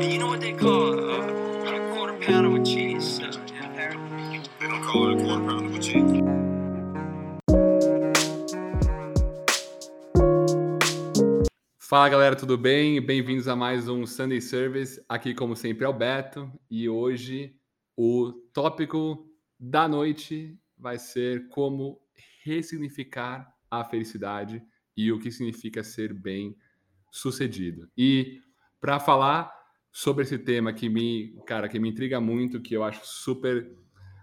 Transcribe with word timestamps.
And 0.00 0.10
you 0.10 0.18
know 0.18 0.28
what 0.28 0.40
they 0.40 0.54
call 0.54 0.98
uh, 0.98 1.76
a 1.76 1.92
quarter 1.92 2.18
pounder 2.24 2.48
with 2.48 2.64
cheese 2.64 3.20
uh? 3.20 3.30
They 4.58 4.66
don't 4.66 4.82
call 4.82 5.10
it 5.10 5.20
a 5.20 5.24
quarter 5.26 5.44
pounder 5.44 5.68
with 5.68 5.82
cheese. 5.82 6.22
Fala 11.78 12.08
galera, 12.08 12.34
tudo 12.34 12.56
bem? 12.56 12.98
Bem-vindos 13.04 13.46
a 13.46 13.54
mais 13.54 13.90
um 13.90 14.06
Sunday 14.06 14.40
Service. 14.40 15.04
Aqui, 15.06 15.34
como 15.34 15.54
sempre, 15.54 15.84
é 15.84 15.88
o 15.88 15.92
Beto 15.92 16.50
e 16.70 16.88
hoje 16.88 17.54
o 17.94 18.32
tópico 18.54 19.30
da 19.58 19.86
noite 19.86 20.58
vai 20.78 20.98
ser 20.98 21.46
como 21.48 22.00
ressignificar 22.42 23.54
a 23.70 23.84
felicidade 23.84 24.62
e 24.96 25.12
o 25.12 25.20
que 25.20 25.30
significa 25.30 25.84
ser 25.84 26.14
bem 26.14 26.56
sucedido. 27.12 27.86
E 27.94 28.40
para 28.80 28.98
falar 28.98 29.59
sobre 29.92 30.24
esse 30.24 30.38
tema 30.38 30.72
que 30.72 30.88
me, 30.88 31.36
cara, 31.46 31.68
que 31.68 31.78
me 31.78 31.88
intriga 31.88 32.20
muito, 32.20 32.60
que 32.60 32.74
eu 32.74 32.84
acho 32.84 33.00
super 33.04 33.70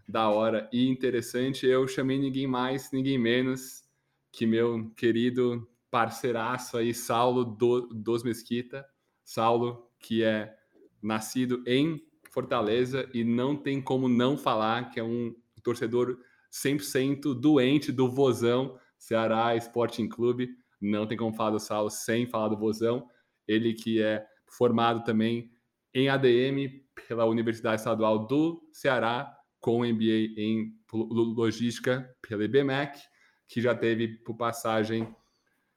da 0.08 0.30
hora 0.30 0.70
e 0.72 0.88
interessante, 0.88 1.66
eu 1.66 1.88
chamei 1.88 2.18
ninguém 2.18 2.48
mais, 2.48 2.92
ninguém 2.92 3.18
menos 3.18 3.84
que 4.32 4.46
meu 4.46 4.90
querido 4.96 5.68
parceiraço 5.92 6.78
aí, 6.78 6.94
Saulo 6.94 7.44
do, 7.44 7.88
dos 7.88 8.24
Mesquita. 8.24 8.86
Saulo, 9.24 9.90
que 10.00 10.24
é 10.24 10.56
nascido 11.02 11.62
em 11.66 12.02
Fortaleza 12.32 13.10
e 13.14 13.24
não 13.24 13.56
tem 13.56 13.82
como 13.82 14.08
não 14.08 14.38
falar 14.38 14.90
que 14.90 15.00
é 15.00 15.04
um 15.04 15.36
torcedor 15.64 16.18
100% 16.52 17.34
doente 17.34 17.92
do 17.92 18.10
Vozão, 18.10 18.80
Ceará 18.98 19.56
Sporting 19.58 20.08
Clube. 20.08 20.50
Não 20.80 21.06
tem 21.06 21.18
como 21.18 21.34
falar 21.34 21.52
do 21.52 21.60
Saulo 21.60 21.90
sem 21.90 22.26
falar 22.28 22.48
do 22.48 22.58
Vozão. 22.58 23.08
Ele 23.48 23.74
que 23.74 24.02
é 24.02 24.26
formado 24.48 25.04
também 25.04 25.52
em 25.98 26.10
ADM 26.10 26.80
pela 27.08 27.26
Universidade 27.26 27.82
Estadual 27.82 28.28
do 28.28 28.62
Ceará, 28.72 29.36
com 29.60 29.84
MBA 29.84 30.34
em 30.38 30.74
Logística 30.94 32.08
pela 32.22 32.44
IBMEC, 32.46 33.00
que 33.48 33.60
já 33.60 33.74
teve 33.74 34.20
passagem 34.38 35.08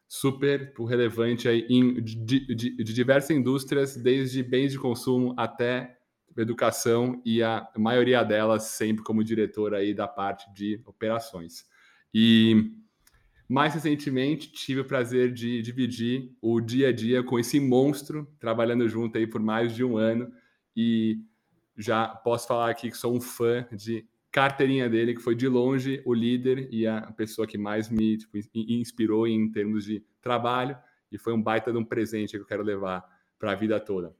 super 0.06 0.74
relevante 0.86 1.48
aí 1.48 1.66
em, 1.70 2.02
de, 2.02 2.54
de, 2.54 2.76
de, 2.76 2.92
diversas 2.92 3.30
indústrias, 3.30 3.96
desde 3.96 4.42
bens 4.42 4.72
de 4.72 4.78
consumo 4.78 5.34
até 5.38 5.96
educação 6.36 7.20
e 7.24 7.42
a 7.42 7.66
maioria 7.76 8.22
delas 8.22 8.64
sempre 8.64 9.02
como 9.02 9.24
diretor 9.24 9.74
aí 9.74 9.94
da 9.94 10.06
parte 10.06 10.52
de 10.52 10.82
operações. 10.84 11.64
E 12.12 12.72
mais 13.50 13.74
recentemente 13.74 14.52
tive 14.52 14.82
o 14.82 14.84
prazer 14.84 15.32
de 15.32 15.60
dividir 15.60 16.32
o 16.40 16.60
dia 16.60 16.90
a 16.90 16.92
dia 16.92 17.20
com 17.20 17.36
esse 17.36 17.58
monstro, 17.58 18.32
trabalhando 18.38 18.88
junto 18.88 19.18
aí 19.18 19.26
por 19.26 19.40
mais 19.40 19.74
de 19.74 19.82
um 19.82 19.96
ano 19.96 20.32
e 20.76 21.20
já 21.76 22.06
posso 22.06 22.46
falar 22.46 22.70
aqui 22.70 22.88
que 22.88 22.96
sou 22.96 23.12
um 23.12 23.20
fã 23.20 23.66
de 23.72 24.06
carteirinha 24.30 24.88
dele, 24.88 25.14
que 25.14 25.20
foi 25.20 25.34
de 25.34 25.48
longe 25.48 26.00
o 26.04 26.14
líder 26.14 26.68
e 26.72 26.86
a 26.86 27.00
pessoa 27.10 27.44
que 27.44 27.58
mais 27.58 27.88
me 27.88 28.18
tipo, 28.18 28.38
inspirou 28.54 29.26
em 29.26 29.50
termos 29.50 29.84
de 29.84 30.04
trabalho, 30.22 30.78
e 31.10 31.18
foi 31.18 31.32
um 31.32 31.42
baita 31.42 31.72
de 31.72 31.78
um 31.78 31.84
presente 31.84 32.30
que 32.30 32.36
eu 32.36 32.46
quero 32.46 32.62
levar 32.62 33.04
para 33.36 33.50
a 33.50 33.56
vida 33.56 33.80
toda. 33.80 34.14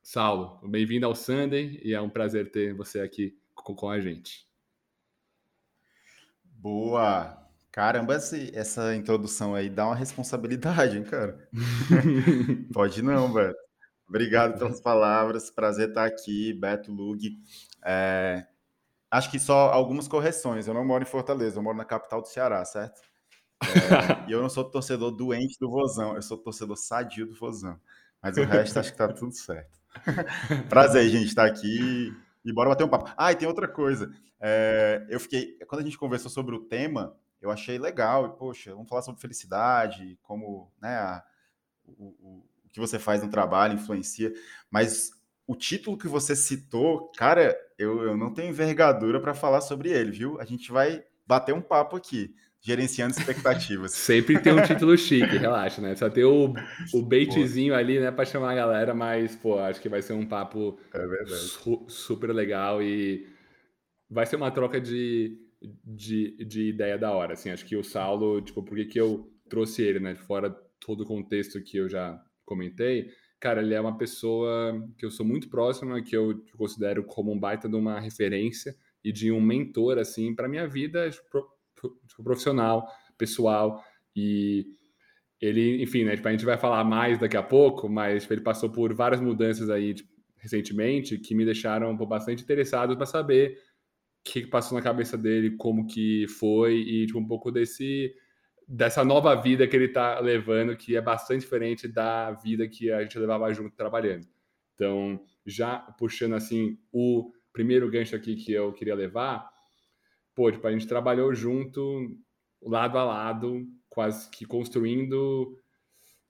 Saulo, 0.00 0.60
bem-vindo 0.68 1.06
ao 1.06 1.14
Sunday 1.16 1.80
e 1.82 1.92
é 1.92 2.00
um 2.00 2.08
prazer 2.08 2.52
ter 2.52 2.72
você 2.72 3.00
aqui 3.00 3.36
com, 3.52 3.74
com 3.74 3.90
a 3.90 3.98
gente. 3.98 4.46
Boa! 6.44 7.45
Caramba, 7.76 8.14
essa 8.14 8.96
introdução 8.96 9.54
aí 9.54 9.68
dá 9.68 9.84
uma 9.84 9.94
responsabilidade, 9.94 10.96
hein, 10.96 11.04
cara? 11.04 11.46
Pode 12.72 13.02
não, 13.02 13.30
Beto. 13.30 13.54
Obrigado 14.08 14.58
pelas 14.58 14.80
palavras, 14.80 15.50
prazer 15.50 15.90
estar 15.90 16.06
aqui, 16.06 16.54
Beto 16.54 16.90
Lug. 16.90 17.38
É, 17.84 18.46
Acho 19.10 19.30
que 19.30 19.38
só 19.38 19.70
algumas 19.72 20.08
correções. 20.08 20.66
Eu 20.66 20.74
não 20.74 20.84
moro 20.84 21.02
em 21.02 21.06
Fortaleza, 21.06 21.58
eu 21.58 21.62
moro 21.62 21.76
na 21.76 21.84
capital 21.84 22.20
do 22.20 22.28
Ceará, 22.28 22.64
certo? 22.64 23.00
É, 23.62 24.28
e 24.28 24.32
eu 24.32 24.42
não 24.42 24.48
sou 24.48 24.64
torcedor 24.64 25.10
doente 25.10 25.58
do 25.60 25.70
Vozão, 25.70 26.16
eu 26.16 26.22
sou 26.22 26.36
torcedor 26.36 26.76
sadio 26.76 27.26
do 27.26 27.34
Vozão. 27.34 27.78
Mas 28.22 28.36
o 28.36 28.44
resto 28.44 28.78
acho 28.78 28.92
que 28.92 28.98
tá 28.98 29.08
tudo 29.08 29.32
certo. 29.32 29.78
Prazer, 30.68 31.08
gente, 31.08 31.26
estar 31.26 31.46
aqui 31.46 32.12
e 32.44 32.52
bora 32.52 32.70
bater 32.70 32.84
um 32.84 32.88
papo. 32.88 33.12
Ah, 33.16 33.32
e 33.32 33.36
tem 33.36 33.46
outra 33.46 33.68
coisa. 33.68 34.10
É, 34.40 35.06
eu 35.08 35.20
fiquei. 35.20 35.56
Quando 35.68 35.82
a 35.82 35.84
gente 35.84 35.98
conversou 35.98 36.30
sobre 36.30 36.54
o 36.54 36.60
tema, 36.60 37.14
eu 37.46 37.50
achei 37.50 37.78
legal. 37.78 38.26
E, 38.26 38.38
poxa, 38.38 38.72
vamos 38.74 38.88
falar 38.88 39.02
sobre 39.02 39.20
felicidade, 39.20 40.18
como 40.22 40.72
né, 40.80 40.96
a, 40.96 41.24
o, 41.84 42.06
o, 42.20 42.44
que 42.70 42.80
você 42.80 42.98
faz 42.98 43.22
no 43.22 43.30
trabalho 43.30 43.74
influencia. 43.74 44.32
Mas 44.70 45.10
o 45.46 45.54
título 45.54 45.96
que 45.96 46.08
você 46.08 46.34
citou, 46.34 47.10
cara, 47.16 47.56
eu, 47.78 48.02
eu 48.02 48.16
não 48.16 48.32
tenho 48.32 48.50
envergadura 48.50 49.20
para 49.20 49.34
falar 49.34 49.60
sobre 49.60 49.90
ele, 49.90 50.10
viu? 50.10 50.40
A 50.40 50.44
gente 50.44 50.70
vai 50.70 51.04
bater 51.26 51.54
um 51.54 51.60
papo 51.60 51.96
aqui, 51.96 52.34
gerenciando 52.60 53.16
expectativas. 53.16 53.92
Sempre 53.94 54.40
tem 54.40 54.52
um 54.52 54.62
título 54.62 54.96
chique, 54.98 55.36
relaxa, 55.38 55.80
né? 55.80 55.94
Só 55.94 56.10
tem 56.10 56.24
o, 56.24 56.52
o 56.92 57.02
baitzinho 57.02 57.72
pô. 57.72 57.78
ali, 57.78 58.00
né, 58.00 58.10
para 58.10 58.24
chamar 58.24 58.52
a 58.52 58.56
galera, 58.56 58.94
mas, 58.94 59.36
pô, 59.36 59.58
acho 59.58 59.80
que 59.80 59.88
vai 59.88 60.02
ser 60.02 60.12
um 60.12 60.26
papo 60.26 60.78
é 60.92 61.26
su 61.26 61.84
super 61.88 62.32
legal 62.32 62.82
e 62.82 63.26
vai 64.10 64.26
ser 64.26 64.36
uma 64.36 64.50
troca 64.50 64.80
de, 64.80 65.45
de, 65.62 66.36
de 66.44 66.68
ideia 66.68 66.98
da 66.98 67.12
hora, 67.12 67.32
assim. 67.32 67.50
Acho 67.50 67.64
que 67.64 67.76
o 67.76 67.84
Saulo, 67.84 68.40
tipo, 68.40 68.62
por 68.62 68.76
que, 68.76 68.84
que 68.86 69.00
eu 69.00 69.30
trouxe 69.48 69.82
ele, 69.82 70.00
né? 70.00 70.14
Fora 70.14 70.50
todo 70.80 71.02
o 71.02 71.06
contexto 71.06 71.62
que 71.62 71.76
eu 71.76 71.88
já 71.88 72.20
comentei, 72.44 73.10
cara, 73.40 73.62
ele 73.62 73.74
é 73.74 73.80
uma 73.80 73.96
pessoa 73.96 74.74
que 74.98 75.04
eu 75.04 75.10
sou 75.10 75.26
muito 75.26 75.48
próxima, 75.48 76.02
que 76.02 76.16
eu 76.16 76.44
considero 76.56 77.04
como 77.04 77.32
um 77.32 77.38
baita 77.38 77.68
de 77.68 77.76
uma 77.76 77.98
referência 77.98 78.74
e 79.02 79.12
de 79.12 79.30
um 79.32 79.40
mentor, 79.40 79.98
assim, 79.98 80.34
para 80.34 80.48
minha 80.48 80.66
vida 80.66 81.08
tipo, 81.10 82.22
profissional, 82.22 82.86
pessoal. 83.16 83.82
E 84.14 84.66
ele, 85.40 85.82
enfim, 85.82 86.04
né, 86.04 86.16
tipo, 86.16 86.28
a 86.28 86.32
gente 86.32 86.44
vai 86.44 86.58
falar 86.58 86.84
mais 86.84 87.18
daqui 87.18 87.36
a 87.36 87.42
pouco, 87.42 87.88
mas 87.88 88.22
tipo, 88.22 88.34
ele 88.34 88.40
passou 88.40 88.70
por 88.70 88.92
várias 88.94 89.20
mudanças 89.20 89.70
aí 89.70 89.94
tipo, 89.94 90.10
recentemente 90.36 91.18
que 91.18 91.34
me 91.34 91.44
deixaram 91.44 91.94
bastante 91.96 92.42
interessados 92.42 92.96
para 92.96 93.06
saber 93.06 93.58
o 94.26 94.32
que 94.32 94.46
passou 94.46 94.76
na 94.76 94.82
cabeça 94.82 95.16
dele, 95.16 95.56
como 95.56 95.86
que 95.86 96.26
foi 96.28 96.76
e 96.76 97.06
tipo, 97.06 97.18
um 97.18 97.26
pouco 97.26 97.50
desse 97.50 98.14
dessa 98.68 99.04
nova 99.04 99.32
vida 99.40 99.66
que 99.68 99.76
ele 99.76 99.84
está 99.84 100.18
levando, 100.18 100.76
que 100.76 100.96
é 100.96 101.00
bastante 101.00 101.42
diferente 101.42 101.86
da 101.86 102.32
vida 102.32 102.66
que 102.66 102.90
a 102.90 103.00
gente 103.02 103.16
levava 103.16 103.52
junto 103.54 103.76
trabalhando. 103.76 104.26
Então, 104.74 105.20
já 105.46 105.78
puxando 105.78 106.34
assim 106.34 106.76
o 106.92 107.32
primeiro 107.52 107.88
gancho 107.88 108.16
aqui 108.16 108.34
que 108.34 108.52
eu 108.52 108.72
queria 108.72 108.94
levar, 108.96 109.48
pô, 110.34 110.50
tipo, 110.50 110.66
a 110.66 110.72
gente 110.72 110.86
trabalhou 110.88 111.32
junto, 111.32 112.18
lado 112.60 112.98
a 112.98 113.04
lado, 113.04 113.64
quase 113.88 114.28
que 114.30 114.44
construindo, 114.44 115.56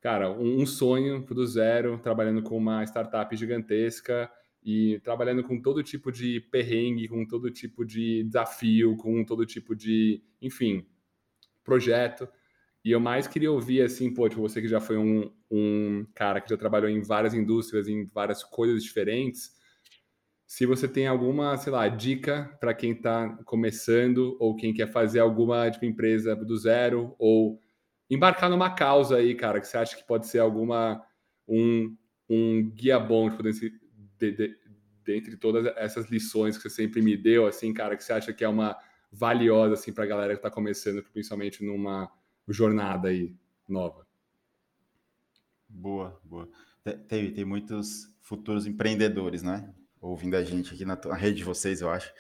cara, 0.01 0.31
um 0.31 0.67
sonho 0.67 1.25
do 1.25 1.47
zero, 1.47 1.99
trabalhando 1.99 2.43
com 2.43 2.59
uma 2.59 2.85
startup 2.85 3.35
gigantesca 3.35 4.31
e 4.67 4.99
trabalhando 4.99 5.45
com 5.45 5.63
todo 5.63 5.81
tipo 5.81 6.11
de 6.11 6.41
perrengue, 6.41 7.07
com 7.07 7.25
todo 7.25 7.53
tipo 7.53 7.85
de 7.85 8.25
desafio, 8.25 8.97
com 8.97 9.25
todo 9.25 9.47
tipo 9.47 9.77
de, 9.77 10.21
enfim, 10.43 10.85
projeto. 11.63 12.29
E 12.85 12.91
eu 12.91 12.99
mais 12.99 13.29
queria 13.29 13.53
ouvir, 13.53 13.83
assim, 13.83 14.13
pô, 14.13 14.29
tipo, 14.29 14.43
você 14.43 14.61
que 14.61 14.67
já 14.67 14.81
foi 14.81 14.97
um, 14.97 15.33
um 15.49 16.05
cara 16.13 16.41
que 16.41 16.51
já 16.51 16.57
trabalhou 16.57 16.91
em 16.91 17.01
várias 17.01 17.33
indústrias, 17.33 17.87
em 17.87 18.07
várias 18.07 18.43
coisas 18.43 18.83
diferentes, 18.83 19.55
se 20.45 20.67
você 20.67 20.89
tem 20.89 21.07
alguma, 21.07 21.57
sei 21.57 21.73
lá, 21.73 21.87
dica 21.87 22.57
para 22.61 22.75
quem 22.75 22.91
está 22.91 23.37
começando 23.45 24.37
ou 24.41 24.57
quem 24.57 24.75
quer 24.75 24.91
fazer 24.91 25.21
alguma 25.21 25.71
tipo, 25.71 25.85
empresa 25.85 26.35
do 26.35 26.57
zero 26.57 27.15
ou 27.21 27.61
embarcar 28.11 28.51
numa 28.51 28.71
causa 28.75 29.17
aí, 29.17 29.35
cara, 29.37 29.61
que 29.61 29.67
você 29.69 29.77
acha 29.79 29.97
que 29.97 30.05
pode 30.05 30.27
ser 30.27 30.41
alguma 30.41 31.05
um, 31.49 31.97
um 32.29 32.71
guia 32.71 32.99
bom 32.99 33.31
tipo, 33.31 33.43
desse, 33.43 33.73
de, 34.19 34.33
de, 34.33 34.59
dentre 35.05 35.37
todas 35.37 35.67
essas 35.77 36.11
lições 36.11 36.57
que 36.57 36.63
você 36.63 36.71
sempre 36.71 37.01
me 37.01 37.17
deu, 37.17 37.47
assim, 37.47 37.73
cara, 37.73 37.97
que 37.97 38.05
você 38.05 38.13
acha 38.13 38.33
que 38.33 38.45
é 38.45 38.49
uma 38.49 38.77
valiosa 39.11 39.75
assim 39.75 39.93
para 39.93 40.05
a 40.05 40.07
galera 40.07 40.33
que 40.35 40.39
está 40.39 40.51
começando, 40.51 41.03
principalmente 41.13 41.65
numa 41.65 42.11
jornada 42.49 43.09
aí 43.09 43.35
nova. 43.69 44.07
Boa, 45.69 46.21
boa. 46.25 46.49
Tem, 47.09 47.33
tem 47.33 47.45
muitos 47.45 48.15
futuros 48.21 48.67
empreendedores, 48.67 49.43
né? 49.43 49.73
Ouvindo 50.01 50.37
a 50.37 50.45
gente 50.45 50.75
aqui 50.75 50.85
na, 50.85 50.99
na 51.05 51.15
rede 51.15 51.39
de 51.39 51.45
vocês, 51.45 51.81
eu 51.81 51.91
acho. 51.91 52.13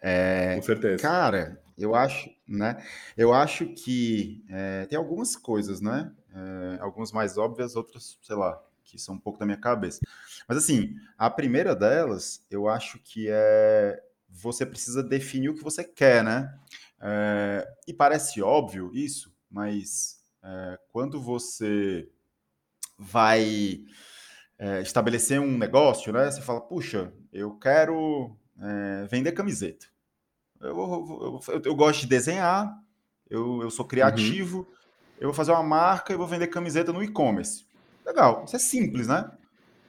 É, 0.00 0.54
Com 0.56 0.62
certeza. 0.62 1.02
Cara, 1.02 1.62
eu 1.76 1.94
acho, 1.94 2.30
né? 2.46 2.84
Eu 3.16 3.32
acho 3.32 3.66
que 3.66 4.44
é, 4.48 4.86
tem 4.86 4.96
algumas 4.96 5.34
coisas, 5.34 5.80
né? 5.80 6.12
É, 6.32 6.78
algumas 6.80 7.10
mais 7.12 7.36
óbvias, 7.36 7.74
outras, 7.74 8.18
sei 8.22 8.36
lá, 8.36 8.62
que 8.84 8.98
são 8.98 9.14
um 9.14 9.18
pouco 9.18 9.38
da 9.38 9.46
minha 9.46 9.58
cabeça. 9.58 10.00
Mas 10.48 10.58
assim, 10.58 10.94
a 11.16 11.30
primeira 11.30 11.74
delas, 11.74 12.44
eu 12.50 12.68
acho 12.68 12.98
que 12.98 13.26
é 13.28 14.02
você 14.32 14.64
precisa 14.64 15.02
definir 15.02 15.50
o 15.50 15.54
que 15.54 15.62
você 15.62 15.84
quer, 15.84 16.24
né? 16.24 16.52
É, 17.00 17.68
e 17.86 17.92
parece 17.92 18.40
óbvio 18.40 18.90
isso, 18.94 19.34
mas 19.50 20.22
é, 20.42 20.78
quando 20.90 21.20
você 21.20 22.08
vai 22.98 23.84
é, 24.58 24.80
estabelecer 24.80 25.40
um 25.40 25.58
negócio, 25.58 26.12
né? 26.12 26.30
Você 26.30 26.40
fala, 26.40 26.60
puxa, 26.60 27.12
eu 27.32 27.52
quero 27.58 28.36
é, 28.60 29.06
vender 29.06 29.32
camiseta. 29.32 29.86
Eu, 30.60 30.68
eu, 30.68 31.40
eu, 31.48 31.62
eu, 31.64 31.74
gosto 31.74 32.02
de 32.02 32.06
desenhar, 32.06 32.72
eu, 33.28 33.68
sou 33.70 33.84
criativo, 33.84 34.58
uhum. 34.58 34.66
eu 35.20 35.28
vou 35.28 35.34
fazer 35.34 35.50
uma 35.50 35.62
marca 35.62 36.12
e 36.12 36.16
vou 36.16 36.26
vender 36.26 36.46
camiseta 36.46 36.92
no 36.92 37.02
e-commerce. 37.02 37.66
Legal, 38.04 38.44
isso 38.44 38.56
é 38.56 38.58
simples, 38.58 39.06
né? 39.06 39.30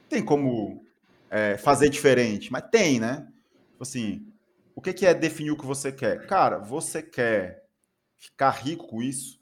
Tem 0.08 0.24
como 0.24 0.84
é, 1.30 1.56
fazer 1.56 1.88
diferente, 1.88 2.52
mas 2.52 2.64
tem, 2.70 3.00
né? 3.00 3.26
Tipo 3.72 3.82
assim, 3.82 4.26
o 4.74 4.80
que, 4.80 4.92
que 4.92 5.06
é 5.06 5.14
definir 5.14 5.50
o 5.50 5.56
que 5.56 5.66
você 5.66 5.90
quer? 5.92 6.26
Cara, 6.26 6.58
você 6.58 7.02
quer 7.02 7.64
ficar 8.16 8.50
rico 8.50 8.86
com 8.86 9.02
isso? 9.02 9.40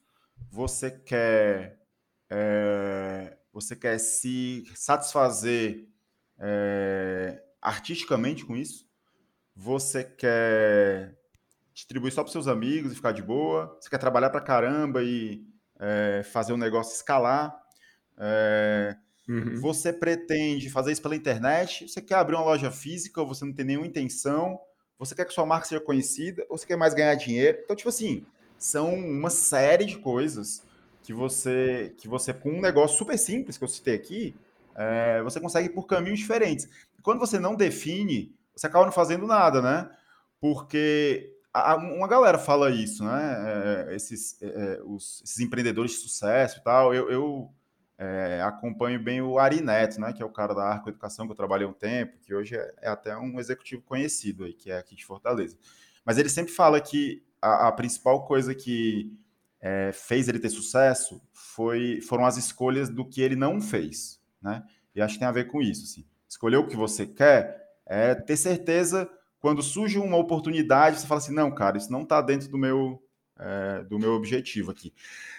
Você 0.50 0.90
quer 0.90 1.78
é, 2.30 3.36
você 3.52 3.76
quer 3.76 3.98
se 3.98 4.64
satisfazer 4.74 5.86
é, 6.38 7.42
artisticamente 7.60 8.44
com 8.44 8.56
isso? 8.56 8.88
Você 9.54 10.02
quer 10.02 11.14
distribuir 11.74 12.12
só 12.12 12.22
para 12.22 12.32
seus 12.32 12.48
amigos 12.48 12.92
e 12.92 12.96
ficar 12.96 13.12
de 13.12 13.22
boa? 13.22 13.76
Você 13.80 13.90
quer 13.90 13.98
trabalhar 13.98 14.30
para 14.30 14.40
caramba 14.40 15.02
e 15.02 15.46
é, 15.78 16.22
fazer 16.24 16.54
um 16.54 16.56
negócio 16.56 16.94
escalar? 16.94 17.61
É, 18.24 18.96
uhum. 19.28 19.56
Você 19.60 19.92
pretende 19.92 20.70
fazer 20.70 20.92
isso 20.92 21.02
pela 21.02 21.16
internet? 21.16 21.88
Você 21.88 22.00
quer 22.00 22.14
abrir 22.14 22.36
uma 22.36 22.44
loja 22.44 22.70
física 22.70 23.20
ou 23.20 23.26
você 23.26 23.44
não 23.44 23.52
tem 23.52 23.64
nenhuma 23.64 23.86
intenção? 23.86 24.60
Você 24.96 25.12
quer 25.12 25.24
que 25.24 25.32
sua 25.32 25.44
marca 25.44 25.66
seja 25.66 25.80
conhecida 25.80 26.46
ou 26.48 26.56
você 26.56 26.64
quer 26.64 26.76
mais 26.76 26.94
ganhar 26.94 27.14
dinheiro? 27.16 27.58
Então, 27.64 27.74
tipo 27.74 27.88
assim, 27.88 28.24
são 28.56 28.94
uma 28.94 29.30
série 29.30 29.84
de 29.84 29.98
coisas 29.98 30.62
que 31.02 31.12
você, 31.12 31.92
que 31.98 32.06
você 32.06 32.32
com 32.32 32.50
um 32.50 32.60
negócio 32.60 32.96
super 32.96 33.18
simples 33.18 33.58
que 33.58 33.64
eu 33.64 33.68
citei 33.68 33.96
aqui, 33.96 34.36
é, 34.76 35.20
você 35.22 35.40
consegue 35.40 35.66
ir 35.66 35.72
por 35.72 35.86
caminhos 35.86 36.20
diferentes. 36.20 36.68
Quando 37.02 37.18
você 37.18 37.40
não 37.40 37.56
define, 37.56 38.32
você 38.54 38.68
acaba 38.68 38.84
não 38.84 38.92
fazendo 38.92 39.26
nada, 39.26 39.60
né? 39.60 39.90
Porque 40.40 41.34
a, 41.52 41.74
uma 41.74 42.06
galera 42.06 42.38
fala 42.38 42.70
isso, 42.70 43.04
né? 43.04 43.88
É, 43.88 43.96
esses, 43.96 44.40
é, 44.40 44.80
os, 44.84 45.20
esses 45.24 45.40
empreendedores 45.40 45.90
de 45.90 45.96
sucesso 45.98 46.60
e 46.60 46.62
tal. 46.62 46.94
Eu, 46.94 47.10
eu 47.10 47.52
é, 48.02 48.42
acompanho 48.42 49.00
bem 49.00 49.22
o 49.22 49.38
Ari 49.38 49.60
Neto, 49.60 50.00
né? 50.00 50.12
Que 50.12 50.22
é 50.22 50.26
o 50.26 50.30
cara 50.30 50.52
da 50.52 50.64
Arco 50.64 50.88
Educação, 50.88 51.24
que 51.24 51.30
eu 51.30 51.36
trabalhei 51.36 51.66
um 51.66 51.72
tempo, 51.72 52.18
que 52.20 52.34
hoje 52.34 52.56
é, 52.56 52.74
é 52.82 52.88
até 52.88 53.16
um 53.16 53.38
executivo 53.38 53.80
conhecido 53.82 54.42
aí, 54.42 54.52
que 54.52 54.72
é 54.72 54.78
aqui 54.78 54.96
de 54.96 55.04
Fortaleza. 55.04 55.56
Mas 56.04 56.18
ele 56.18 56.28
sempre 56.28 56.52
fala 56.52 56.80
que 56.80 57.24
a, 57.40 57.68
a 57.68 57.72
principal 57.72 58.26
coisa 58.26 58.56
que 58.56 59.16
é, 59.60 59.92
fez 59.92 60.28
ele 60.28 60.40
ter 60.40 60.48
sucesso 60.48 61.22
foi, 61.32 62.00
foram 62.00 62.26
as 62.26 62.36
escolhas 62.36 62.88
do 62.88 63.08
que 63.08 63.20
ele 63.20 63.36
não 63.36 63.60
fez, 63.60 64.20
né? 64.42 64.64
E 64.96 65.00
acho 65.00 65.14
que 65.14 65.20
tem 65.20 65.28
a 65.28 65.32
ver 65.32 65.44
com 65.44 65.62
isso, 65.62 65.84
assim. 65.84 66.04
Escolher 66.28 66.56
o 66.56 66.66
que 66.66 66.76
você 66.76 67.06
quer 67.06 67.70
é 67.86 68.16
ter 68.16 68.36
certeza 68.36 69.08
quando 69.38 69.62
surge 69.62 69.98
uma 69.98 70.16
oportunidade, 70.16 70.98
você 70.98 71.06
fala 71.06 71.20
assim, 71.20 71.34
não, 71.34 71.52
cara, 71.52 71.78
isso 71.78 71.92
não 71.92 72.02
está 72.02 72.20
dentro 72.20 72.48
do 72.48 72.58
meu 72.58 73.00
é, 73.42 73.82
do 73.84 73.98
meu 73.98 74.12
objetivo 74.12 74.70
aqui. 74.70 74.92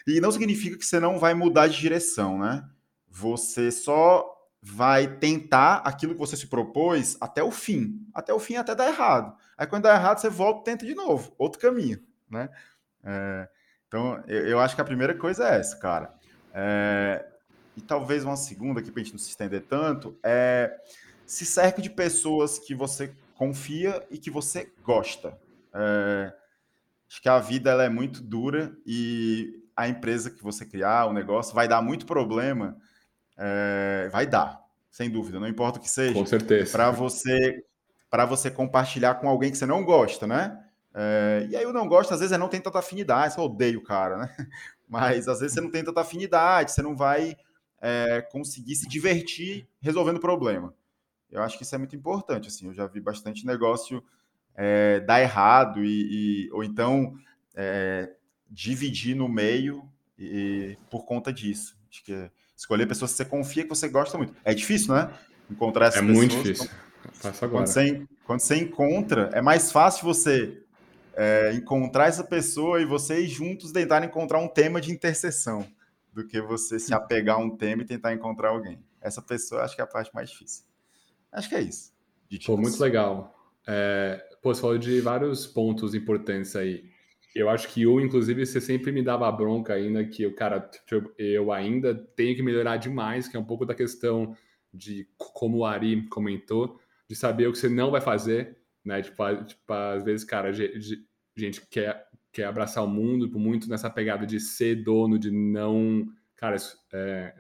E 0.06 0.20
não 0.20 0.32
significa 0.32 0.78
que 0.78 0.86
você 0.86 1.00
não 1.00 1.18
vai 1.18 1.34
mudar 1.34 1.68
de 1.68 1.78
direção, 1.78 2.38
né? 2.38 2.68
Você 3.10 3.72
só 3.72 4.30
vai 4.62 5.08
tentar 5.08 5.78
aquilo 5.78 6.14
que 6.14 6.20
você 6.20 6.36
se 6.36 6.48
propôs 6.48 7.18
até 7.20 7.44
o 7.44 7.52
fim. 7.52 8.06
Até 8.14 8.34
o 8.34 8.40
fim 8.40 8.56
até 8.56 8.76
dar 8.76 8.88
errado. 8.88 9.36
Aí 9.58 9.68
quando 9.68 9.84
dá 9.84 9.96
errado, 9.96 10.20
você 10.20 10.30
volta 10.30 10.62
e 10.62 10.64
tenta 10.64 10.86
de 10.86 10.96
novo, 10.96 11.34
outro 11.38 11.60
caminho, 11.60 12.02
né? 12.30 12.50
É, 13.04 13.48
então, 13.88 14.24
eu, 14.28 14.48
eu, 14.48 14.60
acho 14.60 14.76
que 14.76 14.82
a 14.82 14.86
primeira 14.86 15.14
coisa 15.14 15.48
é 15.48 15.60
essa, 15.60 15.78
cara. 15.78 16.14
É, 16.54 17.26
e 17.76 17.82
talvez 17.82 18.24
uma 18.24 18.36
segunda 18.36 18.80
aqui 18.80 18.92
para 18.92 19.02
a 19.02 19.04
gente 19.04 19.14
não 19.14 19.20
se 19.20 19.30
estender 19.30 19.64
tanto, 19.64 20.18
é 20.24 20.80
se 21.26 21.46
cerca 21.46 21.82
de 21.82 21.90
pessoas 21.90 22.58
que 22.58 22.74
você 22.74 23.14
confia 23.36 24.06
e 24.10 24.18
que 24.18 24.32
você 24.32 24.72
gosta. 24.84 25.38
É, 25.74 26.34
acho 27.10 27.22
que 27.22 27.30
a 27.30 27.40
vida 27.40 27.72
ela 27.72 27.84
é 27.84 27.90
muito 27.90 28.22
dura 28.22 28.76
e 28.86 29.64
a 29.76 29.88
empresa 29.88 30.30
que 30.30 30.44
você 30.44 30.66
criar, 30.66 31.06
o 31.06 31.14
negócio, 31.14 31.54
vai 31.54 31.68
dar 31.68 31.82
muito 31.82 32.06
problema. 32.06 32.78
É, 33.38 34.10
vai 34.12 34.28
dar, 34.28 34.62
sem 34.92 35.10
dúvida, 35.10 35.40
não 35.40 35.48
importa 35.48 35.80
o 35.80 35.82
que 35.82 35.90
seja. 35.90 36.14
Com 36.14 36.26
certeza. 36.26 36.72
Para 36.72 36.92
você, 36.92 37.64
para 38.10 38.26
você 38.26 38.52
compartilhar 38.52 39.16
com 39.16 39.28
alguém 39.28 39.52
que 39.52 39.58
você 39.58 39.66
não 39.66 39.84
gosta, 39.84 40.28
né? 40.28 40.60
É, 40.94 41.48
e 41.50 41.56
aí 41.56 41.66
o 41.66 41.74
não 41.74 41.88
gosta, 41.88 42.14
às 42.14 42.20
vezes, 42.20 42.34
é 42.34 42.38
não 42.38 42.48
tem 42.48 42.62
tanta 42.62 42.80
afinidade, 42.80 43.34
você 43.34 43.42
odeia 43.42 43.78
o 43.78 43.84
cara, 43.84 44.18
né? 44.18 44.36
Mas 44.88 45.28
às 45.28 45.40
vezes 45.40 45.56
você 45.56 45.62
não 45.62 45.72
tem 45.72 45.84
tanta 45.84 46.02
afinidade, 46.02 46.72
você 46.72 46.82
não 46.84 46.96
vai 46.96 47.36
é, 47.82 48.22
conseguir 48.22 48.76
se 48.76 48.88
divertir 48.88 49.68
resolvendo 49.82 50.18
o 50.18 50.22
problema. 50.22 50.74
Eu 51.32 51.42
acho 51.42 51.58
que 51.58 51.64
isso 51.64 51.74
é 51.74 51.80
muito 51.80 51.96
importante, 51.96 52.48
assim, 52.48 52.68
eu 52.68 52.74
já 52.74 52.86
vi 52.86 53.02
bastante 53.02 53.46
negócio 53.46 54.04
é, 54.56 55.00
dar 55.02 55.22
errado 55.22 55.84
e, 55.84 56.48
e 56.48 56.52
ou 56.52 56.64
então 56.64 57.16
é, 57.56 58.12
dividir 58.50 59.16
no 59.16 59.28
meio 59.28 59.88
e, 60.18 60.78
por 60.90 61.06
conta 61.06 61.32
disso. 61.34 61.78
Acho 61.90 62.04
que 62.04 62.32
escolher 62.56 62.88
pessoas 62.88 63.12
que 63.12 63.18
você 63.18 63.26
confia, 63.26 63.64
que 63.64 63.70
você 63.70 63.88
gosta 63.88 64.18
muito. 64.18 64.34
É 64.44 64.54
difícil, 64.54 64.94
né? 64.94 65.12
Encontrar 65.50 65.88
essas 65.88 66.02
é 66.02 66.06
pessoas. 66.06 66.18
É 66.18 66.36
muito 66.36 66.44
difícil. 66.44 66.70
Então, 67.18 67.50
quando, 67.50 67.68
você, 67.68 68.08
quando 68.26 68.40
você 68.40 68.56
encontra, 68.56 69.30
é 69.34 69.42
mais 69.42 69.72
fácil 69.72 70.06
você 70.06 70.64
é, 71.14 71.54
encontrar 71.54 72.08
essa 72.08 72.24
pessoa 72.24 72.82
e 72.82 72.86
vocês 72.86 73.30
juntos 73.30 73.72
tentarem 73.72 74.08
encontrar 74.08 74.40
um 74.40 74.48
tema 74.48 74.80
de 74.80 74.92
interseção 74.92 75.68
do 76.14 76.26
que 76.26 76.40
você 76.42 76.80
se 76.80 76.94
apegar 76.94 77.38
a 77.38 77.40
um 77.40 77.56
tema 77.56 77.82
e 77.82 77.86
tentar 77.86 78.14
encontrar 78.14 78.50
alguém. 78.50 78.80
Essa 79.02 79.22
pessoa 79.22 79.64
acho 79.64 79.76
que 79.76 79.82
é 79.82 79.84
a 79.84 79.88
parte 79.88 80.14
mais 80.14 80.30
difícil. 80.30 80.64
Acho 81.32 81.50
que 81.50 81.56
é 81.56 81.62
isso. 81.62 81.92
Pô, 82.46 82.56
muito 82.56 82.80
legal. 82.80 83.36
É, 83.68 84.24
pô, 84.44 84.54
você 84.54 84.62
falou 84.62 84.78
de 84.78 85.02
vários 85.02 85.48
pontos 85.48 85.96
importantes 85.96 86.56
aí. 86.56 86.84
Eu 87.34 87.50
acho 87.50 87.68
que 87.70 87.82
eu, 87.82 88.00
inclusive, 88.00 88.46
você 88.46 88.62
sempre 88.62 88.92
me 88.92 89.02
dava 89.02 89.32
bronca 89.32 89.74
ainda 89.74 90.06
que 90.06 90.26
o 90.28 90.36
cara, 90.36 90.70
eu 91.18 91.52
ainda 91.52 91.96
tenho 91.96 92.36
que 92.36 92.44
melhorar 92.44 92.78
demais, 92.78 93.28
que 93.28 93.36
é 93.36 93.40
um 93.40 93.46
pouco 93.46 93.66
da 93.66 93.74
questão 93.74 94.38
de 94.72 95.08
como 95.18 95.60
o 95.60 95.66
Ari 95.66 96.08
comentou, 96.10 96.80
de 97.10 97.16
saber 97.16 97.48
o 97.48 97.52
que 97.52 97.58
você 97.58 97.70
não 97.70 97.90
vai 97.90 98.02
fazer 98.02 98.58
né? 98.84 99.02
Tipo, 99.02 99.44
tipo 99.46 99.74
às 99.74 100.04
vezes, 100.04 100.26
cara, 100.26 100.50
a 100.50 101.40
gente 101.40 101.66
quer, 101.68 102.08
quer 102.32 102.46
abraçar 102.46 102.84
o 102.84 102.88
mundo 102.88 103.28
muito 103.40 103.70
nessa 103.70 103.90
pegada 103.90 104.26
de 104.26 104.40
ser 104.40 104.84
dono, 104.84 105.18
de 105.18 105.32
não, 105.32 106.06
cara, 106.36 106.58
é, 106.92 107.34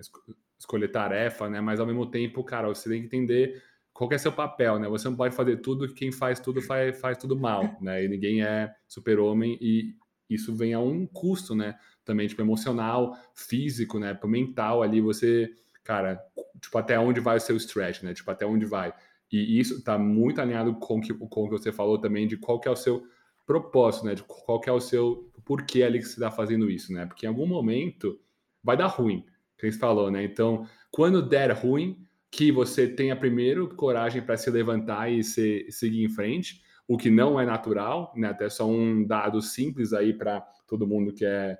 escolher 0.58 0.88
tarefa, 0.90 1.50
né? 1.50 1.60
Mas 1.60 1.80
ao 1.80 1.86
mesmo 1.86 2.06
tempo, 2.10 2.44
cara, 2.44 2.68
você 2.68 2.90
tem 2.90 3.02
que 3.02 3.08
entender 3.08 3.62
qual 3.94 4.12
é 4.12 4.18
seu 4.18 4.32
papel, 4.32 4.80
né? 4.80 4.90
Você 4.90 5.08
não 5.08 5.16
pode 5.16 5.36
fazer 5.36 5.58
tudo 5.58 5.88
que 5.88 5.94
quem 5.94 6.12
faz 6.12 6.40
tudo 6.40 6.62
faz, 6.62 7.00
faz 7.00 7.18
tudo 7.18 7.40
mal, 7.40 7.78
né? 7.80 8.04
E 8.04 8.08
ninguém 8.08 8.44
é 8.44 8.74
super-homem 8.88 9.58
e 9.62 9.96
isso 10.30 10.54
vem 10.56 10.74
a 10.74 10.80
um 10.80 11.06
custo, 11.06 11.54
né? 11.54 11.78
Também, 12.04 12.28
tipo, 12.28 12.42
emocional, 12.42 13.16
físico, 13.36 14.00
né? 14.00 14.18
Mental 14.26 14.82
ali, 14.82 15.00
você, 15.00 15.54
cara, 15.84 16.20
tipo, 16.60 16.78
até 16.78 16.98
onde 17.00 17.20
vai 17.20 17.38
o 17.38 17.40
seu 17.40 17.56
stretch, 17.56 18.02
né? 18.02 18.14
Tipo, 18.14 18.32
até 18.32 18.46
onde 18.46 18.66
vai. 18.66 18.94
E 19.32 19.60
isso 19.60 19.76
está 19.76 19.98
muito 19.98 20.42
alinhado 20.42 20.74
com 20.76 21.00
que, 21.00 21.14
com 21.14 21.26
o 21.26 21.50
que 21.50 21.58
você 21.58 21.72
falou 21.72 22.00
também 22.00 22.28
de 22.28 22.38
qual 22.38 22.60
que 22.60 22.68
é 22.68 22.72
o 22.72 22.76
seu 22.76 23.04
propósito, 23.46 24.06
né? 24.06 24.16
De 24.16 24.24
qual 24.24 24.60
que 24.60 24.70
é 24.70 24.74
o 24.74 24.80
seu 24.80 25.30
porquê 25.46 25.84
ali 25.84 26.00
que 26.00 26.06
você 26.06 26.14
está 26.14 26.32
fazendo 26.32 26.70
isso, 26.70 26.92
né? 26.94 27.06
Porque 27.06 27.26
em 27.26 27.30
algum 27.30 27.46
momento 27.46 28.20
vai 28.64 28.78
dar 28.78 28.88
ruim, 28.88 29.26
que 29.58 29.72
você 29.72 29.78
falou, 29.78 30.10
né? 30.10 30.24
Então, 30.24 30.68
quando 30.90 31.22
der 31.22 31.52
ruim, 31.52 31.98
que 32.34 32.52
você 32.52 32.88
tenha 32.88 33.16
primeiro 33.16 33.76
coragem 33.76 34.20
para 34.20 34.36
se 34.36 34.50
levantar 34.50 35.08
e 35.08 35.24
se, 35.24 35.68
seguir 35.70 36.04
em 36.04 36.10
frente, 36.10 36.64
o 36.88 36.98
que 36.98 37.12
não 37.12 37.40
é 37.40 37.46
natural, 37.46 38.12
né? 38.18 38.30
Até 38.30 38.50
só 38.50 38.68
um 38.68 39.06
dado 39.06 39.40
simples 39.40 39.94
aí 39.94 40.16
para 40.16 40.42
todo 40.68 40.88
mundo 40.88 41.14
que 41.14 41.24
é 41.24 41.56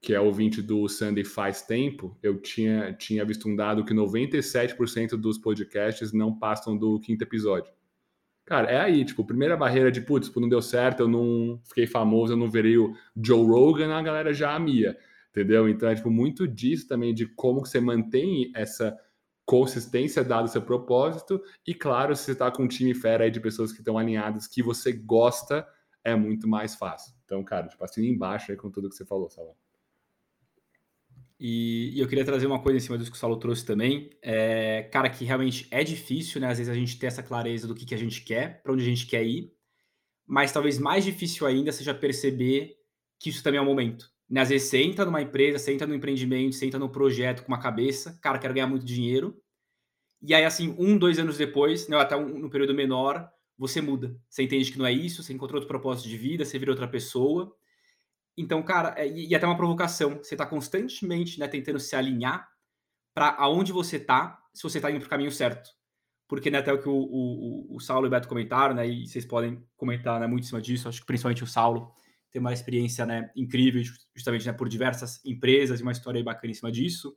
que 0.00 0.14
é 0.14 0.20
ouvinte 0.20 0.60
do 0.60 0.86
Sunday 0.88 1.24
faz 1.24 1.62
tempo, 1.62 2.16
eu 2.22 2.38
tinha, 2.38 2.92
tinha 2.92 3.24
visto 3.24 3.48
um 3.48 3.56
dado 3.56 3.84
que 3.84 3.92
97% 3.92 5.16
dos 5.16 5.38
podcasts 5.38 6.12
não 6.12 6.38
passam 6.38 6.76
do 6.76 7.00
quinto 7.00 7.24
episódio. 7.24 7.72
Cara, 8.44 8.70
é 8.70 8.78
aí, 8.78 9.04
tipo, 9.04 9.24
primeira 9.24 9.56
barreira 9.56 9.90
de, 9.90 10.02
putz, 10.02 10.32
não 10.36 10.48
deu 10.48 10.62
certo, 10.62 11.00
eu 11.00 11.08
não 11.08 11.60
fiquei 11.64 11.86
famoso, 11.86 12.34
eu 12.34 12.36
não 12.36 12.48
virei 12.48 12.78
o 12.78 12.94
Joe 13.16 13.44
Rogan, 13.44 13.92
a 13.92 14.02
galera 14.02 14.32
já 14.32 14.54
amia, 14.54 14.96
entendeu? 15.30 15.68
Então 15.68 15.88
é, 15.88 15.96
tipo, 15.96 16.10
muito 16.10 16.46
disso 16.46 16.86
também, 16.86 17.12
de 17.12 17.26
como 17.26 17.60
que 17.62 17.68
você 17.68 17.80
mantém 17.80 18.52
essa 18.54 18.96
consistência 19.48 20.22
dado 20.22 20.44
o 20.44 20.48
seu 20.48 20.60
propósito 20.60 21.42
e, 21.66 21.72
claro, 21.72 22.14
se 22.14 22.24
você 22.24 22.32
está 22.32 22.50
com 22.50 22.64
um 22.64 22.68
time 22.68 22.94
fera 22.94 23.24
aí 23.24 23.30
de 23.30 23.40
pessoas 23.40 23.72
que 23.72 23.78
estão 23.78 23.96
alinhadas, 23.96 24.46
que 24.46 24.62
você 24.62 24.92
gosta, 24.92 25.66
é 26.04 26.14
muito 26.14 26.46
mais 26.46 26.74
fácil. 26.74 27.14
Então, 27.24 27.42
cara, 27.42 27.66
tipo, 27.66 27.82
assim 27.82 28.06
embaixo 28.06 28.52
aí 28.52 28.58
com 28.58 28.70
tudo 28.70 28.90
que 28.90 28.94
você 28.94 29.06
falou, 29.06 29.30
Salão. 29.30 29.56
E, 31.40 31.92
e, 31.94 32.00
eu 32.00 32.06
queria 32.06 32.26
trazer 32.26 32.46
uma 32.46 32.60
coisa 32.60 32.76
em 32.76 32.80
cima 32.80 32.98
disso 32.98 33.10
que 33.10 33.16
o 33.16 33.20
Saulo 33.20 33.38
trouxe 33.38 33.64
também. 33.64 34.10
É, 34.20 34.82
cara, 34.92 35.08
que 35.08 35.24
realmente 35.24 35.66
é 35.70 35.82
difícil, 35.82 36.42
né? 36.42 36.48
Às 36.48 36.58
vezes 36.58 36.70
a 36.70 36.76
gente 36.76 36.98
ter 36.98 37.06
essa 37.06 37.22
clareza 37.22 37.66
do 37.66 37.74
que, 37.74 37.86
que 37.86 37.94
a 37.94 37.98
gente 37.98 38.22
quer, 38.22 38.62
para 38.62 38.72
onde 38.72 38.82
a 38.82 38.86
gente 38.86 39.06
quer 39.06 39.24
ir. 39.24 39.50
Mas 40.26 40.52
talvez 40.52 40.78
mais 40.78 41.04
difícil 41.06 41.46
ainda 41.46 41.72
seja 41.72 41.94
perceber 41.94 42.76
que 43.18 43.30
isso 43.30 43.42
também 43.42 43.56
é 43.56 43.62
o 43.62 43.64
um 43.64 43.68
momento. 43.68 44.12
Né? 44.28 44.40
Às 44.40 44.50
vezes 44.50 44.68
você 44.68 44.82
entra 44.82 45.04
numa 45.04 45.22
empresa, 45.22 45.58
você 45.58 45.72
entra 45.72 45.86
no 45.86 45.94
empreendimento, 45.94 46.54
você 46.54 46.66
entra 46.66 46.78
no 46.78 46.90
projeto 46.90 47.42
com 47.42 47.48
uma 47.48 47.60
cabeça, 47.60 48.18
cara, 48.20 48.38
quero 48.38 48.54
ganhar 48.54 48.66
muito 48.66 48.84
dinheiro. 48.84 49.40
E 50.20 50.34
aí, 50.34 50.44
assim, 50.44 50.74
um, 50.78 50.98
dois 50.98 51.18
anos 51.18 51.38
depois, 51.38 51.88
né, 51.88 51.96
até 51.96 52.16
um, 52.16 52.44
um 52.44 52.50
período 52.50 52.74
menor, 52.74 53.30
você 53.56 53.80
muda. 53.80 54.16
Você 54.28 54.42
entende 54.42 54.70
que 54.70 54.78
não 54.78 54.86
é 54.86 54.92
isso, 54.92 55.22
você 55.22 55.32
encontrou 55.32 55.60
outro 55.60 55.68
propósito 55.68 56.08
de 56.08 56.16
vida, 56.16 56.44
você 56.44 56.58
vira 56.58 56.72
outra 56.72 56.88
pessoa. 56.88 57.54
Então, 58.36 58.62
cara, 58.62 58.94
é, 58.96 59.08
e, 59.08 59.28
e 59.28 59.34
até 59.34 59.46
uma 59.46 59.56
provocação. 59.56 60.18
Você 60.18 60.34
está 60.34 60.46
constantemente 60.46 61.40
né, 61.40 61.48
tentando 61.48 61.80
se 61.80 61.96
alinhar 61.96 62.48
para 63.14 63.34
aonde 63.38 63.72
você 63.72 63.96
está, 63.96 64.38
se 64.54 64.62
você 64.62 64.78
está 64.78 64.90
indo 64.90 65.00
para 65.00 65.06
o 65.06 65.10
caminho 65.10 65.32
certo. 65.32 65.70
Porque 66.28 66.50
né, 66.50 66.58
até 66.58 66.72
o 66.72 66.80
que 66.80 66.88
o, 66.88 66.92
o, 66.92 67.76
o, 67.76 67.80
Saulo 67.80 68.06
e 68.06 68.08
o 68.08 68.10
Beto 68.10 68.28
comentaram, 68.28 68.74
né, 68.74 68.86
e 68.86 69.06
vocês 69.06 69.24
podem 69.24 69.64
comentar 69.76 70.20
né, 70.20 70.26
muito 70.26 70.44
em 70.44 70.46
cima 70.46 70.60
disso, 70.60 70.88
acho 70.88 71.00
que 71.00 71.06
principalmente 71.06 71.42
o 71.42 71.46
Saulo 71.46 71.92
tem 72.30 72.40
uma 72.40 72.52
experiência 72.52 73.06
né, 73.06 73.30
incrível, 73.34 73.82
justamente 74.14 74.46
né, 74.46 74.52
por 74.52 74.68
diversas 74.68 75.24
empresas 75.24 75.80
e 75.80 75.82
uma 75.82 75.92
história 75.92 76.22
bacana 76.22 76.50
em 76.50 76.54
cima 76.54 76.70
disso. 76.70 77.16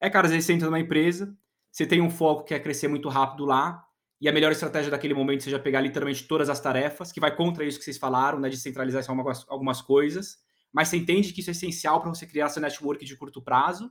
É, 0.00 0.10
cara, 0.10 0.26
às 0.26 0.32
vezes 0.32 0.46
você 0.46 0.52
entra 0.52 0.66
numa 0.66 0.80
empresa, 0.80 1.36
você 1.72 1.86
tem 1.86 2.00
um 2.00 2.10
foco 2.10 2.44
que 2.44 2.54
é 2.54 2.60
crescer 2.60 2.88
muito 2.88 3.08
rápido 3.08 3.44
lá, 3.44 3.82
e 4.20 4.28
a 4.28 4.32
melhor 4.32 4.52
estratégia 4.52 4.90
daquele 4.90 5.14
momento 5.14 5.44
seja 5.44 5.58
pegar 5.58 5.80
literalmente 5.80 6.26
todas 6.26 6.48
as 6.48 6.60
tarefas, 6.60 7.12
que 7.12 7.20
vai 7.20 7.34
contra 7.34 7.64
isso 7.64 7.78
que 7.78 7.84
vocês 7.84 7.98
falaram, 7.98 8.38
né, 8.38 8.48
de 8.48 8.56
centralizar 8.56 9.04
algumas, 9.08 9.44
algumas 9.48 9.82
coisas, 9.82 10.38
mas 10.72 10.88
você 10.88 10.96
entende 10.96 11.32
que 11.32 11.40
isso 11.40 11.50
é 11.50 11.52
essencial 11.52 12.00
para 12.00 12.10
você 12.10 12.26
criar 12.26 12.48
seu 12.48 12.62
network 12.62 13.04
de 13.04 13.16
curto 13.16 13.42
prazo, 13.42 13.90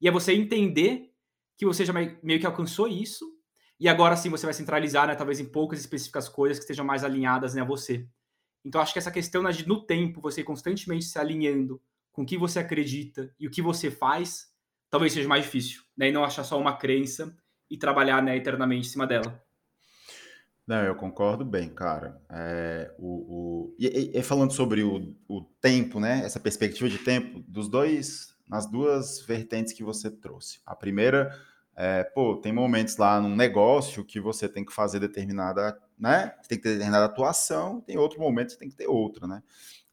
e 0.00 0.08
é 0.08 0.10
você 0.10 0.32
entender 0.32 1.10
que 1.56 1.64
você 1.64 1.84
já 1.84 1.92
meio 1.92 2.40
que 2.40 2.46
alcançou 2.46 2.88
isso, 2.88 3.24
e 3.78 3.88
agora 3.88 4.16
sim 4.16 4.30
você 4.30 4.46
vai 4.46 4.54
centralizar, 4.54 5.06
né, 5.06 5.14
talvez 5.14 5.40
em 5.40 5.46
poucas 5.46 5.80
específicas 5.80 6.28
coisas 6.28 6.58
que 6.58 6.64
estejam 6.64 6.84
mais 6.84 7.04
alinhadas 7.04 7.54
né, 7.54 7.62
a 7.62 7.64
você. 7.64 8.06
Então 8.64 8.80
acho 8.80 8.92
que 8.92 8.98
essa 8.98 9.10
questão 9.10 9.42
né, 9.42 9.50
de 9.52 9.68
no 9.68 9.84
tempo 9.84 10.20
você 10.20 10.42
constantemente 10.42 11.04
se 11.04 11.18
alinhando 11.18 11.80
com 12.10 12.22
o 12.22 12.26
que 12.26 12.38
você 12.38 12.60
acredita 12.60 13.32
e 13.38 13.46
o 13.46 13.50
que 13.50 13.60
você 13.60 13.90
faz, 13.90 14.48
talvez 14.88 15.12
seja 15.12 15.28
mais 15.28 15.44
difícil, 15.44 15.82
né? 15.96 16.08
E 16.08 16.12
não 16.12 16.24
achar 16.24 16.44
só 16.44 16.58
uma 16.58 16.76
crença 16.76 17.36
e 17.68 17.76
trabalhar 17.76 18.22
né, 18.22 18.36
eternamente 18.36 18.86
em 18.86 18.90
cima 18.90 19.06
dela. 19.06 19.42
Não, 20.66 20.82
eu 20.82 20.94
concordo 20.94 21.44
bem, 21.44 21.68
cara. 21.68 22.18
É, 22.30 22.94
o, 22.98 23.08
o... 23.08 23.76
E, 23.78 24.12
e, 24.14 24.22
falando 24.22 24.52
sobre 24.52 24.82
o, 24.82 25.14
o 25.28 25.42
tempo, 25.60 26.00
né? 26.00 26.24
Essa 26.24 26.40
perspectiva 26.40 26.88
de 26.88 26.98
tempo, 26.98 27.40
dos 27.46 27.68
dois, 27.68 28.34
nas 28.48 28.70
duas 28.70 29.20
vertentes 29.20 29.74
que 29.74 29.84
você 29.84 30.10
trouxe. 30.10 30.60
A 30.64 30.74
primeira, 30.74 31.36
é, 31.76 32.04
pô, 32.04 32.36
tem 32.36 32.52
momentos 32.52 32.96
lá 32.96 33.20
num 33.20 33.34
negócio 33.34 34.04
que 34.04 34.20
você 34.20 34.48
tem 34.48 34.64
que 34.64 34.72
fazer 34.72 35.00
determinada, 35.00 35.78
né? 35.98 36.34
Tem 36.48 36.58
que 36.58 36.64
ter 36.64 36.72
determinada 36.74 37.06
atuação, 37.06 37.80
tem 37.80 37.98
outro 37.98 38.20
momento 38.20 38.52
que 38.52 38.58
tem 38.58 38.68
que 38.68 38.76
ter 38.76 38.86
outra, 38.86 39.26
né? 39.26 39.42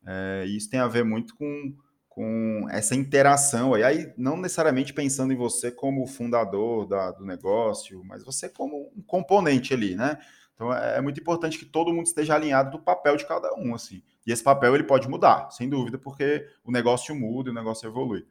É, 0.06 0.46
isso 0.48 0.70
tem 0.70 0.80
a 0.80 0.88
ver 0.88 1.04
muito 1.04 1.36
com 1.36 1.76
com 2.12 2.68
essa 2.70 2.94
interação 2.94 3.74
aí, 3.74 3.84
aí 3.84 4.14
não 4.18 4.36
necessariamente 4.36 4.94
pensando 4.94 5.32
em 5.32 5.36
você 5.38 5.72
como 5.72 6.06
fundador 6.06 6.86
da, 6.86 7.10
do 7.10 7.26
negócio, 7.26 8.04
mas 8.04 8.22
você 8.22 8.50
como 8.50 8.92
um 8.94 9.02
componente 9.02 9.74
ali, 9.74 9.96
né? 9.96 10.18
Então 10.54 10.74
é, 10.74 10.98
é 10.98 11.02
muito 11.02 11.22
importante 11.22 11.58
que 11.58 11.64
todo 11.64 11.94
mundo 11.94 12.08
esteja 12.08 12.36
alinhado 12.36 12.72
do 12.72 12.84
papel 12.84 13.16
de 13.16 13.26
cada 13.26 13.54
um, 13.56 13.74
assim. 13.74 14.04
E 14.28 14.32
esse 14.32 14.44
papel 14.44 14.76
ele 14.76 14.84
pode 14.84 15.08
mudar, 15.08 15.50
sem 15.52 15.70
dúvida, 15.70 15.98
porque 15.98 16.46
o 16.66 16.72
negócio 16.72 17.16
muda 17.16 17.50
o 17.50 17.54
negócio 17.54 17.88
evolui. 17.88 18.26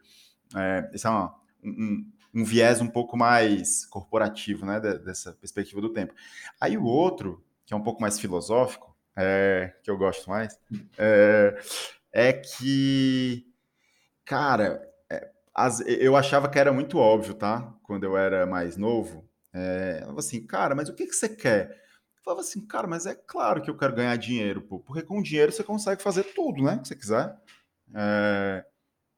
É, 0.55 0.91
esse 0.93 1.07
é 1.07 1.11
uma, 1.11 1.35
um, 1.65 1.71
um, 1.71 2.13
viés 2.33 2.81
um 2.81 2.89
pouco 2.89 3.17
mais 3.17 3.87
corporativo, 3.87 4.65
né, 4.67 4.81
dessa 4.81 5.33
perspectiva 5.33 5.81
do 5.81 5.93
tempo. 5.93 6.15
Aí 6.61 6.77
o 6.79 6.85
outro, 6.85 7.45
que 7.67 7.75
é 7.75 7.77
um 7.77 7.83
pouco 7.83 8.01
mais 8.01 8.19
filosófico, 8.19 8.97
é, 9.17 9.75
que 9.83 9.91
eu 9.91 9.97
gosto 9.99 10.31
mais, 10.31 10.59
é, 10.99 11.61
é 12.13 12.33
que 12.33 13.47
Cara, 14.25 14.81
é, 15.11 15.31
as, 15.55 15.81
eu 15.81 16.17
achava 16.17 16.49
que 16.49 16.59
era 16.59 16.73
muito 16.73 16.99
óbvio, 16.99 17.35
tá? 17.35 17.75
Quando 17.83 18.05
eu 18.05 18.17
era 18.17 18.47
mais 18.47 18.77
novo. 18.77 19.29
É, 19.53 19.97
eu 19.97 20.01
falava 20.03 20.21
assim, 20.21 20.47
cara, 20.47 20.75
mas 20.75 20.89
o 20.89 20.95
que, 20.95 21.07
que 21.07 21.15
você 21.15 21.29
quer? 21.29 21.71
Eu 22.17 22.23
falava 22.25 22.41
assim, 22.43 22.65
cara, 22.67 22.87
mas 22.87 23.07
é 23.07 23.15
claro 23.15 23.61
que 23.63 23.69
eu 23.71 23.77
quero 23.77 23.95
ganhar 23.95 24.17
dinheiro, 24.17 24.63
pô, 24.63 24.79
porque 24.79 25.03
com 25.03 25.23
dinheiro 25.23 25.51
você 25.51 25.65
consegue 25.65 26.03
fazer 26.03 26.25
tudo, 26.35 26.63
né? 26.63 26.79
Que 26.79 26.89
você 26.89 26.95
quiser. 26.95 27.37
É, 27.95 28.65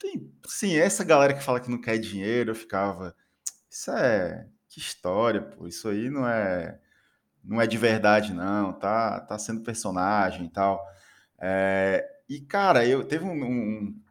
tem, 0.03 0.33
sim, 0.47 0.77
essa 0.77 1.05
galera 1.05 1.33
que 1.33 1.43
fala 1.43 1.61
que 1.61 1.71
não 1.71 1.81
quer 1.81 1.97
dinheiro, 1.97 2.51
eu 2.51 2.55
ficava, 2.55 3.15
isso 3.71 3.91
é, 3.93 4.49
que 4.69 4.81
história, 4.81 5.41
pô, 5.41 5.69
isso 5.69 5.89
aí 5.89 6.11
não 6.11 6.27
é, 6.27 6.81
não 7.45 7.61
é 7.61 7.67
de 7.67 7.79
verdade, 7.79 8.35
não, 8.35 8.73
tá, 8.73 9.21
tá 9.21 9.39
sendo 9.39 9.63
personagem 9.63 10.47
e 10.47 10.51
tal. 10.51 10.85
É, 11.41 12.05
e, 12.29 12.41
cara, 12.41 12.85
eu 12.85 13.05
teve 13.05 13.25
um, 13.25 13.45
um 13.45 14.03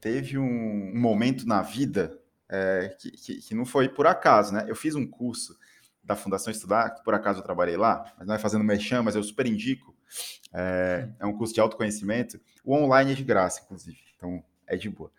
teve 0.00 0.36
um, 0.36 0.92
um 0.94 1.00
momento 1.00 1.46
na 1.46 1.62
vida 1.62 2.18
é, 2.48 2.94
que, 2.98 3.10
que, 3.12 3.36
que, 3.36 3.54
não 3.54 3.64
foi 3.64 3.88
por 3.88 4.06
acaso, 4.06 4.52
né? 4.52 4.64
Eu 4.68 4.76
fiz 4.76 4.94
um 4.94 5.06
curso 5.06 5.56
da 6.02 6.16
Fundação 6.16 6.50
Estudar, 6.50 6.90
que 6.90 7.04
por 7.04 7.14
acaso 7.14 7.38
eu 7.38 7.44
trabalhei 7.44 7.76
lá, 7.76 8.12
mas 8.18 8.26
não 8.26 8.34
é 8.34 8.38
fazendo 8.38 8.64
merchan, 8.64 9.02
mas 9.02 9.14
eu 9.14 9.22
super 9.22 9.46
indico. 9.46 9.96
É, 10.52 11.08
é 11.20 11.26
um 11.26 11.36
curso 11.36 11.54
de 11.54 11.60
autoconhecimento. 11.60 12.40
O 12.64 12.74
online 12.74 13.12
é 13.12 13.14
de 13.14 13.24
graça, 13.24 13.62
inclusive. 13.62 13.98
Então, 14.16 14.42
é 14.72 14.76
de 14.76 14.88
boa. 14.88 15.10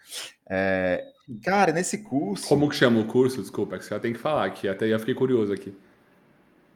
É, 0.49 1.05
cara, 1.43 1.71
nesse 1.71 1.99
curso. 1.99 2.47
Como 2.47 2.67
que 2.67 2.75
chama 2.75 2.99
o 2.99 3.05
curso? 3.05 3.39
Desculpa, 3.39 3.75
é 3.75 3.79
que 3.79 3.85
você 3.85 3.91
já 3.91 3.99
tem 3.99 4.13
que 4.13 4.19
falar 4.19 4.45
aqui. 4.45 4.67
Até 4.67 4.89
já 4.89 4.97
fiquei 4.97 5.13
curioso 5.13 5.53
aqui. 5.53 5.77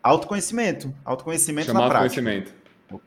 Autoconhecimento. 0.04 0.94
Autoconhecimento 1.04 1.68
Chama 1.68 1.82
na 1.82 1.90
prática. 1.90 2.22
Autoconhecimento. 2.22 2.56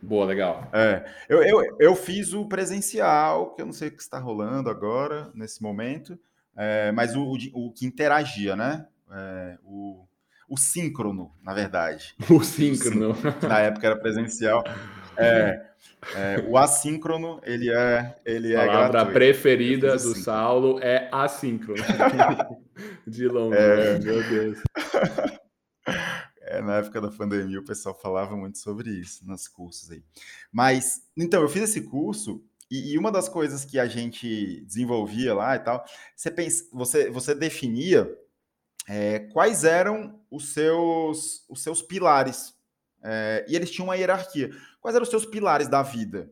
Boa, 0.02 0.26
legal. 0.26 0.68
É, 0.72 1.04
eu, 1.28 1.42
eu, 1.42 1.76
eu 1.78 1.96
fiz 1.96 2.34
o 2.34 2.46
presencial, 2.46 3.54
que 3.54 3.62
eu 3.62 3.66
não 3.66 3.72
sei 3.72 3.88
o 3.88 3.92
que 3.92 4.02
está 4.02 4.18
rolando 4.18 4.68
agora, 4.68 5.30
nesse 5.34 5.62
momento, 5.62 6.18
é, 6.54 6.92
mas 6.92 7.16
o, 7.16 7.22
o, 7.22 7.36
o, 7.54 7.72
que 7.72 7.86
interagia, 7.86 8.54
né? 8.54 8.86
É, 9.10 9.56
o, 9.64 10.04
o 10.48 10.58
síncrono, 10.58 11.32
na 11.42 11.54
verdade. 11.54 12.14
O 12.28 12.42
síncrono. 12.42 13.16
Na 13.48 13.60
época 13.60 13.86
era 13.86 13.96
presencial. 13.96 14.62
É, 15.16 15.69
é, 16.14 16.44
o 16.48 16.56
assíncrono, 16.56 17.40
ele 17.44 17.70
é, 17.70 18.16
ele 18.24 18.54
é 18.54 18.56
A 18.56 18.66
palavra 18.66 18.88
gratuito. 18.90 19.12
preferida 19.14 19.96
do 19.96 20.14
Saulo 20.14 20.78
é 20.80 21.08
assíncrono. 21.12 21.82
De 23.06 23.28
longe, 23.28 23.56
é... 23.56 23.98
meu 23.98 24.28
Deus. 24.28 24.58
É, 26.42 26.60
na 26.62 26.78
época 26.78 27.00
da 27.00 27.10
pandemia 27.10 27.60
o 27.60 27.64
pessoal 27.64 27.94
falava 27.94 28.36
muito 28.36 28.58
sobre 28.58 28.90
isso 28.90 29.26
nos 29.26 29.46
cursos 29.46 29.90
aí. 29.90 30.02
Mas, 30.50 31.02
então, 31.16 31.42
eu 31.42 31.48
fiz 31.48 31.62
esse 31.62 31.82
curso 31.82 32.42
e, 32.70 32.92
e 32.92 32.98
uma 32.98 33.12
das 33.12 33.28
coisas 33.28 33.64
que 33.64 33.78
a 33.78 33.86
gente 33.86 34.60
desenvolvia 34.62 35.34
lá 35.34 35.56
e 35.56 35.58
tal, 35.58 35.84
você, 36.16 36.30
pensa, 36.30 36.64
você, 36.72 37.10
você 37.10 37.34
definia 37.34 38.10
é, 38.88 39.18
quais 39.18 39.64
eram 39.64 40.20
os 40.30 40.52
seus, 40.52 41.44
os 41.48 41.62
seus 41.62 41.82
pilares. 41.82 42.54
É, 43.02 43.44
e 43.48 43.56
eles 43.56 43.70
tinham 43.70 43.86
uma 43.86 43.96
hierarquia. 43.96 44.50
Quais 44.80 44.94
eram 44.94 45.04
os 45.04 45.10
seus 45.10 45.24
pilares 45.24 45.68
da 45.68 45.82
vida? 45.82 46.30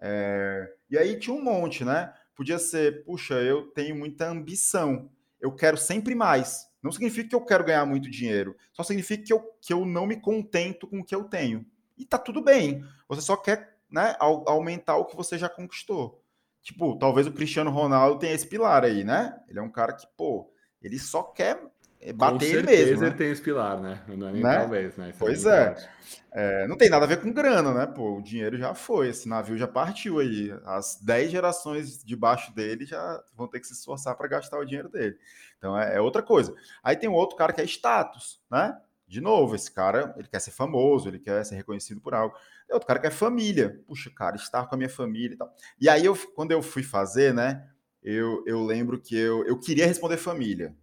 É, 0.00 0.72
e 0.90 0.98
aí 0.98 1.18
tinha 1.18 1.34
um 1.34 1.42
monte, 1.42 1.84
né? 1.84 2.12
Podia 2.34 2.58
ser, 2.58 3.04
puxa, 3.04 3.34
eu 3.34 3.68
tenho 3.68 3.94
muita 3.94 4.28
ambição, 4.28 5.10
eu 5.40 5.54
quero 5.54 5.76
sempre 5.76 6.14
mais. 6.14 6.66
Não 6.82 6.90
significa 6.90 7.28
que 7.28 7.34
eu 7.34 7.44
quero 7.44 7.64
ganhar 7.64 7.86
muito 7.86 8.10
dinheiro. 8.10 8.56
Só 8.72 8.82
significa 8.82 9.24
que 9.24 9.32
eu, 9.32 9.40
que 9.60 9.72
eu 9.72 9.84
não 9.84 10.06
me 10.06 10.20
contento 10.20 10.86
com 10.86 11.00
o 11.00 11.04
que 11.04 11.14
eu 11.14 11.24
tenho. 11.24 11.64
E 11.96 12.04
tá 12.04 12.18
tudo 12.18 12.42
bem. 12.42 12.84
Você 13.08 13.20
só 13.20 13.36
quer 13.36 13.78
né, 13.88 14.16
aumentar 14.18 14.96
o 14.96 15.04
que 15.04 15.14
você 15.14 15.38
já 15.38 15.48
conquistou. 15.48 16.20
Tipo, 16.62 16.96
talvez 16.96 17.26
o 17.26 17.32
Cristiano 17.32 17.70
Ronaldo 17.70 18.18
tenha 18.18 18.34
esse 18.34 18.46
pilar 18.46 18.84
aí, 18.84 19.04
né? 19.04 19.40
Ele 19.48 19.58
é 19.58 19.62
um 19.62 19.70
cara 19.70 19.92
que, 19.92 20.06
pô, 20.16 20.52
ele 20.80 20.98
só 20.98 21.22
quer 21.22 21.60
bater 22.12 22.56
ele 22.56 22.62
mesmo. 22.62 23.00
Né? 23.00 23.06
ele 23.06 23.16
tem 23.16 23.30
esse 23.30 23.42
pilar, 23.42 23.80
né? 23.80 24.00
Não 24.08 24.28
é 24.28 24.32
nem 24.32 24.42
né? 24.42 24.58
talvez, 24.58 24.96
né? 24.96 25.10
Isso 25.10 25.16
é 25.16 25.18
pois 25.18 25.46
é. 25.46 25.76
é. 26.32 26.66
Não 26.66 26.76
tem 26.76 26.90
nada 26.90 27.04
a 27.04 27.08
ver 27.08 27.20
com 27.20 27.32
grana, 27.32 27.72
né? 27.72 27.86
Pô, 27.86 28.18
o 28.18 28.22
dinheiro 28.22 28.58
já 28.58 28.74
foi, 28.74 29.10
esse 29.10 29.28
navio 29.28 29.56
já 29.56 29.68
partiu 29.68 30.18
aí. 30.18 30.52
As 30.64 30.98
10 31.00 31.30
gerações 31.30 32.02
debaixo 32.02 32.52
dele 32.54 32.84
já 32.84 33.22
vão 33.36 33.46
ter 33.46 33.60
que 33.60 33.66
se 33.66 33.74
esforçar 33.74 34.16
para 34.16 34.26
gastar 34.26 34.58
o 34.58 34.64
dinheiro 34.64 34.88
dele. 34.88 35.16
Então 35.58 35.78
é, 35.78 35.96
é, 35.96 36.00
outra 36.00 36.22
coisa. 36.22 36.54
Aí 36.82 36.96
tem 36.96 37.08
um 37.08 37.14
outro 37.14 37.36
cara 37.36 37.52
que 37.52 37.60
é 37.60 37.64
status, 37.64 38.40
né? 38.50 38.76
De 39.06 39.20
novo, 39.20 39.54
esse 39.54 39.70
cara, 39.70 40.14
ele 40.16 40.26
quer 40.26 40.40
ser 40.40 40.52
famoso, 40.52 41.06
ele 41.06 41.18
quer 41.18 41.44
ser 41.44 41.54
reconhecido 41.54 42.00
por 42.00 42.14
algo. 42.14 42.34
Tem 42.66 42.72
outro 42.72 42.86
cara 42.86 42.98
que 42.98 43.06
é 43.06 43.10
família. 43.10 43.78
Puxa, 43.86 44.10
cara, 44.10 44.36
estar 44.36 44.66
com 44.66 44.74
a 44.74 44.78
minha 44.78 44.88
família 44.88 45.34
e 45.34 45.36
tal. 45.36 45.54
E 45.78 45.86
aí, 45.86 46.04
eu, 46.06 46.16
quando 46.34 46.52
eu 46.52 46.62
fui 46.62 46.82
fazer, 46.82 47.34
né? 47.34 47.68
Eu, 48.02 48.42
eu 48.46 48.64
lembro 48.64 48.98
que 48.98 49.14
eu, 49.14 49.46
eu 49.46 49.58
queria 49.58 49.86
responder 49.86 50.16
família. 50.16 50.74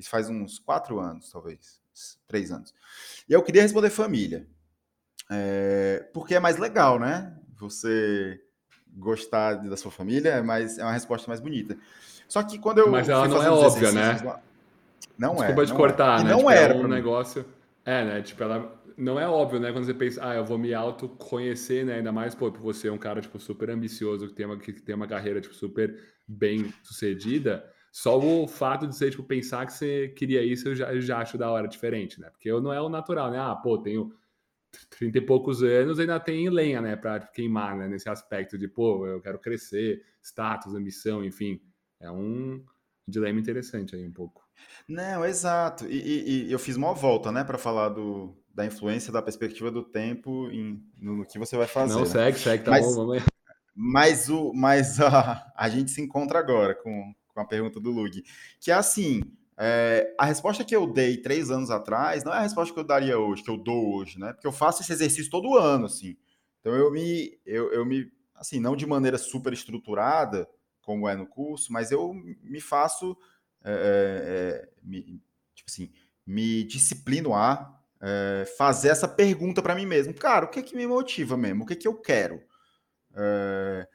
Isso 0.00 0.08
faz 0.08 0.30
uns 0.30 0.58
quatro 0.58 0.98
anos, 0.98 1.30
talvez, 1.30 1.78
três 2.26 2.50
anos. 2.50 2.74
E 3.28 3.32
eu 3.34 3.42
queria 3.42 3.60
responder 3.60 3.90
família. 3.90 4.46
É, 5.30 6.08
porque 6.14 6.34
é 6.34 6.40
mais 6.40 6.56
legal, 6.56 6.98
né? 6.98 7.36
Você 7.58 8.40
gostar 8.96 9.56
da 9.56 9.76
sua 9.76 9.90
família 9.90 10.30
é, 10.30 10.42
mais, 10.42 10.78
é 10.78 10.82
uma 10.82 10.94
resposta 10.94 11.28
mais 11.28 11.38
bonita. 11.38 11.76
Só 12.26 12.42
que 12.42 12.58
quando 12.58 12.78
eu. 12.78 12.90
Mas 12.90 13.10
ela 13.10 13.28
não 13.28 13.42
é 13.42 13.50
óbvia, 13.50 13.92
né? 13.92 14.18
Lá, 14.24 14.40
não 15.18 15.34
Desculpa 15.34 15.62
é. 15.62 15.64
Desculpa 15.64 15.66
te 15.66 15.72
cortar, 15.74 16.20
é. 16.20 16.24
né? 16.24 16.30
Não 16.30 16.38
tipo, 16.38 16.50
era. 16.50 16.74
É 16.74 16.76
um 16.78 16.88
negócio. 16.88 17.44
É, 17.84 18.04
né? 18.04 18.22
Tipo, 18.22 18.42
ela. 18.42 18.80
Não 18.96 19.20
é 19.20 19.28
óbvio, 19.28 19.60
né? 19.60 19.70
Quando 19.70 19.84
você 19.84 19.94
pensa, 19.94 20.26
ah, 20.26 20.34
eu 20.34 20.44
vou 20.44 20.58
me 20.58 20.74
autoconhecer, 20.74 21.84
né? 21.84 21.96
Ainda 21.96 22.12
mais, 22.12 22.34
pô, 22.34 22.50
você 22.50 22.88
é 22.88 22.92
um 22.92 22.98
cara, 22.98 23.20
tipo, 23.20 23.38
super 23.38 23.70
ambicioso, 23.70 24.28
que 24.28 24.34
tem 24.34 24.44
uma, 24.44 24.58
que 24.58 24.72
tem 24.72 24.94
uma 24.94 25.06
carreira, 25.06 25.40
tipo, 25.40 25.54
super 25.54 25.98
bem 26.26 26.72
sucedida 26.82 27.64
Só 27.92 28.18
o 28.18 28.46
fato 28.46 28.86
de 28.86 28.94
você, 28.94 29.10
tipo, 29.10 29.24
pensar 29.24 29.66
que 29.66 29.72
você 29.72 30.08
queria 30.08 30.44
isso, 30.44 30.68
eu 30.68 30.74
já, 30.76 30.92
eu 30.94 31.00
já 31.00 31.18
acho 31.18 31.36
da 31.36 31.50
hora 31.50 31.66
diferente, 31.66 32.20
né? 32.20 32.30
Porque 32.30 32.50
eu 32.50 32.60
não 32.60 32.72
é 32.72 32.80
o 32.80 32.88
natural, 32.88 33.30
né? 33.30 33.38
Ah, 33.38 33.54
pô, 33.56 33.78
tenho 33.78 34.12
30 34.90 35.18
e 35.18 35.20
poucos 35.20 35.62
anos, 35.62 35.98
ainda 35.98 36.20
tem 36.20 36.48
lenha, 36.48 36.80
né? 36.80 36.94
Pra 36.96 37.18
queimar, 37.20 37.76
né? 37.76 37.88
Nesse 37.88 38.08
aspecto 38.08 38.56
de, 38.56 38.68
pô, 38.68 39.06
eu 39.06 39.20
quero 39.20 39.38
crescer, 39.38 40.02
status, 40.22 40.74
ambição, 40.74 41.24
enfim. 41.24 41.60
É 41.98 42.10
um 42.10 42.64
dilema 43.08 43.40
interessante 43.40 43.96
aí 43.96 44.06
um 44.06 44.12
pouco. 44.12 44.48
Não, 44.88 45.24
exato. 45.24 45.86
E, 45.86 45.96
e- 45.98 46.46
e 46.48 46.52
eu 46.52 46.58
fiz 46.58 46.76
uma 46.76 46.94
volta, 46.94 47.32
né, 47.32 47.42
para 47.42 47.58
falar 47.58 47.88
do, 47.88 48.36
da 48.54 48.64
influência 48.64 49.12
da 49.12 49.20
perspectiva 49.22 49.70
do 49.70 49.82
tempo 49.82 50.48
em, 50.50 50.80
no, 50.96 51.16
no 51.16 51.26
que 51.26 51.38
você 51.38 51.56
vai 51.56 51.66
fazer. 51.66 51.94
Não, 51.94 52.00
né? 52.00 52.06
segue, 52.06 52.38
segue, 52.38 52.64
tá 52.64 52.70
Mas- 52.70 52.86
bom, 52.86 52.94
vamos 52.94 53.16
aí. 53.16 53.22
Mas, 53.74 54.28
o, 54.28 54.52
mas 54.52 55.00
a, 55.00 55.52
a 55.56 55.68
gente 55.68 55.90
se 55.90 56.00
encontra 56.00 56.38
agora 56.38 56.74
com, 56.74 57.14
com 57.40 57.42
a 57.42 57.48
pergunta 57.48 57.80
do 57.80 57.90
Lug. 57.90 58.22
Que 58.60 58.70
é 58.70 58.74
assim: 58.74 59.22
é, 59.58 60.14
a 60.18 60.24
resposta 60.26 60.64
que 60.64 60.74
eu 60.74 60.86
dei 60.86 61.16
três 61.16 61.50
anos 61.50 61.70
atrás 61.70 62.24
não 62.24 62.32
é 62.32 62.38
a 62.38 62.42
resposta 62.42 62.72
que 62.72 62.80
eu 62.80 62.84
daria 62.84 63.18
hoje, 63.18 63.42
que 63.42 63.50
eu 63.50 63.56
dou 63.56 63.94
hoje, 63.96 64.18
né? 64.18 64.32
Porque 64.32 64.46
eu 64.46 64.52
faço 64.52 64.82
esse 64.82 64.92
exercício 64.92 65.30
todo 65.30 65.56
ano, 65.56 65.86
assim. 65.86 66.16
Então 66.60 66.74
eu 66.74 66.90
me, 66.90 67.38
eu, 67.46 67.72
eu 67.72 67.84
me, 67.84 68.10
assim, 68.34 68.60
não 68.60 68.76
de 68.76 68.86
maneira 68.86 69.16
super 69.18 69.52
estruturada, 69.52 70.48
como 70.82 71.08
é 71.08 71.14
no 71.16 71.26
curso, 71.26 71.72
mas 71.72 71.90
eu 71.90 72.12
me 72.14 72.60
faço, 72.60 73.16
é, 73.64 74.66
é, 74.66 74.68
me- 74.82 75.20
tipo 75.54 75.70
assim, 75.70 75.90
me 76.26 76.64
disciplino 76.64 77.34
a 77.34 77.78
é, 78.02 78.44
fazer 78.56 78.88
essa 78.88 79.08
pergunta 79.08 79.62
para 79.62 79.74
mim 79.74 79.86
mesmo. 79.86 80.12
Cara, 80.14 80.46
o 80.46 80.48
que 80.48 80.58
é 80.60 80.62
que 80.62 80.76
me 80.76 80.86
motiva 80.86 81.36
mesmo? 81.36 81.64
O 81.64 81.66
que 81.66 81.72
é 81.74 81.76
que 81.76 81.88
eu 81.88 81.94
quero? 82.00 82.42
É, 83.14 83.88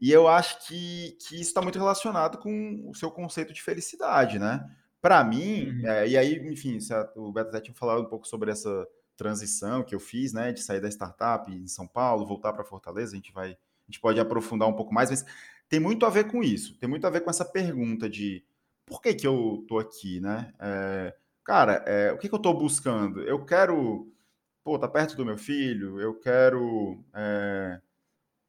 e 0.00 0.10
eu 0.12 0.28
acho 0.28 0.66
que, 0.66 1.12
que 1.20 1.34
isso 1.36 1.42
está 1.50 1.62
muito 1.62 1.78
relacionado 1.78 2.38
com 2.38 2.88
o 2.88 2.94
seu 2.94 3.10
conceito 3.10 3.52
de 3.52 3.62
felicidade, 3.62 4.38
né? 4.38 4.68
Para 5.00 5.22
mim, 5.24 5.78
Uhum. 5.80 5.86
é, 5.86 6.08
e 6.08 6.16
aí, 6.16 6.34
enfim, 6.50 6.78
a- 6.92 7.10
o 7.16 7.32
Beto 7.32 7.48
até 7.50 7.60
tinha 7.60 7.74
falado 7.74 8.02
um 8.02 8.06
pouco 8.06 8.26
sobre 8.26 8.50
essa 8.50 8.86
transição 9.16 9.82
que 9.82 9.94
eu 9.94 10.00
fiz, 10.00 10.32
né, 10.32 10.52
de 10.52 10.62
sair 10.62 10.80
da 10.80 10.88
startup 10.90 11.50
em 11.50 11.66
São 11.66 11.86
Paulo, 11.86 12.26
voltar 12.26 12.52
para 12.52 12.64
Fortaleza, 12.64 13.12
a 13.12 13.16
gente 13.16 13.32
vai, 13.32 13.52
a 13.52 13.56
gente 13.86 14.00
pode 14.00 14.20
aprofundar 14.20 14.68
um 14.68 14.74
pouco 14.74 14.92
mais, 14.92 15.10
mas 15.10 15.24
tem 15.68 15.80
muito 15.80 16.04
a 16.04 16.10
ver 16.10 16.24
com 16.30 16.42
isso, 16.42 16.76
tem 16.78 16.88
muito 16.88 17.06
a 17.06 17.10
ver 17.10 17.20
com 17.22 17.30
essa 17.30 17.44
pergunta 17.44 18.08
de 18.10 18.44
por 18.84 19.00
que 19.00 19.14
que 19.14 19.26
eu 19.26 19.64
tô 19.68 19.78
aqui, 19.78 20.20
né? 20.20 20.52
É, 20.60 21.14
cara, 21.44 21.82
é, 21.86 22.12
o 22.12 22.18
que 22.18 22.28
que 22.28 22.34
eu 22.34 22.38
tô 22.38 22.52
buscando? 22.54 23.22
Eu 23.22 23.44
quero, 23.44 24.12
pô, 24.64 24.78
tá 24.78 24.88
perto 24.88 25.16
do 25.16 25.24
meu 25.24 25.38
filho, 25.38 26.00
eu 26.00 26.14
quero 26.20 27.02
é, 27.14 27.80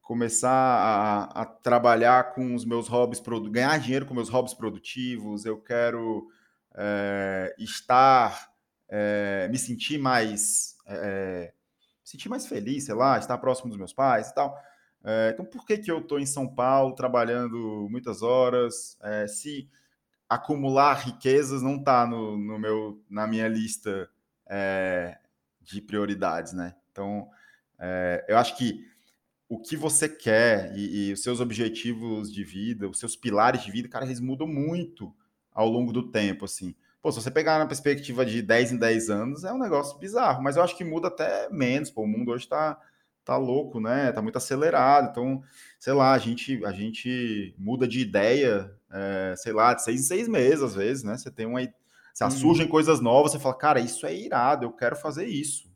começar 0.08 0.50
a, 0.50 1.42
a 1.42 1.46
trabalhar 1.46 2.32
com 2.34 2.56
os 2.56 2.64
meus 2.64 2.88
hobbies, 2.88 3.22
ganhar 3.52 3.78
dinheiro 3.78 4.06
com 4.06 4.14
meus 4.14 4.30
hobbies 4.30 4.54
produtivos, 4.54 5.44
eu 5.44 5.58
quero 5.60 6.30
é, 6.74 7.54
estar, 7.60 8.50
é, 8.88 9.50
me 9.52 9.58
sentir 9.58 9.98
mais, 9.98 10.78
é, 10.86 11.52
me 12.02 12.10
sentir 12.10 12.30
mais 12.30 12.48
feliz, 12.48 12.86
sei 12.86 12.96
lá, 12.96 13.18
estar 13.18 13.38
próximo 13.38 13.68
dos 13.68 13.78
meus 13.78 13.92
pais 13.92 14.30
e 14.30 14.34
tal. 14.34 14.58
Então, 15.34 15.46
por 15.46 15.66
que 15.66 15.78
que 15.78 15.90
eu 15.90 16.00
estou 16.00 16.20
em 16.20 16.26
São 16.26 16.46
Paulo 16.46 16.94
trabalhando 16.94 17.88
muitas 17.90 18.22
horas? 18.22 18.98
Se 19.30 19.70
acumular 20.28 20.96
riquezas 20.96 21.62
não 21.62 21.78
está 21.78 22.06
no, 22.06 22.36
no 22.38 22.60
meu, 22.60 23.02
na 23.10 23.26
minha 23.26 23.48
lista 23.48 24.10
de 25.62 25.80
prioridades, 25.80 26.52
né? 26.52 26.76
Então, 26.92 27.30
eu 28.28 28.38
acho 28.38 28.58
que 28.58 28.86
o 29.50 29.60
que 29.60 29.76
você 29.78 30.10
quer 30.10 30.74
e, 30.78 31.10
e 31.10 31.14
os 31.14 31.24
seus 31.24 31.40
objetivos 31.40 32.32
de 32.32 32.44
vida, 32.44 32.88
os 32.90 33.00
seus 33.00 33.16
pilares 33.16 33.64
de 33.64 33.72
vida, 33.72 33.88
cara, 33.88 34.06
eles 34.06 34.20
mudam 34.20 34.48
muito 34.48 35.14
ao 35.54 35.68
longo 35.70 35.92
do 35.94 36.12
tempo, 36.12 36.46
assim. 36.46 36.76
Pô, 37.02 37.12
se 37.12 37.22
você 37.22 37.32
pegar 37.32 37.58
na 37.58 37.66
perspectiva 37.66 38.26
de 38.26 38.42
10 38.42 38.74
em 38.74 38.78
10 38.78 39.10
anos, 39.10 39.44
é 39.44 39.54
um 39.54 39.60
negócio 39.60 39.98
bizarro, 39.98 40.44
mas 40.44 40.58
eu 40.58 40.64
acho 40.64 40.76
que 40.76 40.84
muda 40.84 41.08
até 41.08 41.50
menos, 41.50 41.90
pô, 41.90 42.04
o 42.04 42.08
mundo 42.08 42.32
hoje 42.32 42.48
tá, 42.48 42.78
tá 43.24 43.38
louco, 43.38 43.80
né? 43.80 44.12
Tá 44.12 44.22
muito 44.22 44.38
acelerado, 44.38 45.10
então, 45.12 45.42
sei 45.80 45.94
lá, 45.94 46.12
a 46.14 46.18
gente, 46.18 46.64
a 46.66 46.72
gente 46.72 47.56
muda 47.58 47.88
de 47.88 48.02
ideia, 48.02 48.76
é, 48.92 49.34
sei 49.38 49.54
lá, 49.54 49.74
de 49.74 49.84
seis 49.84 50.02
em 50.02 50.04
seis 50.04 50.28
meses, 50.28 50.62
às 50.62 50.76
vezes, 50.76 51.04
né? 51.04 51.18
Você 51.18 51.32
tem 51.32 51.46
uma... 51.46 51.62
Se 52.14 52.24
Uhum. 52.24 52.32
surgem 52.32 52.68
coisas 52.68 53.00
novas, 53.00 53.32
você 53.32 53.40
fala, 53.40 53.56
cara, 53.56 53.80
isso 53.80 54.06
é 54.06 54.14
irado, 54.14 54.66
eu 54.66 54.72
quero 54.74 54.96
fazer 54.96 55.28
isso. 55.28 55.72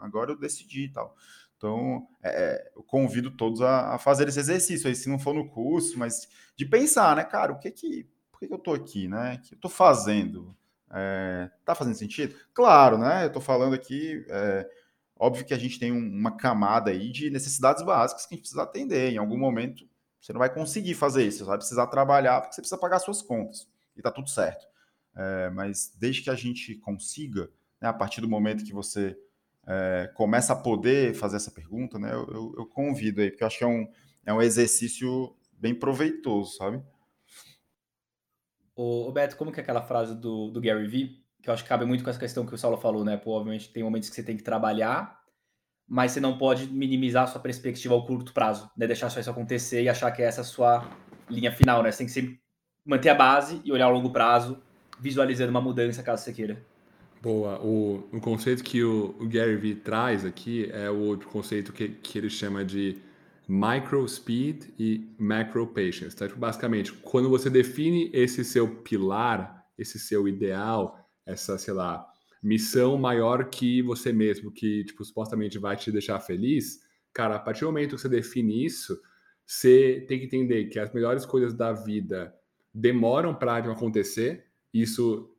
Agora 0.00 0.32
eu 0.32 0.38
decidi 0.38 0.84
e 0.84 0.88
tal. 0.88 1.14
Então, 1.62 2.08
é, 2.24 2.72
eu 2.74 2.82
convido 2.82 3.30
todos 3.30 3.62
a, 3.62 3.94
a 3.94 3.98
fazer 3.98 4.26
esse 4.28 4.40
exercício 4.40 4.88
aí, 4.88 4.96
se 4.96 5.08
não 5.08 5.18
for 5.18 5.32
no 5.32 5.48
curso, 5.48 5.96
mas 5.96 6.26
de 6.56 6.66
pensar, 6.66 7.14
né, 7.14 7.22
cara, 7.24 7.52
o 7.52 7.58
que 7.58 7.70
que, 7.70 8.04
por 8.32 8.40
que, 8.40 8.48
que 8.48 8.54
eu 8.54 8.58
tô 8.58 8.72
aqui, 8.74 9.06
né? 9.06 9.34
O 9.36 9.40
que 9.42 9.54
eu 9.54 9.58
tô 9.60 9.68
fazendo? 9.68 10.56
É, 10.92 11.48
tá 11.64 11.74
fazendo 11.76 11.94
sentido? 11.94 12.34
Claro, 12.52 12.98
né? 12.98 13.24
Eu 13.26 13.30
tô 13.32 13.40
falando 13.40 13.74
aqui, 13.74 14.26
é, 14.28 14.68
óbvio 15.16 15.44
que 15.44 15.54
a 15.54 15.58
gente 15.58 15.78
tem 15.78 15.92
um- 15.92 15.98
uma 16.18 16.36
camada 16.36 16.90
aí 16.90 17.12
de 17.12 17.30
necessidades 17.30 17.82
básicas 17.84 18.26
que 18.26 18.34
a 18.34 18.36
gente 18.36 18.42
precisa 18.42 18.62
atender. 18.64 19.12
Em 19.12 19.18
algum 19.18 19.38
momento, 19.38 19.88
você 20.20 20.32
não 20.32 20.40
vai 20.40 20.52
conseguir 20.52 20.94
fazer 20.94 21.24
isso, 21.26 21.38
você 21.38 21.44
vai 21.44 21.58
precisar 21.58 21.86
trabalhar 21.86 22.40
porque 22.40 22.54
você 22.54 22.60
precisa 22.60 22.80
pagar 22.80 22.98
suas 22.98 23.22
contas. 23.22 23.68
E 23.96 24.02
tá 24.02 24.10
tudo 24.10 24.28
certo. 24.28 24.66
É, 25.14 25.50
mas 25.50 25.92
desde 25.98 26.22
que 26.22 26.30
a 26.30 26.34
gente 26.34 26.74
consiga, 26.76 27.48
né, 27.80 27.88
a 27.88 27.92
partir 27.92 28.20
do 28.20 28.28
momento 28.28 28.64
que 28.64 28.72
você 28.72 29.16
é, 29.66 30.10
começa 30.14 30.52
a 30.52 30.56
poder 30.56 31.14
fazer 31.14 31.36
essa 31.36 31.50
pergunta, 31.50 31.98
né? 31.98 32.12
Eu, 32.12 32.54
eu- 32.58 32.66
convido 32.66 33.20
aí, 33.20 33.30
porque 33.30 33.42
eu 33.44 33.46
acho 33.46 33.58
que 33.58 33.64
é 33.64 33.68
um, 33.68 33.86
é 34.26 34.32
um 34.34 34.42
exercício 34.42 35.34
bem 35.52 35.74
proveitoso, 35.74 36.56
sabe? 36.56 36.82
Ô, 38.74 39.08
ô, 39.08 39.12
Beto, 39.12 39.36
como 39.36 39.52
que 39.52 39.60
é 39.60 39.62
aquela 39.62 39.82
frase 39.82 40.14
do, 40.14 40.50
do 40.50 40.60
Gary 40.60 40.86
Vee? 40.86 41.22
Que 41.42 41.48
eu 41.50 41.54
acho 41.54 41.62
que 41.62 41.68
cabe 41.68 41.84
muito 41.84 42.04
com 42.04 42.10
essa 42.10 42.18
questão 42.18 42.46
que 42.46 42.54
o 42.54 42.58
Saulo 42.58 42.76
falou, 42.76 43.04
né? 43.04 43.16
Pô, 43.16 43.32
obviamente 43.32 43.72
tem 43.72 43.82
momentos 43.82 44.08
que 44.08 44.14
você 44.14 44.22
tem 44.22 44.36
que 44.36 44.42
trabalhar, 44.42 45.20
mas 45.88 46.12
você 46.12 46.20
não 46.20 46.38
pode 46.38 46.68
minimizar 46.68 47.24
a 47.24 47.28
sua 47.28 47.40
perspectiva 47.40 47.94
ao 47.94 48.06
curto 48.06 48.32
prazo, 48.32 48.70
né? 48.76 48.86
Deixar 48.86 49.10
só 49.10 49.20
isso 49.20 49.30
acontecer 49.30 49.82
e 49.84 49.90
achar 49.90 50.10
que 50.12 50.22
essa 50.22 50.40
é 50.40 50.42
a 50.42 50.44
sua 50.44 50.88
linha 51.30 51.52
final, 51.52 51.82
né? 51.82 51.92
Você 51.92 51.98
tem 52.00 52.08
que 52.08 52.12
sempre 52.14 52.40
manter 52.84 53.10
a 53.10 53.14
base 53.14 53.60
e 53.64 53.72
olhar 53.72 53.86
ao 53.86 53.92
longo 53.92 54.12
prazo, 54.12 54.62
visualizando 55.00 55.50
uma 55.50 55.60
mudança 55.60 56.02
caso 56.02 56.24
você 56.24 56.32
queira. 56.32 56.64
Boa. 57.22 57.64
O, 57.64 58.08
o 58.12 58.20
conceito 58.20 58.64
que 58.64 58.82
o, 58.82 59.14
o 59.20 59.28
Gary 59.28 59.54
Vee 59.54 59.76
traz 59.76 60.24
aqui 60.24 60.68
é 60.72 60.90
o 60.90 61.16
conceito 61.18 61.72
que, 61.72 61.88
que 61.88 62.18
ele 62.18 62.28
chama 62.28 62.64
de 62.64 62.98
micro 63.46 64.08
speed 64.08 64.64
e 64.76 65.08
macro 65.20 65.68
patience. 65.68 66.16
Tá? 66.16 66.26
Tipo, 66.26 66.40
basicamente, 66.40 66.92
quando 66.92 67.30
você 67.30 67.48
define 67.48 68.10
esse 68.12 68.44
seu 68.44 68.68
pilar, 68.68 69.64
esse 69.78 70.00
seu 70.00 70.26
ideal, 70.26 70.98
essa, 71.24 71.56
sei 71.56 71.72
lá, 71.72 72.04
missão 72.42 72.98
maior 72.98 73.50
que 73.50 73.82
você 73.82 74.12
mesmo, 74.12 74.50
que 74.50 74.82
tipo, 74.82 75.04
supostamente 75.04 75.60
vai 75.60 75.76
te 75.76 75.92
deixar 75.92 76.18
feliz, 76.18 76.80
cara, 77.12 77.36
a 77.36 77.38
partir 77.38 77.60
do 77.60 77.66
momento 77.66 77.94
que 77.94 78.02
você 78.02 78.08
define 78.08 78.64
isso, 78.64 79.00
você 79.46 80.04
tem 80.08 80.18
que 80.18 80.24
entender 80.24 80.64
que 80.64 80.78
as 80.80 80.92
melhores 80.92 81.24
coisas 81.24 81.54
da 81.54 81.72
vida 81.72 82.34
demoram 82.74 83.32
para 83.32 83.58
acontecer. 83.58 84.44
Isso 84.74 85.31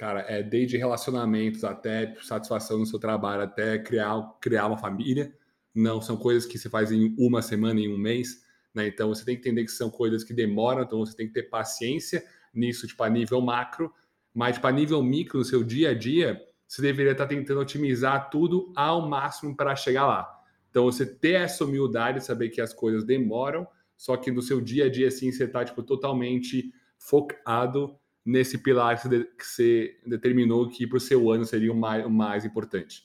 cara, 0.00 0.24
é 0.26 0.42
desde 0.42 0.78
relacionamentos 0.78 1.62
até 1.62 2.14
satisfação 2.22 2.78
no 2.78 2.86
seu 2.86 2.98
trabalho, 2.98 3.42
até 3.42 3.78
criar, 3.78 4.18
criar 4.40 4.66
uma 4.66 4.78
família. 4.78 5.30
Não 5.74 6.00
são 6.00 6.16
coisas 6.16 6.46
que 6.50 6.56
você 6.56 6.70
faz 6.70 6.90
em 6.90 7.14
uma 7.18 7.42
semana, 7.42 7.78
em 7.78 7.92
um 7.92 7.98
mês. 7.98 8.42
Né? 8.74 8.88
Então 8.88 9.10
você 9.10 9.26
tem 9.26 9.36
que 9.36 9.42
entender 9.42 9.62
que 9.64 9.70
são 9.70 9.90
coisas 9.90 10.24
que 10.24 10.32
demoram, 10.32 10.84
então 10.84 11.00
você 11.00 11.14
tem 11.14 11.26
que 11.26 11.34
ter 11.34 11.50
paciência 11.50 12.24
nisso, 12.54 12.86
tipo, 12.86 13.02
a 13.02 13.10
nível 13.10 13.42
macro, 13.42 13.92
mas 14.32 14.54
tipo, 14.54 14.66
a 14.66 14.72
nível 14.72 15.02
micro, 15.02 15.40
no 15.40 15.44
seu 15.44 15.62
dia 15.62 15.90
a 15.90 15.94
dia, 15.94 16.40
você 16.66 16.80
deveria 16.80 17.12
estar 17.12 17.26
tentando 17.26 17.60
otimizar 17.60 18.30
tudo 18.30 18.72
ao 18.74 19.06
máximo 19.06 19.54
para 19.54 19.76
chegar 19.76 20.06
lá. 20.06 20.34
Então 20.70 20.86
você 20.86 21.04
ter 21.04 21.32
essa 21.32 21.62
humildade, 21.62 22.24
saber 22.24 22.48
que 22.48 22.62
as 22.62 22.72
coisas 22.72 23.04
demoram, 23.04 23.66
só 23.98 24.16
que 24.16 24.30
no 24.30 24.40
seu 24.40 24.62
dia 24.62 24.86
a 24.86 24.90
dia, 24.90 25.08
assim, 25.08 25.30
você 25.30 25.44
está 25.44 25.62
tipo, 25.62 25.82
totalmente 25.82 26.72
focado 26.96 27.99
nesse 28.24 28.58
pilar 28.58 29.00
que 29.00 29.44
você, 29.44 29.98
determinou 30.06 30.68
que 30.68 30.86
para 30.86 30.96
o 30.98 31.00
seu 31.00 31.30
ano 31.30 31.44
seria 31.44 31.72
o 31.72 31.76
mais, 31.76 32.04
o 32.04 32.10
mais 32.10 32.44
importante. 32.44 33.04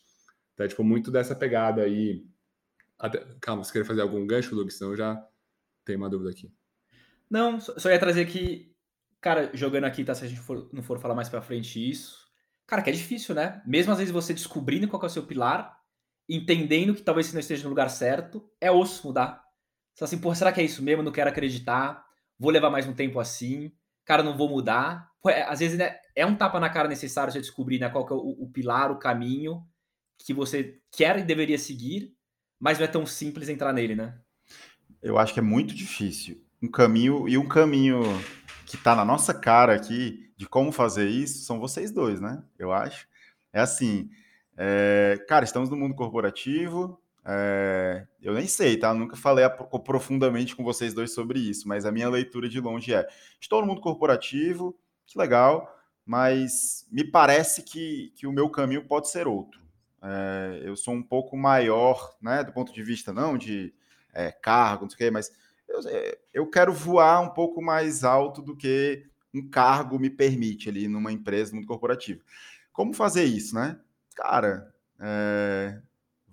É, 0.58 0.68
tipo, 0.68 0.84
muito 0.84 1.12
dessa 1.12 1.36
pegada 1.36 1.82
aí. 1.82 2.26
Até- 2.98 3.26
calma, 3.42 3.64
você 3.64 3.74
quer 3.74 3.86
fazer 3.86 4.02
algum 4.02 4.26
gancho, 4.26 4.56
Luke? 4.56 4.72
Senão 4.72 4.92
eu 4.92 4.98
já 4.98 5.28
tenho 5.84 6.00
uma 6.00 6.10
dúvida 6.10 6.30
aqui. 6.32 6.52
Não, 7.30 7.60
só 7.60 7.90
ia 7.90 8.00
trazer 8.00 8.26
que, 8.26 8.74
cara, 9.20 9.50
jogando 9.54 9.86
aqui, 9.86 10.04
tá? 10.04 10.14
Se 10.16 10.24
a 10.26 10.28
gente 10.28 10.40
for- 10.40 10.70
não 10.72 10.84
for 10.84 11.00
falar 11.00 11.16
mais 11.16 11.28
pra 11.30 11.42
frente 11.42 11.90
isso. 11.90 12.26
Cara, 12.68 12.82
que 12.82 12.90
é 12.90 12.94
difícil, 12.94 13.36
né? 13.36 13.62
Mesmo 13.66 13.92
às 13.92 13.98
vezes 14.00 14.14
você 14.14 14.34
descobrindo 14.34 14.88
qual 14.88 15.02
é 15.04 15.06
o 15.06 15.10
seu 15.10 15.24
pilar, 15.24 15.78
entendendo 16.28 16.96
que 16.96 17.02
talvez 17.04 17.28
você 17.28 17.34
não 17.34 17.40
esteja 17.40 17.64
no 17.64 17.70
lugar 17.70 17.90
certo, 17.90 18.50
é 18.60 18.72
osso 18.72 19.06
mudar. 19.08 19.44
Você 19.94 20.00
fala 20.00 20.08
assim, 20.10 20.18
porra, 20.20 20.36
será 20.36 20.52
que 20.52 20.60
é 20.62 20.64
isso 20.64 20.82
mesmo? 20.84 21.04
Não 21.04 21.12
quero 21.12 21.30
acreditar. 21.30 22.06
Vou 22.40 22.52
levar 22.52 22.70
mais 22.70 22.88
um 22.88 22.94
tempo 22.94 23.20
assim. 23.20 23.72
Cara, 24.06 24.24
não 24.24 24.38
vou 24.38 24.48
mudar. 24.48 25.10
É- 25.28 25.44
às 25.44 25.60
vezes 25.60 25.78
né, 25.78 25.98
é 26.16 26.26
um 26.26 26.36
tapa 26.36 26.60
na 26.60 26.70
cara 26.70 26.88
necessário 26.88 27.34
você 27.34 27.42
descobrir 27.42 27.80
né, 27.80 27.90
qual 27.90 28.06
que 28.06 28.14
é 28.14 28.16
o, 28.16 28.44
o 28.44 28.50
pilar, 28.50 28.92
o 28.92 29.00
caminho 29.00 29.66
que 30.18 30.34
você 30.34 30.80
quer 30.92 31.20
e 31.20 31.24
deveria 31.24 31.58
seguir, 31.58 32.14
mas 32.60 32.78
não 32.78 32.86
é 32.86 32.88
tão 32.88 33.06
simples 33.06 33.50
entrar 33.50 33.74
nele, 33.74 33.96
né? 33.96 34.18
Eu 35.02 35.18
acho 35.18 35.34
que 35.34 35.40
é 35.40 35.44
muito 35.44 35.76
difícil. 35.76 36.42
Um 36.62 36.70
caminho, 36.70 37.28
e 37.28 37.38
um 37.38 37.48
caminho 37.48 38.02
que 38.66 38.78
tá 38.78 38.96
na 38.96 39.04
nossa 39.06 39.34
cara 39.34 39.76
aqui 39.76 40.32
de 40.38 40.48
como 40.48 40.72
fazer 40.72 41.08
isso 41.08 41.46
são 41.46 41.60
vocês 41.60 41.92
dois, 41.92 42.20
né? 42.20 42.42
Eu 42.58 42.72
acho. 42.72 43.08
É 43.54 43.60
assim, 43.60 44.10
é, 44.58 45.24
cara, 45.28 45.46
estamos 45.46 45.70
no 45.70 45.78
mundo 45.78 45.96
corporativo. 45.96 47.00
É, 47.28 48.06
eu 48.22 48.34
nem 48.36 48.48
sei, 48.48 48.78
tá? 48.78 48.94
Nunca 48.94 49.16
falei 49.16 49.44
profundamente 49.84 50.56
com 50.56 50.64
vocês 50.64 50.94
dois 50.94 51.12
sobre 51.12 51.40
isso, 51.40 51.68
mas 51.68 51.84
a 51.84 51.92
minha 51.92 52.08
leitura 52.08 52.48
de 52.48 52.60
longe 52.60 52.94
é: 52.94 53.08
estou 53.42 53.62
no 53.62 53.68
mundo 53.68 53.82
corporativo, 53.82 54.78
que 55.08 55.18
legal, 55.18 55.76
mas 56.06 56.88
me 56.92 57.04
parece 57.04 57.64
que, 57.64 58.14
que 58.16 58.28
o 58.28 58.32
meu 58.32 58.50
caminho 58.50 58.86
pode 58.86 59.10
ser 59.10 59.28
outro. 59.28 59.60
É, 60.04 60.62
eu 60.64 60.76
sou 60.76 60.94
um 60.94 61.02
pouco 61.02 61.36
maior, 61.36 62.16
né, 62.22 62.44
do 62.44 62.54
ponto 62.54 62.72
de 62.72 62.84
vista 62.84 63.12
não 63.12 63.38
de 63.38 63.74
é, 64.14 64.32
cargo, 64.32 64.84
não 64.84 64.90
sei 64.92 64.96
o 64.96 64.98
quê, 65.00 65.12
mas 65.12 65.32
eu, 65.68 65.80
é, 65.88 66.18
eu 66.32 66.50
quero 66.50 66.72
voar 66.72 67.22
um 67.22 67.30
pouco 67.30 67.60
mais 67.60 68.04
alto 68.04 68.40
do 68.42 68.56
que 68.56 69.04
um 69.34 69.50
cargo 69.50 69.98
me 69.98 70.12
permite 70.12 70.70
ali 70.70 70.88
numa 70.88 71.12
empresa, 71.12 71.52
no 71.52 71.58
mundo 71.58 71.68
corporativo. 71.68 72.24
Como 72.72 72.94
fazer 72.94 73.24
isso, 73.24 73.56
né? 73.56 73.80
Cara, 74.16 74.72
é, 75.00 75.82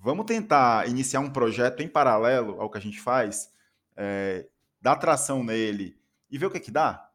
vamos 0.02 0.26
tentar 0.26 0.88
iniciar 0.88 1.20
um 1.20 1.30
projeto 1.30 1.80
em 1.80 1.88
paralelo 1.88 2.60
ao 2.60 2.68
que 2.68 2.76
a 2.76 2.80
gente 2.80 3.00
faz, 3.00 3.52
é, 3.96 4.48
dar 4.80 4.96
tração 4.96 5.44
nele 5.44 5.96
e 6.28 6.36
ver 6.36 6.46
o 6.46 6.50
que 6.50 6.56
é 6.56 6.60
que 6.60 6.72
dá. 6.72 7.08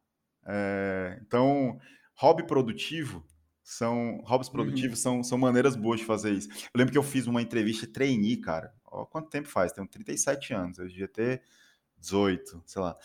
É, 0.45 1.19
então, 1.21 1.77
hobby 2.15 2.47
produtivo 2.47 3.25
são 3.61 4.21
hobbies 4.25 4.47
uhum. 4.47 4.53
produtivos 4.53 5.05
uhum. 5.05 5.15
são, 5.15 5.23
são 5.23 5.37
maneiras 5.37 5.75
boas 5.75 5.99
de 5.99 6.05
fazer 6.05 6.31
isso. 6.31 6.47
Eu 6.49 6.77
lembro 6.77 6.93
que 6.93 6.97
eu 6.97 7.03
fiz 7.03 7.27
uma 7.27 7.41
entrevista 7.41 7.85
trainee, 7.85 8.37
cara. 8.37 8.73
Ó, 8.85 9.05
quanto 9.05 9.29
tempo 9.29 9.49
faz? 9.49 9.73
Tenho 9.73 9.85
37 9.85 10.53
anos, 10.53 10.79
eu 10.79 10.87
devia 10.87 11.09
ter 11.09 11.41
18, 11.97 12.63
sei 12.65 12.81
lá. 12.81 12.95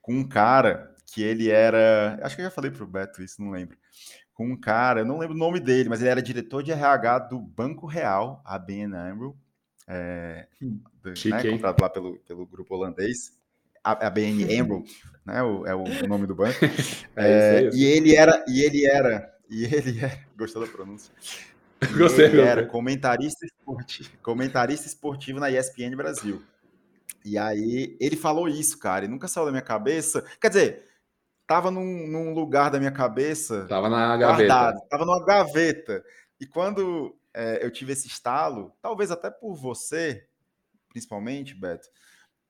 Com 0.00 0.14
um 0.14 0.28
cara 0.28 0.94
que 1.12 1.20
ele 1.20 1.50
era. 1.50 2.20
Acho 2.22 2.36
que 2.36 2.42
eu 2.42 2.46
já 2.46 2.50
falei 2.52 2.70
pro 2.70 2.86
Beto 2.86 3.20
isso, 3.20 3.42
não 3.42 3.50
lembro. 3.50 3.76
Com 4.40 4.52
um 4.52 4.56
cara, 4.56 5.00
eu 5.00 5.04
não 5.04 5.18
lembro 5.18 5.36
o 5.36 5.38
nome 5.38 5.60
dele, 5.60 5.90
mas 5.90 6.00
ele 6.00 6.08
era 6.08 6.22
diretor 6.22 6.62
de 6.62 6.72
RH 6.72 7.18
do 7.18 7.38
Banco 7.38 7.86
Real, 7.86 8.40
a 8.42 8.58
BN 8.58 8.96
Amro. 8.96 9.36
É, 9.86 10.46
né, 10.62 11.50
comprado 11.50 11.78
lá 11.78 11.90
pelo, 11.90 12.16
pelo 12.20 12.46
grupo 12.46 12.74
holandês 12.74 13.34
a, 13.84 14.06
a 14.06 14.08
BN 14.08 14.44
Amro, 14.58 14.82
né, 15.26 15.42
o, 15.42 15.66
é 15.66 15.74
o, 15.74 16.08
nome 16.08 16.26
do 16.26 16.34
banco. 16.34 16.58
É, 17.14 17.64
é, 17.66 17.70
e 17.74 17.84
ele 17.84 18.16
era, 18.16 18.42
e 18.48 18.62
ele 18.62 18.86
era, 18.86 19.30
e 19.50 19.64
ele 19.66 20.00
era, 20.02 20.18
gostou 20.34 20.64
da 20.64 20.72
pronúncia? 20.72 21.12
Gostei, 21.98 22.24
ele 22.28 22.40
era 22.40 22.64
comentarista 22.64 23.44
esportivo, 23.44 24.08
comentarista 24.22 24.86
esportivo 24.86 25.38
na 25.38 25.50
ESPN 25.50 25.94
Brasil. 25.94 26.42
E 27.22 27.36
aí 27.36 27.94
ele 28.00 28.16
falou 28.16 28.48
isso, 28.48 28.78
cara, 28.78 29.04
e 29.04 29.08
nunca 29.08 29.28
saiu 29.28 29.44
da 29.44 29.52
minha 29.52 29.60
cabeça. 29.60 30.24
Quer 30.40 30.48
dizer, 30.48 30.89
tava 31.50 31.68
num, 31.68 32.06
num 32.06 32.32
lugar 32.32 32.70
da 32.70 32.78
minha 32.78 32.92
cabeça. 32.92 33.66
Tava 33.66 33.88
na 33.88 34.16
gaveta. 34.16 34.46
Guardado, 34.46 34.80
tava 34.88 35.04
numa 35.04 35.24
gaveta. 35.24 36.04
E 36.40 36.46
quando 36.46 37.18
é, 37.34 37.58
eu 37.66 37.72
tive 37.72 37.92
esse 37.92 38.06
estalo, 38.06 38.72
talvez 38.80 39.10
até 39.10 39.32
por 39.32 39.56
você, 39.56 40.28
principalmente, 40.90 41.52
Beto, 41.52 41.88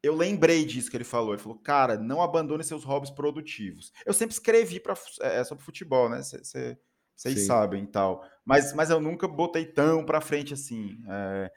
eu 0.03 0.15
lembrei 0.15 0.67
disso 0.67 0.91
que 0.91 0.99
ele 0.99 1.05
falou. 1.05 1.33
Ele 1.33 1.43
falou, 1.43 1.57
cara, 1.57 1.97
não 1.97 2.21
abandone 2.21 2.63
seus 2.63 2.85
hobbies 2.85 3.11
produtivos. 3.11 3.91
Eu 4.05 4.13
sempre 4.13 4.35
escrevi 4.35 4.79
pra, 4.79 4.93
é, 5.23 5.43
sobre 5.45 5.65
futebol, 5.65 6.11
né? 6.11 6.21
Vocês 6.23 7.47
sabem 7.47 7.85
e 7.85 7.87
tal. 7.87 8.23
Mas, 8.45 8.75
mas 8.75 8.91
eu 8.91 9.01
nunca 9.01 9.27
botei 9.27 9.65
tão 9.65 10.05
para 10.05 10.21
frente 10.21 10.53
assim. 10.53 11.03
É, 11.09 11.51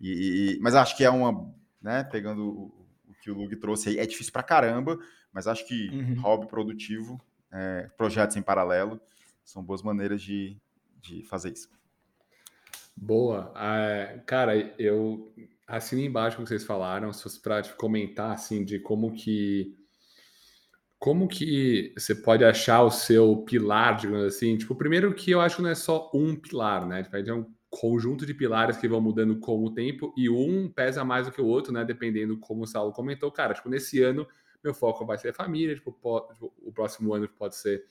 e, 0.00 0.56
e, 0.56 0.58
mas 0.62 0.74
acho 0.74 0.96
que 0.96 1.04
é 1.04 1.10
uma. 1.10 1.54
Né, 1.78 2.04
pegando 2.04 2.42
o, 2.42 2.86
o 3.06 3.14
que 3.20 3.30
o 3.30 3.34
Lug 3.34 3.54
trouxe 3.56 3.90
aí, 3.90 3.98
é 3.98 4.06
difícil 4.06 4.32
para 4.32 4.42
caramba, 4.42 4.98
mas 5.36 5.46
acho 5.46 5.66
que 5.66 5.90
uhum. 5.90 6.18
hobby 6.22 6.46
produtivo, 6.46 7.20
é, 7.52 7.90
projetos 7.94 8.38
em 8.38 8.42
paralelo, 8.42 8.98
são 9.44 9.62
boas 9.62 9.82
maneiras 9.82 10.22
de, 10.22 10.56
de 10.98 11.22
fazer 11.24 11.52
isso. 11.52 11.68
Boa. 12.96 13.52
Uh, 13.52 14.24
cara, 14.24 14.56
eu 14.78 15.30
assino 15.68 16.00
embaixo 16.00 16.38
o 16.38 16.42
que 16.42 16.48
vocês 16.48 16.64
falaram, 16.64 17.12
se 17.12 17.22
fosse 17.22 17.38
para 17.38 17.62
comentar 17.74 18.32
assim 18.32 18.64
de 18.64 18.78
como 18.78 19.12
que 19.12 19.76
como 20.98 21.28
que 21.28 21.92
você 21.94 22.14
pode 22.14 22.42
achar 22.42 22.82
o 22.82 22.90
seu 22.90 23.36
pilar, 23.42 23.98
digamos 23.98 24.24
assim? 24.24 24.56
Tipo, 24.56 24.74
primeiro 24.74 25.14
que 25.14 25.32
eu 25.32 25.42
acho 25.42 25.56
que 25.56 25.62
não 25.62 25.68
é 25.68 25.74
só 25.74 26.10
um 26.14 26.34
pilar, 26.34 26.86
né? 26.86 27.02
Tipo, 27.02 27.18
é 27.18 27.34
um 27.34 27.44
conjunto 27.68 28.24
de 28.24 28.32
pilares 28.32 28.78
que 28.78 28.88
vão 28.88 29.02
mudando 29.02 29.38
com 29.38 29.62
o 29.62 29.74
tempo 29.74 30.14
e 30.16 30.30
um 30.30 30.72
pesa 30.72 31.04
mais 31.04 31.26
do 31.26 31.32
que 31.32 31.42
o 31.42 31.46
outro, 31.46 31.74
né? 31.74 31.84
Dependendo 31.84 32.38
como 32.38 32.62
o 32.62 32.66
Saulo 32.66 32.90
comentou. 32.90 33.30
Cara, 33.30 33.52
tipo, 33.52 33.68
nesse 33.68 34.02
ano 34.02 34.26
meu 34.66 34.74
foco 34.74 35.06
vai 35.06 35.18
ser 35.18 35.32
família, 35.32 35.74
tipo, 35.74 35.92
pode, 35.92 36.34
tipo, 36.34 36.52
o 36.62 36.72
próximo 36.72 37.14
ano 37.14 37.28
pode 37.28 37.56
ser 37.56 37.84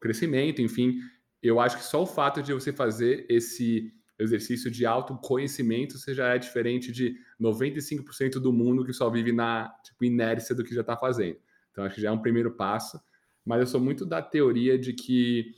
crescimento, 0.00 0.60
enfim. 0.60 0.98
Eu 1.42 1.60
acho 1.60 1.78
que 1.78 1.84
só 1.84 2.02
o 2.02 2.06
fato 2.06 2.42
de 2.42 2.52
você 2.52 2.72
fazer 2.72 3.26
esse 3.28 3.92
exercício 4.18 4.70
de 4.70 4.84
autoconhecimento, 4.84 5.98
você 5.98 6.14
já 6.14 6.34
é 6.34 6.38
diferente 6.38 6.92
de 6.92 7.16
95% 7.40 8.38
do 8.38 8.52
mundo 8.52 8.84
que 8.84 8.92
só 8.92 9.08
vive 9.08 9.32
na 9.32 9.74
tipo, 9.82 10.04
inércia 10.04 10.54
do 10.54 10.62
que 10.62 10.74
já 10.74 10.82
está 10.82 10.96
fazendo. 10.96 11.38
Então, 11.70 11.84
acho 11.84 11.94
que 11.94 12.00
já 12.00 12.10
é 12.10 12.12
um 12.12 12.20
primeiro 12.20 12.50
passo. 12.50 13.00
Mas 13.44 13.60
eu 13.60 13.66
sou 13.66 13.80
muito 13.80 14.04
da 14.04 14.20
teoria 14.20 14.78
de 14.78 14.92
que, 14.92 15.54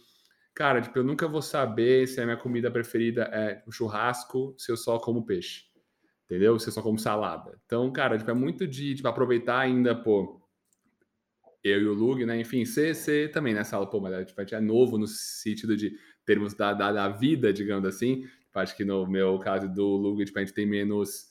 cara, 0.55 0.81
tipo, 0.81 0.97
eu 0.99 1.05
nunca 1.05 1.27
vou 1.27 1.43
saber 1.43 2.07
se 2.07 2.21
a 2.21 2.25
minha 2.25 2.37
comida 2.37 2.71
preferida 2.71 3.25
é 3.33 3.63
o 3.67 3.73
churrasco, 3.73 4.55
se 4.57 4.71
eu 4.71 4.77
só 4.77 4.99
como 4.99 5.27
peixe. 5.27 5.65
Entendeu? 6.27 6.59
Se 6.59 6.69
eu 6.69 6.73
só 6.73 6.81
como 6.81 6.99
salada. 6.99 7.61
Então, 7.67 7.91
cara, 7.93 8.17
tipo, 8.17 8.31
é 8.31 8.35
muito 8.35 8.67
de 8.67 8.95
tipo, 8.95 9.09
aproveitar 9.09 9.59
ainda, 9.59 9.95
pô, 9.95 10.42
eu 11.63 11.81
e 11.81 11.87
o 11.87 11.93
Lug, 11.93 12.27
né? 12.27 12.41
Enfim, 12.41 12.65
você 12.65 13.29
também 13.29 13.55
nessa 13.55 13.77
aula, 13.77 13.89
pô, 13.89 14.01
mas 14.01 14.27
tipo, 14.27 14.41
a 14.41 14.45
gente 14.45 14.55
é 14.55 14.61
novo 14.61 14.99
no 14.99 15.07
sentido 15.07 15.77
de 15.77 15.97
termos 16.25 16.55
da, 16.55 16.73
da, 16.73 16.93
da 16.93 17.09
vida, 17.09 17.53
digamos 17.53 17.89
assim. 17.89 18.25
Acho 18.55 18.77
que 18.77 18.85
no 18.85 19.07
meu 19.07 19.39
caso 19.39 19.69
do 19.69 19.87
Lug, 19.97 20.25
tipo, 20.25 20.39
a 20.39 20.43
gente 20.43 20.55
tem 20.55 20.67
menos 20.67 21.31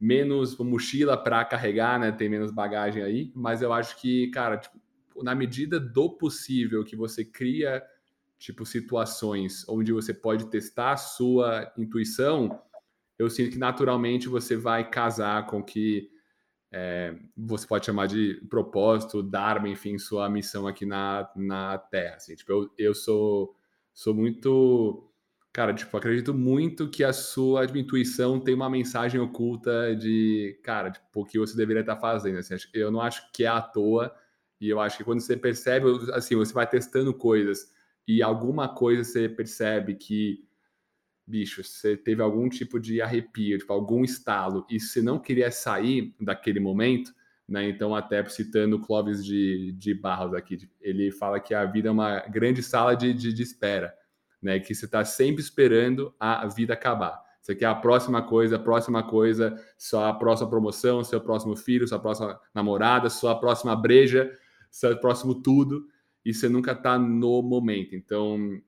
menos 0.00 0.58
mochila 0.58 1.16
para 1.16 1.44
carregar, 1.44 1.98
né? 1.98 2.12
Tem 2.12 2.28
menos 2.28 2.50
bagagem 2.50 3.02
aí, 3.02 3.32
mas 3.34 3.62
eu 3.62 3.72
acho 3.72 4.00
que, 4.00 4.28
cara, 4.28 4.58
tipo, 4.58 4.78
na 5.22 5.34
medida 5.34 5.78
do 5.78 6.10
possível 6.10 6.84
que 6.84 6.96
você 6.96 7.24
cria 7.24 7.82
tipo 8.38 8.66
situações 8.66 9.66
onde 9.68 9.92
você 9.92 10.12
pode 10.12 10.46
testar 10.50 10.92
a 10.92 10.96
sua 10.96 11.72
intuição, 11.78 12.60
eu 13.18 13.30
sinto 13.30 13.52
que 13.52 13.58
naturalmente 13.58 14.28
você 14.28 14.56
vai 14.56 14.88
casar 14.88 15.46
com 15.46 15.62
que 15.62 16.10
é, 16.76 17.14
você 17.36 17.66
pode 17.66 17.86
chamar 17.86 18.06
de 18.06 18.34
propósito, 18.50 19.22
dharma, 19.22 19.68
enfim, 19.68 19.96
sua 19.96 20.28
missão 20.28 20.66
aqui 20.66 20.84
na, 20.84 21.30
na 21.36 21.78
Terra. 21.78 22.16
Assim, 22.16 22.34
tipo, 22.34 22.50
eu, 22.50 22.70
eu 22.76 22.94
sou, 22.94 23.54
sou 23.92 24.12
muito 24.12 25.08
Cara, 25.54 25.72
tipo, 25.72 25.96
acredito 25.96 26.34
muito 26.34 26.90
que 26.90 27.04
a 27.04 27.12
sua 27.12 27.64
intuição 27.64 28.40
tem 28.40 28.56
uma 28.56 28.68
mensagem 28.68 29.20
oculta 29.20 29.94
de, 29.94 30.58
cara, 30.64 30.90
tipo, 30.90 31.20
o 31.22 31.24
que 31.24 31.38
você 31.38 31.56
deveria 31.56 31.82
estar 31.82 31.94
fazendo. 31.96 32.38
Assim, 32.38 32.56
eu 32.74 32.90
não 32.90 33.00
acho 33.00 33.30
que 33.32 33.44
é 33.44 33.46
à 33.46 33.62
toa. 33.62 34.12
E 34.60 34.68
eu 34.68 34.80
acho 34.80 34.96
que 34.98 35.04
quando 35.04 35.20
você 35.20 35.36
percebe, 35.36 35.86
assim, 36.12 36.34
você 36.34 36.52
vai 36.52 36.66
testando 36.68 37.14
coisas 37.14 37.72
e 38.06 38.20
alguma 38.20 38.68
coisa 38.68 39.04
você 39.04 39.28
percebe 39.28 39.94
que, 39.94 40.44
bicho, 41.26 41.62
você 41.62 41.96
teve 41.96 42.22
algum 42.22 42.48
tipo 42.48 42.78
de 42.78 43.00
arrepio, 43.00 43.58
tipo, 43.58 43.72
algum 43.72 44.04
estalo, 44.04 44.66
e 44.70 44.78
você 44.78 45.00
não 45.02 45.18
queria 45.18 45.50
sair 45.50 46.14
daquele 46.20 46.60
momento, 46.60 47.12
né? 47.48 47.68
Então, 47.68 47.94
até 47.94 48.24
citando 48.26 48.76
o 48.76 48.80
Clóvis 48.80 49.24
de, 49.24 49.72
de 49.72 49.94
Barros 49.94 50.34
aqui, 50.34 50.68
ele 50.80 51.10
fala 51.10 51.40
que 51.40 51.54
a 51.54 51.64
vida 51.64 51.88
é 51.88 51.92
uma 51.92 52.20
grande 52.20 52.62
sala 52.62 52.94
de, 52.94 53.12
de, 53.12 53.32
de 53.32 53.42
espera 53.42 53.94
né? 54.44 54.60
Que 54.60 54.74
você 54.74 54.84
está 54.84 55.02
sempre 55.06 55.42
esperando 55.42 56.14
a 56.20 56.46
vida 56.46 56.74
acabar. 56.74 57.18
Você 57.40 57.54
quer 57.54 57.66
a 57.66 57.74
próxima 57.74 58.22
coisa, 58.22 58.56
a 58.56 58.58
próxima 58.58 59.02
coisa, 59.02 59.58
sua 59.78 60.12
próxima 60.12 60.50
promoção, 60.50 61.02
seu 61.02 61.20
próximo 61.20 61.56
filho, 61.56 61.88
sua 61.88 61.98
próxima 61.98 62.38
namorada, 62.54 63.08
sua 63.08 63.34
próxima 63.40 63.74
breja, 63.74 64.30
seu 64.70 64.96
próximo 64.98 65.42
tudo, 65.42 65.86
e 66.24 66.32
você 66.32 66.48
nunca 66.48 66.72
está 66.72 66.98
no 66.98 67.42
momento. 67.42 67.94
Então, 67.94 68.60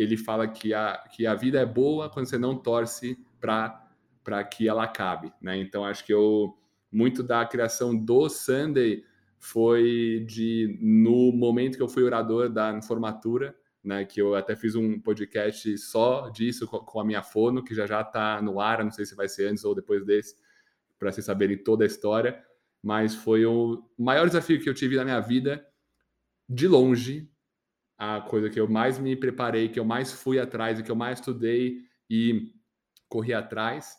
ele 0.00 0.16
fala 0.16 0.48
que 0.48 0.72
a, 0.72 0.96
que 1.12 1.26
a 1.26 1.34
vida 1.34 1.60
é 1.60 1.66
boa 1.66 2.08
quando 2.08 2.26
você 2.26 2.38
não 2.38 2.56
torce 2.56 3.18
para 3.38 4.44
que 4.44 4.66
ela 4.66 4.84
acabe, 4.84 5.32
né? 5.42 5.58
Então, 5.58 5.84
acho 5.84 6.04
que 6.04 6.12
eu, 6.12 6.56
muito 6.90 7.22
da 7.22 7.44
criação 7.44 7.94
do 7.94 8.28
Sunday 8.28 9.04
foi 9.38 10.24
de, 10.26 10.78
no 10.80 11.32
momento 11.32 11.76
que 11.76 11.82
eu 11.82 11.88
fui 11.88 12.02
orador 12.02 12.48
da 12.48 12.80
formatura, 12.80 13.54
né? 13.84 14.06
Que 14.06 14.22
eu 14.22 14.34
até 14.34 14.56
fiz 14.56 14.74
um 14.74 14.98
podcast 14.98 15.76
só 15.76 16.30
disso 16.30 16.66
com 16.66 17.00
a 17.00 17.04
minha 17.04 17.22
fono, 17.22 17.62
que 17.62 17.74
já 17.74 17.86
já 17.86 18.00
está 18.00 18.40
no 18.40 18.58
ar, 18.58 18.82
não 18.82 18.90
sei 18.90 19.04
se 19.04 19.14
vai 19.14 19.28
ser 19.28 19.48
antes 19.48 19.64
ou 19.64 19.74
depois 19.74 20.04
desse, 20.04 20.34
para 20.98 21.12
vocês 21.12 21.26
saberem 21.26 21.62
toda 21.62 21.84
a 21.84 21.86
história. 21.86 22.42
Mas 22.82 23.14
foi 23.14 23.44
o 23.44 23.84
maior 23.98 24.26
desafio 24.26 24.60
que 24.60 24.68
eu 24.68 24.74
tive 24.74 24.96
na 24.96 25.04
minha 25.04 25.20
vida, 25.20 25.66
de 26.48 26.66
longe, 26.66 27.29
a 28.00 28.18
coisa 28.18 28.48
que 28.48 28.58
eu 28.58 28.66
mais 28.66 28.98
me 28.98 29.14
preparei, 29.14 29.68
que 29.68 29.78
eu 29.78 29.84
mais 29.84 30.10
fui 30.10 30.38
atrás, 30.38 30.80
que 30.80 30.90
eu 30.90 30.96
mais 30.96 31.18
estudei 31.18 31.84
e 32.08 32.50
corri 33.10 33.34
atrás. 33.34 33.94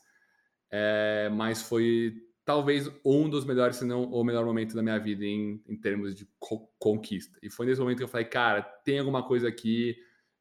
É, 0.72 1.30
mas 1.32 1.62
foi 1.62 2.16
talvez 2.44 2.92
um 3.06 3.30
dos 3.30 3.46
melhores, 3.46 3.76
se 3.76 3.86
não 3.86 4.06
o 4.06 4.24
melhor 4.24 4.44
momento 4.44 4.74
da 4.74 4.82
minha 4.82 4.98
vida 4.98 5.24
em, 5.24 5.64
em 5.68 5.76
termos 5.76 6.16
de 6.16 6.28
co 6.40 6.68
conquista. 6.80 7.38
E 7.44 7.50
foi 7.52 7.68
nesse 7.68 7.80
momento 7.80 8.00
que 8.00 8.04
eu 8.04 8.08
falei, 8.08 8.26
cara, 8.26 8.64
tem 8.64 8.98
alguma 8.98 9.22
coisa 9.22 9.48
aqui, 9.48 9.96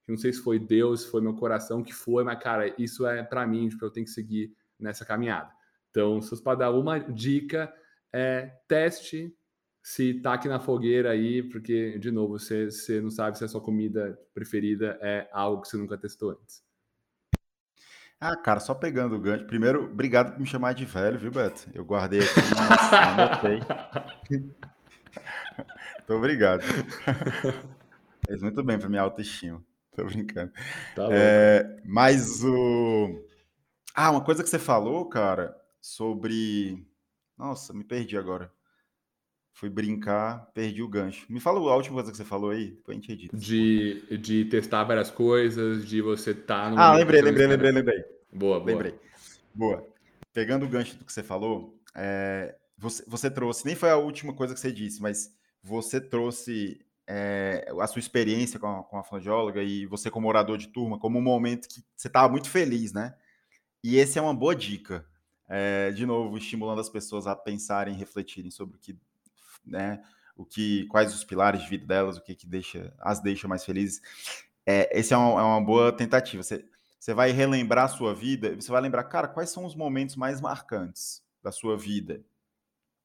não 0.08 0.16
sei 0.16 0.32
se 0.32 0.40
foi 0.40 0.58
Deus, 0.58 1.02
se 1.02 1.10
foi 1.10 1.20
meu 1.20 1.34
coração, 1.34 1.82
que 1.82 1.92
foi, 1.92 2.24
mas, 2.24 2.42
cara, 2.42 2.74
isso 2.78 3.06
é 3.06 3.22
para 3.22 3.46
mim, 3.46 3.68
tipo, 3.68 3.84
eu 3.84 3.90
tenho 3.90 4.06
que 4.06 4.12
seguir 4.12 4.56
nessa 4.78 5.04
caminhada. 5.04 5.52
Então, 5.90 6.18
se 6.22 6.32
eu 6.32 6.56
dar 6.56 6.70
uma 6.70 6.98
dica, 6.98 7.70
é 8.10 8.46
teste 8.66 9.36
se 9.82 10.14
tá 10.14 10.34
aqui 10.34 10.48
na 10.48 10.60
fogueira 10.60 11.10
aí, 11.10 11.42
porque, 11.42 11.98
de 11.98 12.10
novo, 12.10 12.38
você, 12.38 12.70
você 12.70 13.00
não 13.00 13.10
sabe 13.10 13.38
se 13.38 13.44
a 13.44 13.48
sua 13.48 13.60
comida 13.60 14.18
preferida 14.34 14.98
é 15.00 15.28
algo 15.32 15.62
que 15.62 15.68
você 15.68 15.76
nunca 15.76 15.96
testou 15.96 16.30
antes. 16.30 16.62
Ah, 18.20 18.36
cara, 18.36 18.60
só 18.60 18.74
pegando 18.74 19.16
o 19.16 19.20
gancho. 19.20 19.46
Primeiro, 19.46 19.84
obrigado 19.84 20.32
por 20.32 20.40
me 20.40 20.46
chamar 20.46 20.74
de 20.74 20.84
velho, 20.84 21.18
viu, 21.18 21.30
Beto? 21.30 21.70
Eu 21.72 21.84
guardei 21.86 22.20
aqui, 22.20 22.40
mas 22.68 22.92
anotei. 22.92 23.60
Muito 26.10 26.14
obrigado. 26.14 26.62
Fez 28.26 28.42
muito 28.42 28.62
bem 28.62 28.78
para 28.78 28.88
minha 28.88 29.02
autoestima. 29.02 29.64
Tô 29.96 30.04
brincando. 30.04 30.52
Tá 30.94 31.08
é, 31.10 31.80
mas 31.84 32.44
o. 32.44 33.24
Ah, 33.94 34.10
uma 34.10 34.22
coisa 34.22 34.42
que 34.42 34.48
você 34.48 34.58
falou, 34.58 35.08
cara, 35.08 35.56
sobre. 35.80 36.86
Nossa, 37.38 37.72
me 37.72 37.84
perdi 37.84 38.16
agora. 38.16 38.52
Fui 39.60 39.68
brincar, 39.68 40.50
perdi 40.54 40.82
o 40.82 40.88
gancho. 40.88 41.26
Me 41.28 41.38
fala 41.38 41.60
a 41.60 41.76
última 41.76 41.96
coisa 41.96 42.10
que 42.10 42.16
você 42.16 42.24
falou 42.24 42.48
aí, 42.48 42.70
depois 42.70 42.96
a 42.96 42.98
gente 42.98 43.12
edita. 43.12 43.36
De, 43.36 44.16
de 44.16 44.46
testar 44.46 44.84
várias 44.84 45.10
coisas, 45.10 45.86
de 45.86 46.00
você 46.00 46.30
estar 46.30 46.64
tá 46.64 46.70
no. 46.70 46.78
Ah, 46.78 46.94
lembrei, 46.94 47.20
lembrei, 47.20 47.46
lembrei, 47.46 47.70
lembrei. 47.70 48.04
Boa, 48.32 48.58
boa. 48.58 48.64
Lembrei. 48.64 48.94
Boa. 49.54 49.86
Pegando 50.32 50.64
o 50.64 50.68
gancho 50.68 50.96
do 50.96 51.04
que 51.04 51.12
você 51.12 51.22
falou, 51.22 51.78
é, 51.94 52.56
você, 52.78 53.04
você 53.06 53.30
trouxe, 53.30 53.66
nem 53.66 53.74
foi 53.76 53.90
a 53.90 53.98
última 53.98 54.32
coisa 54.32 54.54
que 54.54 54.60
você 54.60 54.72
disse, 54.72 55.02
mas 55.02 55.30
você 55.62 56.00
trouxe 56.00 56.80
é, 57.06 57.70
a 57.78 57.86
sua 57.86 58.00
experiência 58.00 58.58
com 58.58 58.66
a, 58.66 58.82
com 58.82 58.96
a 58.96 59.04
fonoaudióloga 59.04 59.62
e 59.62 59.84
você 59.84 60.10
como 60.10 60.26
orador 60.26 60.56
de 60.56 60.68
turma 60.68 60.98
como 60.98 61.18
um 61.18 61.22
momento 61.22 61.68
que 61.68 61.82
você 61.94 62.08
estava 62.08 62.32
muito 62.32 62.48
feliz, 62.48 62.94
né? 62.94 63.14
E 63.84 63.98
esse 63.98 64.18
é 64.18 64.22
uma 64.22 64.32
boa 64.32 64.56
dica. 64.56 65.04
É, 65.46 65.90
de 65.90 66.06
novo, 66.06 66.38
estimulando 66.38 66.80
as 66.80 66.88
pessoas 66.88 67.26
a 67.26 67.36
pensarem, 67.36 67.94
refletirem 67.94 68.50
sobre 68.50 68.76
o 68.76 68.80
que 68.80 68.96
né? 69.64 70.02
O 70.36 70.44
que, 70.44 70.86
quais 70.86 71.14
os 71.14 71.24
pilares 71.24 71.62
de 71.62 71.68
vida 71.68 71.86
delas, 71.86 72.16
o 72.16 72.22
que, 72.22 72.34
que 72.34 72.46
deixa, 72.46 72.92
as 73.00 73.20
deixa 73.20 73.46
mais 73.46 73.64
felizes. 73.64 74.00
É, 74.64 74.98
esse 74.98 75.12
é 75.12 75.16
uma, 75.16 75.40
é 75.40 75.44
uma 75.44 75.60
boa 75.60 75.92
tentativa. 75.92 76.42
Você, 76.42 76.64
você 76.98 77.14
vai 77.14 77.30
relembrar 77.30 77.86
a 77.86 77.88
sua 77.88 78.14
vida, 78.14 78.54
você 78.54 78.70
vai 78.70 78.80
lembrar, 78.80 79.04
cara, 79.04 79.28
quais 79.28 79.50
são 79.50 79.64
os 79.64 79.74
momentos 79.74 80.16
mais 80.16 80.40
marcantes 80.40 81.22
da 81.42 81.50
sua 81.50 81.76
vida? 81.76 82.22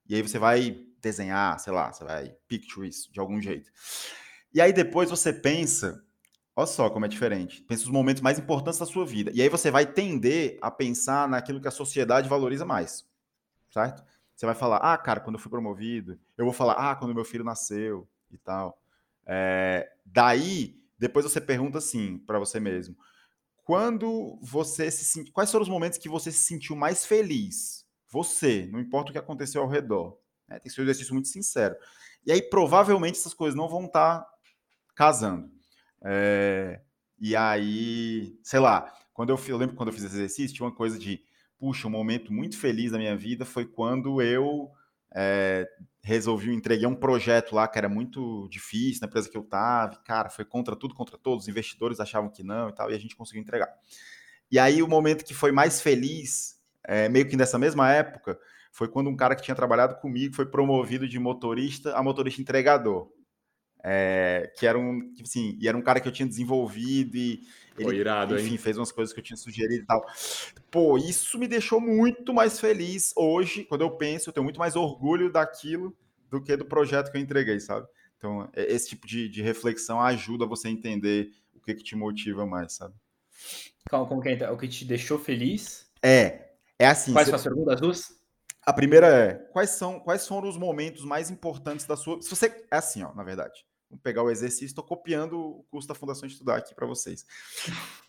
E 0.07 0.15
aí 0.15 0.21
você 0.21 0.37
vai 0.37 0.85
desenhar, 1.01 1.59
sei 1.59 1.73
lá, 1.73 1.91
você 1.91 2.03
vai 2.03 2.35
picture 2.47 2.87
isso 2.87 3.11
de 3.11 3.19
algum 3.19 3.41
jeito. 3.41 3.71
E 4.53 4.61
aí 4.61 4.71
depois 4.71 5.09
você 5.09 5.33
pensa, 5.33 6.03
olha 6.55 6.67
só 6.67 6.89
como 6.89 7.05
é 7.05 7.07
diferente. 7.07 7.61
Pensa 7.63 7.83
os 7.83 7.89
momentos 7.89 8.21
mais 8.21 8.39
importantes 8.39 8.79
da 8.79 8.85
sua 8.85 9.05
vida. 9.05 9.31
E 9.33 9.41
aí 9.41 9.49
você 9.49 9.69
vai 9.71 9.85
tender 9.85 10.57
a 10.61 10.71
pensar 10.71 11.27
naquilo 11.27 11.61
que 11.61 11.67
a 11.67 11.71
sociedade 11.71 12.29
valoriza 12.29 12.65
mais, 12.65 13.05
certo? 13.69 14.03
Você 14.35 14.45
vai 14.45 14.55
falar, 14.55 14.77
ah, 14.77 14.97
cara, 14.97 15.19
quando 15.19 15.35
eu 15.35 15.39
fui 15.39 15.49
promovido. 15.49 16.19
Eu 16.37 16.45
vou 16.45 16.53
falar, 16.53 16.73
ah, 16.73 16.95
quando 16.95 17.15
meu 17.15 17.25
filho 17.25 17.43
nasceu 17.43 18.07
e 18.31 18.37
tal. 18.37 18.81
É, 19.25 19.91
daí, 20.05 20.79
depois 20.97 21.25
você 21.25 21.41
pergunta 21.41 21.77
assim 21.77 22.17
para 22.19 22.39
você 22.39 22.59
mesmo: 22.59 22.95
quando 23.63 24.37
você 24.41 24.91
se 24.91 25.31
quais 25.31 25.51
foram 25.51 25.63
os 25.63 25.69
momentos 25.69 25.97
que 25.97 26.09
você 26.09 26.31
se 26.31 26.43
sentiu 26.43 26.75
mais 26.75 27.05
feliz? 27.05 27.85
Você, 28.09 28.67
não 28.71 28.79
importa 28.79 29.09
o 29.09 29.11
que 29.11 29.19
aconteceu 29.19 29.61
ao 29.61 29.67
redor. 29.67 30.17
Né? 30.47 30.59
Tem 30.59 30.69
que 30.69 30.69
ser 30.69 30.81
um 30.81 30.85
exercício 30.85 31.13
muito 31.13 31.27
sincero. 31.27 31.75
E 32.25 32.31
aí, 32.31 32.41
provavelmente, 32.41 33.17
essas 33.19 33.33
coisas 33.33 33.57
não 33.57 33.67
vão 33.67 33.85
estar 33.85 34.21
tá 34.21 34.29
casando. 34.95 35.51
É, 36.03 36.81
e 37.19 37.35
aí, 37.35 38.37
sei 38.43 38.59
lá, 38.59 38.93
quando 39.13 39.29
eu, 39.29 39.39
eu 39.47 39.57
lembro 39.57 39.75
quando 39.75 39.89
eu 39.89 39.93
fiz 39.93 40.03
esse 40.03 40.15
exercício, 40.15 40.55
tinha 40.55 40.67
uma 40.67 40.75
coisa 40.75 40.99
de 40.99 41.23
puxa, 41.57 41.87
um 41.87 41.91
momento 41.91 42.31
muito 42.33 42.57
feliz 42.57 42.91
da 42.91 42.97
minha 42.97 43.15
vida 43.15 43.45
foi 43.45 43.65
quando 43.65 44.21
eu 44.21 44.69
é, 45.15 45.67
resolvi, 46.05 46.53
entreguei 46.53 46.85
um 46.85 46.93
projeto 46.93 47.55
lá 47.55 47.67
que 47.67 47.79
era 47.79 47.89
muito 47.89 48.47
difícil 48.47 49.01
na 49.01 49.07
empresa 49.07 49.27
que 49.27 49.35
eu 49.35 49.41
estava. 49.41 49.95
Cara, 50.05 50.29
foi 50.29 50.45
contra 50.45 50.75
tudo, 50.75 50.93
contra 50.93 51.17
todos. 51.17 51.45
Os 51.45 51.49
investidores 51.49 51.99
achavam 51.99 52.29
que 52.29 52.43
não 52.43 52.69
e 52.69 52.73
tal, 52.73 52.91
e 52.91 52.93
a 52.93 52.99
gente 52.99 53.15
conseguiu 53.15 53.41
entregar. 53.41 53.73
E 54.51 54.59
aí, 54.59 54.83
o 54.83 54.87
momento 54.87 55.25
que 55.25 55.33
foi 55.33 55.51
mais 55.51 55.81
feliz, 55.81 56.61
é, 56.83 57.09
meio 57.09 57.27
que 57.27 57.35
nessa 57.35 57.57
mesma 57.57 57.91
época, 57.91 58.39
foi 58.71 58.87
quando 58.87 59.09
um 59.09 59.15
cara 59.15 59.35
que 59.35 59.41
tinha 59.41 59.55
trabalhado 59.55 59.95
comigo 59.95 60.35
foi 60.35 60.45
promovido 60.45 61.07
de 61.07 61.17
motorista 61.17 61.95
a 61.95 62.03
motorista 62.03 62.39
entregador. 62.39 63.09
É, 63.87 64.51
que 64.57 64.65
era 64.65 64.79
um, 64.79 65.13
tipo 65.13 65.27
assim, 65.27 65.55
e 65.61 65.67
era 65.67 65.77
um 65.77 65.81
cara 65.81 65.99
que 65.99 66.07
eu 66.07 66.11
tinha 66.11 66.27
desenvolvido 66.27 67.15
e 67.15 67.41
ele, 67.77 67.83
Pô, 67.83 67.93
irado, 67.93 68.35
enfim, 68.35 68.51
hein? 68.51 68.57
fez 68.57 68.77
umas 68.77 68.91
coisas 68.91 69.13
que 69.13 69.19
eu 69.19 69.23
tinha 69.23 69.37
sugerido 69.37 69.83
e 69.83 69.85
tal. 69.85 70.03
Pô, 70.71 70.97
isso 70.97 71.37
me 71.37 71.47
deixou 71.47 71.79
muito 71.79 72.33
mais 72.33 72.59
feliz 72.59 73.13
hoje, 73.15 73.63
quando 73.65 73.81
eu 73.81 73.91
penso, 73.91 74.29
eu 74.29 74.33
tenho 74.33 74.43
muito 74.43 74.57
mais 74.57 74.75
orgulho 74.75 75.31
daquilo 75.31 75.95
do 76.31 76.41
que 76.41 76.57
do 76.57 76.65
projeto 76.65 77.11
que 77.11 77.17
eu 77.17 77.21
entreguei, 77.21 77.59
sabe? 77.59 77.85
Então, 78.17 78.49
esse 78.55 78.89
tipo 78.89 79.05
de, 79.05 79.29
de 79.29 79.43
reflexão 79.43 80.01
ajuda 80.01 80.47
você 80.47 80.67
a 80.67 80.71
entender 80.71 81.29
o 81.53 81.59
que, 81.59 81.75
que 81.75 81.83
te 81.83 81.95
motiva 81.95 82.43
mais, 82.43 82.73
sabe? 82.73 82.95
Calma, 83.87 84.07
como 84.07 84.21
que 84.21 84.29
é? 84.29 84.49
O 84.49 84.57
que 84.57 84.67
te 84.67 84.83
deixou 84.83 85.19
feliz? 85.19 85.85
É, 86.01 86.53
é 86.79 86.87
assim. 86.87 87.13
Quais 87.13 87.27
são 87.27 87.35
as 87.35 87.43
perguntas, 87.43 87.79
duas? 87.79 88.15
A 88.65 88.73
primeira 88.73 89.07
é, 89.07 89.33
quais 89.51 89.71
são 89.71 89.99
quais 89.99 90.27
foram 90.27 90.49
os 90.49 90.57
momentos 90.57 91.05
mais 91.05 91.29
importantes 91.29 91.85
da 91.85 91.95
sua... 91.95 92.19
Se 92.19 92.29
você... 92.31 92.47
É 92.71 92.77
assim, 92.77 93.03
ó, 93.03 93.13
na 93.13 93.23
verdade. 93.23 93.63
Vamos 93.95 94.01
pegar 94.03 94.23
o 94.23 94.29
exercício, 94.29 94.65
estou 94.65 94.83
copiando 94.83 95.39
o 95.39 95.63
curso 95.71 95.87
da 95.87 95.95
Fundação 95.95 96.27
Estudar 96.27 96.57
aqui 96.57 96.75
para 96.75 96.85
vocês. 96.85 97.25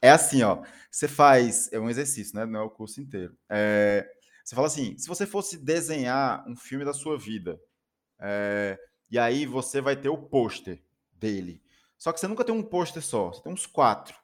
É 0.02 0.10
assim, 0.10 0.42
ó. 0.42 0.62
Você 0.90 1.06
faz, 1.06 1.72
é 1.72 1.78
um 1.78 1.88
exercício, 1.88 2.34
né? 2.36 2.44
Não 2.44 2.60
é 2.60 2.62
o 2.62 2.70
curso 2.70 3.00
inteiro. 3.00 3.36
É, 3.48 4.08
você 4.44 4.54
fala 4.54 4.66
assim: 4.66 4.98
se 4.98 5.06
você 5.06 5.26
fosse 5.26 5.56
desenhar 5.56 6.44
um 6.48 6.56
filme 6.56 6.84
da 6.84 6.92
sua 6.92 7.16
vida, 7.16 7.60
é, 8.18 8.78
e 9.10 9.18
aí 9.18 9.46
você 9.46 9.80
vai 9.80 9.94
ter 9.96 10.08
o 10.08 10.18
pôster 10.18 10.82
dele. 11.12 11.62
Só 11.96 12.12
que 12.12 12.18
você 12.18 12.26
nunca 12.26 12.44
tem 12.44 12.54
um 12.54 12.62
pôster 12.62 13.02
só, 13.02 13.28
você 13.32 13.42
tem 13.42 13.52
uns 13.52 13.66
quatro, 13.66 14.16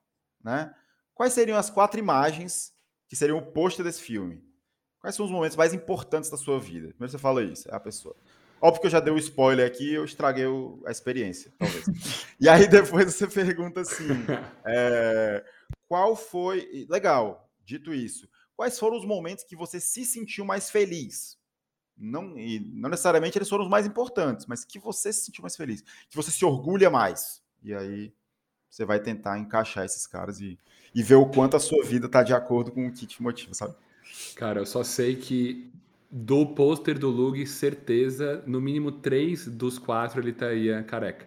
né? 0.42 0.74
Quais 1.14 1.32
seriam 1.32 1.56
as 1.56 1.70
quatro 1.70 1.98
imagens 1.98 2.72
que 3.08 3.14
seriam 3.14 3.38
o 3.38 3.52
pôster 3.52 3.84
desse 3.84 4.02
filme? 4.02 4.44
Quais 5.00 5.14
são 5.14 5.24
os 5.24 5.32
momentos 5.32 5.56
mais 5.56 5.72
importantes 5.72 6.28
da 6.28 6.36
sua 6.36 6.58
vida? 6.58 6.88
Primeiro 6.88 7.10
você 7.10 7.18
fala 7.18 7.42
isso, 7.42 7.70
é 7.70 7.74
a 7.74 7.80
pessoa. 7.80 8.16
Óbvio 8.62 8.82
que 8.82 8.86
eu 8.86 8.92
já 8.92 9.00
dei 9.00 9.12
o 9.12 9.16
um 9.16 9.18
spoiler 9.18 9.66
aqui, 9.66 9.92
eu 9.92 10.04
estraguei 10.04 10.44
a 10.86 10.90
experiência, 10.92 11.52
talvez. 11.58 11.84
e 12.38 12.48
aí 12.48 12.68
depois 12.68 13.12
você 13.12 13.26
pergunta 13.26 13.80
assim: 13.80 14.06
é, 14.64 15.44
qual 15.88 16.14
foi. 16.14 16.86
Legal, 16.88 17.50
dito 17.64 17.92
isso, 17.92 18.28
quais 18.54 18.78
foram 18.78 18.96
os 18.96 19.04
momentos 19.04 19.42
que 19.42 19.56
você 19.56 19.80
se 19.80 20.04
sentiu 20.04 20.44
mais 20.44 20.70
feliz? 20.70 21.36
Não, 21.98 22.38
e 22.38 22.60
não 22.60 22.88
necessariamente 22.88 23.36
eles 23.36 23.48
foram 23.48 23.64
os 23.64 23.70
mais 23.70 23.84
importantes, 23.84 24.46
mas 24.46 24.64
que 24.64 24.78
você 24.78 25.12
se 25.12 25.24
sentiu 25.24 25.42
mais 25.42 25.56
feliz, 25.56 25.82
que 26.08 26.16
você 26.16 26.30
se 26.30 26.44
orgulha 26.44 26.88
mais. 26.88 27.42
E 27.64 27.74
aí 27.74 28.12
você 28.70 28.84
vai 28.84 29.00
tentar 29.00 29.40
encaixar 29.40 29.84
esses 29.84 30.06
caras 30.06 30.40
e, 30.40 30.56
e 30.94 31.02
ver 31.02 31.16
o 31.16 31.26
quanto 31.26 31.56
a 31.56 31.60
sua 31.60 31.84
vida 31.84 32.06
está 32.06 32.22
de 32.22 32.32
acordo 32.32 32.70
com 32.70 32.86
o 32.86 32.92
que 32.92 33.06
te 33.08 33.20
motiva, 33.20 33.54
sabe? 33.54 33.74
Cara, 34.36 34.60
eu 34.60 34.66
só 34.66 34.84
sei 34.84 35.16
que 35.16 35.72
do 36.14 36.44
pôster 36.44 36.98
do 36.98 37.08
Lug, 37.08 37.46
certeza, 37.46 38.44
no 38.46 38.60
mínimo 38.60 38.92
três 38.92 39.48
dos 39.48 39.78
quatro 39.78 40.20
ele 40.20 40.28
estaria 40.30 40.82
careca. 40.82 41.26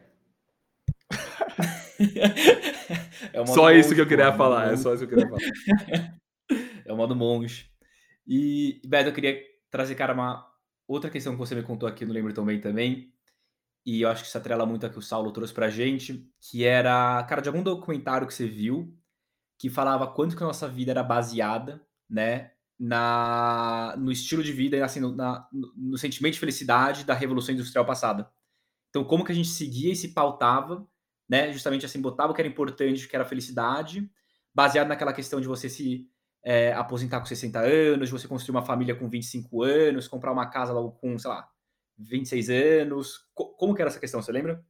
é 3.33 3.45
só 3.47 3.71
isso 3.71 3.95
que 3.95 4.01
eu 4.01 4.07
queria 4.07 4.31
falar, 4.31 4.71
é 4.71 4.77
só 4.77 4.93
isso 4.93 5.07
que 5.07 5.15
eu 5.15 5.17
queria 5.17 5.27
falar. 5.27 5.41
é 6.85 6.93
o 6.93 6.95
modo 6.95 7.15
monge. 7.15 7.71
E, 8.27 8.79
Beto, 8.85 9.09
eu 9.09 9.13
queria 9.13 9.41
trazer, 9.71 9.95
cara, 9.95 10.13
uma 10.13 10.47
outra 10.87 11.09
questão 11.09 11.33
que 11.33 11.39
você 11.39 11.55
me 11.55 11.63
contou 11.63 11.89
aqui, 11.89 12.05
não 12.05 12.13
lembro 12.13 12.31
tão 12.31 12.45
bem 12.45 12.61
também, 12.61 13.11
e 13.83 14.03
eu 14.03 14.09
acho 14.09 14.21
que 14.21 14.27
isso 14.27 14.37
atrela 14.37 14.67
muito 14.67 14.85
a 14.85 14.89
que 14.89 14.99
o 14.99 15.01
Saulo 15.01 15.31
trouxe 15.31 15.53
pra 15.53 15.67
gente, 15.67 16.29
que 16.39 16.63
era, 16.63 17.23
cara, 17.23 17.41
de 17.41 17.49
algum 17.49 17.63
documentário 17.63 18.27
que 18.27 18.33
você 18.35 18.47
viu, 18.47 18.95
que 19.57 19.67
falava 19.67 20.05
quanto 20.05 20.37
que 20.37 20.43
a 20.43 20.47
nossa 20.47 20.67
vida 20.67 20.91
era 20.91 21.01
baseada, 21.01 21.83
né, 22.07 22.51
na, 22.79 23.95
no 23.97 24.11
estilo 24.11 24.43
de 24.43 24.51
vida, 24.51 24.83
assim, 24.83 24.99
no, 24.99 25.15
na, 25.15 25.47
no 25.75 25.97
sentimento 25.97 26.33
de 26.33 26.39
felicidade 26.39 27.03
da 27.05 27.13
Revolução 27.13 27.53
Industrial 27.53 27.85
passada. 27.85 28.29
Então, 28.89 29.03
como 29.03 29.25
que 29.25 29.31
a 29.31 29.35
gente 29.35 29.49
seguia 29.49 29.91
e 29.91 29.95
se 29.95 30.13
pautava, 30.13 30.87
né? 31.27 31.51
Justamente 31.51 31.85
assim, 31.85 32.01
botava 32.01 32.31
o 32.31 32.35
que 32.35 32.41
era 32.41 32.47
importante, 32.47 33.07
que 33.07 33.15
era 33.15 33.25
felicidade, 33.25 34.09
baseado 34.53 34.87
naquela 34.87 35.13
questão 35.13 35.41
de 35.41 35.47
você 35.47 35.69
se 35.69 36.07
é, 36.43 36.71
aposentar 36.73 37.19
com 37.19 37.25
60 37.25 37.59
anos, 37.59 38.09
de 38.09 38.13
você 38.13 38.27
construir 38.27 38.55
uma 38.55 38.65
família 38.65 38.95
com 38.95 39.09
25 39.09 39.63
anos, 39.63 40.07
comprar 40.07 40.31
uma 40.31 40.45
casa 40.49 40.71
logo 40.71 40.91
com, 40.91 41.17
sei 41.17 41.29
lá, 41.29 41.49
26 41.97 42.49
anos. 42.49 43.27
Co 43.33 43.55
como 43.55 43.73
que 43.73 43.81
era 43.81 43.89
essa 43.89 43.99
questão, 43.99 44.21
você 44.21 44.31
lembra? 44.31 44.63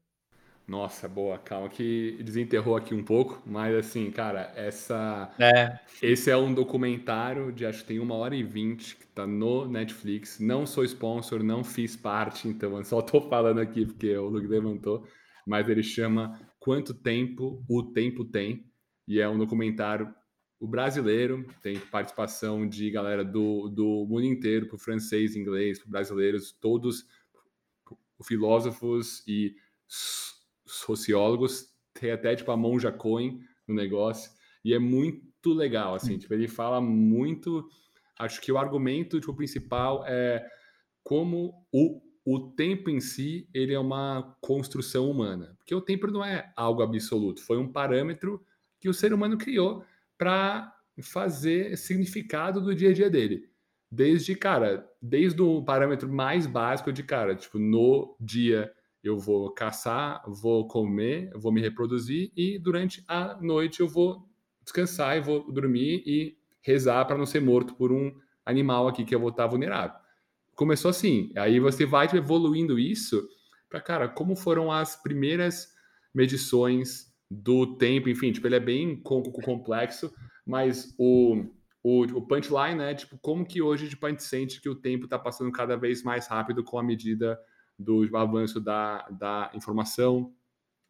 Nossa, 0.67 1.07
boa, 1.07 1.37
calma 1.37 1.69
que 1.69 2.17
desenterrou 2.23 2.75
aqui 2.75 2.95
um 2.95 3.03
pouco, 3.03 3.39
mas 3.45 3.75
assim, 3.75 4.09
cara, 4.09 4.51
essa 4.55 5.31
É, 5.37 5.79
esse 6.01 6.31
é 6.31 6.35
um 6.35 6.51
documentário 6.51 7.51
de 7.51 7.67
acho 7.67 7.81
que 7.81 7.89
tem 7.89 7.99
uma 7.99 8.15
hora 8.15 8.35
e 8.35 8.41
vinte 8.41 8.95
que 8.95 9.05
tá 9.05 9.27
no 9.27 9.67
Netflix. 9.67 10.39
Não 10.39 10.65
sou 10.65 10.83
sponsor, 10.83 11.43
não 11.43 11.63
fiz 11.63 11.95
parte, 11.95 12.47
então 12.47 12.75
eu 12.75 12.83
só 12.83 12.99
tô 12.99 13.21
falando 13.21 13.59
aqui 13.59 13.85
porque 13.85 14.17
o 14.17 14.27
Luke 14.27 14.47
levantou, 14.47 15.07
mas 15.45 15.69
ele 15.69 15.83
chama 15.83 16.39
Quanto 16.59 16.95
Tempo 16.95 17.63
o 17.69 17.83
Tempo 17.83 18.25
Tem, 18.25 18.65
e 19.07 19.19
é 19.19 19.29
um 19.29 19.37
documentário 19.37 20.11
o 20.59 20.67
brasileiro, 20.67 21.45
tem 21.61 21.77
participação 21.77 22.67
de 22.67 22.89
galera 22.89 23.23
do, 23.23 23.69
do 23.69 24.07
mundo 24.09 24.23
inteiro, 24.23 24.67
pro 24.67 24.79
francês, 24.79 25.35
inglês, 25.35 25.77
pro 25.77 25.91
brasileiros, 25.91 26.51
todos 26.51 27.05
filósofos 28.23 29.23
e 29.27 29.53
sociólogos, 30.65 31.69
tem 31.93 32.11
até 32.11 32.35
tipo 32.35 32.51
a 32.51 32.57
Monja 32.57 32.91
Cohen 32.91 33.39
no 33.67 33.73
negócio, 33.73 34.31
e 34.63 34.73
é 34.73 34.79
muito 34.79 35.53
legal, 35.53 35.95
assim, 35.95 36.17
tipo, 36.17 36.33
ele 36.33 36.47
fala 36.47 36.81
muito, 36.81 37.67
acho 38.19 38.41
que 38.41 38.51
o 38.51 38.57
argumento 38.57 39.19
tipo, 39.19 39.33
principal 39.35 40.03
é 40.07 40.45
como 41.03 41.53
o, 41.71 42.01
o 42.25 42.51
tempo 42.51 42.89
em 42.89 42.99
si, 42.99 43.47
ele 43.53 43.73
é 43.73 43.79
uma 43.79 44.35
construção 44.41 45.09
humana, 45.09 45.55
porque 45.57 45.75
o 45.75 45.81
tempo 45.81 46.07
não 46.07 46.25
é 46.25 46.51
algo 46.55 46.81
absoluto, 46.81 47.41
foi 47.41 47.57
um 47.57 47.71
parâmetro 47.71 48.43
que 48.79 48.89
o 48.89 48.93
ser 48.93 49.13
humano 49.13 49.37
criou 49.37 49.85
para 50.17 50.73
fazer 51.01 51.77
significado 51.77 52.61
do 52.61 52.73
dia 52.73 52.89
a 52.89 52.93
dia 52.93 53.09
dele. 53.09 53.49
Desde, 53.91 54.35
cara, 54.35 54.89
desde 55.01 55.41
o 55.41 55.63
parâmetro 55.63 56.11
mais 56.11 56.47
básico 56.47 56.91
de, 56.91 57.03
cara, 57.03 57.35
tipo, 57.35 57.59
no 57.59 58.15
dia 58.19 58.71
eu 59.07 59.17
vou 59.19 59.51
caçar, 59.51 60.23
vou 60.27 60.67
comer, 60.67 61.31
vou 61.35 61.51
me 61.51 61.61
reproduzir 61.61 62.31
e 62.35 62.57
durante 62.59 63.03
a 63.07 63.37
noite 63.41 63.79
eu 63.81 63.87
vou 63.87 64.27
descansar 64.63 65.17
e 65.17 65.21
vou 65.21 65.51
dormir 65.51 66.03
e 66.05 66.37
rezar 66.61 67.05
para 67.05 67.17
não 67.17 67.25
ser 67.25 67.39
morto 67.41 67.75
por 67.75 67.91
um 67.91 68.11
animal 68.45 68.87
aqui 68.87 69.05
que 69.05 69.13
eu 69.13 69.19
vou 69.19 69.29
estar 69.29 69.47
vulnerável. 69.47 69.95
Começou 70.55 70.89
assim, 70.89 71.31
aí 71.35 71.59
você 71.59 71.85
vai 71.85 72.07
evoluindo 72.13 72.79
isso 72.79 73.27
para, 73.69 73.81
cara, 73.81 74.07
como 74.07 74.35
foram 74.35 74.71
as 74.71 74.95
primeiras 74.95 75.67
medições 76.13 77.13
do 77.29 77.75
tempo, 77.77 78.07
enfim, 78.09 78.31
tipo, 78.31 78.47
ele 78.47 78.55
é 78.55 78.59
bem 78.59 79.01
com- 79.01 79.21
com- 79.23 79.41
complexo, 79.41 80.13
mas 80.45 80.93
o, 80.97 81.43
o, 81.83 82.01
o 82.03 82.21
punchline 82.27 82.81
é, 82.81 82.93
tipo, 82.93 83.17
como 83.19 83.45
que 83.45 83.61
hoje 83.61 83.89
tipo, 83.89 84.05
a 84.05 84.09
gente 84.09 84.23
sente 84.23 84.61
que 84.61 84.69
o 84.69 84.75
tempo 84.75 85.05
está 85.05 85.19
passando 85.19 85.51
cada 85.51 85.75
vez 85.75 86.03
mais 86.03 86.27
rápido 86.27 86.63
com 86.63 86.79
a 86.79 86.83
medida 86.83 87.37
do 87.77 88.09
avanço 88.15 88.59
da, 88.59 89.07
da 89.09 89.51
informação, 89.53 90.33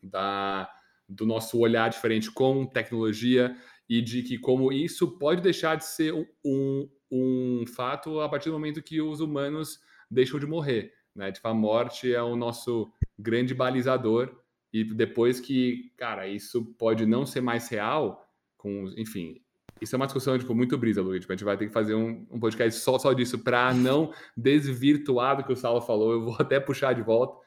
da, 0.01 0.69
do 1.07 1.25
nosso 1.25 1.59
olhar 1.59 1.89
diferente 1.89 2.31
com 2.31 2.65
tecnologia 2.65 3.55
e 3.89 4.01
de 4.01 4.23
que 4.23 4.37
como 4.37 4.71
isso 4.71 5.17
pode 5.17 5.41
deixar 5.41 5.75
de 5.75 5.85
ser 5.85 6.13
um, 6.43 6.89
um, 7.11 7.63
fato 7.67 8.19
a 8.19 8.29
partir 8.29 8.49
do 8.49 8.53
momento 8.53 8.83
que 8.83 9.01
os 9.01 9.19
humanos 9.19 9.79
deixam 10.09 10.39
de 10.39 10.45
morrer, 10.45 10.93
né? 11.15 11.31
Tipo, 11.31 11.47
a 11.47 11.53
morte 11.53 12.13
é 12.13 12.21
o 12.21 12.35
nosso 12.35 12.91
grande 13.17 13.53
balizador 13.53 14.35
e 14.73 14.83
depois 14.83 15.39
que, 15.39 15.91
cara, 15.97 16.27
isso 16.27 16.65
pode 16.77 17.05
não 17.05 17.25
ser 17.25 17.41
mais 17.41 17.67
real, 17.69 18.27
com, 18.57 18.93
enfim, 18.97 19.41
isso 19.81 19.95
é 19.95 19.97
uma 19.97 20.05
discussão 20.05 20.37
tipo, 20.37 20.55
muito 20.55 20.77
brisa, 20.77 21.01
Luiz. 21.01 21.21
Tipo, 21.21 21.33
a 21.33 21.35
gente 21.35 21.45
vai 21.45 21.57
ter 21.57 21.67
que 21.67 21.73
fazer 21.73 21.95
um, 21.95 22.25
um 22.31 22.39
podcast 22.39 22.79
só, 22.79 22.97
só 22.97 23.13
disso 23.13 23.39
para 23.39 23.73
não 23.73 24.13
desvirtuar 24.35 25.37
do 25.37 25.43
que 25.43 25.51
o 25.53 25.55
Saulo 25.55 25.81
falou. 25.81 26.13
Eu 26.13 26.21
vou 26.25 26.35
até 26.39 26.59
puxar 26.59 26.93
de 26.93 27.01
volta 27.01 27.37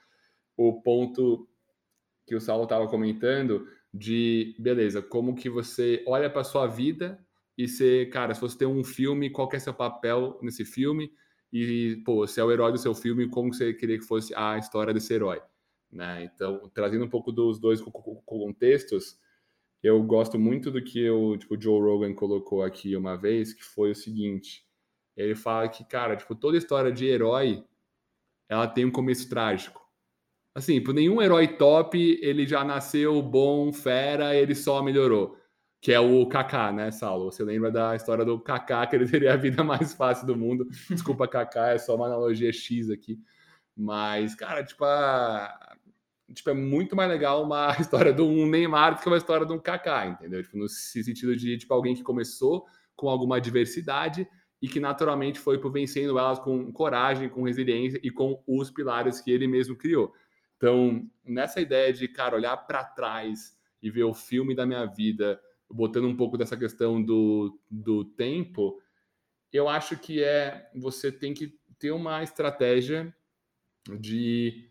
o 0.57 0.83
ponto 0.83 1.49
que 2.27 2.35
o 2.35 2.41
Saulo 2.41 2.65
estava 2.65 2.87
comentando 2.89 3.67
de, 3.93 4.55
beleza, 4.59 5.01
como 5.01 5.35
que 5.35 5.49
você 5.49 6.05
olha 6.07 6.29
para 6.29 6.45
sua 6.45 6.67
vida 6.67 7.19
e 7.57 7.67
você, 7.67 8.07
cara, 8.07 8.35
se 8.35 8.41
você 8.41 8.59
tem 8.59 8.69
um 8.69 8.85
filme, 8.85 9.31
qual 9.31 9.49
que 9.49 9.57
é 9.57 9.59
seu 9.59 9.73
papel 9.73 10.39
nesse 10.43 10.65
filme? 10.65 11.11
E, 11.53 12.03
pô, 12.05 12.27
se 12.27 12.39
é 12.39 12.45
o 12.45 12.53
herói 12.53 12.71
do 12.71 12.79
seu 12.79 12.95
filme, 12.95 13.29
como 13.29 13.53
você 13.53 13.73
queria 13.73 13.99
que 13.99 14.05
fosse 14.05 14.35
a 14.37 14.59
história 14.59 14.93
desse 14.93 15.15
herói? 15.15 15.41
Né? 15.91 16.25
Então, 16.25 16.71
trazendo 16.75 17.05
um 17.05 17.09
pouco 17.09 17.33
dos 17.33 17.59
dois 17.59 17.81
co- 17.81 17.91
co- 17.91 18.23
contextos, 18.27 19.19
eu 19.83 20.03
gosto 20.03 20.39
muito 20.39 20.71
do 20.71 20.83
que 20.83 21.09
o 21.11 21.37
tipo, 21.37 21.61
Joe 21.61 21.81
Rogan 21.81 22.15
colocou 22.15 22.63
aqui 22.63 22.97
uma 22.97 23.17
vez, 23.17 23.53
que 23.53 23.65
foi 23.65 23.93
o 23.93 23.95
seguinte: 23.95 24.65
ele 25.17 25.35
fala 25.35 25.69
que, 25.69 25.85
cara, 25.85 26.17
tipo, 26.17 26.35
toda 26.35 26.57
história 26.59 26.93
de 26.93 27.07
herói 27.07 27.65
ela 28.49 28.67
tem 28.67 28.85
um 28.85 28.91
começo 28.91 29.29
trágico. 29.29 29.87
Assim, 30.55 30.83
por 30.83 30.95
nenhum 30.95 31.23
herói 31.23 31.47
top, 31.57 32.19
ele 32.23 32.47
já 32.47 32.65
nasceu 32.65 33.23
bom, 33.23 33.73
fera, 33.73 34.35
ele 34.35 34.55
só 34.55 34.83
melhorou. 34.83 35.37
Que 35.81 35.93
é 35.93 36.01
o 36.01 36.27
Kaká, 36.27 36.73
né, 36.73 36.91
Saulo? 36.91 37.31
Você 37.31 37.45
lembra 37.45 37.71
da 37.71 37.95
história 37.95 38.25
do 38.25 38.41
Kaká, 38.41 38.87
que 38.87 38.97
ele 38.97 39.07
teria 39.11 39.35
a 39.35 39.37
vida 39.37 39.63
mais 39.63 39.95
fácil 39.95 40.27
do 40.27 40.37
mundo. 40.37 40.67
Desculpa, 40.91 41.29
Kaká, 41.29 41.69
é 41.71 41.79
só 41.79 41.95
uma 41.95 42.07
analogia 42.07 42.53
X 42.53 42.91
aqui. 42.91 43.21
Mas, 43.77 44.35
cara, 44.35 44.65
tipo, 44.65 44.85
a- 44.85 45.68
tipo, 46.35 46.51
é 46.51 46.55
muito 46.55 46.95
mais 46.95 47.09
legal 47.09 47.43
uma 47.43 47.75
história 47.81 48.13
de 48.13 48.23
um 48.23 48.47
Neymar 48.47 48.95
do 48.95 49.01
que 49.01 49.07
uma 49.07 49.17
história 49.17 49.47
de 49.47 49.53
um 49.53 49.59
Kaká, 49.59 50.07
entendeu? 50.07 50.43
Tipo, 50.43 50.59
no 50.59 50.69
sentido 50.69 51.37
de, 51.37 51.59
tipo, 51.59 51.73
alguém 51.73 51.95
que 51.95 52.03
começou 52.03 52.67
com 52.95 53.09
alguma 53.09 53.37
adversidade 53.37 54.29
e 54.61 54.69
que 54.69 54.81
naturalmente 54.81 55.39
foi 55.39 55.59
por 55.59 55.71
vencendo 55.71 56.19
elas 56.19 56.39
com 56.39 56.73
coragem, 56.73 57.29
com 57.29 57.45
resiliência 57.45 58.01
e 58.03 58.11
com 58.11 58.43
os 58.47 58.71
pilares 58.71 59.21
que 59.21 59.31
ele 59.31 59.47
mesmo 59.47 59.77
criou. 59.77 60.13
Então, 60.57 61.09
nessa 61.25 61.61
ideia 61.61 61.93
de, 61.93 62.09
cara, 62.09 62.35
olhar 62.35 62.57
para 62.57 62.83
trás 62.83 63.57
e 63.81 63.89
ver 63.91 64.03
o 64.03 64.13
filme 64.13 64.55
da 64.55 64.67
minha 64.67 64.85
vida, 64.85 65.41
botando 65.71 66.07
um 66.07 66.17
pouco 66.17 66.37
dessa 66.37 66.57
questão 66.57 67.01
do, 67.01 67.57
do 67.71 68.05
tempo, 68.05 68.83
eu 69.53 69.69
acho 69.69 69.97
que 69.97 70.23
é 70.23 70.69
você 70.75 71.13
tem 71.13 71.33
que 71.33 71.57
ter 71.79 71.93
uma 71.93 72.23
estratégia 72.25 73.15
de 74.01 74.68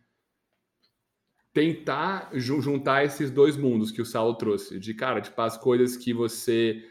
tentar 1.58 2.30
ju- 2.36 2.62
juntar 2.62 3.04
esses 3.04 3.32
dois 3.32 3.58
mundos 3.58 3.90
que 3.90 4.00
o 4.00 4.06
Saulo 4.06 4.36
trouxe, 4.36 4.80
de 4.80 4.94
cara, 4.94 5.20
tipo 5.20 5.42
as 5.42 5.58
coisas 5.58 5.98
que 5.98 6.14
você 6.14 6.84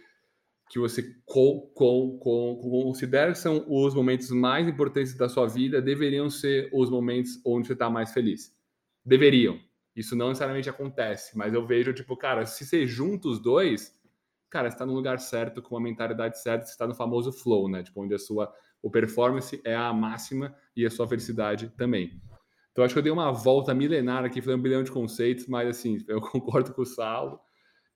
que 0.68 0.81
você 0.81 1.05
co- 1.24 1.70
co- 1.72 2.18
co- 2.18 2.57
considera 2.59 3.31
que 3.31 3.38
são 3.38 3.64
os 3.68 3.94
momentos 3.94 4.29
mais 4.31 4.66
importantes 4.66 5.14
da 5.16 5.29
sua 5.29 5.46
vida 5.46 5.81
deveriam 5.81 6.29
ser 6.29 6.68
os 6.72 6.90
momentos 6.90 7.40
onde 7.46 7.68
você 7.68 7.74
está 7.74 7.88
mais 7.88 8.12
feliz. 8.12 8.52
Deveriam. 9.05 9.61
Isso 9.94 10.16
não 10.16 10.31
necessariamente 10.31 10.68
acontece, 10.68 11.38
mas 11.38 11.55
eu 11.55 11.64
vejo, 11.64 11.92
tipo, 11.92 12.16
cara, 12.16 12.44
se 12.44 12.66
você 12.66 12.85
junta 12.88 13.29
os 13.29 13.38
dois, 13.38 13.94
cara, 14.50 14.66
está 14.66 14.85
no 14.85 14.94
lugar 14.94 15.20
certo, 15.20 15.62
com 15.62 15.76
a 15.76 15.81
mentalidade 15.81 16.42
certa, 16.42 16.64
você 16.66 16.72
está 16.72 16.88
no 16.88 16.94
famoso 16.96 17.33
flow, 17.33 17.68
né? 17.68 17.85
Tipo, 17.85 18.02
onde 18.02 18.14
a 18.14 18.18
sua 18.18 18.52
o 18.83 18.90
performance 18.90 19.61
é 19.64 19.76
a 19.76 19.92
máxima 19.92 20.52
e 20.74 20.85
a 20.85 20.90
sua 20.90 21.07
felicidade 21.07 21.72
também. 21.76 22.20
Então, 22.76 22.84
acho 22.84 22.92
que 22.92 22.98
eu 22.98 23.02
dei 23.02 23.10
uma 23.12 23.32
volta 23.32 23.72
milenar 23.72 24.22
aqui, 24.22 24.42
falei 24.42 24.58
um 24.58 24.60
bilhão 24.60 24.82
de 24.82 24.92
conceitos, 24.92 25.46
mas, 25.46 25.66
assim, 25.66 25.96
eu 26.06 26.20
concordo 26.20 26.74
com 26.74 26.82
o 26.82 26.84
Saulo 26.84 27.40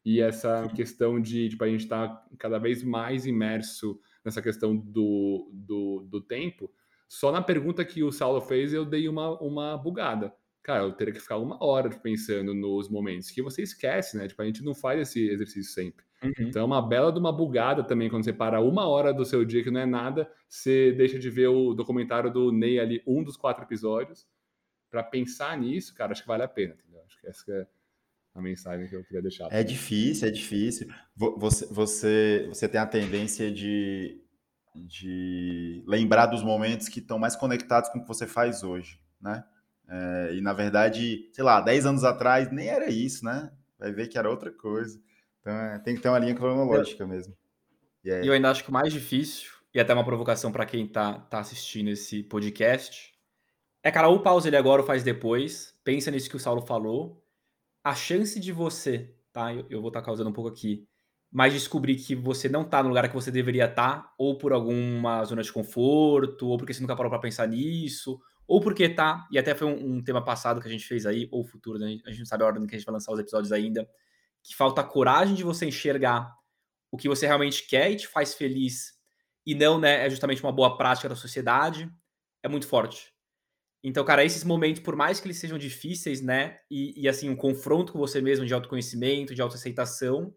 e 0.02 0.22
essa 0.22 0.66
questão 0.74 1.20
de 1.20 1.50
tipo, 1.50 1.62
a 1.62 1.68
gente 1.68 1.82
estar 1.82 2.08
tá 2.08 2.26
cada 2.38 2.58
vez 2.58 2.82
mais 2.82 3.26
imerso 3.26 4.00
nessa 4.24 4.40
questão 4.40 4.74
do, 4.74 5.50
do, 5.52 6.08
do, 6.08 6.22
tempo. 6.22 6.72
Só 7.06 7.30
na 7.30 7.42
pergunta 7.42 7.84
que 7.84 8.02
o 8.02 8.10
Saulo 8.10 8.40
fez, 8.40 8.72
eu 8.72 8.86
dei 8.86 9.06
uma, 9.06 9.38
uma 9.42 9.76
bugada. 9.76 10.32
Cara, 10.62 10.84
eu 10.84 10.92
teria 10.92 11.12
que 11.12 11.20
ficar 11.20 11.36
uma 11.36 11.62
hora 11.62 11.90
pensando 11.90 12.54
nos 12.54 12.88
momentos 12.88 13.30
que 13.30 13.42
você 13.42 13.60
esquece, 13.60 14.16
né? 14.16 14.28
Tipo, 14.28 14.40
a 14.40 14.46
gente 14.46 14.64
não 14.64 14.74
faz 14.74 14.98
esse 14.98 15.28
exercício 15.28 15.74
sempre. 15.74 16.06
Uhum. 16.24 16.48
Então 16.48 16.62
é 16.62 16.64
uma 16.64 16.80
bela 16.80 17.12
de 17.12 17.18
uma 17.18 17.30
bugada 17.30 17.84
também 17.84 18.08
quando 18.08 18.24
você 18.24 18.32
para 18.32 18.62
uma 18.62 18.88
hora 18.88 19.12
do 19.12 19.26
seu 19.26 19.44
dia 19.44 19.62
que 19.62 19.70
não 19.70 19.80
é 19.80 19.86
nada, 19.86 20.30
você 20.48 20.90
deixa 20.92 21.18
de 21.18 21.28
ver 21.28 21.48
o 21.48 21.74
documentário 21.74 22.32
do 22.32 22.50
Ney 22.50 22.80
ali, 22.80 23.02
um 23.06 23.22
dos 23.22 23.36
quatro 23.36 23.62
episódios, 23.62 24.26
para 24.90 25.02
pensar 25.02 25.56
nisso, 25.56 25.94
cara, 25.94 26.12
acho 26.12 26.22
que 26.22 26.28
vale 26.28 26.42
a 26.42 26.48
pena, 26.48 26.74
entendeu? 26.74 27.00
Acho 27.06 27.20
que 27.20 27.26
essa 27.26 27.52
é 27.52 27.66
a 28.34 28.42
mensagem 28.42 28.88
que 28.88 28.96
eu 28.96 29.04
queria 29.04 29.22
deixar. 29.22 29.48
É 29.50 29.62
difícil, 29.62 30.28
é 30.28 30.30
difícil. 30.30 30.88
Você, 31.16 31.66
você, 31.66 32.46
você 32.48 32.68
tem 32.68 32.80
a 32.80 32.86
tendência 32.86 33.50
de, 33.50 34.20
de 34.74 35.82
lembrar 35.86 36.26
dos 36.26 36.42
momentos 36.42 36.88
que 36.88 37.00
estão 37.00 37.18
mais 37.18 37.36
conectados 37.36 37.90
com 37.90 37.98
o 37.98 38.02
que 38.02 38.08
você 38.08 38.26
faz 38.26 38.62
hoje, 38.62 38.98
né? 39.20 39.44
É, 39.88 40.34
e 40.34 40.40
na 40.40 40.52
verdade, 40.52 41.28
sei 41.32 41.42
lá, 41.42 41.60
10 41.60 41.86
anos 41.86 42.04
atrás 42.04 42.50
nem 42.52 42.68
era 42.68 42.88
isso, 42.88 43.24
né? 43.24 43.50
Vai 43.78 43.92
ver 43.92 44.08
que 44.08 44.16
era 44.16 44.30
outra 44.30 44.52
coisa. 44.52 45.00
Então 45.40 45.52
é, 45.52 45.78
tem 45.80 45.96
que 45.96 46.00
ter 46.00 46.08
uma 46.08 46.18
linha 46.18 46.34
cronológica 46.34 47.06
mesmo. 47.06 47.36
E 48.04 48.10
é... 48.10 48.26
eu 48.26 48.32
ainda 48.32 48.50
acho 48.50 48.62
que 48.62 48.70
o 48.70 48.72
mais 48.72 48.92
difícil, 48.92 49.50
e 49.74 49.80
até 49.80 49.92
uma 49.92 50.04
provocação 50.04 50.52
para 50.52 50.64
quem 50.64 50.86
tá, 50.86 51.18
tá 51.18 51.40
assistindo 51.40 51.88
esse 51.88 52.22
podcast, 52.22 53.09
é, 53.82 53.90
cara, 53.90 54.08
ou 54.08 54.20
pausa 54.20 54.48
ele 54.48 54.56
agora 54.56 54.82
ou 54.82 54.86
faz 54.86 55.02
depois, 55.02 55.74
pensa 55.82 56.10
nisso 56.10 56.28
que 56.28 56.36
o 56.36 56.40
Saulo 56.40 56.62
falou, 56.62 57.24
a 57.82 57.94
chance 57.94 58.38
de 58.38 58.52
você, 58.52 59.14
tá? 59.32 59.54
Eu, 59.54 59.66
eu 59.70 59.80
vou 59.80 59.88
estar 59.88 60.00
tá 60.00 60.06
causando 60.06 60.28
um 60.28 60.32
pouco 60.32 60.50
aqui, 60.50 60.86
mas 61.32 61.52
descobrir 61.52 61.96
que 61.96 62.14
você 62.14 62.48
não 62.48 62.64
tá 62.64 62.82
no 62.82 62.88
lugar 62.88 63.08
que 63.08 63.14
você 63.14 63.30
deveria 63.30 63.66
estar, 63.66 64.02
tá, 64.02 64.14
ou 64.18 64.36
por 64.36 64.52
alguma 64.52 65.24
zona 65.24 65.42
de 65.42 65.52
conforto, 65.52 66.48
ou 66.48 66.58
porque 66.58 66.74
você 66.74 66.80
nunca 66.80 66.96
parou 66.96 67.10
para 67.10 67.20
pensar 67.20 67.46
nisso, 67.46 68.20
ou 68.46 68.60
porque 68.60 68.88
tá, 68.88 69.26
e 69.30 69.38
até 69.38 69.54
foi 69.54 69.68
um, 69.68 69.96
um 69.96 70.02
tema 70.02 70.22
passado 70.22 70.60
que 70.60 70.66
a 70.68 70.70
gente 70.70 70.84
fez 70.84 71.06
aí, 71.06 71.28
ou 71.30 71.44
futuro, 71.44 71.78
né? 71.78 71.98
a 72.04 72.10
gente 72.10 72.18
não 72.18 72.26
sabe 72.26 72.42
a 72.42 72.46
ordem 72.46 72.66
que 72.66 72.74
a 72.74 72.78
gente 72.78 72.86
vai 72.86 72.94
lançar 72.94 73.12
os 73.12 73.20
episódios 73.20 73.52
ainda, 73.52 73.88
que 74.42 74.56
falta 74.56 74.80
a 74.80 74.84
coragem 74.84 75.34
de 75.34 75.44
você 75.44 75.66
enxergar 75.66 76.34
o 76.90 76.96
que 76.96 77.08
você 77.08 77.26
realmente 77.26 77.66
quer 77.68 77.92
e 77.92 77.96
te 77.96 78.08
faz 78.08 78.34
feliz, 78.34 78.94
e 79.46 79.54
não, 79.54 79.78
né, 79.78 80.04
é 80.04 80.10
justamente 80.10 80.42
uma 80.42 80.52
boa 80.52 80.76
prática 80.76 81.08
da 81.08 81.14
sociedade, 81.14 81.88
é 82.42 82.48
muito 82.48 82.66
forte. 82.66 83.09
Então, 83.82 84.04
cara, 84.04 84.24
esses 84.24 84.44
momentos, 84.44 84.82
por 84.82 84.94
mais 84.94 85.20
que 85.20 85.26
eles 85.26 85.38
sejam 85.38 85.56
difíceis, 85.58 86.20
né, 86.20 86.58
e, 86.70 86.94
e 87.02 87.08
assim, 87.08 87.30
um 87.30 87.36
confronto 87.36 87.92
com 87.92 87.98
você 87.98 88.20
mesmo 88.20 88.44
de 88.44 88.52
autoconhecimento, 88.52 89.34
de 89.34 89.40
autoaceitação, 89.40 90.34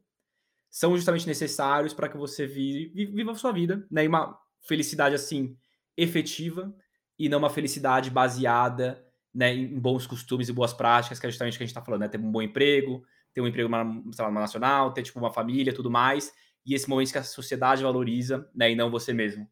são 0.69 0.95
justamente 0.95 1.27
necessários 1.27 1.93
para 1.93 2.09
que 2.09 2.17
você 2.17 2.47
vive, 2.47 3.05
viva 3.07 3.31
a 3.31 3.35
sua 3.35 3.51
vida, 3.51 3.85
né, 3.91 4.05
e 4.05 4.07
uma 4.07 4.37
felicidade, 4.67 5.15
assim, 5.15 5.57
efetiva, 5.97 6.73
e 7.19 7.29
não 7.29 7.39
uma 7.39 7.49
felicidade 7.49 8.09
baseada, 8.09 9.05
né, 9.33 9.53
em 9.53 9.79
bons 9.79 10.07
costumes 10.07 10.49
e 10.49 10.53
boas 10.53 10.73
práticas, 10.73 11.19
que 11.19 11.27
é 11.27 11.29
justamente 11.29 11.55
o 11.55 11.57
que 11.57 11.63
a 11.63 11.67
gente 11.67 11.71
está 11.75 11.83
falando, 11.85 12.01
né, 12.01 12.07
ter 12.07 12.19
um 12.19 12.31
bom 12.31 12.41
emprego, 12.41 13.03
ter 13.33 13.41
um 13.41 13.47
emprego 13.47 13.69
sei 14.13 14.25
lá, 14.25 14.31
nacional, 14.31 14.93
ter, 14.93 15.03
tipo, 15.03 15.19
uma 15.19 15.31
família, 15.33 15.73
tudo 15.73 15.91
mais, 15.91 16.33
e 16.65 16.73
esse 16.75 16.89
momento 16.89 17.11
que 17.11 17.17
a 17.17 17.23
sociedade 17.23 17.83
valoriza, 17.83 18.49
né, 18.55 18.71
e 18.71 18.75
não 18.75 18.89
você 18.91 19.13
mesmo. 19.13 19.47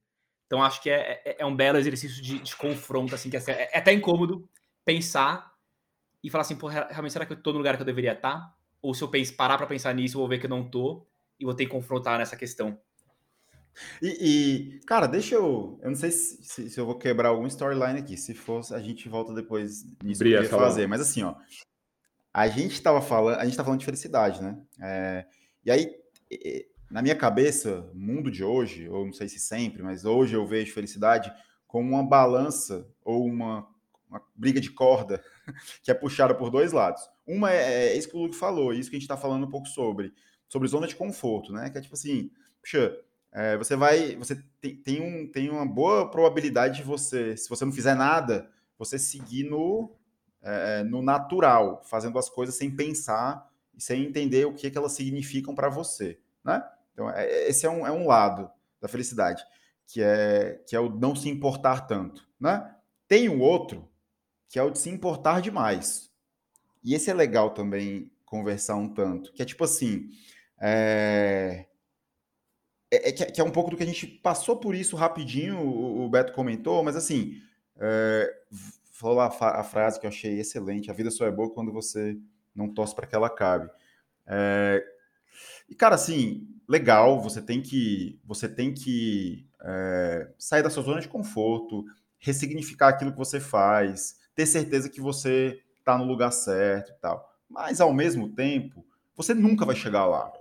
Então, 0.51 0.61
acho 0.61 0.81
que 0.81 0.89
é, 0.89 1.21
é, 1.23 1.35
é 1.39 1.45
um 1.45 1.55
belo 1.55 1.77
exercício 1.77 2.21
de, 2.21 2.37
de, 2.37 2.55
confronto, 2.57 3.15
assim, 3.15 3.29
que 3.29 3.37
é, 3.37 3.41
é, 3.47 3.77
até 3.77 3.93
incômodo 3.93 4.49
pensar 4.83 5.49
e 6.21 6.29
falar 6.29 6.41
assim, 6.41 6.57
pô, 6.57 6.67
realmente, 6.67 7.13
será 7.13 7.25
que 7.25 7.31
eu 7.31 7.41
tô 7.41 7.53
no 7.53 7.59
lugar 7.59 7.77
que 7.77 7.83
eu 7.83 7.85
deveria 7.85 8.11
estar? 8.11 8.33
Tá? 8.33 8.55
Ou 8.81 8.93
se 8.93 9.01
eu 9.01 9.07
penso, 9.07 9.33
parar 9.33 9.57
para 9.57 9.65
pensar 9.65 9.95
nisso, 9.95 10.17
eu 10.17 10.19
vou 10.19 10.27
ver 10.27 10.39
que 10.39 10.47
eu 10.47 10.49
não 10.49 10.69
tô 10.69 11.07
e 11.39 11.45
vou 11.45 11.53
ter 11.53 11.63
que 11.63 11.71
confrontar 11.71 12.19
nessa 12.19 12.35
questão. 12.35 12.77
E, 14.01 14.09
e 14.09 14.79
cara, 14.81 15.07
deixa 15.07 15.35
eu. 15.35 15.79
Eu 15.81 15.91
não 15.91 15.95
sei 15.95 16.11
se, 16.11 16.43
se, 16.43 16.69
se 16.69 16.77
eu 16.77 16.85
vou 16.85 16.97
quebrar 16.97 17.29
algum 17.29 17.47
storyline 17.47 17.99
aqui. 17.99 18.17
Se 18.17 18.33
for, 18.33 18.61
a 18.73 18.79
gente 18.81 19.07
volta 19.07 19.33
depois 19.33 19.85
nisso 20.03 20.19
Bria, 20.19 20.39
que 20.39 20.53
eu 20.53 20.59
fazer. 20.59 20.85
Mas 20.85 20.99
assim, 20.99 21.23
ó. 21.23 21.33
A 22.33 22.49
gente 22.49 22.73
estava 22.73 23.01
falando, 23.01 23.39
a 23.39 23.45
gente 23.45 23.55
tá 23.55 23.63
falando 23.63 23.79
de 23.79 23.85
felicidade, 23.85 24.43
né? 24.43 24.61
É, 24.81 25.25
e 25.63 25.71
aí, 25.71 25.95
na 26.91 27.01
minha 27.01 27.15
cabeça, 27.15 27.89
mundo 27.93 28.29
de 28.29 28.43
hoje, 28.43 28.87
ou 28.89 29.05
não 29.05 29.13
sei 29.13 29.29
se 29.29 29.39
sempre, 29.39 29.81
mas 29.81 30.03
hoje 30.03 30.35
eu 30.35 30.45
vejo 30.45 30.73
felicidade 30.73 31.31
como 31.65 31.91
uma 31.91 32.03
balança 32.03 32.85
ou 33.01 33.25
uma, 33.25 33.65
uma 34.09 34.21
briga 34.35 34.59
de 34.59 34.69
corda 34.69 35.23
que 35.81 35.89
é 35.89 35.93
puxada 35.93 36.35
por 36.35 36.49
dois 36.49 36.73
lados. 36.73 37.01
Uma 37.25 37.51
é, 37.51 37.87
é 37.87 37.97
isso 37.97 38.09
que 38.09 38.17
o 38.17 38.23
Luke 38.23 38.35
falou, 38.35 38.73
isso 38.73 38.89
que 38.89 38.97
a 38.97 38.99
gente 38.99 39.05
está 39.05 39.15
falando 39.15 39.47
um 39.47 39.49
pouco 39.49 39.67
sobre, 39.69 40.13
sobre 40.49 40.67
zona 40.67 40.85
de 40.85 40.95
conforto, 40.95 41.53
né? 41.53 41.69
Que 41.69 41.77
é 41.77 41.81
tipo 41.81 41.93
assim, 41.93 42.29
puxa, 42.61 42.93
é, 43.31 43.57
você 43.57 43.77
vai, 43.77 44.17
você 44.17 44.43
tem, 44.59 44.75
tem, 44.75 45.01
um, 45.01 45.31
tem 45.31 45.49
uma 45.49 45.65
boa 45.65 46.11
probabilidade 46.11 46.77
de 46.77 46.83
você, 46.83 47.37
se 47.37 47.47
você 47.47 47.63
não 47.63 47.71
fizer 47.71 47.95
nada, 47.95 48.51
você 48.77 48.99
seguir 48.99 49.45
no, 49.45 49.95
é, 50.41 50.83
no 50.83 51.01
natural, 51.01 51.81
fazendo 51.85 52.19
as 52.19 52.29
coisas 52.29 52.55
sem 52.55 52.69
pensar 52.69 53.49
e 53.73 53.81
sem 53.81 54.03
entender 54.03 54.45
o 54.45 54.53
que, 54.53 54.69
que 54.69 54.77
elas 54.77 54.91
significam 54.91 55.55
para 55.55 55.69
você, 55.69 56.19
né? 56.43 56.61
Então, 57.01 57.09
é, 57.09 57.25
é, 57.25 57.49
esse 57.49 57.65
é 57.65 57.69
um, 57.69 57.87
é 57.87 57.91
um 57.91 58.05
lado 58.05 58.49
da 58.79 58.87
felicidade, 58.87 59.43
que 59.87 60.01
é, 60.01 60.61
que 60.67 60.75
é 60.75 60.79
o 60.79 60.89
não 60.89 61.15
se 61.15 61.29
importar 61.29 61.87
tanto. 61.87 62.27
Né? 62.39 62.75
Tem 63.07 63.27
um 63.27 63.41
outro, 63.41 63.89
que 64.47 64.59
é 64.59 64.63
o 64.63 64.69
de 64.69 64.77
se 64.77 64.89
importar 64.89 65.41
demais. 65.41 66.11
E 66.83 66.93
esse 66.93 67.09
é 67.09 67.13
legal 67.13 67.51
também 67.51 68.11
conversar 68.23 68.75
um 68.75 68.87
tanto, 68.87 69.33
que 69.33 69.41
é 69.41 69.45
tipo 69.45 69.63
assim. 69.63 70.09
É... 70.59 71.65
É, 72.93 73.07
é, 73.07 73.11
que 73.13 73.39
é 73.39 73.43
um 73.43 73.51
pouco 73.51 73.71
do 73.71 73.77
que 73.77 73.83
a 73.83 73.85
gente 73.85 74.05
passou 74.05 74.57
por 74.57 74.75
isso 74.75 74.97
rapidinho, 74.97 75.57
o, 75.57 76.03
o 76.03 76.09
Beto 76.09 76.33
comentou, 76.33 76.83
mas 76.83 76.97
assim, 76.97 77.41
é, 77.79 78.35
falou 78.91 79.21
a, 79.21 79.27
a, 79.27 79.63
frase 79.63 79.97
que 79.97 80.05
eu 80.05 80.09
achei 80.09 80.37
excelente: 80.37 80.91
a 80.91 80.93
vida 80.93 81.09
só 81.09 81.25
é 81.25 81.31
boa 81.31 81.49
quando 81.53 81.71
você 81.71 82.17
não 82.53 82.67
torce 82.67 82.93
para 82.93 83.07
que 83.07 83.15
ela 83.15 83.27
acabe. 83.27 83.69
É, 84.27 84.83
e, 85.69 85.75
cara, 85.75 85.95
assim, 85.95 86.47
legal, 86.67 87.21
você 87.21 87.41
tem 87.41 87.61
que, 87.61 88.19
você 88.23 88.47
tem 88.47 88.73
que 88.73 89.47
é, 89.63 90.31
sair 90.37 90.63
da 90.63 90.69
sua 90.69 90.83
zona 90.83 91.01
de 91.01 91.07
conforto, 91.07 91.85
ressignificar 92.19 92.89
aquilo 92.89 93.11
que 93.11 93.17
você 93.17 93.39
faz, 93.39 94.15
ter 94.35 94.45
certeza 94.45 94.89
que 94.89 95.01
você 95.01 95.59
está 95.79 95.97
no 95.97 96.05
lugar 96.05 96.31
certo 96.31 96.91
e 96.91 96.95
tal. 97.01 97.29
Mas, 97.49 97.81
ao 97.81 97.93
mesmo 97.93 98.29
tempo, 98.33 98.85
você 99.15 99.33
nunca 99.33 99.65
vai 99.65 99.75
chegar 99.75 100.05
lá. 100.05 100.31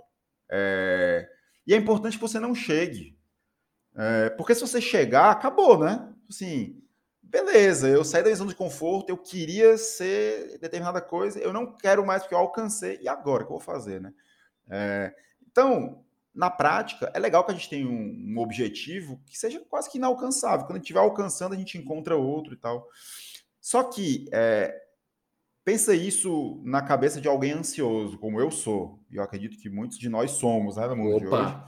É, 0.49 1.27
e 1.65 1.73
é 1.73 1.77
importante 1.77 2.17
que 2.17 2.21
você 2.21 2.39
não 2.39 2.55
chegue. 2.55 3.17
É, 3.95 4.29
porque 4.31 4.55
se 4.55 4.61
você 4.61 4.79
chegar, 4.79 5.31
acabou, 5.31 5.79
né? 5.79 6.13
Assim, 6.29 6.81
beleza, 7.21 7.87
eu 7.89 8.03
saí 8.03 8.23
da 8.23 8.33
zona 8.33 8.51
de 8.51 8.55
conforto, 8.55 9.09
eu 9.09 9.17
queria 9.17 9.77
ser 9.77 10.57
determinada 10.59 11.01
coisa, 11.01 11.39
eu 11.39 11.53
não 11.53 11.75
quero 11.77 12.05
mais 12.05 12.23
porque 12.23 12.35
eu 12.35 12.39
alcancei, 12.39 12.99
e 13.01 13.07
agora, 13.07 13.43
o 13.43 13.45
que 13.45 13.53
eu 13.53 13.57
vou 13.57 13.59
fazer, 13.59 14.01
né? 14.01 14.13
É, 14.69 15.13
então, 15.49 16.03
na 16.33 16.49
prática, 16.49 17.11
é 17.13 17.19
legal 17.19 17.43
que 17.43 17.51
a 17.51 17.55
gente 17.55 17.69
tenha 17.69 17.87
um, 17.87 18.33
um, 18.35 18.39
objetivo 18.39 19.21
que 19.25 19.37
seja 19.37 19.59
quase 19.69 19.89
que 19.89 19.97
inalcançável. 19.97 20.65
Quando 20.65 20.73
a 20.73 20.77
gente 20.77 20.83
estiver 20.83 20.99
alcançando, 20.99 21.53
a 21.53 21.57
gente 21.57 21.77
encontra 21.77 22.15
outro 22.15 22.53
e 22.53 22.57
tal. 22.57 22.87
Só 23.59 23.83
que 23.83 24.25
é, 24.31 24.73
pensa 25.63 25.93
isso 25.93 26.61
na 26.63 26.81
cabeça 26.81 27.19
de 27.19 27.27
alguém 27.27 27.51
ansioso, 27.51 28.17
como 28.17 28.39
eu 28.39 28.49
sou. 28.49 28.99
E 29.11 29.17
eu 29.17 29.23
acredito 29.23 29.57
que 29.57 29.69
muitos 29.69 29.97
de 29.97 30.09
nós 30.09 30.31
somos, 30.31 30.77
né, 30.77 30.87
no 30.87 30.95
mundo 30.95 31.17
Opa. 31.17 31.27
de 31.27 31.35
hoje. 31.35 31.63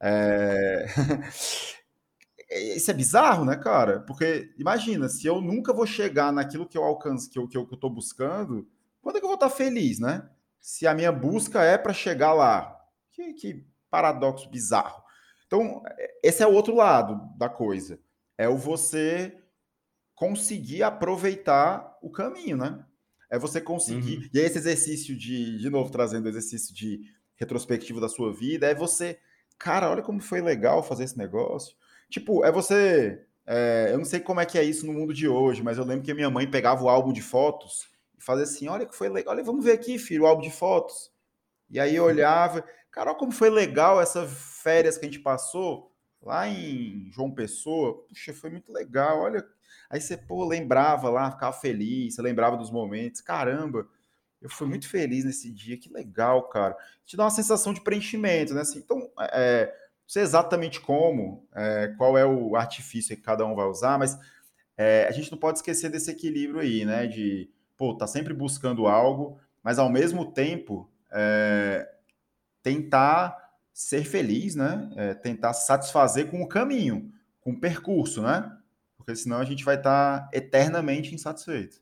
É... 0.00 0.86
Isso 2.76 2.90
é 2.90 2.94
bizarro, 2.94 3.44
né, 3.44 3.56
cara? 3.56 4.00
Porque 4.00 4.54
imagina, 4.56 5.08
se 5.08 5.26
eu 5.26 5.40
nunca 5.40 5.72
vou 5.72 5.84
chegar 5.84 6.32
naquilo 6.32 6.66
que 6.66 6.78
eu 6.78 6.84
alcanço, 6.84 7.28
que 7.28 7.38
eu, 7.38 7.48
que 7.48 7.56
eu, 7.56 7.66
que 7.66 7.74
eu 7.74 7.78
tô 7.78 7.90
buscando, 7.90 8.68
quando 9.02 9.16
é 9.16 9.18
que 9.18 9.24
eu 9.24 9.28
vou 9.28 9.34
estar 9.34 9.50
feliz, 9.50 9.98
né? 9.98 10.28
Se 10.66 10.84
a 10.84 10.92
minha 10.92 11.12
busca 11.12 11.62
é 11.62 11.78
para 11.78 11.92
chegar 11.92 12.32
lá. 12.32 12.76
Que, 13.12 13.32
que, 13.34 13.64
paradoxo 13.88 14.50
bizarro. 14.50 15.00
Então, 15.46 15.80
esse 16.24 16.42
é 16.42 16.46
o 16.46 16.52
outro 16.52 16.74
lado 16.74 17.20
da 17.38 17.48
coisa. 17.48 18.00
É 18.36 18.48
o 18.48 18.56
você 18.56 19.38
conseguir 20.12 20.82
aproveitar 20.82 21.96
o 22.02 22.10
caminho, 22.10 22.56
né? 22.56 22.84
É 23.30 23.38
você 23.38 23.60
conseguir. 23.60 24.16
Uhum. 24.16 24.30
E 24.34 24.38
esse 24.40 24.58
exercício 24.58 25.16
de, 25.16 25.56
de 25.56 25.70
novo, 25.70 25.88
trazendo 25.88 26.26
o 26.26 26.28
exercício 26.28 26.74
de 26.74 27.00
retrospectiva 27.36 28.00
da 28.00 28.08
sua 28.08 28.32
vida, 28.32 28.66
é 28.66 28.74
você, 28.74 29.20
cara, 29.56 29.88
olha 29.88 30.02
como 30.02 30.20
foi 30.20 30.40
legal 30.40 30.82
fazer 30.82 31.04
esse 31.04 31.16
negócio. 31.16 31.76
Tipo, 32.10 32.44
é 32.44 32.50
você. 32.50 33.24
É, 33.46 33.90
eu 33.92 33.98
não 33.98 34.04
sei 34.04 34.18
como 34.18 34.40
é 34.40 34.46
que 34.46 34.58
é 34.58 34.64
isso 34.64 34.84
no 34.84 34.92
mundo 34.92 35.14
de 35.14 35.28
hoje, 35.28 35.62
mas 35.62 35.78
eu 35.78 35.84
lembro 35.84 36.04
que 36.04 36.10
a 36.10 36.14
minha 36.14 36.28
mãe 36.28 36.50
pegava 36.50 36.82
o 36.82 36.88
álbum 36.88 37.12
de 37.12 37.22
fotos 37.22 37.86
e 38.18 38.22
fazer 38.22 38.44
assim: 38.44 38.68
olha 38.68 38.86
que 38.86 38.96
foi 38.96 39.08
legal, 39.08 39.34
olha, 39.34 39.44
vamos 39.44 39.64
ver 39.64 39.72
aqui, 39.72 39.98
filho, 39.98 40.24
o 40.24 40.26
álbum 40.26 40.42
de 40.42 40.50
fotos. 40.50 41.12
E 41.68 41.80
aí 41.80 41.96
eu 41.96 42.04
olhava, 42.04 42.64
cara, 42.90 43.10
olha 43.10 43.18
como 43.18 43.32
foi 43.32 43.50
legal 43.50 44.00
essa 44.00 44.26
férias 44.26 44.96
que 44.96 45.04
a 45.04 45.08
gente 45.08 45.20
passou 45.20 45.92
lá 46.22 46.48
em 46.48 47.10
João 47.12 47.30
Pessoa. 47.30 48.04
Puxa, 48.08 48.32
foi 48.32 48.50
muito 48.50 48.72
legal, 48.72 49.20
olha. 49.20 49.46
Aí 49.88 50.00
você, 50.00 50.16
pô, 50.16 50.44
lembrava 50.44 51.08
lá, 51.08 51.30
ficava 51.30 51.52
feliz, 51.52 52.14
você 52.14 52.22
lembrava 52.22 52.56
dos 52.56 52.70
momentos. 52.70 53.20
Caramba, 53.20 53.88
eu 54.40 54.50
fui 54.50 54.66
muito 54.66 54.88
feliz 54.88 55.24
nesse 55.24 55.50
dia, 55.50 55.76
que 55.76 55.92
legal, 55.92 56.48
cara. 56.48 56.76
Te 57.04 57.16
dá 57.16 57.24
uma 57.24 57.30
sensação 57.30 57.72
de 57.72 57.80
preenchimento, 57.80 58.54
né? 58.54 58.62
Assim, 58.62 58.78
então, 58.78 59.10
é, 59.32 59.66
não 59.66 60.08
sei 60.08 60.22
exatamente 60.22 60.80
como, 60.80 61.46
é, 61.54 61.94
qual 61.96 62.18
é 62.18 62.24
o 62.24 62.56
artifício 62.56 63.16
que 63.16 63.22
cada 63.22 63.44
um 63.44 63.54
vai 63.54 63.66
usar, 63.66 63.98
mas 63.98 64.18
é, 64.76 65.06
a 65.08 65.12
gente 65.12 65.30
não 65.30 65.38
pode 65.38 65.58
esquecer 65.58 65.88
desse 65.88 66.10
equilíbrio 66.10 66.60
aí, 66.60 66.84
né? 66.84 67.06
De 67.06 67.50
pô, 67.76 67.94
tá 67.94 68.06
sempre 68.06 68.32
buscando 68.32 68.86
algo, 68.86 69.38
mas 69.62 69.78
ao 69.78 69.90
mesmo 69.90 70.32
tempo 70.32 70.88
é, 71.10 71.88
tentar 72.62 73.36
ser 73.72 74.04
feliz, 74.04 74.54
né? 74.54 74.90
É, 74.96 75.14
tentar 75.14 75.52
satisfazer 75.52 76.30
com 76.30 76.42
o 76.42 76.48
caminho, 76.48 77.12
com 77.40 77.52
o 77.52 77.60
percurso, 77.60 78.22
né? 78.22 78.56
Porque 78.96 79.14
senão 79.14 79.38
a 79.38 79.44
gente 79.44 79.64
vai 79.64 79.76
estar 79.76 80.20
tá 80.20 80.30
eternamente 80.32 81.14
insatisfeito. 81.14 81.80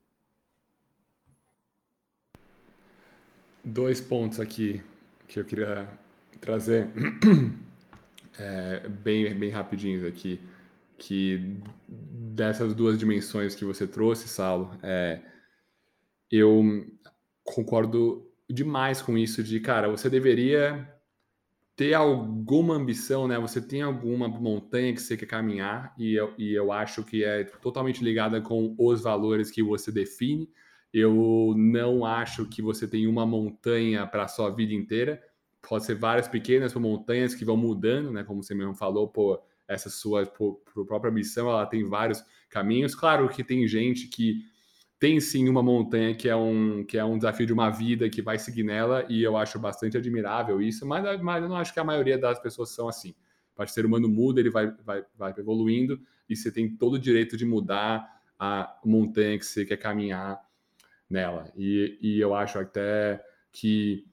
Dois 3.63 4.01
pontos 4.01 4.41
aqui 4.41 4.83
que 5.27 5.41
eu 5.41 5.45
queria 5.45 5.89
trazer 6.41 6.89
é, 8.39 8.89
bem, 8.89 9.35
bem 9.35 9.51
rapidinhos 9.51 10.05
aqui, 10.05 10.41
que 10.99 11.57
dessas 11.89 12.75
duas 12.75 12.99
dimensões 12.99 13.55
que 13.55 13.65
você 13.65 13.87
trouxe, 13.87 14.29
Saulo, 14.29 14.77
é, 14.83 15.21
eu 16.37 16.87
concordo 17.43 18.31
demais 18.49 19.03
com 19.03 19.17
isso 19.17 19.43
de, 19.43 19.61
cara, 19.61 19.89
você 19.89 20.09
deveria 20.11 20.89
ter 21.77 21.95
alguma 21.95 22.75
ambição, 22.75 23.27
né? 23.27 23.39
Você 23.39 23.61
tem 23.61 23.83
alguma 23.83 24.29
montanha 24.29 24.93
que 24.93 25.01
você 25.01 25.17
quer 25.17 25.27
caminhar 25.27 25.93
e 25.99 26.15
eu, 26.15 26.33
e 26.39 26.55
eu 26.55 26.71
acho 26.71 27.03
que 27.03 27.25
é 27.25 27.45
totalmente 27.45 28.03
ligada 28.03 28.41
com 28.41 28.75
os 28.79 29.03
valores 29.03 29.51
que 29.51 29.63
você 29.63 29.91
define. 29.91 30.49
Eu 30.93 31.55
não 31.57 32.05
acho 32.05 32.47
que 32.49 32.63
você 32.63 32.87
tem 32.87 33.07
uma 33.09 33.27
montanha 33.27 34.07
para 34.07 34.25
a 34.25 34.29
sua 34.29 34.51
vida 34.51 34.73
inteira. 34.73 35.21
Pode 35.61 35.85
ser 35.85 35.97
várias 35.97 36.29
pequenas 36.29 36.73
montanhas 36.75 37.35
que 37.35 37.45
vão 37.45 37.57
mudando, 37.57 38.13
né? 38.13 38.23
Como 38.23 38.43
você 38.43 38.55
mesmo 38.55 38.75
falou, 38.75 39.09
pô, 39.09 39.43
essa 39.67 39.91
sua 39.91 40.25
pô, 40.27 40.63
própria 40.87 41.11
missão, 41.11 41.49
ela 41.51 41.67
tem 41.67 41.85
vários 41.85 42.23
caminhos. 42.49 42.95
Claro 42.95 43.29
que 43.29 43.43
tem 43.43 43.67
gente 43.67 44.07
que 44.07 44.45
tem 45.05 45.21
sim 45.21 45.51
uma 45.51 45.63
montanha 45.63 46.15
que 46.15 46.31
é 46.31 46.35
um, 46.35 46.83
que 46.83 46.97
é 46.97 47.05
um 47.05 47.19
desafio 47.19 47.45
de 47.45 47.53
uma 47.53 47.69
vida 47.69 48.09
que 48.09 48.23
vai 48.23 48.39
seguir 48.39 48.63
nela, 48.63 49.05
e 49.07 49.23
eu 49.23 49.37
acho 49.37 49.59
bastante 49.59 49.99
admirável 49.99 50.63
isso, 50.63 50.87
mas, 50.87 51.21
mas 51.21 51.43
eu 51.43 51.49
não 51.51 51.57
acho 51.57 51.75
que 51.75 51.79
a 51.79 51.85
maioria 51.85 52.17
das 52.17 52.39
pessoas 52.39 52.71
são 52.71 52.89
assim. 52.89 53.15
O 53.55 53.67
ser 53.67 53.85
humano 53.85 54.09
muda, 54.09 54.41
ele 54.41 54.49
vai, 54.49 54.75
vai, 54.83 55.05
vai 55.15 55.35
evoluindo, 55.37 56.01
e 56.27 56.35
você 56.35 56.51
tem 56.51 56.75
todo 56.75 56.95
o 56.95 56.99
direito 56.99 57.37
de 57.37 57.45
mudar 57.45 58.19
a 58.39 58.81
montanha 58.83 59.39
que 59.39 59.45
você 59.45 59.67
quer 59.67 59.77
caminhar 59.77 60.41
nela. 61.11 61.53
E, 61.55 61.99
e 62.01 62.19
eu 62.19 62.35
acho 62.35 62.59
até 62.59 63.23
que 63.53 64.07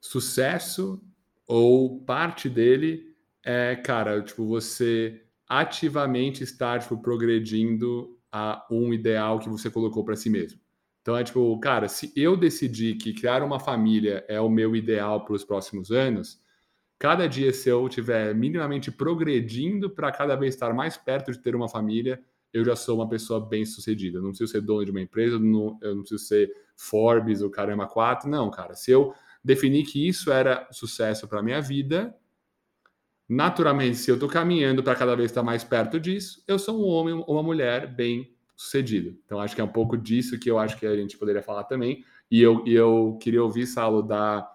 sucesso 0.00 1.04
ou 1.46 2.00
parte 2.00 2.48
dele 2.48 3.14
é, 3.44 3.76
cara, 3.76 4.22
tipo, 4.22 4.46
você 4.46 5.22
ativamente 5.46 6.42
estar 6.42 6.80
tipo, 6.80 6.96
progredindo 6.96 8.18
a 8.32 8.66
um 8.70 8.92
ideal 8.92 9.38
que 9.38 9.48
você 9.48 9.70
colocou 9.70 10.04
para 10.04 10.16
si 10.16 10.30
mesmo. 10.30 10.60
Então 11.02 11.16
é 11.16 11.24
tipo, 11.24 11.58
cara, 11.60 11.88
se 11.88 12.12
eu 12.14 12.36
decidir 12.36 12.96
que 12.96 13.12
criar 13.12 13.42
uma 13.42 13.58
família 13.58 14.24
é 14.28 14.40
o 14.40 14.48
meu 14.48 14.76
ideal 14.76 15.24
para 15.24 15.34
os 15.34 15.44
próximos 15.44 15.90
anos, 15.90 16.40
cada 16.98 17.26
dia 17.26 17.52
se 17.52 17.68
eu 17.68 17.86
estiver 17.86 18.34
minimamente 18.34 18.90
progredindo 18.90 19.90
para 19.90 20.12
cada 20.12 20.36
vez 20.36 20.54
estar 20.54 20.74
mais 20.74 20.96
perto 20.96 21.32
de 21.32 21.38
ter 21.38 21.56
uma 21.56 21.68
família, 21.68 22.22
eu 22.52 22.64
já 22.64 22.76
sou 22.76 22.96
uma 22.96 23.08
pessoa 23.08 23.40
bem 23.40 23.64
sucedida. 23.64 24.18
Eu 24.18 24.22
não 24.22 24.30
preciso 24.30 24.52
ser 24.52 24.60
dono 24.60 24.84
de 24.84 24.90
uma 24.90 25.00
empresa, 25.00 25.38
não, 25.38 25.78
eu 25.80 25.94
não 25.94 26.02
preciso 26.02 26.24
ser 26.24 26.50
Forbes 26.76 27.40
ou 27.40 27.50
Caramba 27.50 27.86
4. 27.86 28.28
Não, 28.28 28.50
cara. 28.50 28.74
Se 28.74 28.90
eu 28.90 29.14
definir 29.42 29.84
que 29.84 30.06
isso 30.06 30.30
era 30.30 30.68
sucesso 30.70 31.26
para 31.28 31.42
minha 31.42 31.60
vida, 31.60 32.14
naturalmente, 33.30 33.96
se 33.96 34.10
eu 34.10 34.16
estou 34.16 34.28
caminhando 34.28 34.82
para 34.82 34.96
cada 34.96 35.14
vez 35.14 35.30
estar 35.30 35.44
mais 35.44 35.62
perto 35.62 36.00
disso, 36.00 36.42
eu 36.48 36.58
sou 36.58 36.82
um 36.82 36.88
homem 36.88 37.14
ou 37.14 37.36
uma 37.36 37.44
mulher 37.44 37.86
bem 37.86 38.34
sucedido. 38.56 39.16
Então, 39.24 39.38
acho 39.38 39.54
que 39.54 39.60
é 39.60 39.64
um 39.64 39.68
pouco 39.68 39.96
disso 39.96 40.36
que 40.36 40.50
eu 40.50 40.58
acho 40.58 40.76
que 40.76 40.84
a 40.84 40.96
gente 40.96 41.16
poderia 41.16 41.40
falar 41.40 41.62
também. 41.62 42.04
E 42.28 42.42
eu, 42.42 42.64
e 42.66 42.74
eu 42.74 43.16
queria 43.22 43.40
ouvir, 43.40 43.68
Salo, 43.68 44.02
da, 44.02 44.50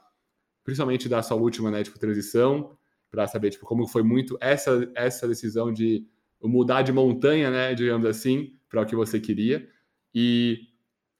principalmente 0.61 1.07
da 1.07 1.23
sua 1.23 1.37
última 1.37 1.71
né, 1.71 1.83
tipo, 1.83 1.97
transição, 1.97 2.77
para 3.09 3.25
saber 3.27 3.51
tipo, 3.51 3.65
como 3.65 3.87
foi 3.87 4.03
muito 4.03 4.37
essa, 4.41 4.91
essa 4.93 5.25
decisão 5.25 5.71
de 5.71 6.05
mudar 6.43 6.81
de 6.81 6.91
montanha, 6.91 7.49
né, 7.49 7.73
digamos 7.73 8.05
assim, 8.05 8.59
para 8.69 8.81
o 8.81 8.85
que 8.85 8.95
você 8.95 9.21
queria. 9.21 9.65
E 10.13 10.67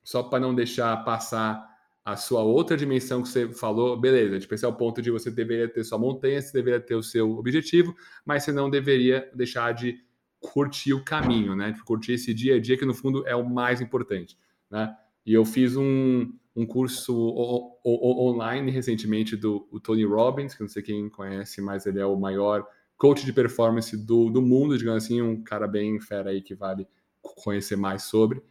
só 0.03 0.21
para 0.21 0.41
não 0.41 0.53
deixar 0.53 1.05
passar 1.05 1.65
a 2.05 2.15
sua 2.15 2.43
outra 2.43 2.77
dimensão 2.77 3.23
que 3.23 3.27
você 3.27 3.49
falou, 3.49 3.99
beleza, 3.99 4.39
tipo, 4.39 4.53
esse 4.53 4.63
é 4.63 4.67
o 4.67 4.73
ponto 4.73 5.01
de 5.01 5.09
você 5.09 5.31
deveria 5.31 5.67
ter 5.67 5.83
sua 5.83 5.97
montanha, 5.97 6.39
você 6.39 6.53
deveria 6.53 6.79
ter 6.79 6.93
o 6.93 7.01
seu 7.01 7.31
objetivo, 7.31 7.95
mas 8.23 8.43
você 8.43 8.51
não 8.51 8.69
deveria 8.69 9.27
deixar 9.33 9.73
de 9.73 9.99
curtir 10.39 10.93
o 10.93 11.03
caminho, 11.03 11.55
né? 11.55 11.75
Curtir 11.83 12.13
esse 12.13 12.31
dia 12.31 12.57
a 12.57 12.61
dia 12.61 12.77
que 12.77 12.85
no 12.85 12.93
fundo 12.93 13.27
é 13.27 13.35
o 13.35 13.43
mais 13.43 13.81
importante, 13.81 14.37
né? 14.69 14.95
E 15.25 15.33
eu 15.33 15.43
fiz 15.43 15.75
um, 15.75 16.31
um 16.55 16.63
curso 16.63 17.17
o, 17.17 17.79
o, 17.83 18.29
online 18.29 18.69
recentemente 18.69 19.35
do 19.35 19.61
Tony 19.81 20.05
Robbins, 20.05 20.53
que 20.53 20.61
não 20.61 20.69
sei 20.69 20.83
quem 20.83 21.09
conhece, 21.09 21.59
mas 21.59 21.87
ele 21.87 21.99
é 21.99 22.05
o 22.05 22.15
maior 22.15 22.67
coach 22.95 23.25
de 23.25 23.33
performance 23.33 23.97
do, 23.97 24.29
do 24.29 24.43
mundo, 24.43 24.77
digamos 24.77 25.03
assim, 25.03 25.23
um 25.23 25.43
cara 25.43 25.67
bem 25.67 25.99
fera 25.99 26.29
aí 26.29 26.39
que 26.39 26.53
vale 26.53 26.87
conhecer 27.19 27.75
mais 27.75 28.03
sobre. 28.03 28.43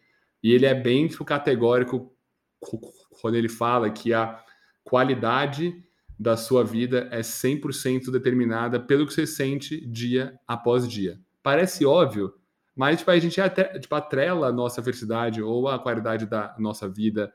E 0.43 0.53
ele 0.53 0.67
é 0.67 0.75
bem 0.75 1.07
tipo, 1.07 1.25
categórico 1.25 2.13
quando 3.21 3.35
ele 3.35 3.49
fala 3.49 3.91
que 3.91 4.13
a 4.13 4.43
qualidade 4.83 5.83
da 6.19 6.37
sua 6.37 6.63
vida 6.63 7.09
é 7.11 7.21
100% 7.21 8.11
determinada 8.11 8.79
pelo 8.79 9.07
que 9.07 9.13
você 9.13 9.27
sente 9.27 9.85
dia 9.87 10.39
após 10.47 10.89
dia. 10.89 11.19
Parece 11.43 11.85
óbvio, 11.85 12.35
mas 12.75 12.99
tipo, 12.99 13.11
a 13.11 13.19
gente 13.19 13.41
até, 13.41 13.79
tipo, 13.79 13.95
atrela 13.95 14.49
a 14.49 14.53
nossa 14.53 14.83
felicidade 14.83 15.43
ou 15.43 15.69
a 15.69 15.79
qualidade 15.79 16.27
da 16.27 16.55
nossa 16.59 16.89
vida 16.89 17.33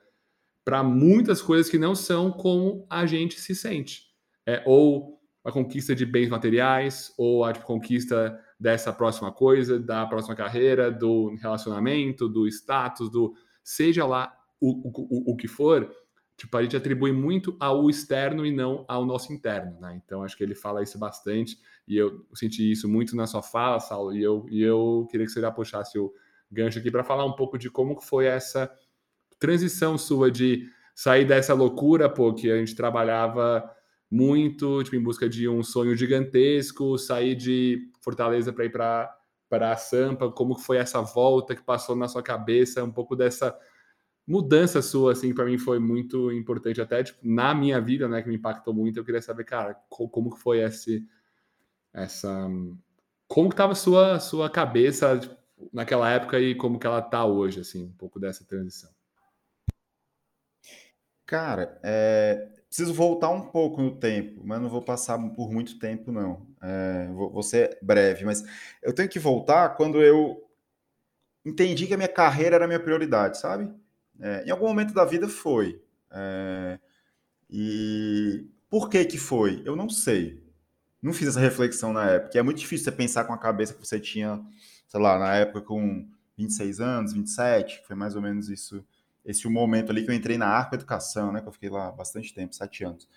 para 0.63 0.83
muitas 0.83 1.41
coisas 1.41 1.69
que 1.69 1.77
não 1.77 1.95
são 1.95 2.31
como 2.31 2.85
a 2.89 3.05
gente 3.05 3.39
se 3.39 3.55
sente. 3.55 4.09
É, 4.45 4.63
ou 4.65 5.19
a 5.43 5.51
conquista 5.51 5.95
de 5.95 6.05
bens 6.05 6.29
materiais, 6.29 7.13
ou 7.17 7.43
a 7.43 7.53
tipo, 7.53 7.65
conquista 7.65 8.39
dessa 8.59 8.91
próxima 8.91 9.31
coisa, 9.31 9.79
da 9.79 10.05
próxima 10.05 10.35
carreira, 10.35 10.91
do 10.91 11.35
relacionamento, 11.41 12.27
do 12.27 12.47
status, 12.47 13.09
do 13.09 13.33
seja 13.63 14.05
lá 14.05 14.33
o, 14.59 14.89
o, 15.29 15.31
o 15.33 15.35
que 15.35 15.47
for, 15.47 15.89
tipo, 16.37 16.55
a 16.55 16.63
gente 16.63 16.75
atribui 16.75 17.11
muito 17.11 17.55
ao 17.59 17.89
externo 17.89 18.45
e 18.45 18.51
não 18.51 18.85
ao 18.87 19.05
nosso 19.05 19.33
interno, 19.33 19.79
né? 19.79 19.99
Então, 20.03 20.23
acho 20.23 20.37
que 20.37 20.43
ele 20.43 20.55
fala 20.55 20.81
isso 20.81 20.97
bastante, 20.97 21.57
e 21.87 21.97
eu 21.97 22.25
senti 22.33 22.71
isso 22.71 22.87
muito 22.87 23.15
na 23.15 23.27
sua 23.27 23.41
fala, 23.41 23.79
Saulo, 23.79 24.15
e 24.15 24.23
eu, 24.23 24.45
e 24.49 24.61
eu 24.61 25.07
queria 25.09 25.25
que 25.25 25.31
você 25.31 25.41
já 25.41 25.51
puxasse 25.51 25.97
o 25.99 26.13
gancho 26.51 26.79
aqui 26.79 26.89
para 26.89 27.03
falar 27.03 27.25
um 27.25 27.33
pouco 27.33 27.57
de 27.57 27.69
como 27.69 27.99
foi 28.01 28.25
essa 28.25 28.71
transição 29.39 29.97
sua 29.97 30.31
de 30.31 30.67
sair 30.95 31.25
dessa 31.25 31.53
loucura, 31.53 32.09
pô, 32.09 32.33
que 32.33 32.51
a 32.51 32.57
gente 32.57 32.75
trabalhava 32.75 33.69
muito, 34.11 34.83
tipo, 34.83 34.95
em 34.95 35.03
busca 35.03 35.29
de 35.29 35.47
um 35.47 35.63
sonho 35.63 35.95
gigantesco, 35.95 36.97
sair 36.97 37.35
de 37.35 37.89
Fortaleza 38.01 38.51
para 38.51 38.65
ir 38.65 38.71
para 38.71 39.15
para 39.49 39.75
Sampa, 39.75 40.31
como 40.31 40.55
foi 40.55 40.77
essa 40.77 41.01
volta 41.01 41.55
que 41.55 41.63
passou 41.63 41.95
na 41.95 42.07
sua 42.07 42.21
cabeça, 42.21 42.83
um 42.83 42.91
pouco 42.91 43.15
dessa 43.15 43.57
mudança 44.29 44.79
sua, 44.79 45.13
assim, 45.13 45.33
para 45.33 45.45
mim 45.45 45.57
foi 45.57 45.79
muito 45.79 46.31
importante, 46.31 46.79
até 46.79 47.03
tipo, 47.03 47.19
na 47.23 47.53
minha 47.55 47.81
vida, 47.81 48.07
né, 48.07 48.21
que 48.21 48.29
me 48.29 48.35
impactou 48.35 48.73
muito. 48.73 48.99
Eu 48.99 49.03
queria 49.03 49.21
saber, 49.21 49.43
cara, 49.43 49.73
como 49.89 50.31
que 50.31 50.39
foi 50.39 50.59
esse, 50.59 51.03
essa, 51.93 52.47
como 53.27 53.49
que 53.49 53.55
tava 53.55 53.73
sua 53.75 54.19
sua 54.19 54.49
cabeça 54.49 55.17
tipo, 55.17 55.35
naquela 55.73 56.09
época 56.11 56.39
e 56.39 56.53
como 56.55 56.79
que 56.79 56.85
ela 56.85 57.01
tá 57.01 57.25
hoje, 57.25 57.59
assim, 57.61 57.85
um 57.85 57.93
pouco 57.93 58.19
dessa 58.19 58.45
transição. 58.45 58.91
Cara, 61.25 61.79
é, 61.83 62.49
preciso 62.67 62.93
voltar 62.93 63.29
um 63.29 63.41
pouco 63.49 63.81
no 63.81 63.95
tempo, 63.99 64.41
mas 64.43 64.61
não 64.61 64.69
vou 64.69 64.81
passar 64.81 65.17
por 65.35 65.51
muito 65.51 65.79
tempo, 65.79 66.11
não. 66.11 66.47
É, 66.61 67.07
vou, 67.13 67.31
vou 67.31 67.43
ser 67.43 67.79
breve, 67.81 68.25
mas 68.25 68.43
eu 68.83 68.93
tenho 68.93 69.09
que 69.09 69.19
voltar 69.19 69.69
quando 69.75 70.01
eu 70.03 70.47
entendi 71.43 71.87
que 71.87 71.93
a 71.95 71.97
minha 71.97 72.09
carreira 72.09 72.57
era 72.57 72.65
a 72.65 72.67
minha 72.67 72.79
prioridade, 72.79 73.39
sabe? 73.39 73.71
É, 74.19 74.45
em 74.45 74.51
algum 74.51 74.67
momento 74.67 74.93
da 74.93 75.05
vida 75.05 75.27
foi. 75.27 75.81
É, 76.11 76.79
e 77.49 78.45
por 78.69 78.89
que 78.89 79.05
que 79.05 79.17
foi? 79.17 79.61
Eu 79.65 79.75
não 79.75 79.89
sei. 79.89 80.43
Não 81.01 81.13
fiz 81.13 81.29
essa 81.29 81.39
reflexão 81.39 81.93
na 81.93 82.05
época. 82.09 82.37
É 82.37 82.41
muito 82.41 82.59
difícil 82.59 82.85
você 82.85 82.91
pensar 82.91 83.23
com 83.25 83.33
a 83.33 83.37
cabeça 83.37 83.73
que 83.73 83.85
você 83.85 83.99
tinha, 83.99 84.41
sei 84.87 84.99
lá, 84.99 85.17
na 85.17 85.35
época 85.35 85.61
com 85.61 86.07
26 86.37 86.79
anos, 86.79 87.13
27, 87.13 87.81
que 87.81 87.87
foi 87.87 87.95
mais 87.95 88.15
ou 88.15 88.21
menos 88.21 88.49
isso, 88.49 88.83
esse 89.25 89.47
o 89.47 89.51
momento 89.51 89.91
ali 89.91 90.03
que 90.03 90.11
eu 90.11 90.15
entrei 90.15 90.37
na 90.37 90.47
Arco 90.47 90.75
Educação, 90.75 91.31
né? 91.31 91.41
Que 91.41 91.47
eu 91.47 91.51
fiquei 91.51 91.69
lá 91.69 91.91
bastante 91.91 92.33
tempo, 92.33 92.55
sete 92.55 92.83
anos. 92.83 93.07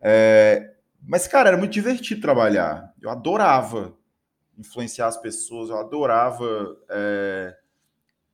É, 0.00 0.74
mas, 1.02 1.26
cara, 1.26 1.48
era 1.50 1.56
muito 1.58 1.72
divertido 1.72 2.20
trabalhar. 2.20 2.92
Eu 3.00 3.10
adorava 3.10 3.94
influenciar 4.56 5.06
as 5.08 5.16
pessoas, 5.16 5.70
eu 5.70 5.78
adorava 5.78 6.76
é, 6.90 7.56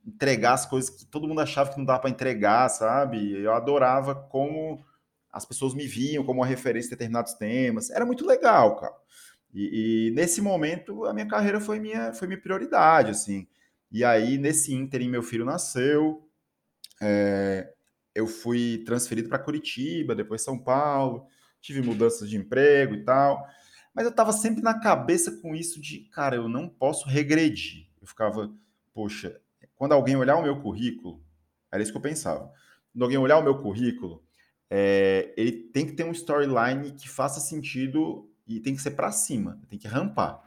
entregar 0.09 0.53
as 0.53 0.65
coisas 0.65 0.89
que 0.89 1.05
todo 1.05 1.27
mundo 1.27 1.41
achava 1.41 1.71
que 1.71 1.77
não 1.77 1.85
dava 1.85 1.99
para 1.99 2.09
entregar, 2.09 2.69
sabe? 2.69 3.33
Eu 3.41 3.53
adorava 3.53 4.15
como 4.15 4.83
as 5.31 5.45
pessoas 5.45 5.73
me 5.73 5.87
viam 5.87 6.23
como 6.23 6.39
uma 6.39 6.45
referência 6.45 6.87
em 6.87 6.91
determinados 6.91 7.33
temas. 7.33 7.89
Era 7.89 8.05
muito 8.05 8.25
legal, 8.25 8.75
cara. 8.75 8.93
E, 9.53 10.09
e, 10.09 10.11
nesse 10.11 10.41
momento 10.41 11.05
a 11.05 11.13
minha 11.13 11.27
carreira 11.27 11.59
foi 11.59 11.79
minha 11.79 12.13
foi 12.13 12.27
minha 12.27 12.41
prioridade, 12.41 13.11
assim. 13.11 13.47
E 13.91 14.03
aí 14.03 14.37
nesse 14.37 14.73
ínterim 14.73 15.09
meu 15.09 15.23
filho 15.23 15.45
nasceu, 15.45 16.27
é, 17.01 17.71
eu 18.13 18.27
fui 18.27 18.83
transferido 18.85 19.29
para 19.29 19.39
Curitiba, 19.39 20.15
depois 20.15 20.43
São 20.43 20.57
Paulo, 20.57 21.25
tive 21.61 21.81
mudanças 21.81 22.29
de 22.29 22.37
emprego 22.37 22.95
e 22.95 23.03
tal. 23.03 23.45
Mas 23.93 24.05
eu 24.05 24.11
estava 24.11 24.31
sempre 24.31 24.61
na 24.61 24.79
cabeça 24.79 25.31
com 25.41 25.55
isso 25.55 25.81
de, 25.81 25.99
cara, 26.11 26.35
eu 26.35 26.47
não 26.47 26.69
posso 26.69 27.07
regredir. 27.07 27.87
Eu 28.01 28.07
ficava, 28.07 28.51
poxa, 28.93 29.41
quando 29.79 29.93
alguém 29.93 30.17
olhar 30.17 30.35
o 30.35 30.43
meu 30.43 30.59
currículo, 30.59 31.23
era 31.71 31.81
isso 31.81 31.93
que 31.93 31.97
eu 31.97 32.01
pensava. 32.01 32.51
Quando 32.91 33.01
alguém 33.01 33.17
olhar 33.17 33.37
o 33.37 33.43
meu 33.43 33.57
currículo, 33.57 34.21
é, 34.69 35.33
ele 35.37 35.53
tem 35.53 35.85
que 35.85 35.93
ter 35.93 36.03
um 36.03 36.11
storyline 36.11 36.91
que 36.91 37.07
faça 37.07 37.39
sentido 37.39 38.29
e 38.45 38.59
tem 38.59 38.75
que 38.75 38.81
ser 38.81 38.91
para 38.91 39.09
cima, 39.13 39.57
tem 39.69 39.79
que 39.79 39.87
rampar. 39.87 40.43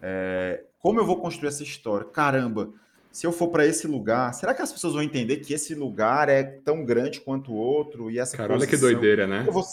É, 0.00 0.64
como 0.78 0.98
eu 0.98 1.04
vou 1.04 1.20
construir 1.20 1.48
essa 1.48 1.62
história? 1.62 2.06
Caramba, 2.06 2.72
se 3.12 3.26
eu 3.26 3.30
for 3.30 3.48
para 3.48 3.66
esse 3.66 3.86
lugar, 3.86 4.32
será 4.32 4.54
que 4.54 4.62
as 4.62 4.72
pessoas 4.72 4.94
vão 4.94 5.02
entender 5.02 5.36
que 5.36 5.52
esse 5.52 5.74
lugar 5.74 6.30
é 6.30 6.42
tão 6.42 6.82
grande 6.82 7.20
quanto 7.20 7.52
o 7.52 7.56
outro 7.56 8.10
e 8.10 8.18
essa 8.18 8.38
Cara, 8.38 8.54
olha 8.54 8.66
que 8.66 8.78
doideira, 8.78 9.26
né? 9.26 9.44
Eu 9.46 9.52
vou... 9.52 9.64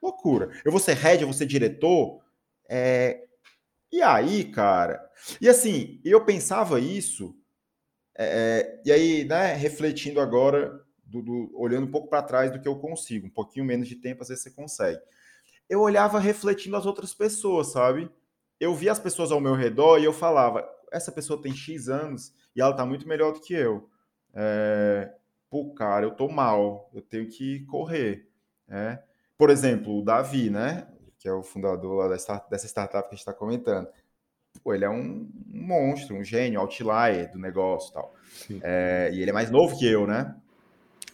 Loucura. 0.00 0.50
Eu 0.64 0.70
vou 0.70 0.80
ser 0.80 0.94
head, 0.94 1.20
eu 1.20 1.26
vou 1.26 1.34
ser 1.34 1.46
diretor. 1.46 2.20
É... 2.68 3.24
E 3.90 4.00
aí, 4.02 4.44
cara? 4.44 5.04
E 5.40 5.48
assim, 5.48 6.00
eu 6.04 6.24
pensava 6.24 6.78
isso 6.78 7.34
é, 8.16 8.26
é, 8.26 8.82
e 8.84 8.92
aí, 8.92 9.24
né, 9.24 9.54
refletindo 9.54 10.20
agora, 10.20 10.80
do, 11.04 11.22
do, 11.22 11.50
olhando 11.54 11.86
um 11.86 11.90
pouco 11.90 12.08
para 12.08 12.22
trás 12.22 12.50
do 12.50 12.60
que 12.60 12.68
eu 12.68 12.76
consigo, 12.76 13.26
um 13.26 13.30
pouquinho 13.30 13.64
menos 13.64 13.88
de 13.88 13.96
tempo, 13.96 14.22
às 14.22 14.28
vezes 14.28 14.42
você 14.42 14.50
consegue. 14.50 15.00
Eu 15.68 15.80
olhava 15.80 16.18
refletindo 16.18 16.76
as 16.76 16.86
outras 16.86 17.14
pessoas, 17.14 17.68
sabe? 17.72 18.10
Eu 18.60 18.74
via 18.74 18.92
as 18.92 18.98
pessoas 18.98 19.32
ao 19.32 19.40
meu 19.40 19.54
redor 19.54 19.98
e 19.98 20.04
eu 20.04 20.12
falava: 20.12 20.68
essa 20.92 21.10
pessoa 21.10 21.40
tem 21.40 21.54
X 21.54 21.88
anos 21.88 22.32
e 22.54 22.60
ela 22.60 22.74
tá 22.74 22.86
muito 22.86 23.08
melhor 23.08 23.32
do 23.32 23.40
que 23.40 23.54
eu. 23.54 23.88
É, 24.34 25.12
pô, 25.50 25.72
cara, 25.74 26.06
eu 26.06 26.10
tô 26.12 26.28
mal, 26.28 26.90
eu 26.94 27.02
tenho 27.02 27.28
que 27.28 27.64
correr. 27.66 28.28
Né? 28.66 29.02
Por 29.36 29.50
exemplo, 29.50 29.98
o 29.98 30.04
Davi, 30.04 30.50
né? 30.50 30.86
Que 31.18 31.28
é 31.28 31.32
o 31.32 31.42
fundador 31.42 31.94
lá 31.94 32.08
dessa 32.08 32.66
startup 32.66 33.08
que 33.08 33.14
a 33.14 33.16
gente 33.16 33.20
está 33.20 33.32
comentando. 33.32 33.88
Pô, 34.62 34.74
ele 34.74 34.84
é 34.84 34.90
um, 34.90 35.28
monstro, 35.48 36.16
um 36.16 36.24
gênio, 36.24 36.60
outlier 36.60 37.30
do 37.32 37.38
negócio 37.38 37.90
e 37.90 37.94
tal. 37.94 38.14
É, 38.62 39.10
e 39.12 39.20
ele 39.20 39.30
é 39.30 39.34
mais 39.34 39.50
novo 39.50 39.78
que 39.78 39.86
eu, 39.86 40.06
né? 40.06 40.34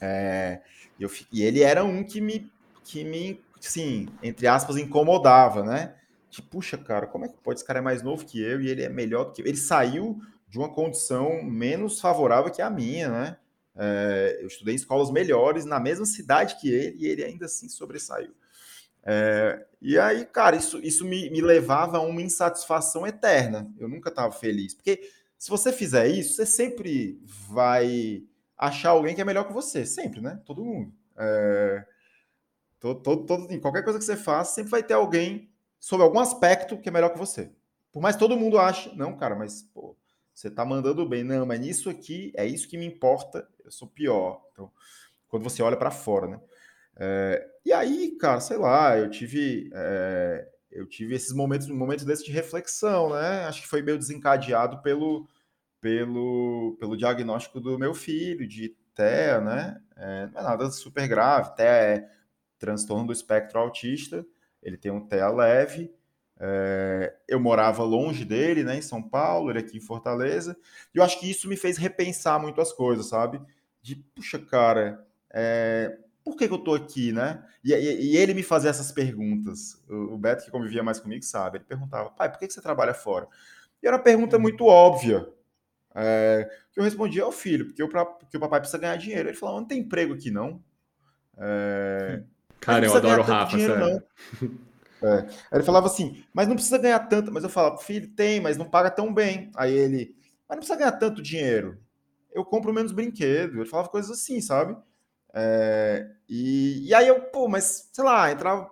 É, 0.01 0.61
eu, 0.99 1.11
e 1.33 1.43
ele 1.43 1.63
era 1.63 1.85
um 1.85 2.03
que 2.03 2.21
me, 2.21 2.51
que 2.85 3.05
me, 3.05 3.41
sim, 3.61 4.09
entre 4.23 4.47
aspas, 4.47 4.77
incomodava, 4.77 5.63
né? 5.63 5.95
Tipo, 6.31 6.49
puxa, 6.49 6.79
cara, 6.79 7.07
como 7.07 7.25
é 7.25 7.29
que 7.29 7.37
pode? 7.39 7.59
Esse 7.59 7.67
cara 7.67 7.81
é 7.81 7.83
mais 7.83 8.03
novo 8.03 8.25
que 8.25 8.41
eu 8.41 8.61
e 8.61 8.69
ele 8.69 8.83
é 8.83 8.89
melhor 8.89 9.25
do 9.25 9.33
que 9.33 9.43
eu. 9.43 9.47
Ele 9.47 9.57
saiu 9.57 10.21
de 10.49 10.59
uma 10.59 10.69
condição 10.69 11.43
menos 11.43 12.01
favorável 12.01 12.53
que 12.53 12.63
a 12.63 12.71
minha, 12.71 13.09
né? 13.09 13.37
É, 13.77 14.39
eu 14.41 14.47
estudei 14.47 14.75
em 14.75 14.77
escolas 14.77 15.11
melhores 15.11 15.65
na 15.65 15.81
mesma 15.81 16.05
cidade 16.05 16.57
que 16.61 16.69
ele 16.69 16.97
e 16.99 17.07
ele 17.07 17.25
ainda 17.25 17.47
assim 17.47 17.69
sobressaiu. 17.69 18.35
É, 19.05 19.67
e 19.81 19.99
aí, 19.99 20.27
cara, 20.27 20.57
isso, 20.57 20.79
isso 20.79 21.05
me, 21.05 21.31
me 21.31 21.41
levava 21.41 21.99
a 21.99 22.01
uma 22.01 22.21
insatisfação 22.21 23.07
eterna. 23.07 23.73
Eu 23.79 23.89
nunca 23.89 24.11
estava 24.11 24.33
feliz. 24.33 24.75
Porque 24.75 25.11
se 25.39 25.49
você 25.49 25.73
fizer 25.73 26.07
isso, 26.09 26.35
você 26.35 26.45
sempre 26.45 27.21
vai 27.49 28.23
achar 28.57 28.91
alguém 28.91 29.15
que 29.15 29.21
é 29.21 29.25
melhor 29.25 29.47
que 29.47 29.53
você. 29.53 29.87
Sempre, 29.87 30.21
né? 30.21 30.41
Todo 30.45 30.65
mundo. 30.65 30.93
É, 31.17 31.85
todo, 32.79 33.01
todo, 33.01 33.27
todo, 33.27 33.53
em 33.53 33.59
qualquer 33.61 33.83
coisa 33.83 33.99
que 33.99 34.05
você 34.05 34.17
faça, 34.17 34.55
sempre 34.55 34.71
vai 34.71 34.83
ter 34.83 34.95
alguém 34.95 35.51
sobre 35.79 36.05
algum 36.05 36.19
aspecto 36.19 36.77
que 36.77 36.89
é 36.89 36.93
melhor 36.93 37.11
que 37.11 37.19
você. 37.19 37.51
Por 37.91 38.03
mais 38.03 38.17
todo 38.17 38.37
mundo 38.37 38.59
ache, 38.59 38.95
não, 38.97 39.17
cara, 39.17 39.35
mas 39.35 39.63
pô, 39.63 39.97
você 40.35 40.51
tá 40.51 40.65
mandando 40.65 41.09
bem. 41.09 41.25
Não, 41.25 41.47
mas 41.47 41.59
nisso 41.59 41.89
aqui 41.89 42.33
é 42.37 42.47
isso 42.47 42.69
que 42.69 42.77
me 42.77 42.87
importa. 42.87 43.49
Eu 43.65 43.71
sou 43.71 43.89
pior. 43.89 44.43
Então, 44.53 44.71
quando 45.29 45.43
você 45.43 45.63
olha 45.63 45.77
para 45.77 45.91
fora, 45.91 46.27
né? 46.27 46.41
É, 46.97 47.50
e 47.65 47.73
aí, 47.73 48.17
cara, 48.19 48.41
sei 48.41 48.57
lá, 48.57 48.97
eu 48.99 49.11
tive 49.11 49.71
é, 49.75 50.49
eu 50.71 50.87
tive 50.87 51.15
esses 51.15 51.33
momentos, 51.33 51.69
momentos 51.69 52.05
desses 52.05 52.25
de 52.25 52.33
reflexão, 52.33 53.11
né? 53.11 53.45
Acho 53.47 53.63
que 53.63 53.69
foi 53.69 53.83
meio 53.83 53.99
desencadeado 53.99 54.81
pelo, 54.83 55.29
pelo, 55.81 56.77
pelo 56.79 56.97
diagnóstico 56.97 57.61
do 57.61 57.79
meu 57.79 57.93
filho 57.95 58.47
de 58.47 58.77
TEA, 58.95 59.41
né? 59.41 59.81
É, 59.97 60.27
não 60.29 60.41
é 60.41 60.43
nada 60.43 60.71
super 60.71 61.09
grave, 61.09 61.55
TEA 61.57 61.67
é 61.67 62.09
transtorno 62.59 63.07
do 63.07 63.13
espectro 63.13 63.59
autista, 63.59 64.25
ele 64.63 64.77
tem 64.77 64.93
um 64.93 65.07
TEA 65.07 65.29
leve. 65.29 65.93
É, 66.39 67.15
eu 67.29 67.39
morava 67.41 67.83
longe 67.83 68.25
dele, 68.25 68.65
né, 68.65 68.77
em 68.77 68.83
São 68.83 69.03
Paulo, 69.03 69.51
ele 69.51 69.59
aqui 69.59 69.77
em 69.77 69.81
Fortaleza, 69.81 70.57
e 70.95 70.97
eu 70.97 71.05
acho 71.05 71.21
que 71.21 71.31
isso 71.31 71.47
me 71.47 71.55
fez 71.55 71.77
repensar 71.77 72.41
muito 72.41 72.63
as 72.63 72.73
coisas, 72.73 73.09
sabe? 73.09 73.43
De, 73.83 73.97
puxa, 73.97 74.39
cara, 74.39 75.07
é, 75.31 75.99
por 76.31 76.39
que, 76.39 76.49
que 76.49 76.55
eu 76.55 76.59
tô 76.59 76.75
aqui, 76.75 77.13
né? 77.13 77.45
E, 77.63 77.73
e, 77.73 78.13
e, 78.13 78.17
ele 78.17 78.35
me 78.35 78.43
fazia 78.43 78.71
essas 78.71 78.91
perguntas. 78.91 79.83
O, 79.89 80.15
o, 80.15 80.19
Beto, 80.19 80.45
que 80.45 80.51
convivia 80.51 80.83
mais 80.83 80.99
comigo, 80.99 81.25
sabe? 81.25 81.59
Ele 81.59 81.65
perguntava, 81.65 82.11
pai, 82.11 82.31
por 82.31 82.39
que, 82.39 82.47
que 82.47 82.53
você 82.53 82.63
trabalha 82.63 82.95
fora? 82.95 83.29
E 83.83 83.87
era 83.87 83.97
uma 83.97 84.03
pergunta 84.03 84.37
uhum. 84.37 84.43
muito 84.43 84.65
óbvia. 84.65 85.29
É, 85.95 86.49
que 86.73 86.79
eu 86.79 86.85
respondia 86.85 87.25
ao 87.25 87.33
filho, 87.33 87.67
porque, 87.67 87.83
eu, 87.83 87.89
porque 87.89 88.37
o 88.37 88.41
papai 88.41 88.61
precisa 88.61 88.79
ganhar 88.81 88.97
dinheiro. 88.97 89.29
Ele 89.29 89.37
falou, 89.37 89.61
não 89.61 89.67
tem 89.67 89.81
emprego 89.81 90.15
aqui, 90.15 90.31
não. 90.31 90.63
É, 91.37 92.23
Cara, 92.61 92.85
eu 92.85 92.95
adoro 92.95 93.23
o 93.23 93.25
Rafa, 93.25 93.57
dinheiro. 93.57 94.03
É. 95.03 95.19
Aí 95.19 95.27
ele 95.55 95.63
falava 95.63 95.87
assim, 95.87 96.23
mas 96.33 96.47
não 96.47 96.55
precisa 96.55 96.77
ganhar 96.77 96.99
tanto. 97.01 97.33
Mas 97.33 97.43
eu 97.43 97.49
falava, 97.49 97.79
filho, 97.79 98.09
tem, 98.09 98.41
mas 98.41 98.57
não 98.57 98.69
paga 98.69 98.91
tão 98.91 99.13
bem. 99.13 99.51
Aí 99.57 99.73
ele, 99.73 100.15
mas 100.47 100.57
não 100.57 100.59
precisa 100.59 100.79
ganhar 100.79 100.93
tanto 100.93 101.23
dinheiro. 101.23 101.79
Eu 102.33 102.45
compro 102.45 102.73
menos 102.73 102.93
brinquedo. 102.93 103.61
Ele 103.61 103.69
falava 103.69 103.89
coisas 103.89 104.11
assim, 104.11 104.41
sabe? 104.41 104.77
É, 105.35 106.11
e, 106.29 106.89
e 106.89 106.95
aí 106.95 107.09
eu, 107.09 107.21
pô, 107.23 107.49
mas 107.49 107.89
sei 107.93 108.05
lá, 108.05 108.31
entrava. 108.31 108.71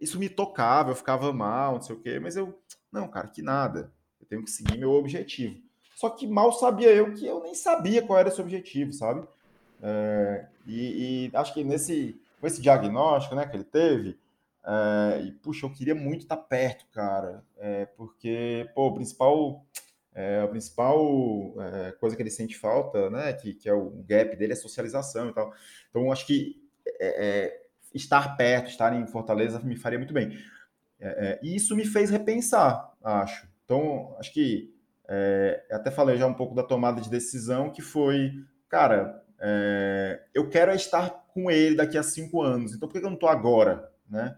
Isso 0.00 0.18
me 0.18 0.28
tocava, 0.28 0.90
eu 0.90 0.96
ficava 0.96 1.32
mal, 1.32 1.74
não 1.74 1.82
sei 1.82 1.94
o 1.94 2.00
quê, 2.00 2.18
mas 2.18 2.36
eu, 2.36 2.58
não, 2.90 3.08
cara, 3.08 3.28
que 3.28 3.42
nada. 3.42 3.92
Eu 4.20 4.26
tenho 4.26 4.44
que 4.44 4.50
seguir 4.50 4.78
meu 4.78 4.92
objetivo. 4.92 5.60
Só 5.96 6.10
que 6.10 6.26
mal 6.26 6.52
sabia 6.52 6.90
eu 6.90 7.12
que 7.14 7.26
eu 7.26 7.42
nem 7.42 7.54
sabia 7.54 8.02
qual 8.02 8.18
era 8.18 8.28
esse 8.28 8.40
objetivo, 8.40 8.92
sabe? 8.92 9.26
É, 9.82 10.46
e, 10.66 11.26
e, 11.26 11.36
acho 11.36 11.52
que 11.52 11.62
nesse 11.62 12.20
com 12.40 12.46
esse 12.46 12.60
diagnóstico 12.60 13.36
né, 13.36 13.46
que 13.46 13.56
ele 13.56 13.64
teve, 13.64 14.18
é, 14.64 15.22
e 15.22 15.30
puxa, 15.30 15.66
eu 15.66 15.70
queria 15.70 15.94
muito 15.94 16.22
estar 16.22 16.36
perto, 16.36 16.86
cara, 16.92 17.44
é, 17.56 17.86
porque 17.86 18.68
pô, 18.74 18.88
o 18.88 18.94
principal 18.94 19.64
é, 20.14 20.40
a 20.40 20.48
principal 20.48 21.54
é, 21.58 21.92
coisa 21.92 22.14
que 22.14 22.22
ele 22.22 22.30
sente 22.30 22.56
falta, 22.56 23.08
né, 23.10 23.32
que, 23.32 23.54
que 23.54 23.68
é 23.68 23.72
o 23.72 23.90
gap 24.06 24.36
dele, 24.36 24.52
é 24.52 24.56
socialização 24.56 25.30
e 25.30 25.32
tal. 25.32 25.52
Então, 25.88 26.12
acho 26.12 26.26
que 26.26 26.60
é, 26.86 27.26
é 27.26 27.62
estar 27.94 28.36
perto, 28.36 28.68
estar 28.68 28.94
em 28.94 29.06
Fortaleza 29.06 29.60
me 29.60 29.76
faria 29.76 29.98
muito 29.98 30.14
bem. 30.14 30.38
É, 31.00 31.08
é, 31.08 31.40
e 31.42 31.56
isso 31.56 31.74
me 31.74 31.84
fez 31.84 32.10
repensar, 32.10 32.92
acho. 33.02 33.48
Então, 33.64 34.14
acho 34.18 34.32
que 34.32 34.70
até 35.70 35.90
falei 35.90 36.16
já 36.16 36.26
um 36.26 36.32
pouco 36.32 36.54
da 36.54 36.62
tomada 36.62 36.98
de 36.98 37.10
decisão, 37.10 37.70
que 37.70 37.82
foi, 37.82 38.32
cara, 38.66 39.22
eu 40.32 40.48
quero 40.48 40.72
estar 40.72 41.10
com 41.34 41.50
ele 41.50 41.76
daqui 41.76 41.98
a 41.98 42.02
cinco 42.02 42.40
anos, 42.40 42.72
então 42.72 42.88
por 42.88 42.94
que 42.94 43.04
eu 43.04 43.10
não 43.10 43.14
estou 43.14 43.28
agora, 43.28 43.90
né? 44.08 44.34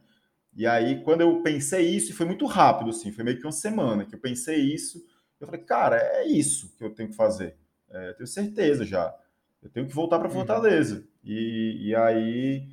E 0.57 0.66
aí, 0.66 1.01
quando 1.03 1.20
eu 1.20 1.43
pensei 1.43 1.89
isso, 1.89 2.11
e 2.11 2.14
foi 2.14 2.27
muito 2.27 2.45
rápido, 2.47 2.91
assim, 2.91 3.12
foi 3.12 3.22
meio 3.22 3.39
que 3.39 3.47
uma 3.47 3.53
semana 3.53 4.05
que 4.05 4.16
eu 4.16 4.18
pensei 4.18 4.57
isso, 4.57 5.05
eu 5.41 5.47
falei, 5.47 5.62
cara, 5.62 5.97
é 5.97 6.26
isso 6.26 6.74
que 6.76 6.85
eu 6.85 6.95
tenho 6.95 7.11
que 7.11 7.16
fazer. 7.16 7.57
É, 7.91 8.11
eu 8.11 8.14
tenho 8.14 8.26
certeza 8.26 8.85
já. 8.85 9.14
Eu 9.62 9.70
tenho 9.70 9.87
que 9.87 9.95
voltar 9.95 10.18
para 10.18 10.28
uhum. 10.28 10.35
Fortaleza. 10.35 10.97
Uhum. 10.97 11.05
E, 11.24 11.89
e 11.89 11.95
aí, 11.95 12.68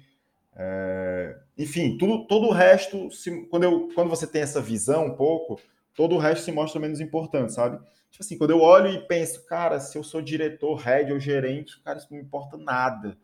é, 0.55 1.39
enfim, 1.57 1.97
tudo, 1.97 2.27
todo 2.27 2.47
o 2.47 2.51
resto, 2.51 3.09
se, 3.11 3.45
quando, 3.47 3.63
eu, 3.63 3.89
quando 3.95 4.09
você 4.09 4.27
tem 4.27 4.41
essa 4.41 4.61
visão 4.61 5.05
um 5.07 5.15
pouco, 5.15 5.59
todo 5.95 6.15
o 6.15 6.17
resto 6.17 6.45
se 6.45 6.51
mostra 6.51 6.79
menos 6.79 6.99
importante, 6.99 7.53
sabe? 7.53 7.77
Tipo 8.09 8.23
assim, 8.23 8.37
quando 8.37 8.51
eu 8.51 8.59
olho 8.59 8.89
e 8.89 9.07
penso, 9.07 9.45
cara, 9.45 9.79
se 9.79 9.97
eu 9.97 10.03
sou 10.03 10.21
diretor, 10.21 10.75
head 10.75 11.13
ou 11.13 11.19
gerente, 11.19 11.79
cara, 11.81 11.97
isso 11.97 12.07
não 12.11 12.17
me 12.17 12.23
importa 12.25 12.57
nada 12.57 13.17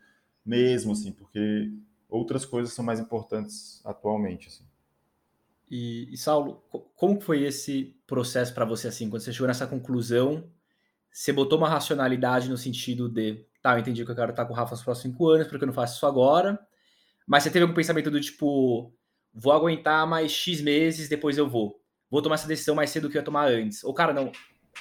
mesmo, 0.46 0.94
assim, 0.94 1.12
porque 1.12 1.72
outras 2.08 2.46
coisas 2.46 2.74
são 2.74 2.86
mais 2.86 3.00
importantes 3.00 3.82
atualmente, 3.86 4.48
assim. 4.48 4.64
E, 5.70 6.14
e 6.14 6.18
Saulo, 6.18 6.64
como 6.96 7.20
foi 7.20 7.44
esse 7.44 7.96
processo 8.08 8.54
para 8.54 8.66
você 8.66 8.88
assim, 8.88 9.10
quando 9.10 9.22
você 9.22 9.34
chegou 9.34 9.48
nessa 9.48 9.68
conclusão? 9.68 10.50
Você 11.12 11.34
botou 11.34 11.58
uma 11.58 11.68
racionalidade 11.68 12.50
no 12.50 12.58
sentido 12.58 13.10
de, 13.10 13.46
tá, 13.62 13.74
eu 13.74 13.80
entendi 13.80 14.06
que 14.06 14.12
eu 14.12 14.16
quero 14.16 14.32
estar 14.32 14.46
com 14.46 14.54
o 14.54 14.56
Rafa 14.56 14.72
nos 14.72 14.84
próximos 14.84 15.14
cinco 15.14 15.30
anos, 15.30 15.48
porque 15.48 15.64
eu 15.64 15.68
não 15.68 15.74
faço 15.74 15.98
isso 15.98 16.06
agora. 16.06 16.60
Mas 17.28 17.44
você 17.44 17.50
teve 17.50 17.64
algum 17.64 17.74
pensamento 17.74 18.10
do 18.10 18.22
tipo, 18.22 18.94
vou 19.34 19.52
aguentar 19.52 20.08
mais 20.08 20.32
X 20.32 20.62
meses, 20.62 21.10
depois 21.10 21.38
eu 21.38 21.50
vou. 21.50 21.82
Vou 22.10 22.22
tomar 22.22 22.36
essa 22.36 22.48
decisão 22.48 22.76
mais 22.76 22.90
cedo 22.90 23.04
do 23.04 23.12
que 23.12 23.18
eu 23.18 23.22
ia 23.22 23.26
tomar 23.26 23.48
antes. 23.50 23.84
Ou, 23.84 23.94
cara, 23.94 24.14
não, 24.14 24.32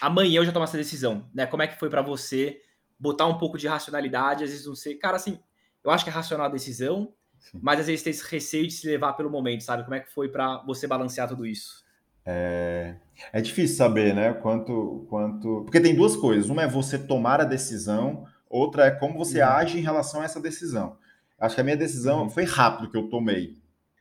amanhã 0.01 0.39
eu 0.41 0.45
já 0.45 0.53
tomo 0.53 0.65
essa 0.65 0.77
decisão, 0.77 1.29
né? 1.35 1.47
Como 1.47 1.63
é 1.63 1.67
que 1.67 1.79
foi 1.79 1.91
para 1.91 2.03
você 2.03 2.61
botar 2.99 3.27
um 3.27 3.39
pouco 3.39 3.59
de 3.59 3.67
racionalidade, 3.67 4.45
às 4.45 4.51
vezes 4.51 4.67
não 4.67 4.77
sei. 4.77 4.95
Cara, 4.95 5.17
assim, 5.17 5.41
eu 5.83 5.91
acho 5.91 6.05
que 6.05 6.11
é 6.11 6.13
racional 6.13 6.47
a 6.47 6.51
decisão, 6.51 7.13
mas 7.55 7.81
às 7.81 7.87
vezes 7.87 8.03
tem 8.03 8.11
esse 8.11 8.25
receio 8.29 8.67
de 8.67 8.73
se 8.73 8.87
levar 8.87 9.13
pelo 9.15 9.31
momento, 9.31 9.63
sabe? 9.63 9.85
Como 9.85 9.95
é 9.95 10.01
que 10.01 10.13
foi 10.13 10.29
para 10.29 10.63
você 10.65 10.87
balancear 10.87 11.29
tudo 11.29 11.47
isso? 11.47 11.85
É, 12.25 12.97
é 13.33 13.41
difícil 13.41 13.77
saber, 13.77 14.15
né? 14.15 14.33
Quanto, 14.35 15.07
quanto. 15.09 15.63
Porque 15.65 15.81
tem 15.81 15.95
duas 15.95 16.17
coisas. 16.17 16.51
Uma 16.51 16.65
é 16.65 16.69
você 16.69 16.99
tomar 16.99 17.41
a 17.41 17.45
decisão, 17.45 18.27
outra 18.51 18.87
é 18.87 18.91
como 18.91 19.17
você 19.17 19.41
uhum. 19.41 19.49
age 19.49 19.79
em 19.79 19.83
relação 19.83 20.21
a 20.21 20.25
essa 20.25 20.41
decisão. 20.41 20.99
Acho 21.39 21.55
que 21.55 21.61
a 21.61 21.65
minha 21.65 21.77
decisão 21.77 22.23
uhum. 22.23 22.31
foi 22.31 22.45
rápido 22.45 22.91
que 22.91 22.97
eu 22.97 23.09
tomei. 23.09 23.57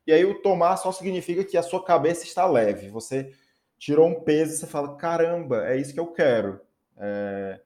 E 0.07 0.11
aí 0.11 0.25
o 0.25 0.41
tomar 0.41 0.77
só 0.77 0.91
significa 0.91 1.43
que 1.43 1.57
a 1.57 1.63
sua 1.63 1.83
cabeça 1.83 2.23
está 2.23 2.45
leve. 2.47 2.89
Você 2.89 3.31
tirou 3.77 4.07
um 4.07 4.21
peso 4.21 4.53
e 4.53 4.57
você 4.57 4.67
fala: 4.67 4.95
caramba, 4.95 5.67
é 5.67 5.77
isso 5.77 5.93
que 5.93 5.99
eu 5.99 6.07
quero. 6.07 6.59
É... 6.97 7.59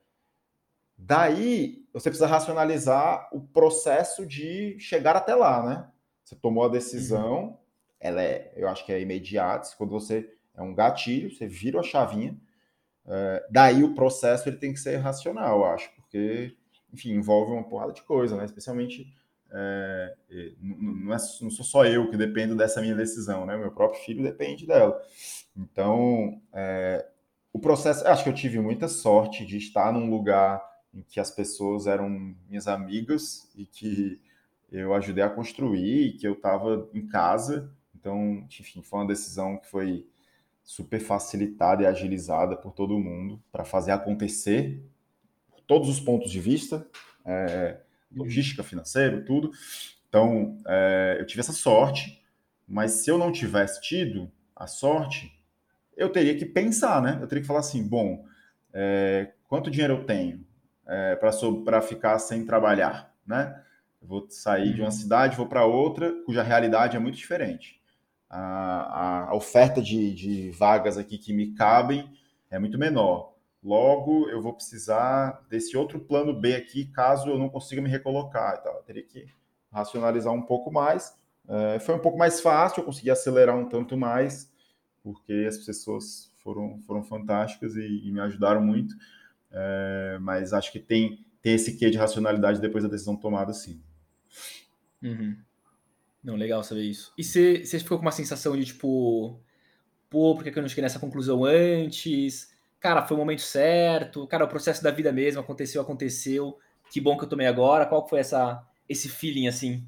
Daí 1.01 1.87
você 1.93 2.09
precisa 2.09 2.27
racionalizar 2.27 3.29
o 3.31 3.39
processo 3.39 4.25
de 4.25 4.77
chegar 4.79 5.15
até 5.15 5.33
lá, 5.33 5.63
né? 5.63 5.87
Você 6.23 6.35
tomou 6.35 6.65
a 6.65 6.69
decisão, 6.69 7.43
uhum. 7.43 7.57
ela 7.99 8.21
é, 8.21 8.53
eu 8.55 8.67
acho 8.67 8.85
que 8.85 8.91
é 8.91 9.01
imediata. 9.01 9.69
Quando 9.77 9.91
você 9.91 10.29
é 10.55 10.61
um 10.61 10.75
gatilho, 10.75 11.33
você 11.33 11.47
vira 11.47 11.79
a 11.79 11.83
chavinha. 11.83 12.37
É, 13.07 13.45
daí 13.49 13.83
o 13.83 13.95
processo 13.95 14.49
ele 14.49 14.57
tem 14.57 14.73
que 14.73 14.79
ser 14.79 14.97
racional, 14.97 15.59
eu 15.59 15.65
acho, 15.65 15.89
porque, 15.95 16.55
enfim, 16.93 17.13
envolve 17.13 17.53
uma 17.53 17.63
porrada 17.63 17.93
de 17.93 18.03
coisa, 18.03 18.37
né? 18.37 18.45
Especialmente 18.45 19.07
é, 19.51 20.15
não, 20.61 21.13
é, 21.13 21.17
não 21.41 21.49
sou 21.49 21.65
só 21.65 21.85
eu 21.85 22.09
que 22.11 22.17
dependo 22.17 22.55
dessa 22.55 22.81
minha 22.81 22.95
decisão, 22.95 23.45
né? 23.45 23.57
Meu 23.57 23.71
próprio 23.71 24.01
filho 24.01 24.21
depende 24.21 24.67
dela. 24.67 25.01
Então, 25.57 26.41
é, 26.53 27.05
o 27.51 27.59
processo, 27.59 28.07
acho 28.07 28.23
que 28.23 28.29
eu 28.29 28.33
tive 28.33 28.59
muita 28.59 28.87
sorte 28.87 29.45
de 29.45 29.57
estar 29.57 29.91
num 29.91 30.09
lugar 30.09 30.61
em 30.93 31.01
que 31.01 31.19
as 31.19 31.31
pessoas 31.31 31.87
eram 31.87 32.09
minhas 32.47 32.67
amigas 32.67 33.49
e 33.55 33.65
que 33.65 34.19
eu 34.71 34.93
ajudei 34.93 35.23
a 35.23 35.29
construir, 35.29 36.13
que 36.13 36.27
eu 36.27 36.33
estava 36.33 36.87
em 36.93 37.07
casa. 37.07 37.71
Então, 37.95 38.45
enfim, 38.59 38.81
foi 38.81 38.99
uma 38.99 39.07
decisão 39.07 39.57
que 39.57 39.67
foi 39.67 40.07
super 40.63 40.99
facilitada 40.99 41.83
e 41.83 41.85
agilizada 41.85 42.55
por 42.55 42.73
todo 42.73 42.99
mundo 42.99 43.41
para 43.51 43.65
fazer 43.65 43.91
acontecer 43.91 44.83
todos 45.65 45.89
os 45.89 45.99
pontos 45.99 46.31
de 46.31 46.39
vista, 46.39 46.87
é, 47.25 47.79
logística, 48.15 48.63
financeiro, 48.63 49.25
tudo. 49.25 49.51
Então, 50.07 50.57
é, 50.67 51.17
eu 51.19 51.25
tive 51.25 51.41
essa 51.41 51.53
sorte, 51.53 52.23
mas 52.67 52.91
se 52.91 53.09
eu 53.09 53.17
não 53.17 53.31
tivesse 53.31 53.81
tido 53.81 54.31
a 54.55 54.65
sorte, 54.67 55.39
eu 55.95 56.09
teria 56.11 56.37
que 56.37 56.45
pensar, 56.45 57.01
né? 57.01 57.19
Eu 57.21 57.27
teria 57.27 57.41
que 57.41 57.47
falar 57.47 57.59
assim, 57.59 57.87
bom, 57.87 58.25
é, 58.73 59.31
quanto 59.47 59.69
dinheiro 59.69 59.95
eu 59.95 60.05
tenho 60.05 60.48
é, 60.89 61.15
para 61.15 61.81
ficar 61.81 62.17
sem 62.17 62.43
trabalhar, 62.43 63.13
né? 63.25 63.63
Eu 64.01 64.07
vou 64.07 64.25
sair 64.29 64.73
de 64.73 64.81
uma 64.81 64.87
uhum. 64.87 64.91
cidade, 64.91 65.37
vou 65.37 65.45
para 65.45 65.65
outra, 65.65 66.11
cuja 66.25 66.41
realidade 66.41 66.97
é 66.97 66.99
muito 66.99 67.17
diferente. 67.17 67.79
A, 68.29 69.29
a, 69.29 69.35
oferta 69.35 69.81
de, 69.81 70.13
de 70.13 70.51
vagas 70.51 70.97
aqui 70.97 71.17
que 71.17 71.31
me 71.31 71.53
cabem 71.53 72.09
é 72.49 72.57
muito 72.57 72.77
menor. 72.77 73.33
Logo, 73.63 74.29
eu 74.29 74.41
vou 74.41 74.53
precisar 74.53 75.45
desse 75.49 75.75
outro 75.77 75.99
plano 75.99 76.33
B 76.33 76.55
aqui, 76.55 76.85
caso 76.85 77.29
eu 77.29 77.37
não 77.37 77.49
consiga 77.49 77.81
me 77.81 77.89
recolocar. 77.89 78.57
Então, 78.59 78.73
eu 78.73 78.81
teria 78.83 79.03
que 79.03 79.27
racionalizar 79.71 80.33
um 80.33 80.41
pouco 80.41 80.71
mais. 80.71 81.15
É, 81.47 81.79
foi 81.79 81.95
um 81.95 81.99
pouco 81.99 82.17
mais 82.17 82.39
fácil, 82.39 82.81
eu 82.81 82.85
consegui 82.85 83.11
acelerar 83.11 83.55
um 83.55 83.67
tanto 83.67 83.97
mais, 83.97 84.51
porque 85.03 85.45
as 85.47 85.57
pessoas 85.57 86.31
foram, 86.37 86.79
foram 86.81 87.03
fantásticas 87.03 87.75
e, 87.75 88.07
e 88.07 88.11
me 88.11 88.21
ajudaram 88.21 88.61
muito. 88.61 88.95
É, 89.51 90.17
mas 90.21 90.53
acho 90.53 90.71
que 90.71 90.79
tem, 90.79 91.25
tem 91.41 91.55
esse 91.55 91.75
quê 91.77 91.89
de 91.89 91.97
racionalidade 91.97 92.61
depois 92.61 92.83
da 92.83 92.89
decisão 92.89 93.15
tomada, 93.15 93.53
sim. 93.53 93.81
Uhum. 95.01 95.37
Não, 96.23 96.35
legal 96.35 96.63
saber 96.63 96.83
isso. 96.83 97.13
E 97.17 97.23
você 97.23 97.63
ficou 97.79 97.97
com 97.97 98.05
uma 98.05 98.11
sensação 98.11 98.55
de 98.57 98.65
tipo, 98.65 99.39
pô, 100.09 100.35
por 100.35 100.43
que 100.43 100.49
eu 100.57 100.61
não 100.61 100.69
cheguei 100.69 100.83
nessa 100.83 100.99
conclusão 100.99 101.45
antes? 101.45 102.53
Cara, 102.79 103.05
foi 103.05 103.15
o 103.15 103.19
momento 103.19 103.41
certo. 103.41 104.27
Cara, 104.27 104.45
o 104.45 104.49
processo 104.49 104.83
da 104.83 104.91
vida 104.91 105.11
mesmo 105.11 105.41
aconteceu, 105.41 105.81
aconteceu. 105.81 106.57
Que 106.91 106.99
bom 106.99 107.17
que 107.17 107.23
eu 107.23 107.29
tomei 107.29 107.47
agora. 107.47 107.85
Qual 107.85 108.07
foi 108.07 108.19
essa, 108.19 108.65
esse 108.87 109.09
feeling 109.09 109.47
assim? 109.47 109.85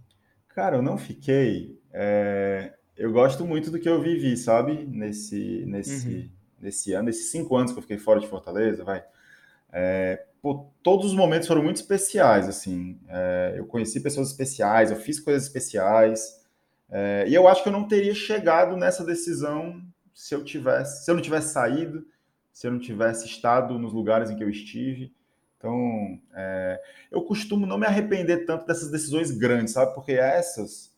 Cara, 0.50 0.78
eu 0.78 0.82
não 0.82 0.98
fiquei. 0.98 1.80
É... 1.92 2.74
Eu 2.96 3.12
gosto 3.12 3.46
muito 3.46 3.72
do 3.72 3.80
que 3.80 3.90
eu 3.90 4.02
vivi, 4.02 4.38
sabe? 4.38 4.86
Nesse, 4.86 5.64
nesse, 5.66 6.08
uhum. 6.08 6.30
nesse 6.60 6.94
ano, 6.94 7.06
nesses 7.06 7.32
cinco 7.32 7.56
anos 7.56 7.72
que 7.72 7.78
eu 7.78 7.82
fiquei 7.82 7.98
fora 7.98 8.20
de 8.20 8.28
Fortaleza, 8.28 8.84
vai. 8.84 9.04
É, 9.72 10.26
pô, 10.42 10.68
todos 10.84 11.08
os 11.08 11.14
momentos 11.14 11.48
foram 11.48 11.64
muito 11.64 11.78
especiais, 11.78 12.48
assim. 12.48 13.00
É, 13.08 13.56
eu 13.58 13.66
conheci 13.66 14.00
pessoas 14.00 14.30
especiais, 14.30 14.92
eu 14.92 14.98
fiz 14.98 15.20
coisas 15.20 15.44
especiais. 15.44 16.42
É, 16.90 17.26
e 17.28 17.34
eu 17.34 17.48
acho 17.48 17.64
que 17.64 17.70
eu 17.70 17.74
não 17.74 17.88
teria 17.88 18.14
chegado 18.14 18.76
nessa 18.76 19.04
decisão 19.04 19.82
se 20.14 20.36
eu 20.36 20.44
tivesse, 20.44 21.06
se 21.06 21.12
eu 21.12 21.16
não 21.16 21.22
tivesse 21.22 21.54
saído, 21.54 22.06
se 22.52 22.68
eu 22.68 22.72
não 22.72 22.80
tivesse 22.80 23.26
estado 23.26 23.80
nos 23.80 23.94
lugares 23.94 24.30
em 24.30 24.36
que 24.36 24.44
eu 24.44 24.50
estive. 24.50 25.14
Então, 25.58 26.20
é, 26.34 26.82
eu 27.12 27.22
costumo 27.22 27.66
não 27.66 27.78
me 27.78 27.86
arrepender 27.86 28.46
tanto 28.46 28.66
dessas 28.66 28.90
decisões 28.90 29.32
grandes, 29.32 29.74
sabe? 29.74 29.94
Porque 29.94 30.14
essas, 30.14 30.92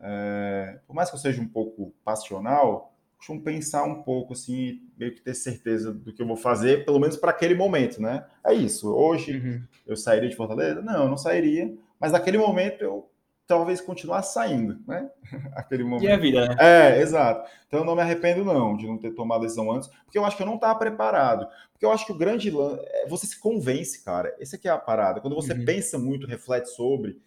é, 0.00 0.78
por 0.86 0.94
mais 0.94 1.08
que 1.08 1.16
eu 1.16 1.20
seja 1.20 1.40
um 1.40 1.48
pouco 1.48 1.92
passional, 2.04 2.94
costumo 3.20 3.42
pensar 3.42 3.84
um 3.84 4.02
pouco 4.02 4.32
assim, 4.32 4.80
meio 4.96 5.14
que 5.14 5.20
ter 5.20 5.34
certeza 5.34 5.92
do 5.92 6.10
que 6.10 6.22
eu 6.22 6.26
vou 6.26 6.36
fazer, 6.36 6.86
pelo 6.86 6.98
menos 6.98 7.18
para 7.18 7.30
aquele 7.30 7.54
momento, 7.54 8.00
né? 8.00 8.24
É 8.44 8.54
isso. 8.54 8.90
Hoje 8.90 9.36
uhum. 9.36 9.62
eu 9.86 9.94
sairia 9.94 10.28
de 10.28 10.34
Fortaleza? 10.34 10.80
Não, 10.80 11.04
eu 11.04 11.08
não 11.08 11.18
sairia, 11.18 11.70
mas 12.00 12.12
naquele 12.12 12.38
momento 12.38 12.82
eu 12.82 13.10
talvez 13.46 13.78
continuar 13.80 14.22
saindo, 14.22 14.78
né? 14.86 15.10
Aquele 15.54 15.84
momento. 15.84 16.04
E 16.04 16.10
a 16.10 16.16
vida, 16.16 16.48
né? 16.48 16.56
É, 16.58 17.02
exato. 17.02 17.46
Então 17.66 17.80
eu 17.80 17.84
não 17.84 17.94
me 17.94 18.00
arrependo 18.00 18.42
não 18.42 18.74
de 18.74 18.86
não 18.86 18.96
ter 18.96 19.10
tomado 19.10 19.40
a 19.40 19.44
decisão 19.44 19.70
antes, 19.70 19.90
porque 20.04 20.16
eu 20.16 20.24
acho 20.24 20.36
que 20.36 20.42
eu 20.42 20.46
não 20.46 20.54
estava 20.54 20.78
preparado. 20.78 21.46
Porque 21.72 21.84
eu 21.84 21.92
acho 21.92 22.06
que 22.06 22.12
o 22.12 22.18
grande 22.18 22.50
lance 22.50 22.82
é 22.86 23.06
você 23.06 23.26
se 23.26 23.38
convence, 23.38 24.02
cara. 24.02 24.34
Essa 24.40 24.56
aqui 24.56 24.66
é 24.66 24.70
a 24.70 24.78
parada. 24.78 25.20
Quando 25.20 25.34
você 25.34 25.52
uhum. 25.52 25.64
pensa 25.64 25.98
muito, 25.98 26.26
reflete 26.26 26.70
sobre, 26.70 27.20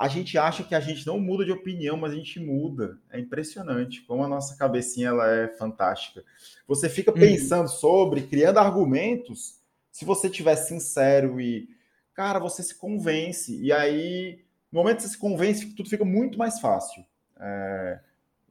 a 0.00 0.08
gente 0.08 0.38
acha 0.38 0.64
que 0.64 0.74
a 0.74 0.80
gente 0.80 1.06
não 1.06 1.20
muda 1.20 1.44
de 1.44 1.52
opinião, 1.52 1.94
mas 1.94 2.12
a 2.12 2.16
gente 2.16 2.40
muda. 2.40 2.98
É 3.10 3.20
impressionante 3.20 4.00
como 4.00 4.24
a 4.24 4.28
nossa 4.28 4.56
cabecinha 4.56 5.08
ela 5.08 5.30
é 5.30 5.48
fantástica. 5.48 6.24
Você 6.66 6.88
fica 6.88 7.10
uhum. 7.10 7.18
pensando 7.18 7.68
uhum. 7.68 7.76
sobre, 7.76 8.22
criando 8.22 8.56
argumentos. 8.56 9.60
Se 9.92 10.06
você 10.06 10.30
tiver 10.30 10.56
sincero 10.56 11.38
e, 11.38 11.68
cara, 12.14 12.38
você 12.38 12.62
se 12.62 12.74
convence. 12.76 13.54
E 13.62 13.70
aí, 13.70 14.42
no 14.72 14.78
momento 14.78 14.96
que 14.96 15.02
você 15.02 15.08
se 15.10 15.18
convence, 15.18 15.66
tudo 15.74 15.90
fica 15.90 16.02
muito 16.04 16.38
mais 16.38 16.58
fácil. 16.60 17.04
É, 17.38 18.00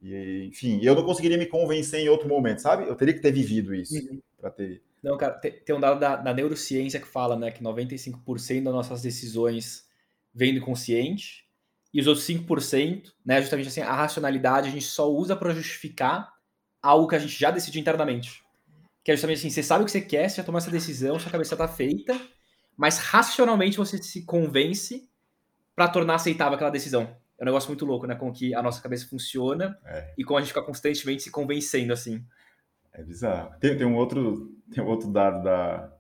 e, 0.04 0.46
enfim, 0.52 0.80
eu 0.84 0.94
não 0.94 1.04
conseguiria 1.04 1.40
me 1.40 1.48
convencer 1.48 2.00
em 2.00 2.10
outro 2.10 2.30
momento, 2.30 2.62
sabe? 2.62 2.88
Eu 2.88 2.96
teria 2.96 3.16
que 3.16 3.22
ter 3.22 3.32
vivido 3.32 3.74
isso 3.74 3.96
uhum. 3.96 4.22
para 4.40 4.52
ter. 4.52 4.84
Não, 5.02 5.18
cara, 5.18 5.34
tem, 5.34 5.76
um 5.76 5.80
dado 5.80 6.00
da, 6.00 6.16
da 6.16 6.32
neurociência 6.32 7.00
que 7.00 7.08
fala, 7.08 7.36
né, 7.36 7.50
que 7.50 7.64
95% 7.64 8.62
das 8.66 8.74
nossas 8.74 9.02
decisões 9.02 9.89
vem 10.40 10.56
do 10.56 10.62
consciente, 10.62 11.46
e 11.94 12.00
os 12.00 12.08
outros 12.08 12.26
5%, 12.26 13.12
né, 13.26 13.42
justamente 13.42 13.68
assim, 13.68 13.82
a 13.82 13.94
racionalidade 13.94 14.70
a 14.70 14.72
gente 14.72 14.86
só 14.86 15.12
usa 15.12 15.36
para 15.36 15.54
justificar 15.54 16.32
algo 16.82 17.08
que 17.08 17.16
a 17.16 17.20
gente 17.20 17.38
já 17.38 17.52
decidiu 17.52 17.82
internamente. 17.82 18.42
Que 19.04 19.12
é 19.12 19.16
justamente 19.16 19.40
assim, 19.40 19.50
você 19.50 19.62
sabe 19.62 19.84
o 19.84 19.86
que 19.86 19.92
você 19.92 20.00
quer, 20.00 20.30
você 20.30 20.38
já 20.38 20.44
tomou 20.44 20.60
essa 20.60 20.72
decisão, 20.72 21.20
sua 21.20 21.32
cabeça 21.32 21.56
está 21.56 21.68
feita, 21.68 22.20
mas 22.78 23.00
racionalmente 23.00 23.78
você 23.78 24.02
se 24.02 24.24
convence 24.24 25.10
para 25.76 25.90
tornar 25.90 26.16
aceitável 26.16 26.54
aquela 26.54 26.70
decisão. 26.70 27.18
É 27.38 27.44
um 27.44 27.46
negócio 27.46 27.70
muito 27.70 27.86
louco, 27.86 28.08
né? 28.08 28.16
Com 28.16 28.32
que 28.32 28.56
a 28.56 28.62
nossa 28.62 28.82
cabeça 28.82 29.08
funciona 29.08 29.78
é. 29.86 30.14
e 30.18 30.24
como 30.24 30.38
a 30.38 30.42
gente 30.42 30.50
fica 30.50 30.62
constantemente 30.62 31.24
se 31.24 31.32
convencendo 31.32 31.92
assim. 31.92 32.24
É 32.94 33.04
bizarro. 33.04 33.58
Tem, 33.60 33.78
tem 33.78 33.88
um 33.88 33.96
outro 33.96 34.58
tem 34.72 34.84
um 34.84 34.88
outro 34.88 35.12
dado 35.12 35.44
da 35.44 35.92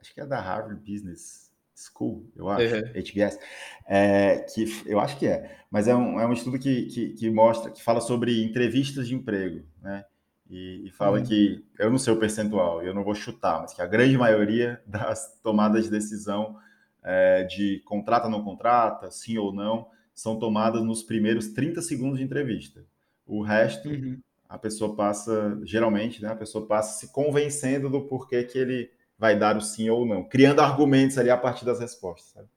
acho 0.00 0.14
que 0.14 0.20
é 0.20 0.26
da 0.26 0.40
Harvard 0.40 0.80
Business 0.80 1.51
School, 1.90 2.30
eu 2.36 2.48
acho, 2.48 2.74
uhum. 2.74 2.92
HBS, 2.94 3.38
é, 3.86 4.38
que 4.38 4.82
eu 4.86 5.00
acho 5.00 5.18
que 5.18 5.26
é, 5.26 5.56
mas 5.70 5.88
é 5.88 5.94
um, 5.94 6.20
é 6.20 6.26
um 6.26 6.32
estudo 6.32 6.58
que, 6.58 6.86
que, 6.86 7.10
que, 7.10 7.30
mostra, 7.30 7.70
que 7.70 7.82
fala 7.82 8.00
sobre 8.00 8.44
entrevistas 8.44 9.08
de 9.08 9.14
emprego, 9.14 9.64
né? 9.80 10.04
E, 10.48 10.86
e 10.86 10.90
fala 10.90 11.18
uhum. 11.18 11.24
que, 11.24 11.64
eu 11.78 11.90
não 11.90 11.98
sei 11.98 12.12
o 12.12 12.18
percentual, 12.18 12.82
eu 12.82 12.94
não 12.94 13.02
vou 13.02 13.14
chutar, 13.14 13.62
mas 13.62 13.72
que 13.72 13.80
a 13.80 13.86
grande 13.86 14.18
maioria 14.18 14.82
das 14.86 15.40
tomadas 15.42 15.84
de 15.84 15.90
decisão 15.90 16.56
é, 17.02 17.44
de 17.44 17.80
contrata, 17.86 18.28
não 18.28 18.44
contrata, 18.44 19.10
sim 19.10 19.38
ou 19.38 19.52
não, 19.52 19.88
são 20.14 20.38
tomadas 20.38 20.82
nos 20.82 21.02
primeiros 21.02 21.48
30 21.48 21.80
segundos 21.80 22.18
de 22.18 22.24
entrevista. 22.24 22.84
O 23.26 23.42
resto, 23.42 23.88
uhum. 23.88 24.20
a 24.48 24.58
pessoa 24.58 24.94
passa, 24.94 25.58
geralmente, 25.64 26.20
né, 26.20 26.28
a 26.28 26.36
pessoa 26.36 26.66
passa 26.66 26.98
se 26.98 27.12
convencendo 27.12 27.88
do 27.88 28.02
porquê 28.02 28.44
que 28.44 28.58
ele 28.58 28.90
vai 29.22 29.38
dar 29.38 29.56
o 29.56 29.60
sim 29.60 29.88
ou 29.88 30.04
não, 30.04 30.24
criando 30.24 30.58
argumentos 30.58 31.16
ali 31.16 31.30
a 31.30 31.36
partir 31.36 31.64
das 31.64 31.78
respostas, 31.78 32.32
sabe? 32.32 32.48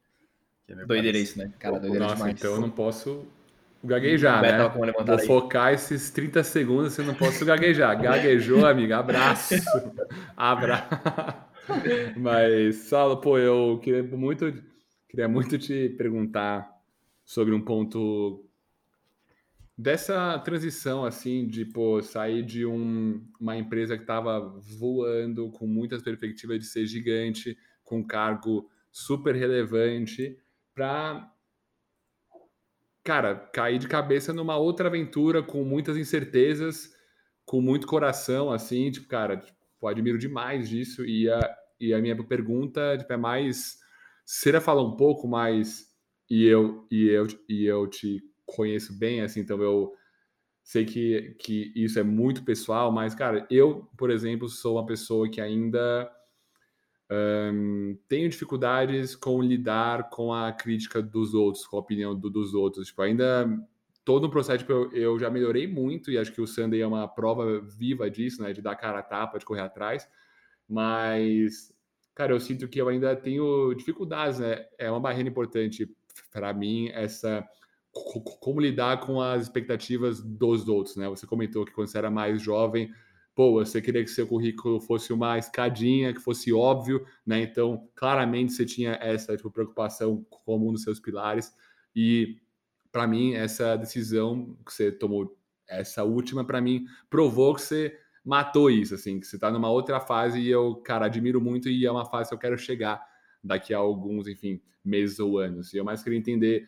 É 0.67 0.83
doideira 0.83 1.15
isso, 1.15 1.37
né? 1.37 1.53
Cara, 1.59 1.79
doideira 1.79 2.05
Nossa, 2.05 2.15
demais. 2.15 2.33
então 2.39 2.55
eu 2.55 2.59
não 2.59 2.71
posso 2.71 3.23
gaguejar, 3.83 4.41
né? 4.41 4.67
Vou 4.67 5.15
aí. 5.15 5.27
focar 5.27 5.73
esses 5.73 6.09
30 6.09 6.43
segundos, 6.43 6.93
você 6.93 7.03
não 7.03 7.13
posso 7.13 7.45
gaguejar. 7.45 7.95
Gaguejou, 8.01 8.65
amiga, 8.65 8.97
abraço. 8.97 9.53
abraço. 10.35 10.89
Mas, 12.17 12.77
Saulo, 12.77 13.17
pô, 13.17 13.37
eu 13.37 13.79
queria 13.83 14.01
muito, 14.01 14.51
queria 15.07 15.27
muito 15.27 15.59
te 15.59 15.89
perguntar 15.89 16.67
sobre 17.23 17.53
um 17.53 17.61
ponto 17.61 18.43
dessa 19.77 20.39
transição 20.39 21.03
assim 21.03 21.47
de 21.47 21.65
pô, 21.65 22.01
sair 22.01 22.43
de 22.43 22.65
um, 22.65 23.25
uma 23.39 23.57
empresa 23.57 23.97
que 23.97 24.03
estava 24.03 24.39
voando 24.39 25.51
com 25.51 25.67
muitas 25.67 26.01
perspectivas 26.01 26.59
de 26.59 26.65
ser 26.65 26.85
gigante, 26.85 27.57
com 27.83 28.05
cargo 28.05 28.69
super 28.91 29.35
relevante, 29.35 30.37
para 30.73 31.31
cara 33.03 33.35
cair 33.35 33.77
de 33.77 33.87
cabeça 33.87 34.33
numa 34.33 34.57
outra 34.57 34.87
aventura 34.87 35.43
com 35.43 35.63
muitas 35.63 35.97
incertezas, 35.97 36.91
com 37.45 37.61
muito 37.61 37.85
coração, 37.85 38.51
assim, 38.51 38.89
tipo 38.89 39.07
cara, 39.07 39.37
tipo, 39.37 39.87
admiro 39.87 40.17
demais 40.17 40.69
disso 40.69 41.05
e 41.05 41.29
a, 41.29 41.57
e 41.79 41.93
a 41.93 42.01
minha 42.01 42.15
pergunta 42.25 42.97
tipo, 42.97 43.11
é 43.11 43.17
mais 43.17 43.77
será 44.25 44.59
falar 44.59 44.81
um 44.81 44.95
pouco 44.95 45.27
mais 45.27 45.93
e 46.29 46.45
eu 46.45 46.87
e 46.89 47.07
eu 47.09 47.27
e 47.47 47.65
eu 47.65 47.87
te 47.87 48.23
conheço 48.45 48.97
bem, 48.97 49.21
assim, 49.21 49.39
então 49.41 49.61
eu 49.61 49.93
sei 50.63 50.85
que, 50.85 51.35
que 51.39 51.71
isso 51.75 51.99
é 51.99 52.03
muito 52.03 52.43
pessoal, 52.43 52.91
mas, 52.91 53.13
cara, 53.13 53.45
eu, 53.49 53.87
por 53.97 54.09
exemplo, 54.09 54.49
sou 54.49 54.77
uma 54.77 54.85
pessoa 54.85 55.29
que 55.29 55.39
ainda 55.39 56.11
um, 57.11 57.97
tenho 58.07 58.29
dificuldades 58.29 59.15
com 59.15 59.41
lidar 59.41 60.09
com 60.09 60.33
a 60.33 60.51
crítica 60.51 61.01
dos 61.01 61.33
outros, 61.33 61.67
com 61.67 61.77
a 61.77 61.79
opinião 61.79 62.17
do, 62.17 62.29
dos 62.29 62.53
outros. 62.53 62.87
Tipo, 62.87 63.03
ainda 63.03 63.47
todo 64.03 64.27
um 64.27 64.29
processo, 64.29 64.59
tipo, 64.59 64.71
eu, 64.71 64.91
eu, 64.91 65.19
já 65.19 65.29
melhorei 65.29 65.67
muito 65.67 66.11
e 66.11 66.17
acho 66.17 66.31
que 66.31 66.41
o 66.41 66.47
Sunday 66.47 66.81
é 66.81 66.87
uma 66.87 67.07
prova 67.07 67.59
viva 67.61 68.09
disso, 68.09 68.41
né, 68.41 68.53
de 68.53 68.61
dar 68.61 68.75
cara 68.75 68.99
a 68.99 69.03
tapa, 69.03 69.39
de 69.39 69.45
correr 69.45 69.61
atrás, 69.61 70.07
mas, 70.67 71.73
cara, 72.13 72.31
eu 72.31 72.39
sinto 72.39 72.67
que 72.67 72.79
eu 72.79 72.87
ainda 72.87 73.15
tenho 73.15 73.73
dificuldades, 73.73 74.39
né, 74.39 74.65
é 74.77 74.89
uma 74.89 74.99
barreira 74.99 75.27
importante 75.27 75.89
para 76.31 76.53
mim 76.53 76.89
essa 76.89 77.47
como 77.95 78.59
lidar 78.59 78.99
com 78.99 79.21
as 79.21 79.43
expectativas 79.43 80.21
dos 80.21 80.67
outros, 80.67 80.97
né? 80.97 81.07
Você 81.07 81.25
comentou 81.25 81.65
que 81.65 81.71
quando 81.71 81.87
você 81.87 81.97
era 81.97 82.11
mais 82.11 82.41
jovem, 82.41 82.93
pô, 83.33 83.53
você 83.53 83.81
queria 83.81 84.03
que 84.03 84.09
seu 84.09 84.27
currículo 84.27 84.81
fosse 84.81 85.13
uma 85.13 85.37
escadinha, 85.37 86.13
que 86.13 86.19
fosse 86.19 86.51
óbvio, 86.51 87.05
né? 87.25 87.41
Então, 87.41 87.87
claramente 87.95 88.51
você 88.51 88.65
tinha 88.65 88.99
essa 89.01 89.35
tipo, 89.37 89.49
preocupação 89.49 90.25
como 90.29 90.69
um 90.69 90.73
dos 90.73 90.83
seus 90.83 90.99
pilares. 90.99 91.53
E 91.95 92.37
para 92.91 93.07
mim, 93.07 93.33
essa 93.33 93.77
decisão 93.77 94.57
que 94.65 94.73
você 94.73 94.91
tomou, 94.91 95.37
essa 95.67 96.03
última, 96.03 96.45
para 96.45 96.61
mim, 96.61 96.85
provou 97.09 97.55
que 97.55 97.61
você 97.61 97.97
matou 98.23 98.71
isso, 98.71 98.95
assim, 98.95 99.19
que 99.19 99.27
você 99.27 99.35
está 99.37 99.51
numa 99.51 99.69
outra 99.69 99.99
fase 99.99 100.39
e 100.39 100.49
eu, 100.49 100.75
cara, 100.77 101.05
admiro 101.05 101.39
muito 101.39 101.69
e 101.69 101.85
é 101.85 101.91
uma 101.91 102.05
fase 102.05 102.29
que 102.29 102.35
eu 102.35 102.39
quero 102.39 102.57
chegar 102.57 103.01
daqui 103.43 103.73
a 103.73 103.77
alguns, 103.77 104.27
enfim, 104.27 104.61
meses 104.83 105.19
ou 105.19 105.37
anos. 105.37 105.73
E 105.73 105.77
eu 105.77 105.85
mais 105.85 106.03
queria 106.03 106.17
entender 106.17 106.67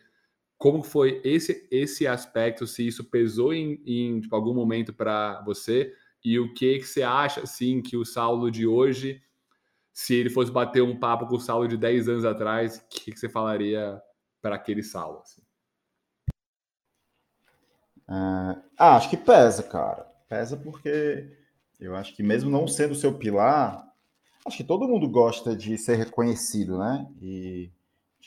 como 0.58 0.82
foi 0.82 1.20
esse 1.24 1.66
esse 1.70 2.06
aspecto, 2.06 2.66
se 2.66 2.86
isso 2.86 3.04
pesou 3.04 3.54
em, 3.54 3.80
em 3.86 4.20
tipo, 4.20 4.34
algum 4.34 4.52
momento 4.52 4.92
para 4.92 5.40
você 5.42 5.94
e 6.24 6.38
o 6.38 6.52
que, 6.52 6.78
que 6.80 6.84
você 6.84 7.02
acha, 7.02 7.42
assim, 7.42 7.80
que 7.80 7.96
o 7.96 8.04
Saulo 8.04 8.50
de 8.50 8.66
hoje, 8.66 9.22
se 9.92 10.14
ele 10.14 10.28
fosse 10.28 10.50
bater 10.50 10.82
um 10.82 10.98
papo 10.98 11.26
com 11.26 11.36
o 11.36 11.40
Saulo 11.40 11.68
de 11.68 11.76
10 11.76 12.08
anos 12.08 12.24
atrás, 12.24 12.78
o 12.78 12.88
que, 12.88 13.12
que 13.12 13.18
você 13.18 13.28
falaria 13.28 14.00
para 14.42 14.56
aquele 14.56 14.82
Saulo? 14.82 15.20
Assim? 15.20 15.42
Ah, 18.08 18.96
acho 18.96 19.10
que 19.10 19.16
pesa, 19.16 19.62
cara. 19.62 20.06
Pesa 20.28 20.56
porque 20.56 21.36
eu 21.78 21.94
acho 21.94 22.14
que 22.16 22.22
mesmo 22.22 22.50
não 22.50 22.66
sendo 22.66 22.94
seu 22.94 23.16
pilar, 23.16 23.86
acho 24.44 24.56
que 24.56 24.64
todo 24.64 24.88
mundo 24.88 25.08
gosta 25.08 25.54
de 25.54 25.78
ser 25.78 25.96
reconhecido, 25.96 26.78
né? 26.78 27.06
E 27.20 27.70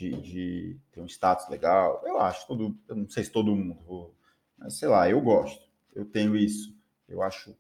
de, 0.01 0.21
de 0.21 0.77
ter 0.91 1.01
um 1.01 1.05
status 1.05 1.47
legal. 1.49 2.01
Eu 2.05 2.19
acho, 2.19 2.47
todo, 2.47 2.75
eu 2.87 2.95
não 2.95 3.07
sei 3.09 3.23
se 3.23 3.29
todo 3.29 3.55
mundo, 3.55 4.11
mas 4.57 4.77
sei 4.77 4.87
lá, 4.87 5.07
eu 5.09 5.21
gosto. 5.21 5.61
Eu 5.93 6.05
tenho 6.05 6.35
isso. 6.35 6.73
Eu 7.07 7.21
acho, 7.21 7.55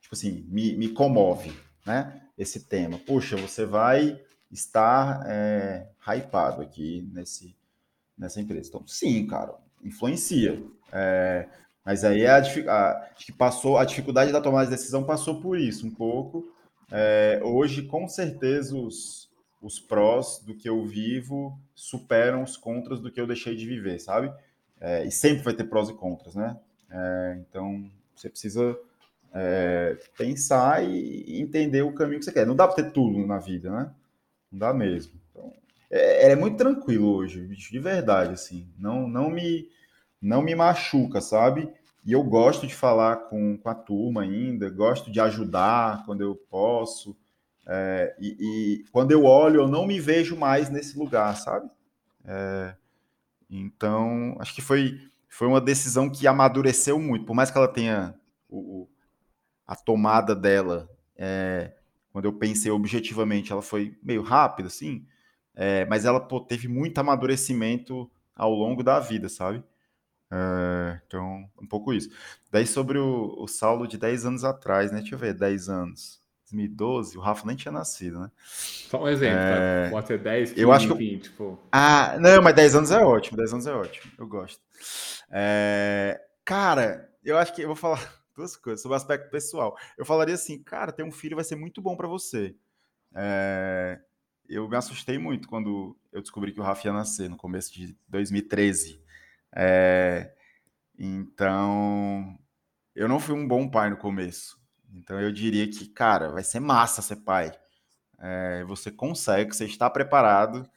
tipo 0.00 0.14
assim, 0.14 0.44
me, 0.48 0.76
me 0.76 0.88
comove, 0.90 1.52
né? 1.84 2.22
Esse 2.38 2.60
tema. 2.66 2.98
Puxa, 2.98 3.36
você 3.36 3.64
vai 3.64 4.20
estar 4.50 5.24
é, 5.26 5.88
hypado 6.06 6.62
aqui 6.62 7.08
nesse, 7.12 7.56
nessa 8.16 8.40
empresa. 8.40 8.68
Então, 8.68 8.86
sim, 8.86 9.26
cara, 9.26 9.54
influencia. 9.82 10.62
É, 10.92 11.48
mas 11.84 12.04
aí 12.04 12.26
a, 12.26 12.36
a, 12.36 13.10
acho 13.14 13.26
que 13.26 13.32
passou 13.32 13.78
a 13.78 13.84
dificuldade 13.84 14.30
da 14.30 14.40
tomada 14.40 14.66
de 14.66 14.76
decisão 14.76 15.04
passou 15.04 15.40
por 15.40 15.58
isso 15.58 15.86
um 15.86 15.90
pouco. 15.90 16.46
É, 16.90 17.40
hoje, 17.42 17.82
com 17.82 18.06
certeza, 18.06 18.76
os, 18.76 19.31
os 19.62 19.78
prós 19.78 20.40
do 20.44 20.54
que 20.54 20.68
eu 20.68 20.84
vivo 20.84 21.58
superam 21.74 22.42
os 22.42 22.56
contras 22.56 23.00
do 23.00 23.10
que 23.10 23.20
eu 23.20 23.26
deixei 23.26 23.54
de 23.54 23.64
viver, 23.64 24.00
sabe? 24.00 24.32
É, 24.80 25.06
e 25.06 25.10
sempre 25.10 25.44
vai 25.44 25.54
ter 25.54 25.64
prós 25.64 25.88
e 25.88 25.94
contras, 25.94 26.34
né? 26.34 26.58
É, 26.90 27.38
então, 27.48 27.88
você 28.14 28.28
precisa 28.28 28.76
é, 29.32 29.96
pensar 30.18 30.84
e 30.84 31.40
entender 31.40 31.82
o 31.82 31.94
caminho 31.94 32.18
que 32.18 32.24
você 32.24 32.32
quer. 32.32 32.46
Não 32.46 32.56
dá 32.56 32.66
para 32.66 32.82
ter 32.82 32.90
tudo 32.90 33.24
na 33.26 33.38
vida, 33.38 33.70
né? 33.70 33.90
Não 34.50 34.58
dá 34.58 34.74
mesmo. 34.74 35.12
Então, 35.30 35.52
é, 35.90 36.32
é 36.32 36.36
muito 36.36 36.56
tranquilo 36.56 37.14
hoje, 37.14 37.46
de 37.46 37.78
verdade, 37.78 38.32
assim. 38.32 38.68
Não, 38.76 39.06
não 39.06 39.30
me 39.30 39.70
não 40.20 40.40
me 40.40 40.54
machuca, 40.54 41.20
sabe? 41.20 41.68
E 42.04 42.12
eu 42.12 42.22
gosto 42.22 42.66
de 42.66 42.74
falar 42.74 43.16
com, 43.28 43.56
com 43.58 43.68
a 43.68 43.74
turma 43.74 44.22
ainda, 44.22 44.70
gosto 44.70 45.10
de 45.10 45.20
ajudar 45.20 46.04
quando 46.04 46.20
eu 46.20 46.34
posso. 46.34 47.16
É, 47.66 48.16
e, 48.18 48.36
e, 48.40 48.84
quando 48.90 49.12
eu 49.12 49.24
olho, 49.24 49.62
eu 49.62 49.68
não 49.68 49.86
me 49.86 50.00
vejo 50.00 50.36
mais 50.36 50.68
nesse 50.68 50.98
lugar, 50.98 51.36
sabe? 51.36 51.70
É, 52.24 52.74
então, 53.48 54.36
acho 54.40 54.54
que 54.54 54.62
foi, 54.62 54.98
foi 55.28 55.46
uma 55.46 55.60
decisão 55.60 56.10
que 56.10 56.26
amadureceu 56.26 56.98
muito, 56.98 57.26
por 57.26 57.34
mais 57.34 57.50
que 57.50 57.58
ela 57.58 57.68
tenha 57.68 58.14
o, 58.48 58.88
a 59.66 59.76
tomada 59.76 60.34
dela, 60.34 60.88
é, 61.16 61.72
quando 62.12 62.26
eu 62.26 62.32
pensei 62.32 62.70
objetivamente, 62.70 63.52
ela 63.52 63.62
foi 63.62 63.96
meio 64.02 64.22
rápida, 64.22 64.68
assim, 64.68 65.06
é, 65.54 65.84
mas 65.86 66.04
ela 66.04 66.20
pô, 66.20 66.40
teve 66.40 66.68
muito 66.68 66.98
amadurecimento 66.98 68.10
ao 68.34 68.52
longo 68.52 68.82
da 68.82 68.98
vida, 69.00 69.28
sabe? 69.28 69.62
É, 70.30 71.00
então, 71.06 71.48
um 71.60 71.66
pouco 71.66 71.92
isso. 71.92 72.10
Daí 72.50 72.66
sobre 72.66 72.98
o, 72.98 73.34
o 73.38 73.46
Saulo 73.46 73.86
de 73.86 73.98
10 73.98 74.24
anos 74.26 74.44
atrás, 74.44 74.90
né? 74.90 75.00
Deixa 75.00 75.14
eu 75.14 75.18
ver, 75.18 75.34
10 75.34 75.68
anos. 75.68 76.21
2012, 76.52 77.18
o 77.18 77.20
Rafa 77.20 77.46
nem 77.46 77.56
tinha 77.56 77.72
nascido, 77.72 78.20
né? 78.20 78.30
Só 78.44 79.02
um 79.02 79.08
exemplo, 79.08 79.38
é... 79.38 79.84
tá? 79.84 79.90
Pode 79.90 80.06
ser 80.06 80.18
10, 80.18 80.50
15, 80.50 80.60
eu 80.60 80.72
acho 80.72 80.88
que... 80.88 80.94
enfim, 80.94 81.18
tipo... 81.18 81.58
Ah, 81.70 82.16
não, 82.20 82.42
mas 82.42 82.54
10 82.54 82.74
anos 82.76 82.90
é 82.90 82.98
ótimo, 82.98 83.36
10 83.36 83.52
anos 83.54 83.66
é 83.66 83.72
ótimo, 83.72 84.12
eu 84.18 84.26
gosto. 84.26 84.60
É... 85.30 86.20
Cara, 86.44 87.10
eu 87.24 87.38
acho 87.38 87.54
que 87.54 87.62
eu 87.62 87.68
vou 87.68 87.76
falar 87.76 88.00
duas 88.36 88.56
coisas 88.56 88.82
sobre 88.82 88.94
o 88.94 88.96
aspecto 88.96 89.30
pessoal. 89.30 89.76
Eu 89.96 90.04
falaria 90.04 90.34
assim, 90.34 90.62
cara, 90.62 90.92
ter 90.92 91.02
um 91.02 91.12
filho 91.12 91.36
vai 91.36 91.44
ser 91.44 91.56
muito 91.56 91.80
bom 91.80 91.96
para 91.96 92.08
você. 92.08 92.54
É... 93.14 93.98
Eu 94.48 94.68
me 94.68 94.76
assustei 94.76 95.18
muito 95.18 95.48
quando 95.48 95.96
eu 96.12 96.20
descobri 96.20 96.52
que 96.52 96.60
o 96.60 96.62
Rafa 96.62 96.86
ia 96.86 96.92
nascer 96.92 97.30
no 97.30 97.36
começo 97.36 97.72
de 97.72 97.96
2013. 98.08 99.02
É, 99.54 100.32
então, 100.98 102.38
eu 102.94 103.08
não 103.08 103.20
fui 103.20 103.34
um 103.34 103.46
bom 103.46 103.68
pai 103.68 103.90
no 103.90 103.96
começo. 103.96 104.61
Então, 104.92 105.20
eu 105.20 105.32
diria 105.32 105.66
que, 105.68 105.88
cara, 105.88 106.30
vai 106.30 106.44
ser 106.44 106.60
massa 106.60 107.02
ser 107.02 107.16
pai. 107.16 107.52
É, 108.18 108.64
você 108.64 108.90
consegue, 108.90 109.54
você 109.54 109.64
está 109.64 109.90
preparado 109.90 110.68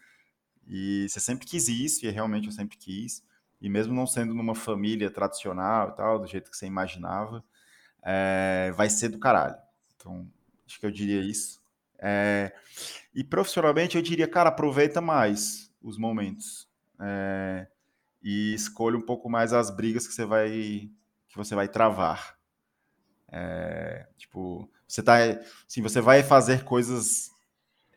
e 0.68 1.08
você 1.10 1.20
sempre 1.20 1.46
quis 1.46 1.68
isso, 1.68 2.06
e 2.06 2.10
realmente 2.10 2.48
eu 2.48 2.52
sempre 2.54 2.78
quis. 2.78 3.24
E 3.62 3.70
mesmo 3.70 3.94
não 3.94 4.08
sendo 4.08 4.34
numa 4.34 4.56
família 4.56 5.10
tradicional 5.12 5.90
e 5.90 5.96
tal, 5.96 6.20
do 6.20 6.28
jeito 6.28 6.50
que 6.50 6.58
você 6.58 6.66
imaginava, 6.66 7.44
é, 8.04 8.72
vai 8.76 8.90
ser 8.90 9.10
do 9.10 9.20
caralho. 9.20 9.58
Então, 9.96 10.28
acho 10.66 10.80
que 10.80 10.86
eu 10.86 10.92
diria 10.92 11.22
isso. 11.22 11.62
É, 12.00 12.54
e 13.14 13.24
profissionalmente, 13.24 13.96
eu 13.96 14.02
diria, 14.02 14.28
cara, 14.28 14.50
aproveita 14.50 15.02
mais 15.02 15.72
os 15.82 15.98
momentos. 15.98 16.68
É, 17.00 17.68
e 18.22 18.54
escolha 18.54 18.98
um 18.98 19.02
pouco 19.02 19.30
mais 19.30 19.54
as 19.54 19.70
brigas 19.70 20.08
que 20.08 20.14
você 20.14 20.26
vai 20.26 20.90
que 21.28 21.38
você 21.38 21.54
vai 21.54 21.68
travar. 21.68 22.35
É, 23.38 24.08
tipo, 24.16 24.72
você 24.88 25.04
tá, 25.04 25.18
assim, 25.68 25.82
você 25.82 26.00
vai 26.00 26.24
fazer 26.24 26.64
coisas 26.64 27.30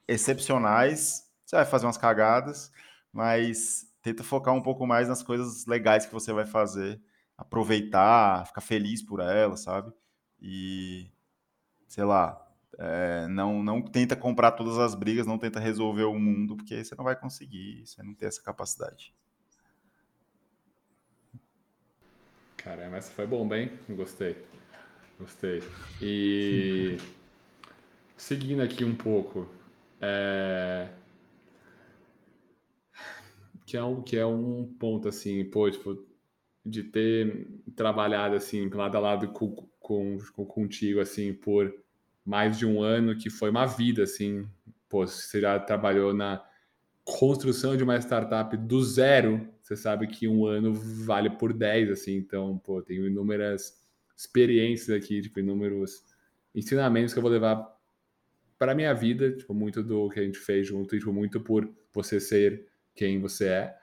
excepcionais, 0.09 1.31
você 1.47 1.55
vai 1.55 1.65
fazer 1.65 1.87
umas 1.87 1.97
cagadas, 1.97 2.73
mas 3.13 3.87
tenta 4.03 4.25
focar 4.25 4.53
um 4.53 4.61
pouco 4.61 4.85
mais 4.85 5.07
nas 5.07 5.23
coisas 5.23 5.65
legais 5.65 6.05
que 6.05 6.13
você 6.13 6.33
vai 6.33 6.45
fazer, 6.45 7.01
aproveitar, 7.37 8.49
ficar 8.49 8.61
feliz 8.61 9.01
por 9.01 9.21
elas, 9.21 9.61
sabe? 9.61 9.93
E 10.43 11.09
sei 11.87 12.03
lá, 12.03 12.45
é, 12.77 13.29
não, 13.29 13.63
não 13.63 13.81
tenta 13.81 14.17
comprar 14.17 14.51
todas 14.51 14.77
as 14.77 14.97
brigas, 14.97 15.25
não 15.25 15.39
tenta 15.39 15.61
resolver 15.61 16.03
o 16.03 16.19
mundo, 16.19 16.57
porque 16.57 16.83
você 16.83 16.97
não 16.97 17.05
vai 17.05 17.15
conseguir, 17.15 17.87
você 17.87 18.03
não 18.03 18.13
tem 18.13 18.27
essa 18.27 18.43
capacidade. 18.43 19.15
Caramba, 22.57 22.97
essa 22.97 23.13
foi 23.13 23.25
bomba, 23.25 23.57
hein? 23.57 23.71
Gostei. 23.89 24.58
Gostei. 25.19 25.63
E 26.01 26.97
seguindo 28.17 28.61
aqui 28.61 28.85
um 28.85 28.95
pouco, 28.95 29.49
é... 30.01 30.89
que 33.67 33.77
é 33.77 33.83
um 33.83 34.03
que 34.03 34.17
é 34.17 34.27
um 34.27 34.65
ponto 34.79 35.09
assim, 35.09 35.45
pô, 35.45 35.71
tipo, 35.71 36.07
de 36.65 36.85
ter 36.85 37.49
trabalhado 37.75 38.37
assim 38.37 38.69
lado 38.69 38.97
a 38.97 39.01
lado 39.01 39.29
com, 39.29 39.51
com, 39.81 40.19
com 40.33 40.47
contigo 40.47 41.01
assim 41.01 41.33
por 41.35 41.75
mais 42.25 42.59
de 42.59 42.67
um 42.67 42.83
ano, 42.83 43.17
que 43.17 43.31
foi 43.31 43.51
uma 43.51 43.67
vida 43.67 44.03
assim, 44.03 44.47
pô, 44.89 45.07
você 45.07 45.41
já 45.41 45.59
trabalhou 45.59 46.15
na 46.15 46.45
construção 47.05 47.77
de 47.77 47.83
uma 47.83 47.97
startup 47.99 48.57
do 48.57 48.85
zero 48.85 49.49
você 49.69 49.77
sabe 49.77 50.07
que 50.07 50.27
um 50.27 50.47
ano 50.47 50.73
vale 50.73 51.29
por 51.29 51.53
10, 51.53 51.91
assim, 51.91 52.17
então, 52.17 52.57
pô, 52.57 52.81
tenho 52.81 53.07
inúmeras 53.07 53.87
experiências 54.19 54.91
aqui, 54.91 55.23
tipo, 55.23 55.39
inúmeros 55.39 56.05
ensinamentos 56.55 57.13
que 57.13 57.19
eu 57.19 57.23
vou 57.23 57.31
levar 57.31 57.65
para 58.59 58.75
minha 58.75 58.93
vida, 58.93 59.31
tipo, 59.37 59.55
muito 59.55 59.83
do 59.83 60.11
que 60.11 60.19
a 60.19 60.25
gente 60.25 60.39
fez 60.39 60.67
junto, 60.67 60.97
e, 60.97 60.99
tipo, 60.99 61.13
muito 61.13 61.41
por 61.41 61.73
você 61.95 62.19
ser 62.19 62.67
quem 62.95 63.21
você 63.21 63.47
é. 63.47 63.79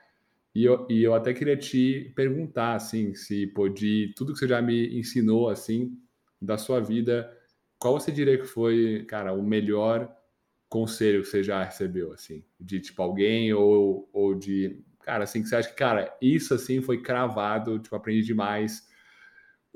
E 0.54 0.64
eu, 0.64 0.86
e 0.90 1.02
eu 1.02 1.14
até 1.14 1.32
queria 1.32 1.56
te 1.56 2.12
perguntar, 2.14 2.74
assim, 2.74 3.14
se 3.14 3.46
pô, 3.48 3.68
de 3.68 4.12
tudo 4.14 4.34
que 4.34 4.38
você 4.38 4.48
já 4.48 4.60
me 4.60 4.98
ensinou, 4.98 5.48
assim, 5.48 5.98
da 6.40 6.58
sua 6.58 6.80
vida, 6.80 7.34
qual 7.78 7.98
você 7.98 8.12
diria 8.12 8.38
que 8.38 8.46
foi, 8.46 9.04
cara, 9.08 9.32
o 9.32 9.42
melhor 9.42 10.14
conselho 10.68 11.22
que 11.22 11.28
você 11.28 11.42
já 11.42 11.62
recebeu, 11.64 12.12
assim, 12.12 12.44
de, 12.60 12.80
tipo, 12.80 13.00
alguém 13.02 13.54
ou, 13.54 14.08
ou 14.12 14.34
de 14.34 14.84
cara, 15.06 15.22
assim, 15.24 15.40
que 15.40 15.48
você 15.48 15.56
acha 15.56 15.68
que, 15.68 15.76
cara, 15.76 16.14
isso 16.20 16.52
assim 16.52 16.82
foi 16.82 17.00
cravado, 17.00 17.78
tipo, 17.78 17.94
aprendi 17.94 18.22
demais. 18.22 18.88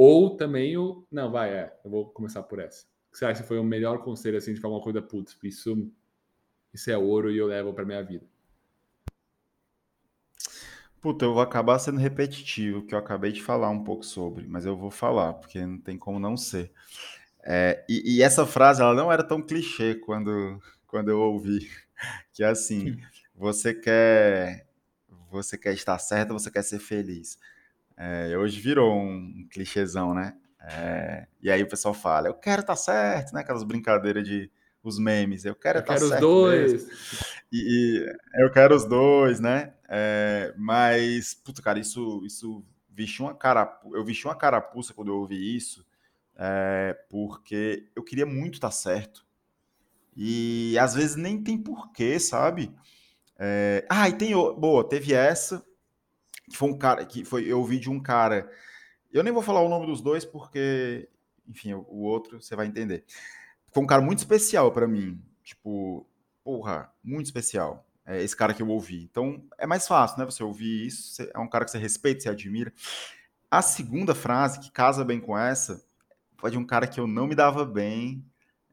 Ou 0.03 0.35
também 0.35 0.79
o. 0.79 1.07
Não, 1.13 1.31
vai, 1.31 1.53
é, 1.53 1.79
eu 1.85 1.91
vou 1.91 2.09
começar 2.09 2.43
por 2.43 2.59
essa. 2.59 2.87
Que 3.13 3.19
você 3.19 3.27
acha 3.27 3.43
que 3.43 3.47
foi 3.47 3.59
o 3.59 3.63
melhor 3.63 3.99
conselho, 4.03 4.39
assim, 4.39 4.55
de 4.55 4.59
falar 4.59 4.77
uma 4.77 4.83
coisa, 4.83 5.03
putz, 5.03 5.37
isso, 5.45 5.93
isso 6.73 6.91
é 6.91 6.97
ouro 6.97 7.31
e 7.31 7.37
eu 7.37 7.47
levo 7.47 7.75
pra 7.75 7.85
minha 7.85 8.03
vida? 8.03 8.25
Puta, 11.03 11.27
eu 11.27 11.35
vou 11.35 11.43
acabar 11.43 11.79
sendo 11.79 11.99
repetitivo, 11.99 12.87
que 12.87 12.95
eu 12.95 12.99
acabei 12.99 13.31
de 13.31 13.43
falar 13.43 13.69
um 13.69 13.85
pouco 13.85 14.03
sobre, 14.03 14.47
mas 14.49 14.65
eu 14.65 14.75
vou 14.75 14.91
falar, 14.91 15.35
porque 15.35 15.61
não 15.67 15.77
tem 15.77 15.99
como 15.99 16.19
não 16.19 16.35
ser. 16.35 16.73
É, 17.43 17.85
e, 17.87 18.17
e, 18.17 18.23
essa 18.23 18.47
frase 18.47 18.81
ela 18.81 18.95
não 18.95 19.13
era 19.13 19.23
tão 19.23 19.43
clichê 19.43 19.97
quando, 19.97 20.59
quando 20.87 21.11
eu 21.11 21.21
ouvi. 21.21 21.71
Que 22.33 22.43
é 22.43 22.47
assim, 22.47 22.99
você 23.35 23.75
quer 23.75 24.67
você 25.31 25.59
quer 25.59 25.75
estar 25.75 25.99
certo, 25.99 26.33
você 26.33 26.51
quer 26.51 26.63
ser 26.63 26.79
feliz. 26.79 27.39
É, 28.03 28.35
hoje 28.39 28.59
virou 28.59 28.95
um, 28.95 29.47
clichêzão, 29.51 30.15
né? 30.15 30.35
É, 30.59 31.27
e 31.43 31.51
aí 31.51 31.63
o 31.63 31.69
pessoal 31.69 31.93
fala, 31.93 32.29
eu 32.29 32.35
quero 32.35 32.63
estar 32.63 32.75
certo, 32.75 33.35
né? 33.35 33.43
Aquelas 33.43 33.63
brincadeiras 33.63 34.25
de 34.27 34.51
os 34.83 34.99
memes, 34.99 35.45
eu 35.45 35.55
quero 35.55 35.81
eu 35.81 35.83
estar 35.83 35.95
quero 35.95 36.09
certo. 36.09 36.15
Os 36.15 36.31
dois. 36.31 36.83
E, 37.53 37.59
e, 37.59 38.43
eu 38.43 38.51
quero 38.51 38.75
os 38.75 38.87
dois, 38.87 39.39
né? 39.39 39.75
É, 39.87 40.55
mas, 40.57 41.35
puta, 41.35 41.61
cara, 41.61 41.79
isso, 41.79 42.23
isso 42.25 42.65
vestiu 42.89 43.27
uma 43.27 43.35
carapuça. 43.35 43.95
Eu 43.95 44.03
vesti 44.03 44.27
uma 44.27 44.35
carapuça 44.35 44.95
quando 44.95 45.09
eu 45.09 45.19
ouvi 45.19 45.55
isso, 45.55 45.85
é, 46.39 46.97
porque 47.11 47.91
eu 47.95 48.03
queria 48.03 48.25
muito 48.25 48.55
estar 48.55 48.71
certo. 48.71 49.27
E 50.17 50.75
às 50.79 50.95
vezes 50.95 51.17
nem 51.17 51.43
tem 51.43 51.59
porquê, 51.59 52.19
sabe? 52.19 52.75
É... 53.39 53.87
Ah, 53.91 54.09
e 54.09 54.15
tem. 54.15 54.33
Boa, 54.33 54.89
teve 54.89 55.13
essa, 55.13 55.63
que 56.51 56.57
foi 56.57 56.69
um 56.69 56.77
cara. 56.77 57.07
que 57.07 57.25
foi 57.25 57.45
Eu 57.45 57.59
ouvi 57.59 57.79
de 57.79 57.89
um 57.89 58.01
cara. 58.01 58.51
Eu 59.13 59.23
nem 59.23 59.33
vou 59.33 59.43
falar 59.43 59.63
o 59.63 59.69
nome 59.69 59.87
dos 59.87 60.01
dois, 60.01 60.25
porque, 60.25 61.09
enfim, 61.49 61.73
o 61.73 62.03
outro 62.03 62.43
você 62.43 62.55
vai 62.55 62.67
entender. 62.67 63.05
Foi 63.73 63.83
um 63.83 63.87
cara 63.87 64.03
muito 64.03 64.19
especial 64.19 64.71
para 64.73 64.87
mim. 64.87 65.23
Tipo, 65.43 66.07
porra, 66.45 66.93
muito 67.03 67.27
especial. 67.27 67.87
É 68.05 68.23
esse 68.23 68.37
cara 68.37 68.53
que 68.53 68.63
eu 68.63 68.69
ouvi. 68.69 69.05
Então, 69.05 69.45
é 69.57 69.67
mais 69.67 69.87
fácil, 69.87 70.19
né? 70.19 70.25
Você 70.25 70.43
ouvir 70.43 70.87
isso. 70.87 71.15
Você, 71.15 71.31
é 71.33 71.39
um 71.39 71.49
cara 71.49 71.65
que 71.65 71.71
você 71.71 71.79
respeita, 71.79 72.21
você 72.21 72.29
admira. 72.29 72.73
A 73.51 73.63
segunda 73.63 74.15
frase, 74.15 74.61
que 74.61 74.71
casa 74.71 75.05
bem 75.05 75.21
com 75.21 75.37
essa, 75.39 75.85
foi 76.37 76.51
de 76.51 76.59
um 76.59 76.65
cara 76.65 76.87
que 76.87 76.99
eu 76.99 77.07
não 77.07 77.27
me 77.27 77.35
dava 77.35 77.65
bem, 77.65 78.25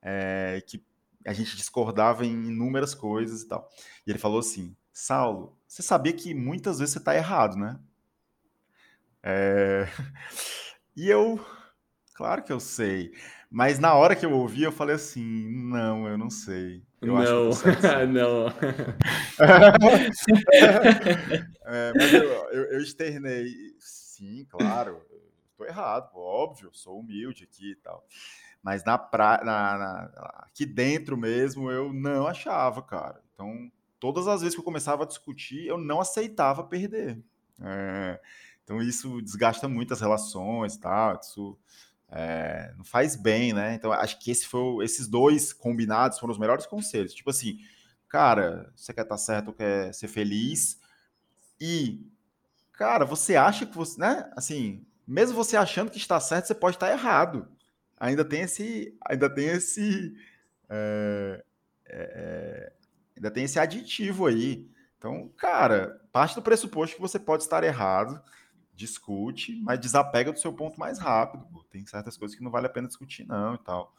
é, 0.02 0.62
que 0.66 0.84
a 1.26 1.34
gente 1.34 1.56
discordava 1.58 2.26
em 2.26 2.32
inúmeras 2.32 2.96
coisas 2.96 3.42
e 3.42 3.48
tal. 3.48 3.70
E 4.06 4.12
ele 4.12 4.20
falou 4.20 4.40
assim: 4.40 4.76
Saulo, 4.94 5.57
você 5.68 5.82
sabia 5.84 6.14
que 6.14 6.34
muitas 6.34 6.80
vezes 6.80 6.94
você 6.94 7.00
está 7.00 7.16
errado, 7.16 7.56
né? 7.58 7.80
É... 9.24 9.88
E 11.00 11.08
eu, 11.12 11.40
claro 12.16 12.42
que 12.42 12.52
eu 12.52 12.60
sei. 12.60 13.14
Mas 13.52 13.78
na 13.78 13.94
hora 13.94 14.16
que 14.16 14.26
eu 14.26 14.32
ouvi, 14.32 14.64
eu 14.64 14.72
falei 14.72 14.96
assim: 14.96 15.48
não, 15.70 16.08
eu 16.08 16.18
não 16.18 16.30
sei. 16.30 16.84
Eu 17.00 17.14
não, 17.14 17.52
não. 18.12 18.48
é, 21.66 21.94
mas 21.96 22.14
eu, 22.14 22.24
eu, 22.24 22.64
eu, 22.72 22.82
externei, 22.82 23.54
sim, 23.80 24.44
claro, 24.50 25.04
estou 25.52 25.68
errado, 25.68 26.10
óbvio, 26.16 26.72
sou 26.74 27.00
humilde 27.00 27.44
aqui 27.44 27.72
e 27.72 27.76
tal. 27.76 28.04
Mas 28.64 28.84
na, 28.84 28.98
pra, 28.98 29.40
na, 29.44 29.78
na, 29.78 30.12
aqui 30.40 30.66
dentro 30.66 31.16
mesmo 31.16 31.70
eu 31.72 31.94
não 31.94 32.26
achava, 32.26 32.82
cara. 32.82 33.22
Então, 33.34 33.72
todas 34.00 34.28
as 34.28 34.42
vezes 34.42 34.56
que 34.56 34.60
eu 34.60 34.66
começava 34.66 35.04
a 35.04 35.08
discutir, 35.08 35.66
eu 35.66 35.78
não 35.78 36.00
aceitava 36.00 36.64
perder. 36.64 37.22
É, 37.62 38.20
então, 38.64 38.82
isso 38.82 39.22
desgasta 39.22 39.68
muito 39.68 39.94
as 39.94 40.02
relações 40.02 40.78
tal. 40.78 41.20
Isso 41.22 41.58
é, 42.10 42.74
não 42.78 42.84
faz 42.84 43.16
bem, 43.16 43.54
né? 43.54 43.76
Então, 43.76 43.92
acho 43.92 44.20
que 44.20 44.32
esse 44.32 44.46
foi, 44.48 44.84
esses 44.84 45.08
dois 45.08 45.54
combinados 45.54 46.20
foram 46.20 46.32
os 46.32 46.40
melhores 46.40 46.66
conselhos. 46.66 47.14
Tipo 47.14 47.30
assim, 47.30 47.60
cara, 48.10 48.72
você 48.76 48.94
quer 48.94 49.02
estar 49.02 49.16
tá 49.16 49.18
certo, 49.18 49.54
quer 49.54 49.94
ser 49.94 50.08
feliz. 50.08 50.80
E, 51.60 52.06
cara, 52.74 53.06
você 53.06 53.36
acha 53.36 53.66
que 53.66 53.76
você, 53.76 54.00
né? 54.00 54.32
Assim, 54.36 54.86
mesmo 55.08 55.36
você 55.36 55.58
achando 55.58 55.92
que 55.92 55.98
está 55.98 56.20
certo, 56.20 56.48
você 56.48 56.56
pode 56.56 56.76
estar 56.76 56.92
errado 56.92 57.48
ainda 58.00 58.24
tem 58.24 58.42
esse, 58.42 58.96
ainda 59.02 59.30
tem 59.30 59.48
esse, 59.48 60.16
é, 60.70 61.44
é, 61.86 62.74
ainda 63.18 63.32
tem 63.32 63.44
esse 63.44 63.60
aditivo 63.60 64.28
aí. 64.28 64.70
Então, 64.98 65.30
cara, 65.38 66.02
parte 66.12 66.36
do 66.36 66.42
pressuposto 66.42 66.96
que 66.96 67.02
você 67.02 67.20
pode 67.20 67.44
estar 67.44 67.64
errado, 67.64 68.22
discute, 68.74 69.56
mas 69.62 69.80
desapega 69.80 70.32
do 70.32 70.40
seu 70.40 70.54
ponto 70.54 70.80
mais 70.80 71.00
rápido. 71.00 71.46
Pô. 71.52 71.64
Tem 71.64 71.86
certas 71.86 72.18
coisas 72.18 72.38
que 72.38 72.44
não 72.44 72.52
vale 72.52 72.68
a 72.68 72.70
pena 72.70 72.88
discutir, 72.88 73.28
não, 73.28 73.56
e 73.56 73.58
tal. 73.60 73.94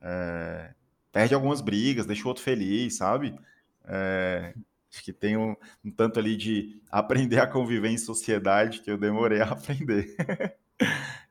É, 0.00 0.74
perde 1.12 1.34
algumas 1.34 1.60
brigas, 1.60 2.06
deixa 2.06 2.24
o 2.24 2.28
outro 2.28 2.42
feliz, 2.42 2.96
sabe? 2.96 3.38
É, 3.84 4.54
acho 4.92 5.02
que 5.04 5.12
tem 5.12 5.36
um, 5.36 5.56
um, 5.84 5.90
tanto 5.90 6.18
ali 6.18 6.36
de 6.36 6.80
aprender 6.90 7.38
a 7.38 7.46
conviver 7.46 7.88
em 7.88 7.98
sociedade 7.98 8.80
que 8.80 8.90
eu 8.90 8.98
demorei 8.98 9.40
a 9.40 9.50
aprender. 9.52 10.14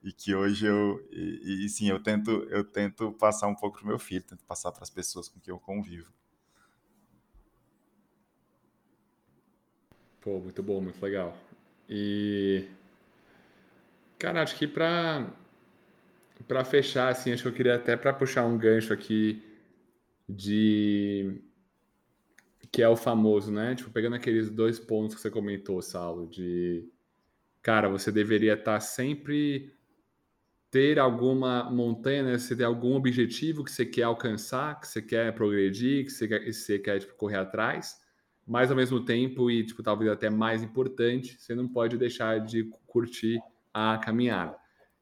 e 0.04 0.12
que 0.12 0.34
hoje 0.34 0.66
eu 0.66 1.06
e, 1.12 1.66
e, 1.66 1.70
sim 1.70 1.90
eu 1.90 2.02
tento 2.02 2.32
eu 2.50 2.64
tento 2.64 3.12
passar 3.14 3.48
um 3.48 3.56
pouco 3.56 3.80
pro 3.80 3.88
meu 3.88 4.00
filho 4.00 4.24
tento 4.24 4.46
passar 4.46 4.72
para 4.72 4.84
as 4.84 4.90
pessoas 4.90 5.28
com 5.28 5.40
quem 5.42 5.52
eu 5.52 5.60
convivo 5.60 6.12
pô 10.22 10.40
muito 10.40 10.64
bom 10.64 10.80
muito 10.80 11.02
legal. 11.04 11.36
E 11.90 12.68
cara 14.18 14.44
acho 14.44 14.56
que 14.56 14.68
para 14.68 15.28
para 16.48 16.64
fechar 16.64 17.10
assim 17.10 17.34
acho 17.34 17.44
que 17.44 17.50
eu 17.50 17.54
queria 17.54 17.76
até 17.76 17.98
para 17.98 18.14
puxar 18.14 18.46
um 18.46 18.58
gancho 18.58 18.94
aqui 18.94 19.44
de 20.30 21.42
que 22.72 22.82
é 22.82 22.88
o 22.88 22.96
famoso 22.96 23.52
né? 23.52 23.76
Tipo 23.76 23.90
pegando 23.90 24.16
aqueles 24.16 24.50
dois 24.50 24.80
pontos 24.80 25.16
que 25.16 25.22
você 25.22 25.30
comentou 25.30 25.82
Saulo 25.82 26.28
de 26.28 26.88
cara 27.62 27.90
você 27.90 28.12
deveria 28.12 28.54
estar 28.54 28.74
tá 28.76 28.80
sempre 28.80 29.74
ter 30.72 30.98
alguma 30.98 31.70
montanha, 31.70 32.24
né? 32.24 32.38
Você 32.38 32.56
tem 32.56 32.66
algum 32.66 32.96
objetivo 32.96 33.64
que 33.64 33.72
você 33.72 33.86
quer 33.86 34.04
alcançar, 34.04 34.80
que 34.80 34.88
você 34.88 35.02
quer 35.02 35.34
progredir, 35.36 36.06
que 36.06 36.12
você 36.12 36.28
quer, 36.30 36.40
que 36.40 36.54
você 36.54 36.80
quer 36.80 37.00
tipo, 37.00 37.14
correr 37.16 37.36
atrás, 37.38 38.01
mas 38.52 38.70
ao 38.70 38.76
mesmo 38.76 39.00
tempo, 39.00 39.50
e 39.50 39.66
tipo, 39.66 39.82
talvez 39.82 40.12
até 40.12 40.30
mais 40.30 40.62
importante, 40.62 41.38
você 41.40 41.56
não 41.56 41.70
pode 41.70 41.98
deixar 41.98 42.38
de 42.40 42.70
curtir 42.86 43.40
a 43.74 43.98
caminhada. 43.98 44.58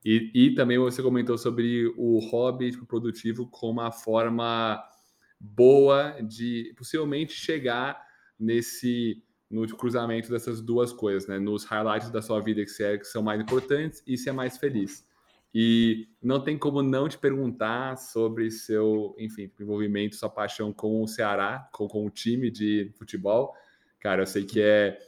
E, 0.06 0.30
e 0.36 0.54
também 0.54 0.78
você 0.78 1.02
comentou 1.02 1.36
sobre 1.36 1.91
o 1.97 2.20
hobby 2.30 2.70
tipo, 2.70 2.86
produtivo 2.86 3.47
como 3.47 3.82
uma 3.82 3.91
forma 3.91 4.80
boa 5.39 6.22
de 6.22 6.72
possivelmente 6.78 7.34
chegar 7.34 8.00
nesse 8.39 9.24
no 9.50 9.68
cruzamento 9.76 10.30
dessas 10.30 10.62
duas 10.62 10.93
coisas, 10.93 11.28
né? 11.28 11.39
Nos 11.39 11.64
highlights 11.64 12.12
da 12.12 12.22
sua 12.22 12.39
vida 12.39 12.64
que, 12.64 12.84
é, 12.84 13.00
que 13.00 13.06
são 13.06 13.24
mais 13.24 13.41
importantes 13.41 14.04
e 14.06 14.16
ser 14.16 14.32
mais 14.32 14.60
feliz. 14.60 15.04
E 15.54 16.08
não 16.22 16.39
tem 16.43 16.58
como 16.58 16.84
não 16.84 17.10
te 17.10 17.18
perguntar 17.18 17.97
sobre 17.97 18.52
seu, 18.52 19.16
enfim, 19.18 19.52
envolvimento, 19.60 20.16
sua 20.16 20.30
paixão 20.30 20.72
com 20.72 21.02
o 21.02 21.08
Ceará, 21.08 21.68
com, 21.74 21.88
com 21.88 22.06
o 22.06 22.10
time 22.10 22.52
de 22.52 22.91
futebol. 22.97 23.54
Cara, 24.00 24.22
eu 24.22 24.28
sei 24.28 24.43
que 24.43 24.62
é 24.62 25.00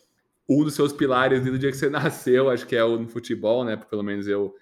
um 0.50 0.64
dos 0.64 0.74
seus 0.74 0.92
pilares 0.92 1.42
desde 1.42 1.58
o 1.58 1.60
dia 1.60 1.72
que 1.72 1.78
você 1.78 1.90
nasceu, 1.92 2.50
acho 2.50 2.66
que 2.66 2.76
é 2.76 2.84
o 2.84 2.98
no 2.98 3.08
futebol, 3.08 3.64
né? 3.64 3.78
Pelo 3.78 4.04
menos 4.04 4.28
eu 4.28 4.56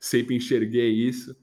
sempre 0.00 0.34
enxerguei 0.34 0.90
isso. 0.90 1.36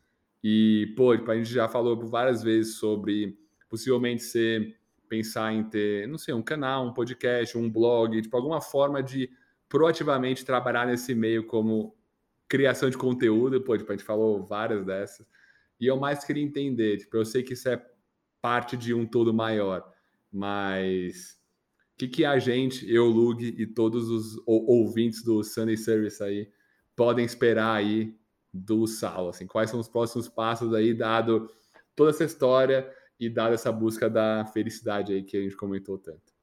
E, 0.43 0.93
pô, 0.95 1.11
a 1.11 1.36
gente 1.36 1.51
já 1.51 1.67
falou 1.67 1.97
várias 2.07 2.43
vezes 2.43 2.75
sobre 2.75 3.38
possivelmente 3.69 4.23
você 4.23 4.75
pensar 5.07 5.53
em 5.53 5.63
ter, 5.63 6.07
não 6.07 6.17
sei, 6.17 6.33
um 6.33 6.41
canal, 6.41 6.86
um 6.88 6.93
podcast, 6.93 7.57
um 7.57 7.69
blog, 7.69 8.21
tipo, 8.21 8.36
alguma 8.36 8.61
forma 8.61 9.01
de 9.01 9.29
proativamente 9.69 10.45
trabalhar 10.45 10.88
nesse 10.88 11.13
meio 11.13 11.45
como 11.45 11.95
criação 12.47 12.89
de 12.89 12.97
conteúdo, 12.97 13.61
pô, 13.61 13.77
tipo, 13.77 13.91
a 13.91 13.95
gente 13.95 14.05
falou 14.05 14.43
várias 14.43 14.85
dessas. 14.85 15.25
E 15.79 15.87
eu 15.87 15.97
mais 15.97 16.23
queria 16.23 16.43
entender, 16.43 16.97
tipo, 16.97 17.15
eu 17.17 17.25
sei 17.25 17.43
que 17.43 17.53
isso 17.53 17.67
é 17.67 17.83
parte 18.41 18.77
de 18.77 18.93
um 18.93 19.05
todo 19.05 19.33
maior, 19.33 19.91
mas 20.31 21.37
o 21.93 21.97
que, 21.97 22.07
que 22.07 22.25
a 22.25 22.37
gente, 22.37 22.89
eu, 22.91 23.07
Lug 23.07 23.43
e 23.43 23.65
todos 23.65 24.09
os 24.09 24.41
ouvintes 24.45 25.23
do 25.23 25.43
Sunday 25.43 25.77
Service 25.77 26.21
aí 26.21 26.51
podem 26.95 27.25
esperar 27.25 27.73
aí 27.73 28.15
do 28.53 28.85
Sal? 28.85 29.29
Assim, 29.29 29.47
quais 29.47 29.69
são 29.69 29.79
os 29.79 29.87
próximos 29.87 30.29
passos 30.29 30.73
aí, 30.73 30.93
dado 30.93 31.49
toda 31.95 32.11
essa 32.11 32.23
história 32.23 32.89
e 33.19 33.29
dado 33.29 33.53
essa 33.53 33.71
busca 33.71 34.09
da 34.09 34.45
felicidade 34.45 35.13
aí 35.13 35.23
que 35.23 35.37
a 35.37 35.41
gente 35.41 35.55
comentou 35.55 35.97
tanto? 35.97 36.35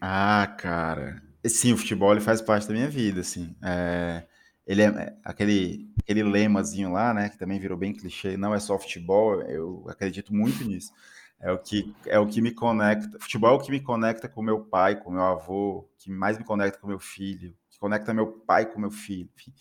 Ah, 0.00 0.54
cara, 0.58 1.22
Sim, 1.48 1.72
o 1.72 1.76
futebol 1.76 2.12
ele 2.12 2.20
faz 2.20 2.40
parte 2.40 2.66
da 2.66 2.74
minha 2.74 2.88
vida, 2.88 3.20
assim. 3.20 3.54
É, 3.62 4.26
ele 4.66 4.82
é, 4.82 4.86
é 4.86 5.16
aquele, 5.24 5.90
aquele 5.98 6.22
lemazinho 6.22 6.92
lá, 6.92 7.14
né, 7.14 7.28
que 7.28 7.38
também 7.38 7.60
virou 7.60 7.78
bem 7.78 7.92
clichê, 7.92 8.36
não 8.36 8.54
é 8.54 8.58
só 8.58 8.78
futebol, 8.78 9.40
eu 9.42 9.84
acredito 9.88 10.34
muito 10.34 10.64
nisso. 10.64 10.92
É 11.38 11.52
o 11.52 11.58
que 11.58 11.94
é 12.06 12.18
o 12.18 12.26
que 12.26 12.40
me 12.40 12.50
conecta. 12.50 13.18
Futebol 13.20 13.50
é 13.50 13.54
o 13.54 13.60
que 13.60 13.70
me 13.70 13.80
conecta 13.80 14.28
com 14.28 14.42
meu 14.42 14.60
pai, 14.64 14.96
com 14.98 15.10
meu 15.10 15.22
avô, 15.22 15.88
que 15.98 16.10
mais 16.10 16.38
me 16.38 16.44
conecta 16.44 16.78
com 16.78 16.86
meu 16.86 16.98
filho, 16.98 17.54
que 17.70 17.78
conecta 17.78 18.14
meu 18.14 18.26
pai 18.26 18.66
com 18.66 18.80
meu 18.80 18.90
filho. 18.90 19.28
Enfim, 19.36 19.52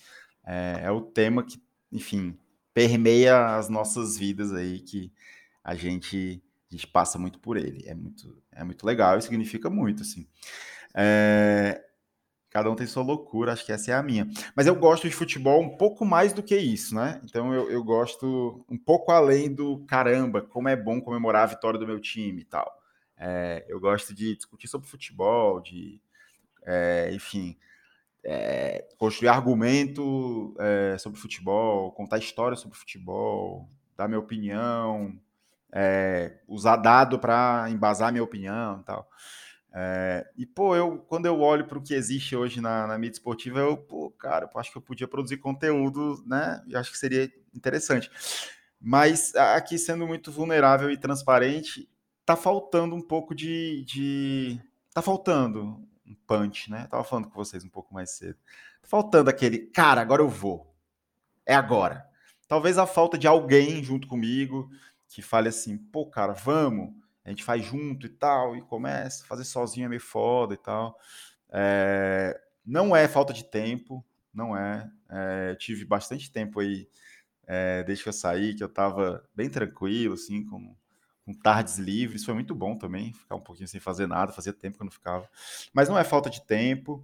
é, 0.45 0.81
é 0.83 0.91
o 0.91 1.01
tema 1.01 1.43
que, 1.43 1.61
enfim, 1.91 2.37
permeia 2.73 3.57
as 3.57 3.67
nossas 3.69 4.17
vidas 4.17 4.53
aí 4.53 4.79
que 4.79 5.11
a 5.63 5.75
gente 5.75 6.41
a 6.71 6.75
gente 6.75 6.87
passa 6.87 7.19
muito 7.19 7.39
por 7.39 7.57
ele. 7.57 7.83
É 7.87 7.93
muito 7.93 8.41
é 8.51 8.63
muito 8.63 8.85
legal 8.85 9.17
e 9.17 9.21
significa 9.21 9.69
muito 9.69 10.01
assim. 10.01 10.27
É... 10.95 11.81
Cada 12.49 12.71
um 12.71 12.75
tem 12.75 12.87
sua 12.87 13.03
loucura, 13.03 13.51
acho 13.51 13.65
que 13.65 13.71
essa 13.73 13.91
é 13.91 13.93
a 13.93 14.01
minha. 14.01 14.29
Mas 14.55 14.65
eu 14.65 14.75
gosto 14.75 15.09
de 15.09 15.13
futebol 15.13 15.61
um 15.61 15.75
pouco 15.75 16.05
mais 16.05 16.31
do 16.31 16.41
que 16.41 16.55
isso, 16.55 16.95
né? 16.95 17.19
Então 17.25 17.53
eu, 17.53 17.69
eu 17.69 17.83
gosto 17.83 18.65
um 18.69 18.77
pouco 18.77 19.11
além 19.11 19.53
do 19.53 19.79
caramba, 19.85 20.41
como 20.41 20.69
é 20.69 20.75
bom 20.75 21.01
comemorar 21.01 21.43
a 21.43 21.47
vitória 21.47 21.77
do 21.77 21.85
meu 21.85 21.99
time 21.99 22.43
e 22.43 22.45
tal. 22.45 22.71
É, 23.17 23.65
eu 23.67 23.77
gosto 23.77 24.13
de 24.13 24.35
discutir 24.37 24.69
sobre 24.69 24.87
futebol, 24.87 25.59
de, 25.59 25.99
é, 26.65 27.09
enfim, 27.13 27.57
é, 28.23 28.87
construir 28.97 29.29
argumento 29.29 30.55
é, 30.57 30.97
sobre 30.97 31.19
futebol, 31.19 31.91
contar 31.91 32.17
história 32.17 32.57
sobre 32.57 32.77
futebol, 32.77 33.69
dar 33.95 34.07
minha 34.07 34.19
opinião, 34.19 35.13
é, 35.71 36.37
usar 36.47 36.77
dado 36.77 37.19
para 37.19 37.67
embasar 37.69 38.11
minha 38.11 38.23
opinião 38.23 38.79
e 38.81 38.83
tal. 38.83 39.09
É, 39.77 40.25
e, 40.37 40.45
pô, 40.45 40.73
eu, 40.73 40.99
quando 40.99 41.25
eu 41.25 41.41
olho 41.41 41.67
para 41.67 41.77
o 41.77 41.81
que 41.81 41.93
existe 41.93 42.33
hoje 42.33 42.61
na, 42.61 42.87
na, 42.87 42.97
mídia 42.97 43.15
esportiva, 43.15 43.59
eu, 43.59 43.75
pô, 43.75 44.09
cara, 44.11 44.49
eu 44.51 44.59
acho 44.59 44.71
que 44.71 44.77
eu 44.77 44.81
podia 44.81 45.05
produzir 45.05 45.35
conteúdo, 45.35 46.23
né? 46.25 46.63
E 46.65 46.77
acho 46.77 46.89
que 46.89 46.97
seria 46.97 47.29
interessante. 47.53 48.09
Mas 48.79 49.35
aqui, 49.35 49.77
sendo 49.77 50.07
muito 50.07 50.31
vulnerável 50.31 50.89
e 50.89 50.95
transparente, 50.95 51.89
tá 52.25 52.37
faltando 52.37 52.95
um 52.95 53.01
pouco 53.01 53.35
de. 53.35 53.83
de 53.83 54.61
tá 54.93 55.01
faltando 55.01 55.85
um 56.07 56.15
punch, 56.25 56.71
né? 56.71 56.83
Eu 56.83 56.89
tava 56.89 57.03
falando 57.03 57.27
com 57.27 57.35
vocês 57.35 57.65
um 57.65 57.69
pouco 57.69 57.93
mais 57.93 58.11
cedo. 58.11 58.37
Tá 58.81 58.87
faltando 58.87 59.29
aquele, 59.29 59.59
cara, 59.59 59.99
agora 59.99 60.21
eu 60.21 60.29
vou. 60.29 60.73
É 61.45 61.53
agora. 61.53 62.07
Talvez 62.47 62.77
a 62.77 62.87
falta 62.87 63.17
de 63.17 63.27
alguém 63.27 63.83
junto 63.83 64.07
comigo 64.07 64.69
que 65.09 65.21
fale 65.21 65.49
assim, 65.49 65.77
pô, 65.77 66.05
cara, 66.05 66.31
vamos 66.31 66.93
a 67.25 67.29
gente 67.29 67.43
faz 67.43 67.65
junto 67.65 68.05
e 68.05 68.09
tal, 68.09 68.55
e 68.55 68.61
começa, 68.61 69.25
fazer 69.25 69.43
sozinho 69.43 69.85
é 69.85 69.89
meio 69.89 70.01
foda 70.01 70.53
e 70.53 70.57
tal. 70.57 70.97
É, 71.51 72.39
não 72.63 72.95
é 72.95 73.07
falta 73.07 73.33
de 73.33 73.43
tempo, 73.43 74.05
não 74.31 74.55
é. 74.55 74.89
é 75.09 75.55
tive 75.55 75.83
bastante 75.83 76.31
tempo 76.31 76.59
aí, 76.59 76.87
é, 77.47 77.83
desde 77.83 78.03
que 78.03 78.09
eu 78.09 78.13
saí, 78.13 78.53
que 78.53 78.63
eu 78.63 78.69
tava 78.69 79.27
bem 79.33 79.49
tranquilo, 79.49 80.13
assim, 80.13 80.45
com, 80.45 80.75
com 81.25 81.33
tardes 81.33 81.79
livres, 81.79 82.23
foi 82.23 82.35
muito 82.35 82.53
bom 82.53 82.77
também, 82.77 83.11
ficar 83.11 83.35
um 83.35 83.41
pouquinho 83.41 83.67
sem 83.67 83.79
fazer 83.79 84.07
nada, 84.07 84.31
fazia 84.31 84.53
tempo 84.53 84.77
que 84.77 84.83
eu 84.83 84.85
não 84.85 84.91
ficava. 84.91 85.27
Mas 85.73 85.89
não 85.89 85.97
é 85.97 86.03
falta 86.03 86.29
de 86.29 86.45
tempo, 86.45 87.03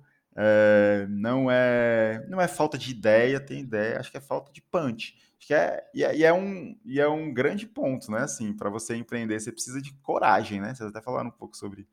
não 1.10 1.50
é 1.50 2.24
não 2.30 2.40
é 2.40 2.48
falta 2.48 2.78
de 2.78 2.92
ideia, 2.92 3.40
tem 3.40 3.62
ideia, 3.62 4.00
acho 4.00 4.12
que 4.12 4.18
é 4.18 4.22
falta 4.22 4.52
de 4.52 4.62
punch. 4.62 5.16
Que 5.42 5.56
é 5.56 5.84
e, 5.92 6.04
é, 6.04 6.16
e 6.16 6.24
é 6.24 6.32
um, 6.32 6.78
e 6.86 7.00
é 7.00 7.08
um 7.10 7.34
grande 7.34 7.66
ponto, 7.66 8.12
né? 8.12 8.20
Assim, 8.20 8.54
para 8.54 8.70
você 8.70 8.96
empreender, 8.96 9.40
você 9.40 9.52
precisa 9.52 9.82
de 9.82 9.92
coragem, 9.96 10.62
né? 10.62 10.74
Vocês 10.74 10.88
até 10.88 11.02
falaram 11.02 11.30
um 11.30 11.34
pouco 11.34 11.58
sobre, 11.58 11.88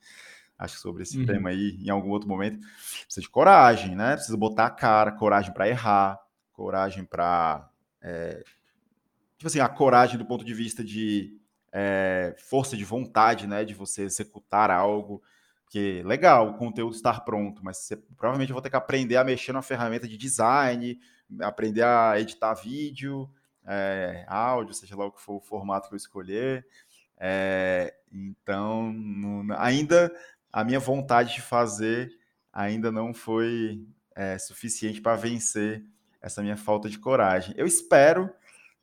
acho 0.59 0.79
sobre 0.79 1.03
esse 1.03 1.19
uhum. 1.19 1.25
tema 1.25 1.49
aí 1.49 1.79
em 1.83 1.89
algum 1.89 2.11
outro 2.11 2.29
momento. 2.29 2.59
Precisa 3.05 3.23
de 3.23 3.31
coragem, 3.31 3.97
né? 3.97 4.17
Precisa 4.17 4.37
botar 4.37 4.67
a 4.67 4.71
cara, 4.71 5.13
coragem 5.13 5.53
para 5.55 5.67
errar, 5.67 6.21
coragem 6.53 7.07
para. 7.07 7.71
É, 8.03 8.45
tipo 9.39 9.47
assim, 9.47 9.61
a 9.61 9.69
coragem 9.69 10.19
do 10.19 10.27
ponto 10.27 10.45
de 10.45 10.53
vista 10.53 10.85
de 10.85 11.35
é, 11.73 12.37
força 12.39 12.77
de 12.77 12.85
vontade, 12.85 13.47
né? 13.47 13.65
De 13.65 13.73
você 13.73 14.03
executar 14.03 14.71
algo. 14.71 15.23
Porque 15.65 16.03
legal 16.05 16.51
o 16.51 16.59
conteúdo 16.59 16.95
estar 16.95 17.21
pronto, 17.21 17.65
mas 17.65 17.79
você 17.79 17.97
provavelmente 17.97 18.53
vou 18.53 18.61
ter 18.61 18.69
que 18.69 18.77
aprender 18.77 19.17
a 19.17 19.25
mexer 19.25 19.53
numa 19.53 19.63
ferramenta 19.63 20.07
de 20.07 20.19
design, 20.19 20.99
aprender 21.41 21.83
a 21.83 22.19
editar 22.21 22.53
vídeo, 22.55 23.29
é, 23.69 24.25
áudio, 24.27 24.73
seja 24.75 24.97
lá 24.97 25.05
o 25.05 25.12
que 25.12 25.21
for 25.21 25.35
o 25.35 25.41
formato 25.41 25.89
que 25.89 25.95
eu 25.95 25.99
escolher. 25.99 26.66
É, 27.19 27.95
então, 28.11 28.95
ainda 29.59 30.11
a 30.51 30.64
minha 30.64 30.81
vontade 30.81 31.35
de 31.35 31.43
fazer 31.43 32.11
ainda 32.51 32.91
não 32.91 33.12
foi 33.12 33.87
é, 34.14 34.39
suficiente 34.39 35.01
para 35.03 35.16
vencer 35.16 35.85
essa 36.21 36.43
minha 36.43 36.57
falta 36.57 36.89
de 36.89 36.99
coragem. 36.99 37.55
Eu 37.59 37.66
espero 37.66 38.33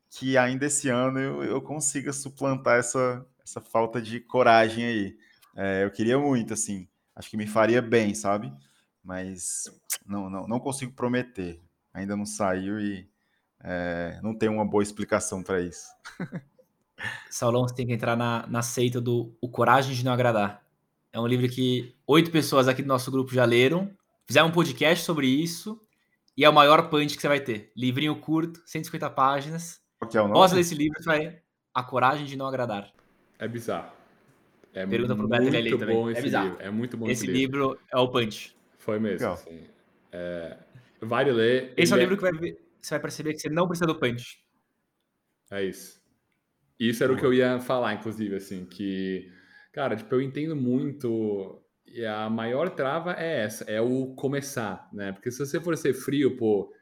que 0.09 0.37
ainda 0.37 0.67
esse 0.67 0.87
ano 0.87 1.19
eu, 1.19 1.43
eu 1.43 1.61
consiga 1.61 2.13
suplantar 2.13 2.77
essa, 2.77 3.25
essa 3.43 3.59
falta 3.59 3.99
de 3.99 4.19
coragem 4.19 4.85
aí. 4.85 5.17
É, 5.55 5.83
eu 5.83 5.89
queria 5.89 6.19
muito, 6.19 6.53
assim, 6.53 6.87
acho 7.15 7.29
que 7.29 7.37
me 7.37 7.47
faria 7.47 7.81
bem, 7.81 8.13
sabe? 8.13 8.53
Mas 9.03 9.65
não, 10.05 10.29
não, 10.29 10.47
não 10.47 10.59
consigo 10.59 10.93
prometer. 10.93 11.59
Ainda 11.93 12.15
não 12.15 12.25
saiu 12.25 12.79
e 12.79 13.09
é, 13.67 14.19
não 14.21 14.37
tem 14.37 14.47
uma 14.47 14.63
boa 14.63 14.83
explicação 14.83 15.41
para 15.41 15.59
isso. 15.59 15.87
Saulão, 17.29 17.67
você 17.67 17.73
tem 17.73 17.87
que 17.87 17.93
entrar 17.93 18.15
na, 18.15 18.45
na 18.47 18.61
seita 18.61 19.01
do 19.01 19.35
O 19.41 19.49
Coragem 19.49 19.95
de 19.95 20.05
Não 20.05 20.13
Agradar. 20.13 20.63
É 21.11 21.19
um 21.19 21.25
livro 21.25 21.49
que 21.49 21.95
oito 22.05 22.29
pessoas 22.29 22.67
aqui 22.67 22.83
do 22.83 22.87
nosso 22.87 23.09
grupo 23.11 23.33
já 23.33 23.43
leram, 23.43 23.89
fizeram 24.27 24.49
um 24.49 24.51
podcast 24.51 25.03
sobre 25.03 25.27
isso, 25.27 25.81
e 26.37 26.45
é 26.45 26.49
o 26.49 26.53
maior 26.53 26.89
punch 26.89 27.15
que 27.15 27.21
você 27.21 27.27
vai 27.27 27.39
ter. 27.39 27.71
Livrinho 27.75 28.15
curto, 28.17 28.61
150 28.65 29.09
páginas. 29.09 29.81
Que 30.11 30.17
é 30.17 30.21
o 30.21 30.27
nome? 30.27 30.55
desse 30.55 30.75
livro, 30.75 31.01
você 31.01 31.05
vai 31.05 31.41
A 31.73 31.81
Coragem 31.81 32.25
de 32.27 32.37
Não 32.37 32.45
Agradar. 32.45 32.91
É 33.39 33.47
bizarro. 33.47 33.91
É 34.73 34.85
Pergunta 34.85 35.15
pro 35.15 35.27
Beto 35.27 35.43
ele 35.55 35.75
também. 35.75 36.15
é 36.15 36.21
bizarro. 36.21 36.49
Livro. 36.49 36.61
É 36.61 36.69
muito 36.69 36.97
bom 36.97 37.05
esse, 37.05 37.25
esse 37.25 37.33
livro. 37.33 37.69
livro. 37.69 37.79
é 37.91 37.97
o 37.97 38.07
punch. 38.09 38.55
Foi 38.77 38.99
mesmo. 38.99 39.27
Assim. 39.27 39.63
É, 40.11 40.57
vale 41.01 41.31
ler. 41.31 41.73
Esse 41.75 41.93
é 41.93 41.95
o 41.95 41.99
livro 41.99 42.15
que 42.15 42.21
vai 42.21 42.33
ver 42.33 42.64
você 42.85 42.95
vai 42.95 43.01
perceber 43.01 43.33
que 43.33 43.39
você 43.39 43.49
não 43.49 43.67
precisa 43.67 43.87
do 43.87 43.99
punch. 43.99 44.39
É 45.51 45.63
isso. 45.63 46.01
Isso 46.79 47.03
era 47.03 47.13
o 47.13 47.17
que 47.17 47.25
eu 47.25 47.33
ia 47.33 47.59
falar, 47.59 47.93
inclusive, 47.93 48.35
assim, 48.35 48.65
que, 48.65 49.31
cara, 49.71 49.95
tipo, 49.95 50.13
eu 50.13 50.21
entendo 50.21 50.55
muito 50.55 51.61
e 51.85 52.05
a 52.05 52.29
maior 52.29 52.69
trava 52.71 53.13
é 53.13 53.43
essa, 53.43 53.63
é 53.65 53.79
o 53.79 54.13
começar, 54.15 54.89
né? 54.91 55.11
Porque 55.13 55.31
se 55.31 55.39
você 55.39 55.61
for 55.61 55.77
ser 55.77 55.93
frio, 55.93 56.35
pô, 56.35 56.73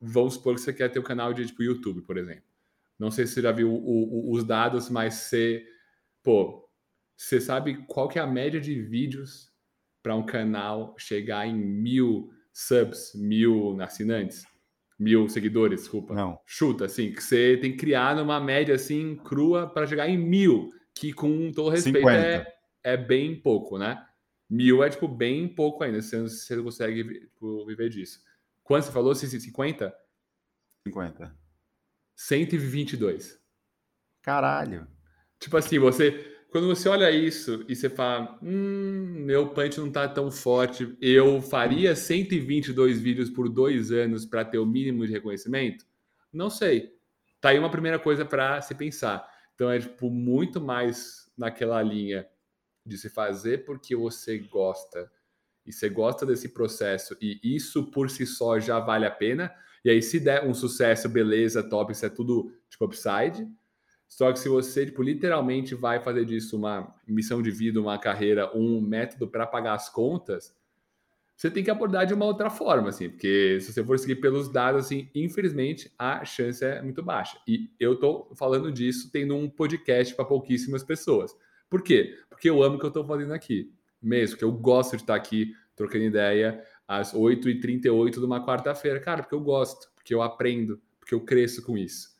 vamos 0.00 0.34
supor 0.34 0.54
que 0.54 0.60
você 0.60 0.72
quer 0.72 0.88
ter 0.88 1.00
um 1.00 1.04
canal 1.04 1.34
de, 1.34 1.44
tipo, 1.46 1.62
YouTube, 1.62 2.02
por 2.02 2.16
exemplo. 2.16 2.44
Não 2.98 3.10
sei 3.10 3.26
se 3.26 3.34
você 3.34 3.42
já 3.42 3.52
viu 3.52 3.72
o, 3.72 4.30
o, 4.30 4.32
os 4.32 4.44
dados, 4.44 4.88
mas 4.88 5.14
você, 5.14 5.66
pô, 6.22 6.68
você 7.16 7.40
sabe 7.40 7.84
qual 7.86 8.08
que 8.08 8.18
é 8.18 8.22
a 8.22 8.26
média 8.26 8.60
de 8.60 8.80
vídeos 8.80 9.52
para 10.02 10.14
um 10.14 10.24
canal 10.24 10.94
chegar 10.98 11.46
em 11.46 11.54
mil 11.54 12.30
subs, 12.52 13.12
mil 13.14 13.80
assinantes? 13.80 14.51
Mil 15.02 15.28
seguidores, 15.28 15.80
desculpa. 15.80 16.14
Não. 16.14 16.38
Chuta, 16.46 16.84
assim, 16.84 17.12
que 17.12 17.22
você 17.22 17.56
tem 17.56 17.72
que 17.72 17.78
criar 17.78 18.14
numa 18.14 18.40
média 18.40 18.74
assim, 18.74 19.16
crua, 19.16 19.68
para 19.68 19.86
chegar 19.86 20.08
em 20.08 20.16
mil, 20.16 20.70
que 20.94 21.12
com 21.12 21.50
todo 21.50 21.70
respeito 21.70 22.08
é, 22.08 22.46
é 22.84 22.96
bem 22.96 23.34
pouco, 23.40 23.78
né? 23.78 24.04
Mil 24.48 24.84
é, 24.84 24.88
tipo, 24.88 25.08
bem 25.08 25.48
pouco 25.48 25.82
ainda, 25.82 26.00
você, 26.00 26.20
você 26.20 26.62
consegue 26.62 27.20
tipo, 27.20 27.66
viver 27.66 27.88
disso. 27.88 28.20
Quanto 28.62 28.84
você 28.84 28.92
falou? 28.92 29.14
50? 29.14 29.92
50. 30.86 31.36
122. 32.14 33.40
Caralho. 34.22 34.86
Tipo 35.40 35.56
assim, 35.56 35.78
você 35.80 36.31
quando 36.52 36.66
você 36.66 36.86
olha 36.86 37.10
isso 37.10 37.64
e 37.66 37.74
você 37.74 37.88
fala, 37.88 38.38
hum, 38.42 39.24
meu 39.24 39.48
punch 39.48 39.80
não 39.80 39.90
tá 39.90 40.06
tão 40.06 40.30
forte, 40.30 40.94
eu 41.00 41.40
faria 41.40 41.96
122 41.96 43.00
vídeos 43.00 43.30
por 43.30 43.48
dois 43.48 43.90
anos 43.90 44.26
para 44.26 44.44
ter 44.44 44.58
o 44.58 44.66
mínimo 44.66 45.06
de 45.06 45.12
reconhecimento? 45.12 45.86
Não 46.30 46.50
sei. 46.50 46.92
Tá 47.40 47.48
aí 47.48 47.58
uma 47.58 47.70
primeira 47.70 47.98
coisa 47.98 48.26
para 48.26 48.60
se 48.60 48.74
pensar. 48.74 49.26
Então 49.54 49.70
é 49.70 49.78
tipo 49.78 50.10
muito 50.10 50.60
mais 50.60 51.26
naquela 51.38 51.82
linha 51.82 52.28
de 52.84 52.98
se 52.98 53.08
fazer 53.08 53.64
porque 53.64 53.96
você 53.96 54.38
gosta 54.38 55.10
e 55.64 55.72
você 55.72 55.88
gosta 55.88 56.26
desse 56.26 56.50
processo 56.50 57.16
e 57.18 57.40
isso 57.42 57.90
por 57.90 58.10
si 58.10 58.26
só 58.26 58.60
já 58.60 58.78
vale 58.78 59.06
a 59.06 59.10
pena. 59.10 59.50
E 59.82 59.88
aí 59.88 60.02
se 60.02 60.20
der 60.20 60.46
um 60.46 60.52
sucesso, 60.52 61.08
beleza, 61.08 61.66
top, 61.66 61.92
isso 61.92 62.04
é 62.04 62.10
tudo 62.10 62.52
tipo 62.68 62.84
upside. 62.84 63.48
Só 64.12 64.30
que 64.30 64.38
se 64.38 64.46
você, 64.46 64.84
tipo, 64.84 65.02
literalmente 65.02 65.74
vai 65.74 65.98
fazer 65.98 66.26
disso 66.26 66.58
uma 66.58 66.94
missão 67.08 67.40
de 67.40 67.50
vida, 67.50 67.80
uma 67.80 67.98
carreira, 67.98 68.54
um 68.54 68.78
método 68.78 69.26
para 69.26 69.46
pagar 69.46 69.72
as 69.72 69.88
contas, 69.88 70.54
você 71.34 71.50
tem 71.50 71.64
que 71.64 71.70
abordar 71.70 72.04
de 72.04 72.12
uma 72.12 72.26
outra 72.26 72.50
forma, 72.50 72.90
assim, 72.90 73.08
porque 73.08 73.58
se 73.58 73.72
você 73.72 73.82
for 73.82 73.98
seguir 73.98 74.16
pelos 74.16 74.50
dados, 74.52 74.84
assim, 74.84 75.08
infelizmente 75.14 75.90
a 75.98 76.26
chance 76.26 76.62
é 76.62 76.82
muito 76.82 77.02
baixa. 77.02 77.38
E 77.48 77.70
eu 77.80 77.98
tô 77.98 78.28
falando 78.34 78.70
disso 78.70 79.10
tendo 79.10 79.34
um 79.34 79.48
podcast 79.48 80.14
para 80.14 80.26
pouquíssimas 80.26 80.84
pessoas. 80.84 81.34
Por 81.70 81.80
quê? 81.80 82.18
Porque 82.28 82.50
eu 82.50 82.62
amo 82.62 82.76
o 82.76 82.78
que 82.78 82.84
eu 82.84 82.90
tô 82.90 83.02
fazendo 83.06 83.32
aqui, 83.32 83.72
mesmo, 84.00 84.36
que 84.36 84.44
eu 84.44 84.52
gosto 84.52 84.94
de 84.94 85.04
estar 85.04 85.14
aqui 85.14 85.54
trocando 85.74 86.04
ideia 86.04 86.62
às 86.86 87.14
8h38 87.14 88.10
de 88.10 88.26
uma 88.26 88.44
quarta-feira. 88.44 89.00
Cara, 89.00 89.22
porque 89.22 89.34
eu 89.34 89.40
gosto, 89.40 89.90
porque 89.94 90.14
eu 90.14 90.20
aprendo, 90.20 90.78
porque 91.00 91.14
eu 91.14 91.20
cresço 91.22 91.62
com 91.62 91.78
isso. 91.78 92.10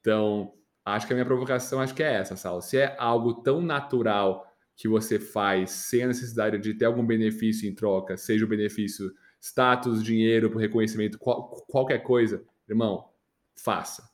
Então, 0.00 0.54
Acho 0.84 1.06
que 1.06 1.12
a 1.12 1.16
minha 1.16 1.26
provocação 1.26 1.80
acho 1.80 1.94
que 1.94 2.02
é 2.02 2.14
essa, 2.14 2.36
Sal. 2.36 2.60
Se 2.60 2.78
é 2.78 2.96
algo 2.98 3.34
tão 3.34 3.60
natural 3.60 4.46
que 4.74 4.88
você 4.88 5.18
faz 5.18 5.70
sem 5.70 6.02
a 6.02 6.08
necessidade 6.08 6.58
de 6.58 6.74
ter 6.74 6.86
algum 6.86 7.06
benefício 7.06 7.68
em 7.68 7.74
troca, 7.74 8.16
seja 8.16 8.44
o 8.44 8.48
benefício 8.48 9.12
status, 9.40 10.02
dinheiro, 10.02 10.56
reconhecimento, 10.56 11.18
qual, 11.18 11.48
qualquer 11.68 11.98
coisa, 11.98 12.44
irmão, 12.68 13.08
faça. 13.56 14.10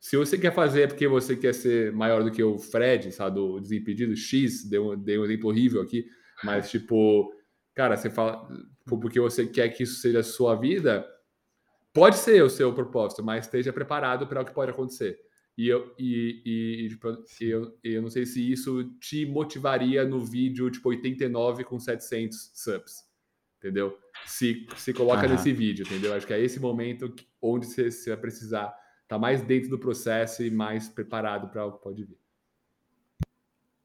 Se 0.00 0.16
você 0.16 0.36
quer 0.36 0.52
fazer 0.52 0.88
porque 0.88 1.08
você 1.08 1.34
quer 1.34 1.54
ser 1.54 1.92
maior 1.92 2.22
do 2.22 2.30
que 2.30 2.42
o 2.42 2.58
Fred, 2.58 3.10
sabe, 3.10 3.36
do 3.36 3.58
Desimpedido 3.58 4.14
X, 4.14 4.68
dei 4.68 4.78
um, 4.78 4.96
dei 4.96 5.18
um 5.18 5.24
exemplo 5.24 5.48
horrível 5.48 5.80
aqui, 5.80 6.06
mas 6.42 6.70
tipo, 6.70 7.32
cara, 7.74 7.96
você 7.96 8.10
fala, 8.10 8.46
for 8.86 8.98
porque 8.98 9.18
você 9.18 9.46
quer 9.46 9.70
que 9.70 9.84
isso 9.84 10.00
seja 10.00 10.20
a 10.20 10.24
sua 10.24 10.56
vida, 10.56 11.06
pode 11.92 12.16
ser 12.16 12.42
o 12.42 12.50
seu 12.50 12.72
propósito, 12.74 13.24
mas 13.24 13.46
esteja 13.46 13.72
preparado 13.72 14.26
para 14.26 14.42
o 14.42 14.44
que 14.44 14.52
pode 14.52 14.72
acontecer. 14.72 15.18
E 15.56 15.68
eu, 15.68 15.94
e, 15.96 16.42
e, 16.44 16.88
tipo, 16.88 17.06
eu, 17.40 17.78
eu 17.82 18.02
não 18.02 18.10
sei 18.10 18.26
se 18.26 18.52
isso 18.52 18.84
te 18.98 19.24
motivaria 19.24 20.04
no 20.04 20.18
vídeo 20.18 20.70
tipo 20.70 20.88
89 20.88 21.62
com 21.62 21.78
700 21.78 22.50
subs, 22.54 23.04
entendeu? 23.58 23.96
Se, 24.26 24.66
se 24.76 24.92
coloca 24.92 25.28
nesse 25.28 25.52
vídeo, 25.52 25.86
entendeu? 25.86 26.12
Acho 26.12 26.26
que 26.26 26.32
é 26.32 26.40
esse 26.40 26.58
momento 26.58 27.14
onde 27.40 27.66
você, 27.66 27.90
você 27.90 28.10
vai 28.10 28.20
precisar 28.20 28.66
estar 28.66 29.16
tá 29.16 29.18
mais 29.18 29.42
dentro 29.42 29.70
do 29.70 29.78
processo 29.78 30.42
e 30.42 30.50
mais 30.50 30.88
preparado 30.88 31.48
para 31.48 31.64
o 31.64 31.72
que 31.72 31.82
pode 31.82 32.04
vir. 32.04 32.18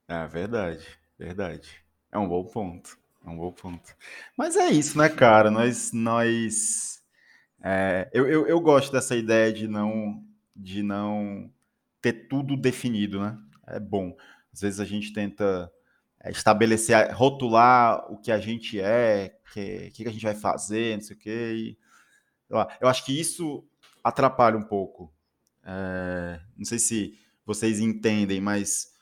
É 0.07 0.25
verdade, 0.25 0.87
verdade. 1.19 1.69
É 2.11 2.17
um 2.17 2.27
bom 2.27 2.43
ponto. 2.45 2.97
É 3.23 3.29
um 3.29 3.37
bom 3.37 3.51
ponto. 3.51 3.95
Mas 4.35 4.55
é 4.55 4.69
isso, 4.71 4.97
né, 4.97 5.07
cara? 5.07 5.51
Nós, 5.51 5.91
nós, 5.91 7.03
é, 7.61 8.09
eu, 8.11 8.27
eu, 8.27 8.47
eu 8.47 8.59
gosto 8.59 8.91
dessa 8.91 9.15
ideia 9.15 9.53
de 9.53 9.67
não, 9.67 10.23
de 10.55 10.81
não 10.81 11.51
ter 12.01 12.27
tudo 12.27 12.55
definido, 12.55 13.19
né? 13.19 13.37
É 13.67 13.79
bom. 13.79 14.15
Às 14.53 14.61
vezes 14.61 14.79
a 14.79 14.85
gente 14.85 15.13
tenta 15.13 15.71
é, 16.21 16.31
estabelecer, 16.31 17.11
rotular 17.13 18.11
o 18.11 18.17
que 18.17 18.31
a 18.31 18.39
gente 18.39 18.79
é, 18.79 19.39
o 19.47 19.53
que, 19.53 19.91
que, 19.91 20.07
a 20.07 20.11
gente 20.11 20.23
vai 20.23 20.35
fazer, 20.35 20.97
não 20.97 21.03
sei 21.03 21.15
o 21.15 21.19
quê. 21.19 21.53
E, 21.55 21.77
eu 22.81 22.87
acho 22.87 23.05
que 23.05 23.17
isso 23.17 23.63
atrapalha 24.03 24.57
um 24.57 24.63
pouco. 24.63 25.13
É, 25.63 26.39
não 26.57 26.65
sei 26.65 26.79
se 26.79 27.17
vocês 27.45 27.79
entendem, 27.79 28.41
mas 28.41 28.93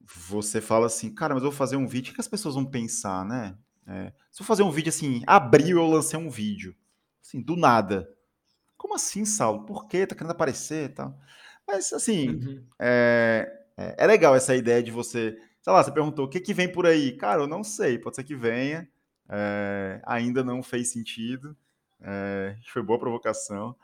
você 0.00 0.60
fala 0.60 0.86
assim, 0.86 1.14
cara, 1.14 1.34
mas 1.34 1.42
eu 1.42 1.50
vou 1.50 1.56
fazer 1.56 1.76
um 1.76 1.86
vídeo, 1.86 2.12
o 2.12 2.14
que 2.14 2.20
as 2.20 2.28
pessoas 2.28 2.54
vão 2.54 2.64
pensar, 2.64 3.24
né? 3.24 3.56
É, 3.86 4.12
se 4.30 4.42
eu 4.42 4.46
fazer 4.46 4.62
um 4.62 4.70
vídeo 4.70 4.88
assim, 4.88 5.22
abriu 5.26 5.78
eu 5.78 5.86
lancei 5.86 6.18
um 6.18 6.30
vídeo, 6.30 6.74
assim, 7.22 7.40
do 7.40 7.56
nada. 7.56 8.08
Como 8.76 8.94
assim, 8.94 9.24
Saulo? 9.24 9.64
Por 9.64 9.86
quê? 9.86 10.06
Tá 10.06 10.14
querendo 10.14 10.32
aparecer 10.32 10.90
e 10.90 10.94
tal? 10.94 11.18
Mas, 11.66 11.92
assim, 11.92 12.30
uhum. 12.30 12.64
é, 12.78 13.50
é, 13.76 13.94
é, 13.98 14.06
legal 14.06 14.34
essa 14.34 14.54
ideia 14.54 14.82
de 14.82 14.90
você, 14.90 15.36
sei 15.62 15.72
lá, 15.72 15.82
você 15.82 15.90
perguntou, 15.90 16.26
o 16.26 16.28
que 16.28 16.40
que 16.40 16.54
vem 16.54 16.70
por 16.70 16.86
aí? 16.86 17.12
Cara, 17.12 17.42
eu 17.42 17.46
não 17.46 17.64
sei, 17.64 17.98
pode 17.98 18.16
ser 18.16 18.24
que 18.24 18.34
venha, 18.34 18.88
é, 19.28 20.00
ainda 20.04 20.44
não 20.44 20.62
fez 20.62 20.92
sentido, 20.92 21.56
é, 22.00 22.56
foi 22.66 22.82
boa 22.82 22.98
provocação, 22.98 23.74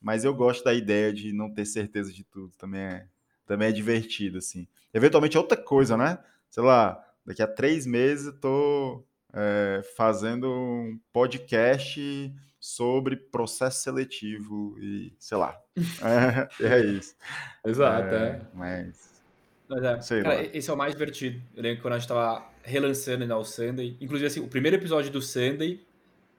mas 0.00 0.24
eu 0.24 0.34
gosto 0.34 0.64
da 0.64 0.72
ideia 0.72 1.12
de 1.12 1.32
não 1.32 1.52
ter 1.52 1.64
certeza 1.64 2.12
de 2.12 2.24
tudo, 2.24 2.52
também 2.56 2.80
é, 2.80 3.06
também 3.46 3.68
é 3.68 3.72
divertido, 3.72 4.38
assim. 4.38 4.66
Eventualmente 4.92 5.36
é 5.36 5.40
outra 5.40 5.56
coisa, 5.56 5.96
né? 5.96 6.18
Sei 6.50 6.62
lá, 6.62 7.04
daqui 7.26 7.42
a 7.42 7.46
três 7.46 7.84
meses 7.84 8.26
eu 8.26 8.40
tô 8.40 9.04
é, 9.32 9.82
fazendo 9.96 10.48
um 10.50 10.98
podcast 11.12 12.32
sobre 12.64 13.14
processo 13.14 13.82
seletivo 13.82 14.74
e 14.80 15.14
sei 15.18 15.36
lá. 15.36 15.60
É, 16.62 16.66
é 16.66 16.80
isso. 16.80 17.14
Exato, 17.62 18.14
é. 18.14 18.28
é. 18.28 18.40
Mas. 18.54 19.22
Mas 19.68 20.10
é, 20.10 20.22
cara, 20.22 20.56
esse 20.56 20.70
é 20.70 20.72
o 20.72 20.76
mais 20.76 20.94
divertido. 20.94 21.42
Eu 21.54 21.62
lembro 21.62 21.76
que 21.76 21.82
quando 21.82 21.94
a 21.94 21.98
gente 21.98 22.08
tava 22.08 22.42
relançando 22.62 23.26
né, 23.26 23.34
o 23.34 23.44
Sunday, 23.44 23.98
inclusive 24.00 24.26
assim, 24.26 24.40
o 24.40 24.48
primeiro 24.48 24.78
episódio 24.78 25.10
do 25.10 25.20
Sunday 25.20 25.84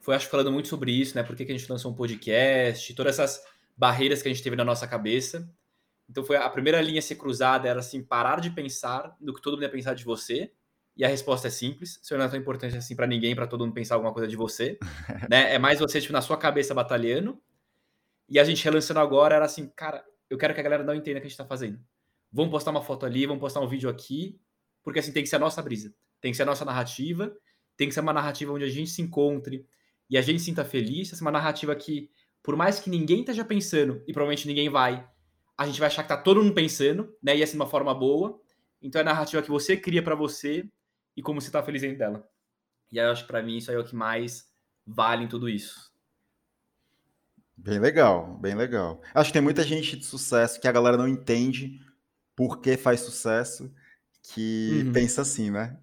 foi, 0.02 0.16
acho, 0.16 0.28
falando 0.28 0.52
muito 0.52 0.68
sobre 0.68 0.92
isso, 0.92 1.16
né? 1.16 1.22
Por 1.22 1.36
que, 1.36 1.46
que 1.46 1.52
a 1.52 1.58
gente 1.58 1.72
lançou 1.72 1.92
um 1.92 1.96
podcast, 1.96 2.94
todas 2.96 3.20
essas 3.20 3.46
barreiras 3.78 4.24
que 4.24 4.28
a 4.28 4.34
gente 4.34 4.44
teve 4.44 4.56
na 4.56 4.66
nossa 4.66 4.88
cabeça. 4.88 5.48
Então 6.10 6.24
foi 6.24 6.38
a 6.38 6.50
primeira 6.50 6.82
linha 6.82 7.00
a 7.00 7.04
ser 7.04 7.16
cruzada 7.16 7.68
era 7.68 7.82
assim, 7.82 8.02
parar 8.02 8.40
de 8.40 8.50
pensar 8.50 9.16
no 9.22 9.32
que 9.32 9.42
todo 9.42 9.54
mundo 9.54 9.64
ia 9.64 9.70
pensar 9.70 9.94
de 9.94 10.04
você. 10.04 10.52
E 10.96 11.04
a 11.04 11.08
resposta 11.08 11.48
é 11.48 11.52
simples. 11.52 12.00
Isso 12.02 12.18
não 12.18 12.26
é 12.26 12.30
tão 12.30 12.40
importante 12.40 12.78
assim 12.78 12.96
para 12.96 13.06
ninguém, 13.06 13.36
para 13.36 13.48
todo 13.48 13.66
mundo 13.66 13.74
pensar 13.74 13.96
alguma 13.96 14.14
coisa 14.14 14.28
de 14.28 14.36
você. 14.36 14.78
né? 15.30 15.54
É 15.54 15.60
mais 15.60 15.80
você 15.80 16.00
tipo, 16.00 16.14
na 16.14 16.22
sua 16.22 16.38
cabeça 16.38 16.74
batalhando. 16.74 17.42
E 18.30 18.40
a 18.40 18.44
gente 18.44 18.64
relançando 18.64 19.00
agora 19.00 19.36
era 19.36 19.46
assim, 19.46 19.68
cara, 19.76 20.04
eu 20.30 20.38
quero 20.38 20.54
que 20.54 20.60
a 20.60 20.64
galera 20.64 20.84
não 20.84 20.96
entenda 20.96 21.18
o 21.18 21.22
que 21.22 21.28
a 21.28 21.30
gente 21.30 21.38
tá 21.38 21.46
fazendo. 21.46 21.80
Vamos 22.32 22.52
postar 22.52 22.72
uma 22.72 22.82
foto 22.82 23.06
ali, 23.06 23.26
vamos 23.26 23.40
postar 23.40 23.60
um 23.60 23.68
vídeo 23.68 23.90
aqui, 23.90 24.40
porque 24.84 25.00
assim 25.00 25.12
tem 25.12 25.22
que 25.22 25.30
ser 25.30 25.36
a 25.36 25.40
nossa 25.40 25.62
brisa. 25.62 25.94
Tem 26.20 26.32
que 26.32 26.38
ser 26.38 26.44
a 26.44 26.48
nossa 26.48 26.66
narrativa, 26.66 27.36
tem 27.78 27.88
que 27.88 27.94
ser 27.94 28.00
uma 28.00 28.14
narrativa 28.14 28.52
onde 28.52 28.66
a 28.66 28.70
gente 28.70 28.90
se 28.90 29.02
encontre 29.02 29.66
e 30.10 30.18
a 30.18 30.22
gente 30.22 30.40
se 30.40 30.46
sinta 30.46 30.64
feliz, 30.64 31.12
essa 31.12 31.22
é 31.22 31.26
uma 31.26 31.32
narrativa 31.32 31.76
que, 31.76 32.10
por 32.42 32.56
mais 32.56 32.80
que 32.80 32.90
ninguém 32.90 33.20
esteja 33.20 33.44
pensando, 33.44 34.04
e 34.08 34.14
provavelmente 34.14 34.48
ninguém 34.48 34.70
vai, 34.70 35.08
a 35.58 35.66
gente 35.66 35.80
vai 35.80 35.88
achar 35.88 36.04
que 36.04 36.10
tá 36.10 36.18
todo 36.18 36.42
mundo 36.42 36.54
pensando, 36.54 37.16
né? 37.22 37.36
E 37.36 37.44
assim 37.44 37.54
de 37.54 37.58
uma 37.58 37.68
forma 37.68 37.94
boa. 37.94 38.40
Então 38.82 39.00
é 39.00 39.04
a 39.04 39.06
narrativa 39.06 39.42
que 39.42 39.50
você 39.50 39.78
cria 39.78 40.04
para 40.04 40.16
você 40.16 40.68
e 41.16 41.22
como 41.22 41.42
você 41.42 41.52
tá 41.52 41.64
feliz 41.64 41.82
dentro 41.82 41.98
dela. 41.98 42.30
E 42.92 43.00
aí 43.00 43.06
eu 43.06 43.12
acho 43.12 43.24
que 43.24 43.28
para 43.28 43.42
mim 43.42 43.58
isso 43.58 43.72
aí 43.72 43.78
é 43.78 43.80
o 43.80 43.86
que 43.86 43.96
mais 43.96 44.50
vale 44.86 45.24
em 45.24 45.28
tudo 45.28 45.50
isso. 45.50 45.94
Bem 47.58 47.80
legal, 47.80 48.38
bem 48.38 48.54
legal. 48.54 49.02
Acho 49.14 49.30
que 49.30 49.34
tem 49.34 49.42
muita 49.42 49.64
gente 49.64 49.96
de 49.96 50.06
sucesso 50.06 50.60
que 50.60 50.68
a 50.68 50.72
galera 50.72 50.98
não 50.98 51.08
entende 51.08 51.80
por 52.36 52.60
que 52.60 52.76
faz 52.76 53.00
sucesso, 53.00 53.74
que 54.22 54.84
uhum. 54.86 54.92
pensa 54.92 55.22
assim, 55.22 55.50
né? 55.50 55.78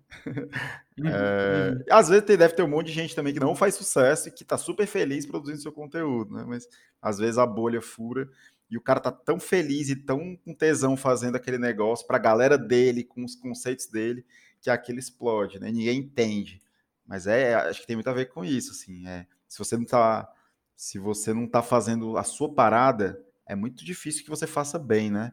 Uhum. 0.98 1.08
É, 1.08 1.70
uhum. 1.70 1.84
Às 1.90 2.10
vezes 2.10 2.24
deve 2.24 2.54
ter 2.54 2.62
um 2.62 2.68
monte 2.68 2.88
de 2.88 2.92
gente 2.92 3.14
também 3.14 3.32
que 3.32 3.40
não 3.40 3.56
faz 3.56 3.74
sucesso 3.74 4.28
e 4.28 4.30
que 4.30 4.44
tá 4.44 4.58
super 4.58 4.86
feliz 4.86 5.24
produzindo 5.24 5.62
seu 5.62 5.72
conteúdo, 5.72 6.34
né? 6.34 6.44
Mas 6.46 6.68
às 7.00 7.16
vezes 7.16 7.38
a 7.38 7.46
bolha 7.46 7.80
fura 7.80 8.28
e 8.70 8.76
o 8.76 8.80
cara 8.80 9.00
tá 9.00 9.10
tão 9.10 9.40
feliz 9.40 9.88
e 9.88 9.96
tão 9.96 10.36
com 10.36 10.54
tesão 10.54 10.94
fazendo 10.94 11.36
aquele 11.36 11.56
negócio 11.56 12.06
para 12.06 12.18
a 12.18 12.20
galera 12.20 12.58
dele, 12.58 13.04
com 13.04 13.24
os 13.24 13.34
conceitos 13.34 13.86
dele, 13.86 14.24
que 14.62 14.70
aquilo 14.70 15.00
explode, 15.00 15.58
né? 15.58 15.70
Ninguém 15.70 15.98
entende. 15.98 16.62
Mas 17.04 17.26
é, 17.26 17.54
acho 17.54 17.80
que 17.80 17.86
tem 17.86 17.96
muito 17.96 18.08
a 18.08 18.14
ver 18.14 18.26
com 18.26 18.44
isso, 18.44 18.70
assim. 18.70 19.06
É, 19.06 19.26
se 19.48 19.58
você 19.58 19.76
não 19.76 19.84
tá, 19.84 20.32
se 20.76 20.98
você 20.98 21.34
não 21.34 21.48
tá 21.48 21.60
fazendo 21.60 22.16
a 22.16 22.22
sua 22.22 22.54
parada, 22.54 23.22
é 23.44 23.56
muito 23.56 23.84
difícil 23.84 24.22
que 24.22 24.30
você 24.30 24.46
faça 24.46 24.78
bem, 24.78 25.10
né? 25.10 25.32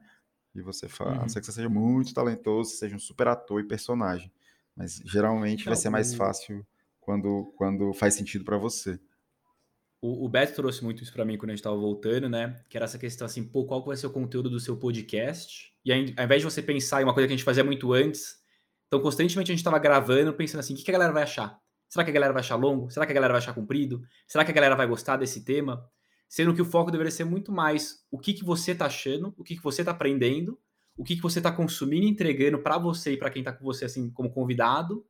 E 0.53 0.61
você 0.61 0.89
faça, 0.89 1.21
uhum. 1.21 1.25
que 1.27 1.45
você 1.45 1.51
seja 1.51 1.69
muito 1.69 2.13
talentoso, 2.13 2.71
seja 2.71 2.95
um 2.95 2.99
super 2.99 3.27
ator 3.27 3.61
e 3.61 3.67
personagem. 3.67 4.31
Mas 4.75 4.99
geralmente 5.05 5.65
vai 5.65 5.75
ser 5.75 5.91
mais 5.91 6.15
fácil 6.15 6.65
quando, 6.99 7.53
quando 7.55 7.93
faz 7.93 8.15
sentido 8.15 8.43
para 8.43 8.57
você. 8.57 8.99
O, 10.01 10.25
o 10.25 10.29
Beto 10.29 10.55
trouxe 10.55 10.83
muito 10.83 11.03
isso 11.03 11.13
para 11.13 11.25
mim 11.25 11.37
quando 11.37 11.51
a 11.51 11.53
gente 11.53 11.59
estava 11.59 11.75
voltando, 11.75 12.27
né? 12.27 12.63
Que 12.67 12.77
era 12.77 12.85
essa 12.85 12.97
questão 12.97 13.25
assim, 13.25 13.43
pô, 13.43 13.65
qual 13.65 13.83
vai 13.85 13.95
ser 13.95 14.07
o 14.07 14.11
conteúdo 14.11 14.49
do 14.49 14.59
seu 14.59 14.75
podcast? 14.75 15.71
E 15.85 15.91
aí, 15.91 16.13
ao 16.17 16.25
invés 16.25 16.41
de 16.41 16.45
você 16.45 16.63
pensar 16.63 17.01
em 17.01 17.03
uma 17.03 17.13
coisa 17.13 17.27
que 17.27 17.33
a 17.33 17.37
gente 17.37 17.45
fazia 17.45 17.63
muito 17.63 17.93
antes, 17.93 18.38
então 18.89 18.99
constantemente 18.99 19.51
a 19.51 19.53
gente 19.53 19.59
estava 19.59 19.77
gravando, 19.77 20.33
pensando 20.33 20.61
assim, 20.61 20.73
o 20.73 20.77
que, 20.77 20.83
que 20.83 20.89
a 20.89 20.93
galera 20.93 21.13
vai 21.13 21.21
achar? 21.21 21.59
Será 21.87 22.03
que 22.03 22.09
a 22.09 22.13
galera 22.13 22.33
vai 22.33 22.39
achar 22.39 22.55
longo? 22.55 22.89
Será 22.89 23.05
que 23.05 23.11
a 23.11 23.15
galera 23.15 23.33
vai 23.33 23.39
achar 23.39 23.53
comprido? 23.53 24.01
Será 24.27 24.43
que 24.43 24.49
a 24.49 24.53
galera 24.53 24.75
vai 24.75 24.87
gostar 24.87 25.15
desse 25.15 25.45
tema? 25.45 25.87
Sendo 26.27 26.55
que 26.55 26.61
o 26.61 26.65
foco 26.65 26.89
deveria 26.89 27.11
ser 27.11 27.23
muito 27.23 27.51
mais 27.51 28.03
o 28.09 28.17
que, 28.17 28.33
que 28.33 28.43
você 28.43 28.73
tá 28.73 28.87
achando, 28.87 29.33
o 29.37 29.43
que, 29.43 29.55
que 29.55 29.63
você 29.63 29.83
tá 29.83 29.91
aprendendo, 29.91 30.59
o 30.97 31.03
que, 31.03 31.15
que 31.15 31.21
você 31.21 31.39
tá 31.39 31.51
consumindo 31.51 32.05
e 32.05 32.09
entregando 32.09 32.59
para 32.59 32.79
você 32.79 33.13
e 33.13 33.17
para 33.17 33.29
quem 33.29 33.43
tá 33.43 33.53
com 33.53 33.63
você 33.63 33.85
assim 33.85 34.09
como 34.09 34.31
convidado. 34.31 35.05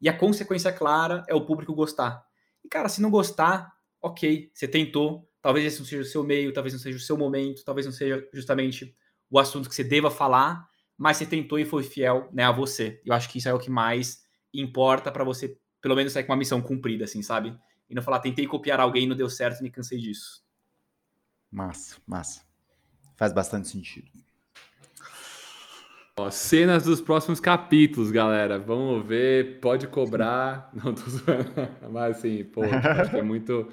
E 0.00 0.08
a 0.08 0.16
consequência 0.16 0.70
clara 0.70 1.22
é 1.26 1.34
o 1.34 1.46
público 1.46 1.74
gostar. 1.74 2.22
E 2.62 2.68
cara, 2.68 2.90
se 2.90 3.00
não 3.00 3.10
gostar, 3.10 3.72
ok, 4.02 4.50
você 4.52 4.68
tentou, 4.68 5.26
talvez 5.40 5.64
esse 5.64 5.78
não 5.78 5.86
seja 5.86 6.02
o 6.02 6.06
seu 6.06 6.22
meio, 6.22 6.52
talvez 6.52 6.74
não 6.74 6.80
seja 6.80 6.98
o 6.98 7.00
seu 7.00 7.16
momento, 7.16 7.64
talvez 7.64 7.86
não 7.86 7.92
seja 7.92 8.26
justamente 8.34 8.94
o 9.30 9.38
assunto 9.38 9.68
que 9.68 9.74
você 9.74 9.84
deva 9.84 10.10
falar, 10.10 10.68
mas 10.96 11.16
você 11.16 11.26
tentou 11.26 11.58
e 11.58 11.64
foi 11.64 11.82
fiel 11.82 12.28
né, 12.32 12.44
a 12.44 12.52
você. 12.52 13.00
Eu 13.04 13.14
acho 13.14 13.28
que 13.28 13.38
isso 13.38 13.48
é 13.48 13.54
o 13.54 13.58
que 13.58 13.70
mais 13.70 14.24
importa 14.52 15.10
para 15.10 15.24
você, 15.24 15.58
pelo 15.80 15.96
menos, 15.96 16.12
sair 16.12 16.24
com 16.24 16.32
uma 16.32 16.38
missão 16.38 16.60
cumprida, 16.60 17.04
assim, 17.04 17.22
sabe? 17.22 17.56
E 17.88 17.94
não 17.94 18.02
falar, 18.02 18.20
tentei 18.20 18.46
copiar 18.46 18.80
alguém, 18.80 19.06
não 19.06 19.16
deu 19.16 19.28
certo, 19.28 19.62
me 19.62 19.70
cansei 19.70 19.98
disso. 19.98 20.42
Massa, 21.50 21.96
massa. 22.06 22.42
Faz 23.16 23.32
bastante 23.32 23.68
sentido. 23.68 24.10
Ó, 26.16 26.30
cenas 26.30 26.84
dos 26.84 27.00
próximos 27.00 27.40
capítulos, 27.40 28.12
galera. 28.12 28.58
Vamos 28.58 29.04
ver, 29.04 29.58
pode 29.60 29.88
cobrar. 29.88 30.70
Não, 30.74 30.94
tô 30.94 31.10
zoando. 31.10 31.68
Mas 31.90 32.18
assim, 32.18 32.44
pô, 32.44 32.62
acho 32.62 33.10
que 33.10 33.16
é 33.16 33.22
muito. 33.22 33.68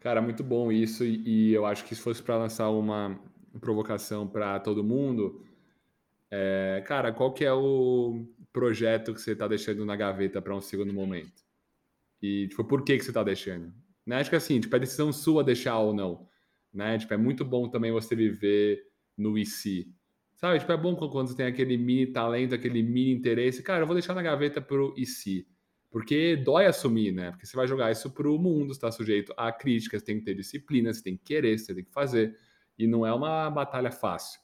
Cara, 0.00 0.22
muito 0.22 0.44
bom 0.44 0.70
isso, 0.70 1.04
e, 1.04 1.22
e 1.26 1.52
eu 1.52 1.66
acho 1.66 1.84
que 1.84 1.94
se 1.94 2.00
fosse 2.00 2.22
para 2.22 2.36
lançar 2.36 2.68
uma 2.70 3.18
provocação 3.60 4.28
para 4.28 4.60
todo 4.60 4.84
mundo, 4.84 5.42
é, 6.30 6.82
cara, 6.86 7.12
qual 7.12 7.32
que 7.32 7.44
é 7.44 7.52
o 7.52 8.26
projeto 8.52 9.14
que 9.14 9.20
você 9.20 9.32
está 9.32 9.48
deixando 9.48 9.84
na 9.84 9.96
gaveta 9.96 10.42
para 10.42 10.54
um 10.54 10.60
segundo 10.60 10.92
momento? 10.92 11.42
E, 12.20 12.48
tipo, 12.48 12.64
por 12.64 12.84
que, 12.84 12.96
que 12.96 13.04
você 13.04 13.10
está 13.10 13.22
deixando? 13.22 13.72
Né? 14.04 14.16
Acho 14.16 14.30
que 14.30 14.36
assim, 14.36 14.60
tipo, 14.60 14.74
é 14.74 14.78
decisão 14.78 15.12
sua 15.12 15.44
deixar 15.44 15.78
ou 15.78 15.94
não. 15.94 16.28
Né? 16.72 16.98
Tipo, 16.98 17.14
é 17.14 17.16
muito 17.16 17.44
bom 17.44 17.68
também 17.68 17.92
você 17.92 18.14
viver 18.14 18.82
no 19.16 19.38
IC. 19.38 19.92
Sabe? 20.36 20.58
Tipo, 20.58 20.72
é 20.72 20.76
bom 20.76 20.94
quando 20.94 21.28
você 21.28 21.36
tem 21.36 21.46
aquele 21.46 21.76
mini 21.76 22.06
talento, 22.06 22.54
aquele 22.54 22.82
mini 22.82 23.12
interesse. 23.12 23.62
Cara, 23.62 23.82
eu 23.82 23.86
vou 23.86 23.94
deixar 23.94 24.14
na 24.14 24.22
gaveta 24.22 24.60
pro 24.60 24.94
IC. 24.96 25.46
Porque 25.90 26.36
dói 26.36 26.66
assumir, 26.66 27.12
né? 27.12 27.30
Porque 27.30 27.46
você 27.46 27.56
vai 27.56 27.66
jogar 27.66 27.90
isso 27.90 28.10
para 28.10 28.30
o 28.30 28.38
mundo, 28.38 28.72
está 28.72 28.92
sujeito 28.92 29.32
a 29.36 29.50
críticas, 29.50 30.02
tem 30.02 30.18
que 30.18 30.24
ter 30.24 30.34
disciplina, 30.34 30.92
você 30.92 31.02
tem 31.02 31.16
que 31.16 31.24
querer, 31.24 31.58
você 31.58 31.74
tem 31.74 31.84
que 31.84 31.92
fazer. 31.92 32.36
E 32.78 32.86
não 32.86 33.06
é 33.06 33.12
uma 33.12 33.50
batalha 33.50 33.90
fácil. 33.90 34.38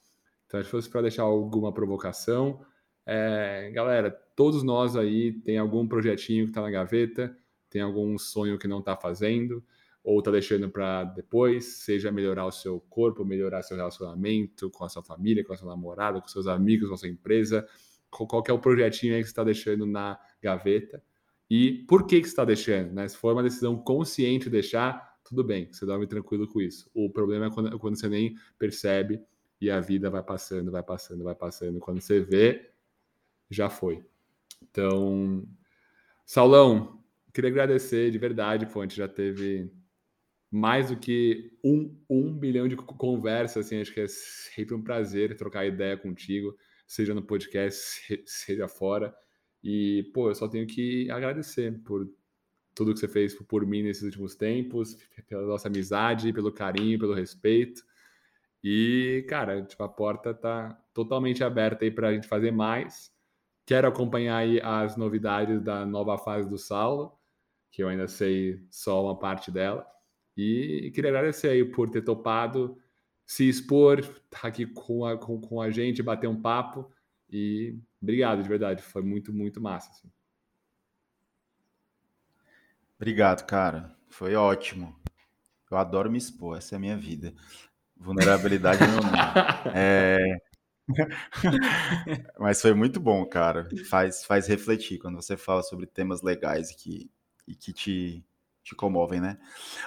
Então, 0.47 0.63
se 0.63 0.69
fosse 0.69 0.89
para 0.89 1.03
deixar 1.03 1.23
alguma 1.23 1.73
provocação, 1.73 2.65
é, 3.07 3.71
galera, 3.73 4.11
todos 4.37 4.63
nós 4.63 4.97
aí 4.97 5.33
tem 5.33 5.59
algum 5.59 5.87
projetinho 5.87 6.45
que 6.45 6.51
está 6.51 6.63
na 6.63 6.71
gaveta, 6.71 7.37
tem 7.69 7.83
algum 7.83 8.17
sonho 8.19 8.59
que 8.59 8.69
não 8.69 8.79
está 8.79 8.97
fazendo, 8.97 9.65
ou 10.03 10.19
está 10.19 10.31
deixando 10.31 10.71
para 10.71 11.05
depois, 11.05 11.85
seja 11.85 12.13
melhorar 12.13 12.47
o 12.47 12.53
seu 12.53 12.79
corpo, 12.79 13.25
melhorar 13.25 13.63
seu 13.63 13.77
relacionamento 13.77 14.71
com 14.71 14.85
a 14.85 14.89
sua 14.89 15.03
família, 15.03 15.45
com 15.45 15.53
a 15.53 15.57
sua 15.57 15.69
namorada, 15.69 16.21
com 16.21 16.29
seus 16.29 16.47
amigos, 16.47 16.89
com 16.89 16.95
a 16.95 16.99
sua 16.99 17.09
empresa, 17.09 17.67
qual 18.11 18.43
que 18.43 18.51
é 18.51 18.55
o 18.55 18.59
projetinho 18.59 19.15
aí 19.15 19.21
que 19.21 19.27
você 19.27 19.33
está 19.33 19.43
deixando 19.43 19.87
na 19.87 20.19
gaveta 20.43 21.03
e 21.51 21.85
por 21.89 22.07
que, 22.07 22.21
que 22.21 22.27
você 22.27 22.33
está 22.33 22.45
deixando, 22.45 22.93
né? 22.93 23.09
Se 23.09 23.17
for 23.17 23.33
uma 23.33 23.43
decisão 23.43 23.77
consciente 23.77 24.45
de 24.45 24.51
deixar, 24.51 25.19
tudo 25.25 25.43
bem, 25.45 25.73
você 25.73 25.85
dorme 25.85 26.07
tranquilo 26.07 26.47
com 26.49 26.61
isso. 26.61 26.91
O 26.95 27.11
problema 27.11 27.47
é 27.47 27.51
quando, 27.51 27.79
quando 27.79 27.99
você 27.99 28.09
nem 28.09 28.35
percebe 28.59 29.21
e 29.65 29.71
a 29.71 29.81
vida 29.81 30.11
vai 30.11 30.23
passando, 30.23 30.71
vai 30.71 30.83
passando, 30.83 31.25
vai 31.25 31.35
passando. 31.35 31.81
Quando 31.81 32.01
você 32.01 32.21
vê, 32.21 32.71
já 33.51 33.71
foi. 33.71 34.05
Então, 34.63 35.47
Saulão, 36.25 37.03
queria 37.33 37.51
agradecer 37.51 38.11
de 38.11 38.19
verdade, 38.19 38.69
gente 38.83 38.97
já 38.97 39.09
teve 39.09 39.71
mais 40.51 40.91
do 40.91 40.97
que 40.97 41.53
um, 41.65 41.97
um 42.09 42.33
bilhão 42.33 42.69
de 42.69 42.77
conversas, 42.77 43.67
assim, 43.67 43.81
acho 43.81 43.93
que 43.93 44.01
é 44.01 44.07
sempre 44.07 44.75
um 44.75 44.83
prazer 44.83 45.37
trocar 45.37 45.67
ideia 45.67 45.97
contigo, 45.97 46.57
seja 46.87 47.13
no 47.13 47.23
podcast, 47.23 48.23
seja 48.25 48.69
fora. 48.69 49.15
E, 49.63 50.11
pô, 50.15 50.29
eu 50.29 50.35
só 50.35 50.47
tenho 50.47 50.67
que 50.67 51.11
agradecer 51.11 51.73
por 51.83 52.09
tudo 52.75 52.93
que 52.93 53.01
você 53.01 53.09
fez 53.09 53.35
por 53.35 53.67
mim 53.67 53.83
nesses 53.83 54.03
últimos 54.03 54.35
tempos, 54.35 54.97
pela 55.29 55.47
nossa 55.47 55.69
amizade, 55.69 56.33
pelo 56.33 56.53
carinho, 56.53 56.99
pelo 56.99 57.15
respeito. 57.15 57.83
E, 58.67 59.27
cara, 59.29 59.63
tipo, 59.63 59.83
a 59.83 59.89
porta 59.91 60.33
tá 60.33 60.75
totalmente 60.95 61.45
aberta 61.45 61.85
aí 61.85 61.91
para 61.91 62.09
a 62.09 62.15
gente 62.15 62.27
fazer 62.27 62.51
mais. 62.51 63.13
Quero 63.67 63.87
acompanhar 63.87 64.39
aí 64.39 64.59
as 64.63 64.97
novidades 64.97 65.61
da 65.61 65.85
nova 65.85 66.17
fase 66.17 66.49
do 66.49 66.57
Saulo, 66.57 67.13
que 67.71 67.83
eu 67.83 67.89
ainda 67.89 68.09
sei 68.09 68.67
só 68.71 69.05
uma 69.05 69.19
parte 69.19 69.51
dela. 69.51 69.87
E 70.35 70.91
queria 70.95 71.11
agradecer 71.11 71.49
aí 71.49 71.63
por 71.63 71.91
ter 71.91 72.01
topado 72.01 72.79
se 73.27 73.47
expor, 73.47 74.03
tá 74.31 74.49
aqui 74.49 74.65
com 74.65 75.05
a, 75.05 75.19
com, 75.19 75.39
com 75.39 75.61
a 75.61 75.71
gente, 75.71 76.03
bater 76.03 76.27
um 76.27 76.41
papo. 76.41 76.91
E 77.31 77.79
obrigado, 78.01 78.43
de 78.43 78.49
verdade. 78.49 78.83
Foi 78.83 79.03
muito, 79.03 79.31
muito 79.31 79.61
massa. 79.61 79.91
Assim. 79.91 80.11
Obrigado, 82.97 83.45
cara. 83.45 83.95
Foi 84.09 84.35
ótimo. 84.35 84.99
Eu 85.71 85.77
adoro 85.77 86.11
me 86.11 86.17
expor, 86.17 86.57
essa 86.57 86.75
é 86.75 86.77
a 86.77 86.81
minha 86.81 86.97
vida. 86.97 87.35
Vulnerabilidade 88.05 88.83
é 88.83 88.87
meu 88.87 89.01
nome. 89.03 89.19
É... 89.75 90.39
Mas 92.39 92.61
foi 92.61 92.75
muito 92.75 93.01
bom, 93.01 93.25
cara. 93.25 93.69
Faz, 93.89 94.25
faz 94.25 94.47
refletir 94.47 94.99
quando 94.99 95.17
você 95.17 95.37
fala 95.37 95.63
sobre 95.63 95.87
temas 95.87 96.23
legais 96.23 96.71
e 96.71 96.77
que, 96.77 97.11
e 97.49 97.55
que 97.55 97.73
te, 97.73 98.25
te 98.63 98.75
comovem, 98.75 99.21
né? 99.21 99.39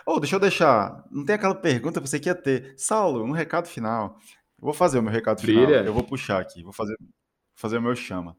Oh, 0.05 0.19
deixa 0.19 0.35
eu 0.35 0.39
deixar. 0.39 1.05
Não 1.11 1.23
tem 1.23 1.35
aquela 1.35 1.55
pergunta 1.55 2.01
que 2.01 2.09
você 2.09 2.19
quer 2.19 2.35
ter. 2.41 2.73
Saulo, 2.77 3.23
um 3.23 3.31
recado 3.31 3.67
final. 3.67 4.17
Eu 4.59 4.65
vou 4.65 4.73
fazer 4.73 4.97
o 4.97 5.03
meu 5.03 5.11
recado 5.11 5.41
final. 5.41 5.65
Brilha. 5.65 5.83
Eu 5.83 5.93
vou 5.93 6.03
puxar 6.03 6.41
aqui. 6.41 6.63
Vou 6.63 6.73
fazer, 6.73 6.97
fazer 7.55 7.77
o 7.77 7.81
meu 7.81 7.95
chama. 7.95 8.35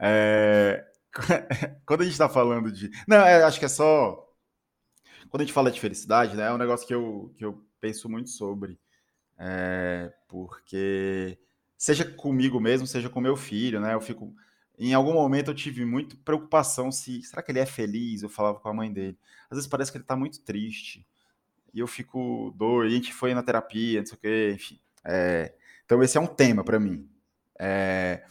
É... 0.00 0.84
Quando 1.84 2.00
a 2.00 2.04
gente 2.04 2.12
está 2.12 2.28
falando 2.28 2.72
de. 2.72 2.90
Não, 3.06 3.18
é, 3.18 3.42
acho 3.42 3.58
que 3.58 3.66
é 3.66 3.68
só. 3.68 4.26
Quando 5.28 5.42
a 5.42 5.44
gente 5.44 5.52
fala 5.52 5.70
de 5.70 5.80
felicidade, 5.80 6.34
né? 6.34 6.44
É 6.44 6.52
um 6.52 6.58
negócio 6.58 6.86
que 6.86 6.94
eu, 6.94 7.34
que 7.36 7.44
eu 7.44 7.62
penso 7.80 8.08
muito 8.08 8.30
sobre. 8.30 8.78
É, 9.38 10.12
porque 10.26 11.38
seja 11.76 12.04
comigo 12.04 12.60
mesmo, 12.60 12.86
seja 12.86 13.08
com 13.08 13.20
meu 13.20 13.36
filho, 13.36 13.80
né? 13.80 13.94
Eu 13.94 14.00
fico 14.00 14.34
em 14.78 14.94
algum 14.94 15.12
momento 15.12 15.50
eu 15.50 15.54
tive 15.54 15.84
muito 15.84 16.16
preocupação 16.18 16.92
se 16.92 17.22
será 17.22 17.42
que 17.42 17.50
ele 17.50 17.58
é 17.58 17.66
feliz? 17.66 18.22
Eu 18.22 18.28
falava 18.28 18.60
com 18.60 18.68
a 18.68 18.74
mãe 18.74 18.92
dele. 18.92 19.18
Às 19.50 19.56
vezes 19.56 19.66
parece 19.66 19.90
que 19.90 19.98
ele 19.98 20.04
está 20.04 20.16
muito 20.16 20.40
triste. 20.40 21.06
E 21.74 21.80
eu 21.80 21.86
fico 21.86 22.54
doido, 22.56 22.90
a 22.90 22.94
gente 22.94 23.12
foi 23.12 23.34
na 23.34 23.42
terapia, 23.42 24.00
não 24.00 24.06
sei 24.06 24.16
o 24.16 24.20
quê, 24.20 24.52
enfim. 24.54 24.80
É, 25.04 25.52
então 25.84 26.02
esse 26.02 26.16
é 26.16 26.20
um 26.20 26.26
tema 26.26 26.64
para 26.64 26.78
mim. 26.78 27.08
É, 27.58 28.22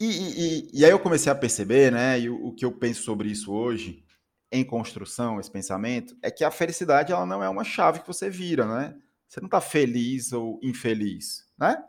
e, 0.00 0.06
e, 0.06 0.70
e, 0.72 0.84
aí 0.84 0.90
eu 0.90 0.98
comecei 0.98 1.30
a 1.30 1.34
perceber, 1.34 1.92
né? 1.92 2.18
E 2.18 2.30
o, 2.30 2.46
o 2.46 2.52
que 2.54 2.64
eu 2.64 2.72
penso 2.72 3.02
sobre 3.02 3.28
isso 3.28 3.52
hoje, 3.52 4.02
em 4.50 4.64
construção, 4.64 5.38
esse 5.38 5.50
pensamento, 5.50 6.16
é 6.22 6.30
que 6.30 6.42
a 6.42 6.50
felicidade 6.50 7.12
ela 7.12 7.26
não 7.26 7.42
é 7.42 7.48
uma 7.48 7.62
chave 7.62 8.00
que 8.00 8.06
você 8.06 8.30
vira, 8.30 8.66
né? 8.66 8.96
Você 9.30 9.40
não 9.40 9.46
está 9.46 9.60
feliz 9.60 10.32
ou 10.32 10.58
infeliz, 10.60 11.46
né? 11.56 11.80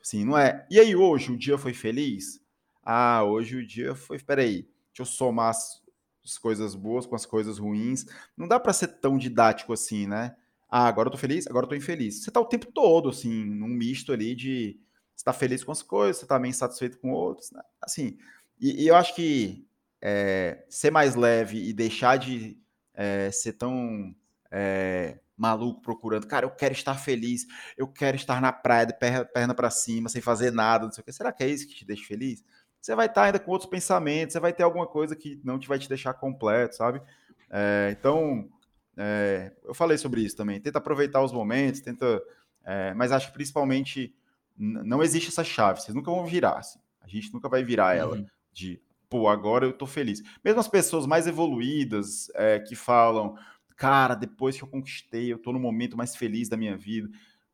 Assim, 0.00 0.24
não 0.24 0.38
é. 0.38 0.64
E 0.70 0.78
aí, 0.78 0.94
hoje, 0.94 1.32
o 1.32 1.36
dia 1.36 1.58
foi 1.58 1.74
feliz? 1.74 2.40
Ah, 2.80 3.24
hoje 3.24 3.56
o 3.56 3.66
dia 3.66 3.96
foi. 3.96 4.20
Peraí, 4.20 4.62
deixa 4.94 5.00
eu 5.00 5.04
somar 5.04 5.50
as, 5.50 5.82
as 6.24 6.38
coisas 6.38 6.76
boas 6.76 7.04
com 7.04 7.16
as 7.16 7.26
coisas 7.26 7.58
ruins. 7.58 8.06
Não 8.36 8.46
dá 8.46 8.60
para 8.60 8.72
ser 8.72 8.86
tão 8.86 9.18
didático 9.18 9.72
assim, 9.72 10.06
né? 10.06 10.36
Ah, 10.70 10.86
agora 10.86 11.08
eu 11.08 11.10
tô 11.10 11.18
feliz, 11.18 11.48
agora 11.48 11.64
eu 11.64 11.70
tô 11.70 11.74
infeliz. 11.74 12.22
Você 12.22 12.30
tá 12.30 12.40
o 12.40 12.46
tempo 12.46 12.70
todo, 12.70 13.08
assim, 13.08 13.44
num 13.44 13.66
misto 13.66 14.12
ali 14.12 14.36
de. 14.36 14.78
Você 15.16 15.24
tá 15.24 15.32
feliz 15.32 15.64
com 15.64 15.72
as 15.72 15.82
coisas, 15.82 16.18
você 16.18 16.26
tá 16.26 16.38
bem 16.38 16.52
satisfeito 16.52 16.98
com 16.98 17.10
outras, 17.10 17.50
né? 17.50 17.62
Assim. 17.82 18.16
E, 18.60 18.84
e 18.84 18.86
eu 18.86 18.94
acho 18.94 19.12
que 19.12 19.66
é, 20.00 20.64
ser 20.68 20.92
mais 20.92 21.16
leve 21.16 21.68
e 21.68 21.72
deixar 21.72 22.16
de 22.16 22.56
é, 22.94 23.28
ser 23.32 23.54
tão. 23.54 24.14
É, 24.52 25.18
maluco 25.36 25.82
procurando, 25.82 26.26
cara, 26.26 26.46
eu 26.46 26.50
quero 26.50 26.72
estar 26.72 26.94
feliz, 26.94 27.46
eu 27.76 27.86
quero 27.86 28.16
estar 28.16 28.40
na 28.40 28.52
praia 28.52 28.86
de 28.86 28.98
perna, 28.98 29.24
perna 29.24 29.54
para 29.54 29.70
cima, 29.70 30.08
sem 30.08 30.22
fazer 30.22 30.50
nada, 30.50 30.86
não 30.86 30.92
sei 30.92 31.02
o 31.02 31.04
que. 31.04 31.12
Será 31.12 31.32
que 31.32 31.44
é 31.44 31.48
isso 31.48 31.68
que 31.68 31.74
te 31.74 31.84
deixa 31.84 32.04
feliz? 32.06 32.42
Você 32.80 32.94
vai 32.94 33.06
estar 33.06 33.24
ainda 33.24 33.38
com 33.38 33.50
outros 33.50 33.68
pensamentos, 33.68 34.32
você 34.32 34.40
vai 34.40 34.52
ter 34.52 34.62
alguma 34.62 34.86
coisa 34.86 35.16
que 35.16 35.40
não 35.44 35.58
te 35.58 35.68
vai 35.68 35.78
te 35.78 35.88
deixar 35.88 36.14
completo, 36.14 36.76
sabe? 36.76 37.02
É, 37.50 37.94
então, 37.98 38.48
é, 38.96 39.52
eu 39.64 39.74
falei 39.74 39.98
sobre 39.98 40.22
isso 40.22 40.36
também. 40.36 40.60
Tenta 40.60 40.78
aproveitar 40.78 41.22
os 41.22 41.32
momentos, 41.32 41.80
tenta. 41.80 42.22
É, 42.64 42.94
mas 42.94 43.12
acho 43.12 43.28
que 43.28 43.34
principalmente 43.34 44.14
não 44.56 45.02
existe 45.02 45.28
essa 45.28 45.44
chave. 45.44 45.80
Vocês 45.80 45.94
nunca 45.94 46.10
vão 46.10 46.24
virar. 46.26 46.58
Assim. 46.58 46.78
A 47.00 47.08
gente 47.08 47.32
nunca 47.32 47.48
vai 47.48 47.62
virar 47.62 47.94
ela 47.94 48.16
uhum. 48.16 48.26
de, 48.52 48.80
pô, 49.08 49.28
agora 49.28 49.66
eu 49.66 49.72
tô 49.72 49.86
feliz. 49.86 50.22
Mesmo 50.44 50.60
as 50.60 50.68
pessoas 50.68 51.06
mais 51.06 51.26
evoluídas 51.26 52.30
é, 52.34 52.58
que 52.58 52.74
falam, 52.74 53.36
cara, 53.76 54.14
depois 54.14 54.56
que 54.56 54.64
eu 54.64 54.68
conquistei, 54.68 55.32
eu 55.32 55.38
tô 55.38 55.52
no 55.52 55.60
momento 55.60 55.96
mais 55.96 56.16
feliz 56.16 56.48
da 56.48 56.56
minha 56.56 56.76
vida. 56.76 57.08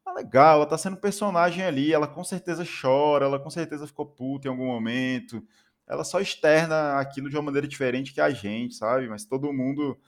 Ah, 0.05 0.12
legal, 0.12 0.57
ela 0.57 0.66
tá 0.66 0.78
sendo 0.78 0.97
personagem 0.97 1.65
ali, 1.65 1.93
ela 1.93 2.07
com 2.07 2.24
certeza 2.24 2.65
chora, 2.65 3.27
ela 3.27 3.39
com 3.39 3.51
certeza 3.51 3.86
ficou 3.86 4.07
puta 4.07 4.49
em 4.49 4.51
algum 4.51 4.66
momento. 4.66 5.44
Ela 5.86 6.05
só 6.05 6.20
externa 6.20 6.99
aquilo 6.99 7.28
de 7.28 7.36
uma 7.36 7.43
maneira 7.43 7.66
diferente 7.69 8.12
que 8.15 8.20
a 8.20 8.31
gente, 8.31 8.74
sabe? 8.74 9.09
Mas 9.09 9.24
todo 9.24 9.53
mundo 9.53 9.99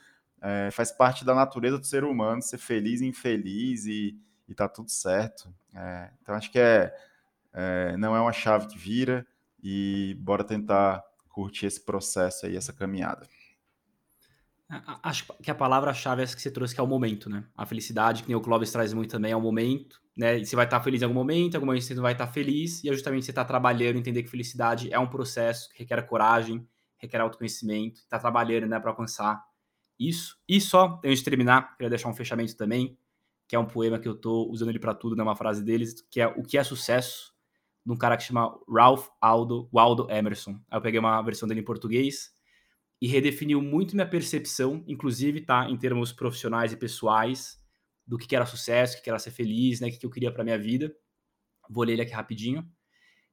é, 0.40 0.70
faz 0.70 0.92
parte 0.92 1.24
da 1.24 1.34
natureza 1.34 1.78
do 1.78 1.86
ser 1.86 2.04
humano 2.04 2.42
ser 2.42 2.58
feliz 2.58 3.00
e 3.00 3.06
infeliz 3.06 3.86
e, 3.86 4.16
e 4.48 4.54
tá 4.54 4.68
tudo 4.68 4.90
certo. 4.90 5.52
É, 5.74 6.10
então 6.22 6.34
acho 6.34 6.50
que 6.50 6.58
é, 6.58 6.94
é, 7.52 7.96
não 7.96 8.16
é 8.16 8.20
uma 8.20 8.32
chave 8.32 8.66
que 8.68 8.78
vira 8.78 9.26
e 9.62 10.16
bora 10.20 10.44
tentar 10.44 11.02
curtir 11.28 11.66
esse 11.66 11.84
processo 11.84 12.46
aí, 12.46 12.56
essa 12.56 12.72
caminhada. 12.72 13.26
Acho 15.02 15.26
que 15.42 15.50
a 15.50 15.54
palavra-chave 15.54 16.20
é 16.20 16.24
essa 16.24 16.34
que 16.34 16.42
você 16.42 16.50
trouxe, 16.50 16.74
que 16.74 16.80
é 16.80 16.84
o 16.84 16.86
momento, 16.86 17.28
né? 17.28 17.44
A 17.56 17.66
felicidade, 17.66 18.22
que 18.22 18.28
nem 18.28 18.36
o 18.36 18.40
Clóvis 18.40 18.70
traz 18.72 18.92
muito 18.92 19.10
também, 19.10 19.32
é 19.32 19.36
o 19.36 19.40
momento, 19.40 20.00
né? 20.16 20.38
E 20.38 20.46
você 20.46 20.56
vai 20.56 20.64
estar 20.64 20.80
feliz 20.80 21.02
em 21.02 21.04
algum 21.04 21.14
momento, 21.14 21.54
em 21.54 21.56
algum 21.56 21.66
momento 21.66 21.84
você 21.84 21.94
não 21.94 22.02
vai 22.02 22.12
estar 22.12 22.26
feliz, 22.26 22.82
e 22.82 22.88
é 22.88 22.92
justamente 22.92 23.24
você 23.24 23.30
estar 23.30 23.44
trabalhando, 23.44 23.96
entender 23.98 24.22
que 24.22 24.28
felicidade 24.28 24.92
é 24.92 24.98
um 24.98 25.06
processo 25.08 25.68
que 25.70 25.80
requer 25.80 26.02
coragem, 26.06 26.66
requer 26.98 27.20
autoconhecimento, 27.20 28.00
estar 28.00 28.16
tá 28.16 28.20
trabalhando, 28.20 28.66
né, 28.66 28.80
para 28.80 28.90
alcançar 28.90 29.42
isso. 29.98 30.36
E 30.48 30.60
só, 30.60 31.00
antes 31.04 31.18
de 31.18 31.24
terminar, 31.24 31.76
queria 31.76 31.90
deixar 31.90 32.08
um 32.08 32.14
fechamento 32.14 32.56
também, 32.56 32.98
que 33.46 33.54
é 33.54 33.58
um 33.58 33.66
poema 33.66 33.98
que 33.98 34.08
eu 34.08 34.14
tô 34.14 34.48
usando 34.50 34.70
ele 34.70 34.78
para 34.78 34.94
tudo, 34.94 35.14
né, 35.16 35.22
uma 35.22 35.36
frase 35.36 35.62
deles, 35.62 35.94
que 36.10 36.20
é 36.20 36.26
O 36.26 36.42
que 36.42 36.58
é 36.58 36.64
sucesso, 36.64 37.32
de 37.84 37.92
um 37.92 37.96
cara 37.96 38.16
que 38.16 38.22
chama 38.22 38.58
Ralph 38.68 39.08
Aldo, 39.20 39.68
Waldo 39.72 40.10
Emerson. 40.10 40.52
Aí 40.70 40.78
eu 40.78 40.82
peguei 40.82 40.98
uma 40.98 41.20
versão 41.22 41.46
dele 41.46 41.60
em 41.60 41.64
português, 41.64 42.33
e 43.00 43.06
redefiniu 43.06 43.60
muito 43.60 43.94
minha 43.94 44.08
percepção, 44.08 44.84
inclusive, 44.86 45.40
tá, 45.40 45.68
em 45.68 45.76
termos 45.76 46.12
profissionais 46.12 46.72
e 46.72 46.76
pessoais, 46.76 47.58
do 48.06 48.18
que, 48.18 48.34
era 48.34 48.46
sucesso, 48.46 48.98
o 48.98 49.02
que, 49.02 49.08
era 49.08 49.18
ser 49.18 49.30
feliz, 49.30 49.80
né, 49.80 49.88
o 49.88 49.90
que, 49.90 50.04
eu 50.04 50.10
queria 50.10 50.32
para 50.32 50.44
minha 50.44 50.58
vida. 50.58 50.94
Vou 51.68 51.84
ler 51.84 51.94
ele 51.94 52.02
aqui 52.02 52.12
rapidinho, 52.12 52.68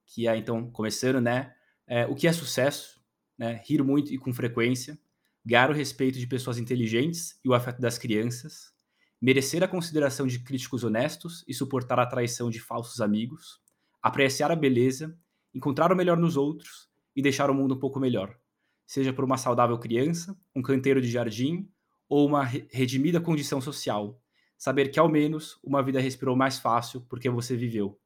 que 0.05 0.27
é, 0.27 0.35
então, 0.37 0.69
começando, 0.71 1.19
né, 1.21 1.53
é, 1.87 2.05
o 2.05 2.15
que 2.15 2.27
é 2.27 2.33
sucesso, 2.33 3.01
né, 3.37 3.61
rir 3.65 3.83
muito 3.83 4.13
e 4.13 4.17
com 4.17 4.33
frequência, 4.33 4.97
ganhar 5.45 5.69
o 5.69 5.73
respeito 5.73 6.19
de 6.19 6.27
pessoas 6.27 6.57
inteligentes 6.57 7.39
e 7.43 7.49
o 7.49 7.53
afeto 7.53 7.81
das 7.81 7.97
crianças, 7.97 8.71
merecer 9.21 9.63
a 9.63 9.67
consideração 9.67 10.25
de 10.25 10.39
críticos 10.39 10.83
honestos 10.83 11.43
e 11.47 11.53
suportar 11.53 11.99
a 11.99 12.05
traição 12.05 12.49
de 12.49 12.59
falsos 12.59 13.01
amigos, 13.01 13.59
apreciar 14.01 14.51
a 14.51 14.55
beleza, 14.55 15.17
encontrar 15.53 15.91
o 15.91 15.95
melhor 15.95 16.17
nos 16.17 16.37
outros 16.37 16.89
e 17.15 17.21
deixar 17.21 17.49
o 17.49 17.53
mundo 17.53 17.75
um 17.75 17.79
pouco 17.79 17.99
melhor 17.99 18.40
seja 18.91 19.13
por 19.13 19.23
uma 19.23 19.37
saudável 19.37 19.77
criança, 19.79 20.37
um 20.53 20.61
canteiro 20.61 21.01
de 21.01 21.09
jardim 21.09 21.65
ou 22.09 22.27
uma 22.27 22.43
redimida 22.43 23.21
condição 23.21 23.61
social. 23.61 24.21
Saber 24.57 24.89
que 24.89 24.99
ao 24.99 25.07
menos 25.07 25.57
uma 25.63 25.81
vida 25.81 25.97
respirou 26.01 26.35
mais 26.35 26.59
fácil 26.59 26.99
porque 27.07 27.29
você 27.29 27.55
viveu. 27.55 27.97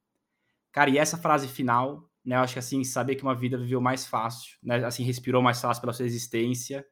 Cara, 0.71 0.91
e 0.91 0.99
essa 0.99 1.17
frase 1.17 1.47
final, 1.47 2.07
né, 2.23 2.35
eu 2.35 2.41
acho 2.41 2.53
que 2.53 2.59
assim, 2.59 2.83
saber 2.83 3.15
que 3.15 3.23
uma 3.23 3.33
vida 3.33 3.57
viveu 3.57 3.81
mais 3.81 4.05
fácil, 4.05 4.59
né, 4.61 4.85
assim, 4.85 5.03
respirou 5.03 5.41
mais 5.41 5.59
fácil 5.59 5.81
pela 5.81 5.91
sua 5.91 6.05
existência, 6.05 6.85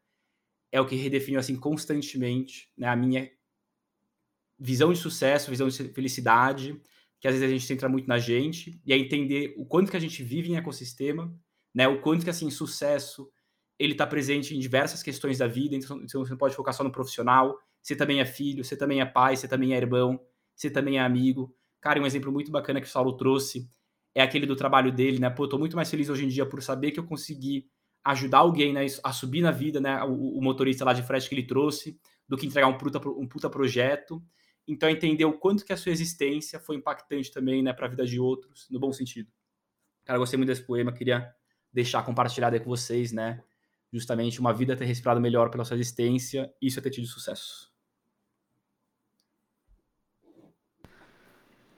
é 0.71 0.81
o 0.81 0.87
que 0.87 0.95
redefiniu 0.95 1.39
assim 1.39 1.55
constantemente 1.55 2.71
né, 2.75 2.87
a 2.87 2.95
minha 2.95 3.29
visão 4.57 4.91
de 4.91 4.97
sucesso, 4.97 5.51
visão 5.51 5.67
de 5.67 5.89
felicidade, 5.89 6.81
que 7.19 7.27
às 7.27 7.35
vezes 7.35 7.47
a 7.47 7.51
gente 7.51 7.67
centra 7.67 7.87
muito 7.87 8.07
na 8.07 8.17
gente, 8.17 8.81
e 8.83 8.91
é 8.91 8.97
entender 8.97 9.53
o 9.55 9.67
quanto 9.67 9.91
que 9.91 9.97
a 9.97 9.99
gente 9.99 10.23
vive 10.23 10.51
em 10.51 10.55
ecossistema, 10.55 11.31
né, 11.71 11.87
o 11.87 12.01
quanto 12.01 12.23
que 12.23 12.31
assim 12.31 12.49
sucesso 12.49 13.31
ele 13.79 13.93
está 13.93 14.05
presente 14.05 14.55
em 14.55 14.59
diversas 14.59 15.01
questões 15.01 15.37
da 15.37 15.47
vida, 15.47 15.75
então 15.75 15.99
você 16.07 16.29
não 16.29 16.37
pode 16.37 16.55
focar 16.55 16.73
só 16.73 16.83
no 16.83 16.91
profissional, 16.91 17.57
você 17.81 17.95
também 17.95 18.19
é 18.19 18.25
filho, 18.25 18.63
você 18.63 18.77
também 18.77 19.01
é 19.01 19.05
pai, 19.05 19.35
você 19.35 19.47
também 19.47 19.73
é 19.73 19.77
irmão, 19.77 20.19
você 20.55 20.69
também 20.69 20.97
é 20.97 21.01
amigo. 21.01 21.53
Cara, 21.81 22.01
um 22.01 22.05
exemplo 22.05 22.31
muito 22.31 22.51
bacana 22.51 22.79
que 22.79 22.87
o 22.87 22.89
Saulo 22.89 23.17
trouxe 23.17 23.69
é 24.15 24.21
aquele 24.21 24.45
do 24.45 24.55
trabalho 24.55 24.91
dele, 24.91 25.19
né? 25.19 25.29
Pô, 25.29 25.45
eu 25.45 25.49
tô 25.49 25.57
muito 25.57 25.75
mais 25.75 25.89
feliz 25.89 26.07
hoje 26.07 26.25
em 26.25 26.29
dia 26.29 26.45
por 26.45 26.61
saber 26.61 26.91
que 26.91 26.99
eu 26.99 27.05
consegui 27.05 27.67
ajudar 28.05 28.39
alguém 28.39 28.73
né, 28.73 28.85
a 29.03 29.11
subir 29.11 29.41
na 29.41 29.51
vida, 29.51 29.81
né? 29.81 30.01
O, 30.03 30.37
o 30.37 30.41
motorista 30.41 30.85
lá 30.85 30.93
de 30.93 31.03
frete 31.03 31.27
que 31.27 31.35
ele 31.35 31.47
trouxe, 31.47 31.99
do 32.27 32.37
que 32.37 32.45
entregar 32.45 32.67
um 32.67 32.77
puta, 32.77 32.99
um 33.09 33.27
puta 33.27 33.49
projeto. 33.49 34.23
Então, 34.67 34.89
entender 34.89 35.25
o 35.25 35.33
quanto 35.33 35.65
que 35.65 35.73
a 35.73 35.77
sua 35.77 35.91
existência 35.91 36.59
foi 36.59 36.77
impactante 36.77 37.31
também, 37.31 37.61
né, 37.61 37.73
para 37.73 37.85
a 37.85 37.89
vida 37.89 38.05
de 38.05 38.17
outros, 38.17 38.67
no 38.69 38.79
bom 38.79 38.93
sentido. 38.93 39.29
Cara, 40.05 40.19
gostei 40.19 40.37
muito 40.37 40.47
desse 40.47 40.63
poema, 40.63 40.93
queria 40.93 41.33
deixar 41.71 42.03
compartilhado 42.03 42.55
aí 42.55 42.61
com 42.61 42.69
vocês, 42.69 43.11
né? 43.11 43.43
Justamente 43.93 44.39
uma 44.39 44.51
vida 44.51 44.75
ter 44.75 44.85
respirado 44.85 45.21
melhor 45.21 45.51
pela 45.51 45.63
sua 45.63 45.75
existência, 45.75 46.51
isso 46.59 46.79
é 46.79 46.81
ter 46.81 46.89
tido 46.89 47.05
sucesso. 47.05 47.71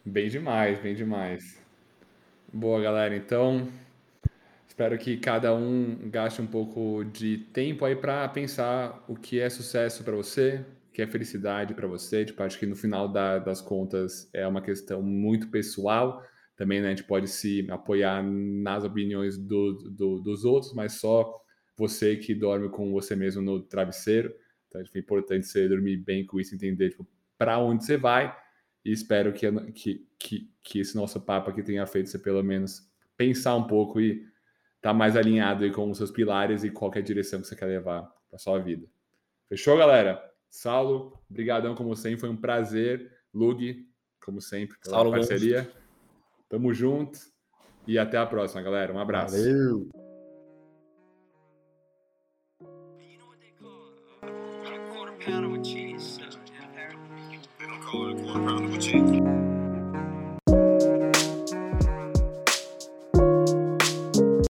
Bem 0.05 0.29
demais, 0.29 0.79
bem 0.79 0.95
demais. 0.95 1.59
Boa, 2.53 2.79
galera. 2.79 3.15
Então, 3.17 3.67
espero 4.65 4.97
que 4.97 5.17
cada 5.17 5.53
um 5.53 6.09
gaste 6.09 6.41
um 6.41 6.47
pouco 6.47 7.03
de 7.03 7.39
tempo 7.39 7.83
aí 7.83 7.95
para 7.95 8.29
pensar 8.29 9.03
o 9.09 9.15
que 9.15 9.39
é 9.39 9.49
sucesso 9.49 10.03
para 10.03 10.15
você, 10.15 10.63
o 10.87 10.93
que 10.93 11.01
é 11.01 11.07
felicidade 11.07 11.73
para 11.73 11.87
você. 11.87 12.23
Tipo, 12.23 12.43
acho 12.43 12.57
que 12.57 12.65
no 12.65 12.75
final 12.75 13.09
da, 13.11 13.39
das 13.39 13.59
contas 13.59 14.29
é 14.31 14.47
uma 14.47 14.61
questão 14.61 15.01
muito 15.01 15.49
pessoal. 15.49 16.23
Também 16.55 16.79
né, 16.79 16.87
a 16.87 16.89
gente 16.91 17.03
pode 17.03 17.27
se 17.27 17.67
apoiar 17.69 18.23
nas 18.23 18.85
opiniões 18.85 19.37
do, 19.37 19.73
do, 19.97 20.21
dos 20.21 20.45
outros, 20.45 20.73
mas 20.73 20.93
só 20.93 21.44
você 21.77 22.15
que 22.15 22.34
dorme 22.34 22.69
com 22.69 22.91
você 22.91 23.15
mesmo 23.15 23.41
no 23.41 23.61
travesseiro. 23.61 24.34
Então, 24.68 24.81
é 24.81 24.99
importante 24.99 25.47
você 25.47 25.68
dormir 25.68 25.97
bem 25.97 26.26
com 26.26 26.39
isso, 26.39 26.56
entender 26.56 26.89
tipo, 26.89 27.07
para 27.38 27.57
onde 27.60 27.85
você 27.85 27.97
vai 27.97 28.35
e 28.84 28.91
espero 28.91 29.34
que, 29.34 29.52
que, 29.72 30.07
que, 30.19 30.52
que, 30.64 30.80
esse 30.80 30.95
nosso 30.95 31.19
papo 31.19 31.49
aqui 31.49 31.64
tenha 31.64 31.85
feito 31.88 32.10
você 32.10 32.19
pelo 32.19 32.43
menos 32.43 32.88
pensar 33.18 33.56
um 33.56 33.65
pouco 33.65 33.99
e 33.99 34.22
estar 34.76 34.91
tá 34.91 34.93
mais 34.93 35.18
alinhado 35.18 35.64
aí 35.64 35.72
com 35.72 35.89
os 35.89 35.97
seus 35.97 36.11
pilares 36.11 36.64
e 36.64 36.69
qualquer 36.69 37.02
direção 37.02 37.41
que 37.41 37.47
você 37.47 37.56
quer 37.56 37.65
levar 37.65 38.03
para 38.30 38.38
sua 38.38 38.60
vida. 38.60 38.88
Fechou, 39.49 39.77
galera? 39.77 40.23
Saulo, 40.49 41.19
brigadão 41.30 41.76
como 41.76 41.95
sempre, 41.95 42.19
foi 42.19 42.30
um 42.30 42.38
prazer. 42.38 43.11
Lug, 43.34 43.85
como 44.23 44.39
sempre, 44.39 44.77
pela 44.77 44.95
Saulo, 44.95 45.11
parceria. 45.11 45.61
Vamos. 45.64 45.76
Tamo 46.47 46.73
junto 46.73 47.19
e 47.88 47.97
até 47.97 48.18
a 48.18 48.26
próxima, 48.26 48.61
galera. 48.61 48.93
Um 48.93 48.99
abraço. 48.99 49.35
Valeu! 49.35 50.05
Call 57.81 58.10
it 58.10 58.19
a 58.19 58.23
quarter 58.23 58.45
pounder 58.45 58.69
with 58.69 58.81
cheese. 58.81 59.24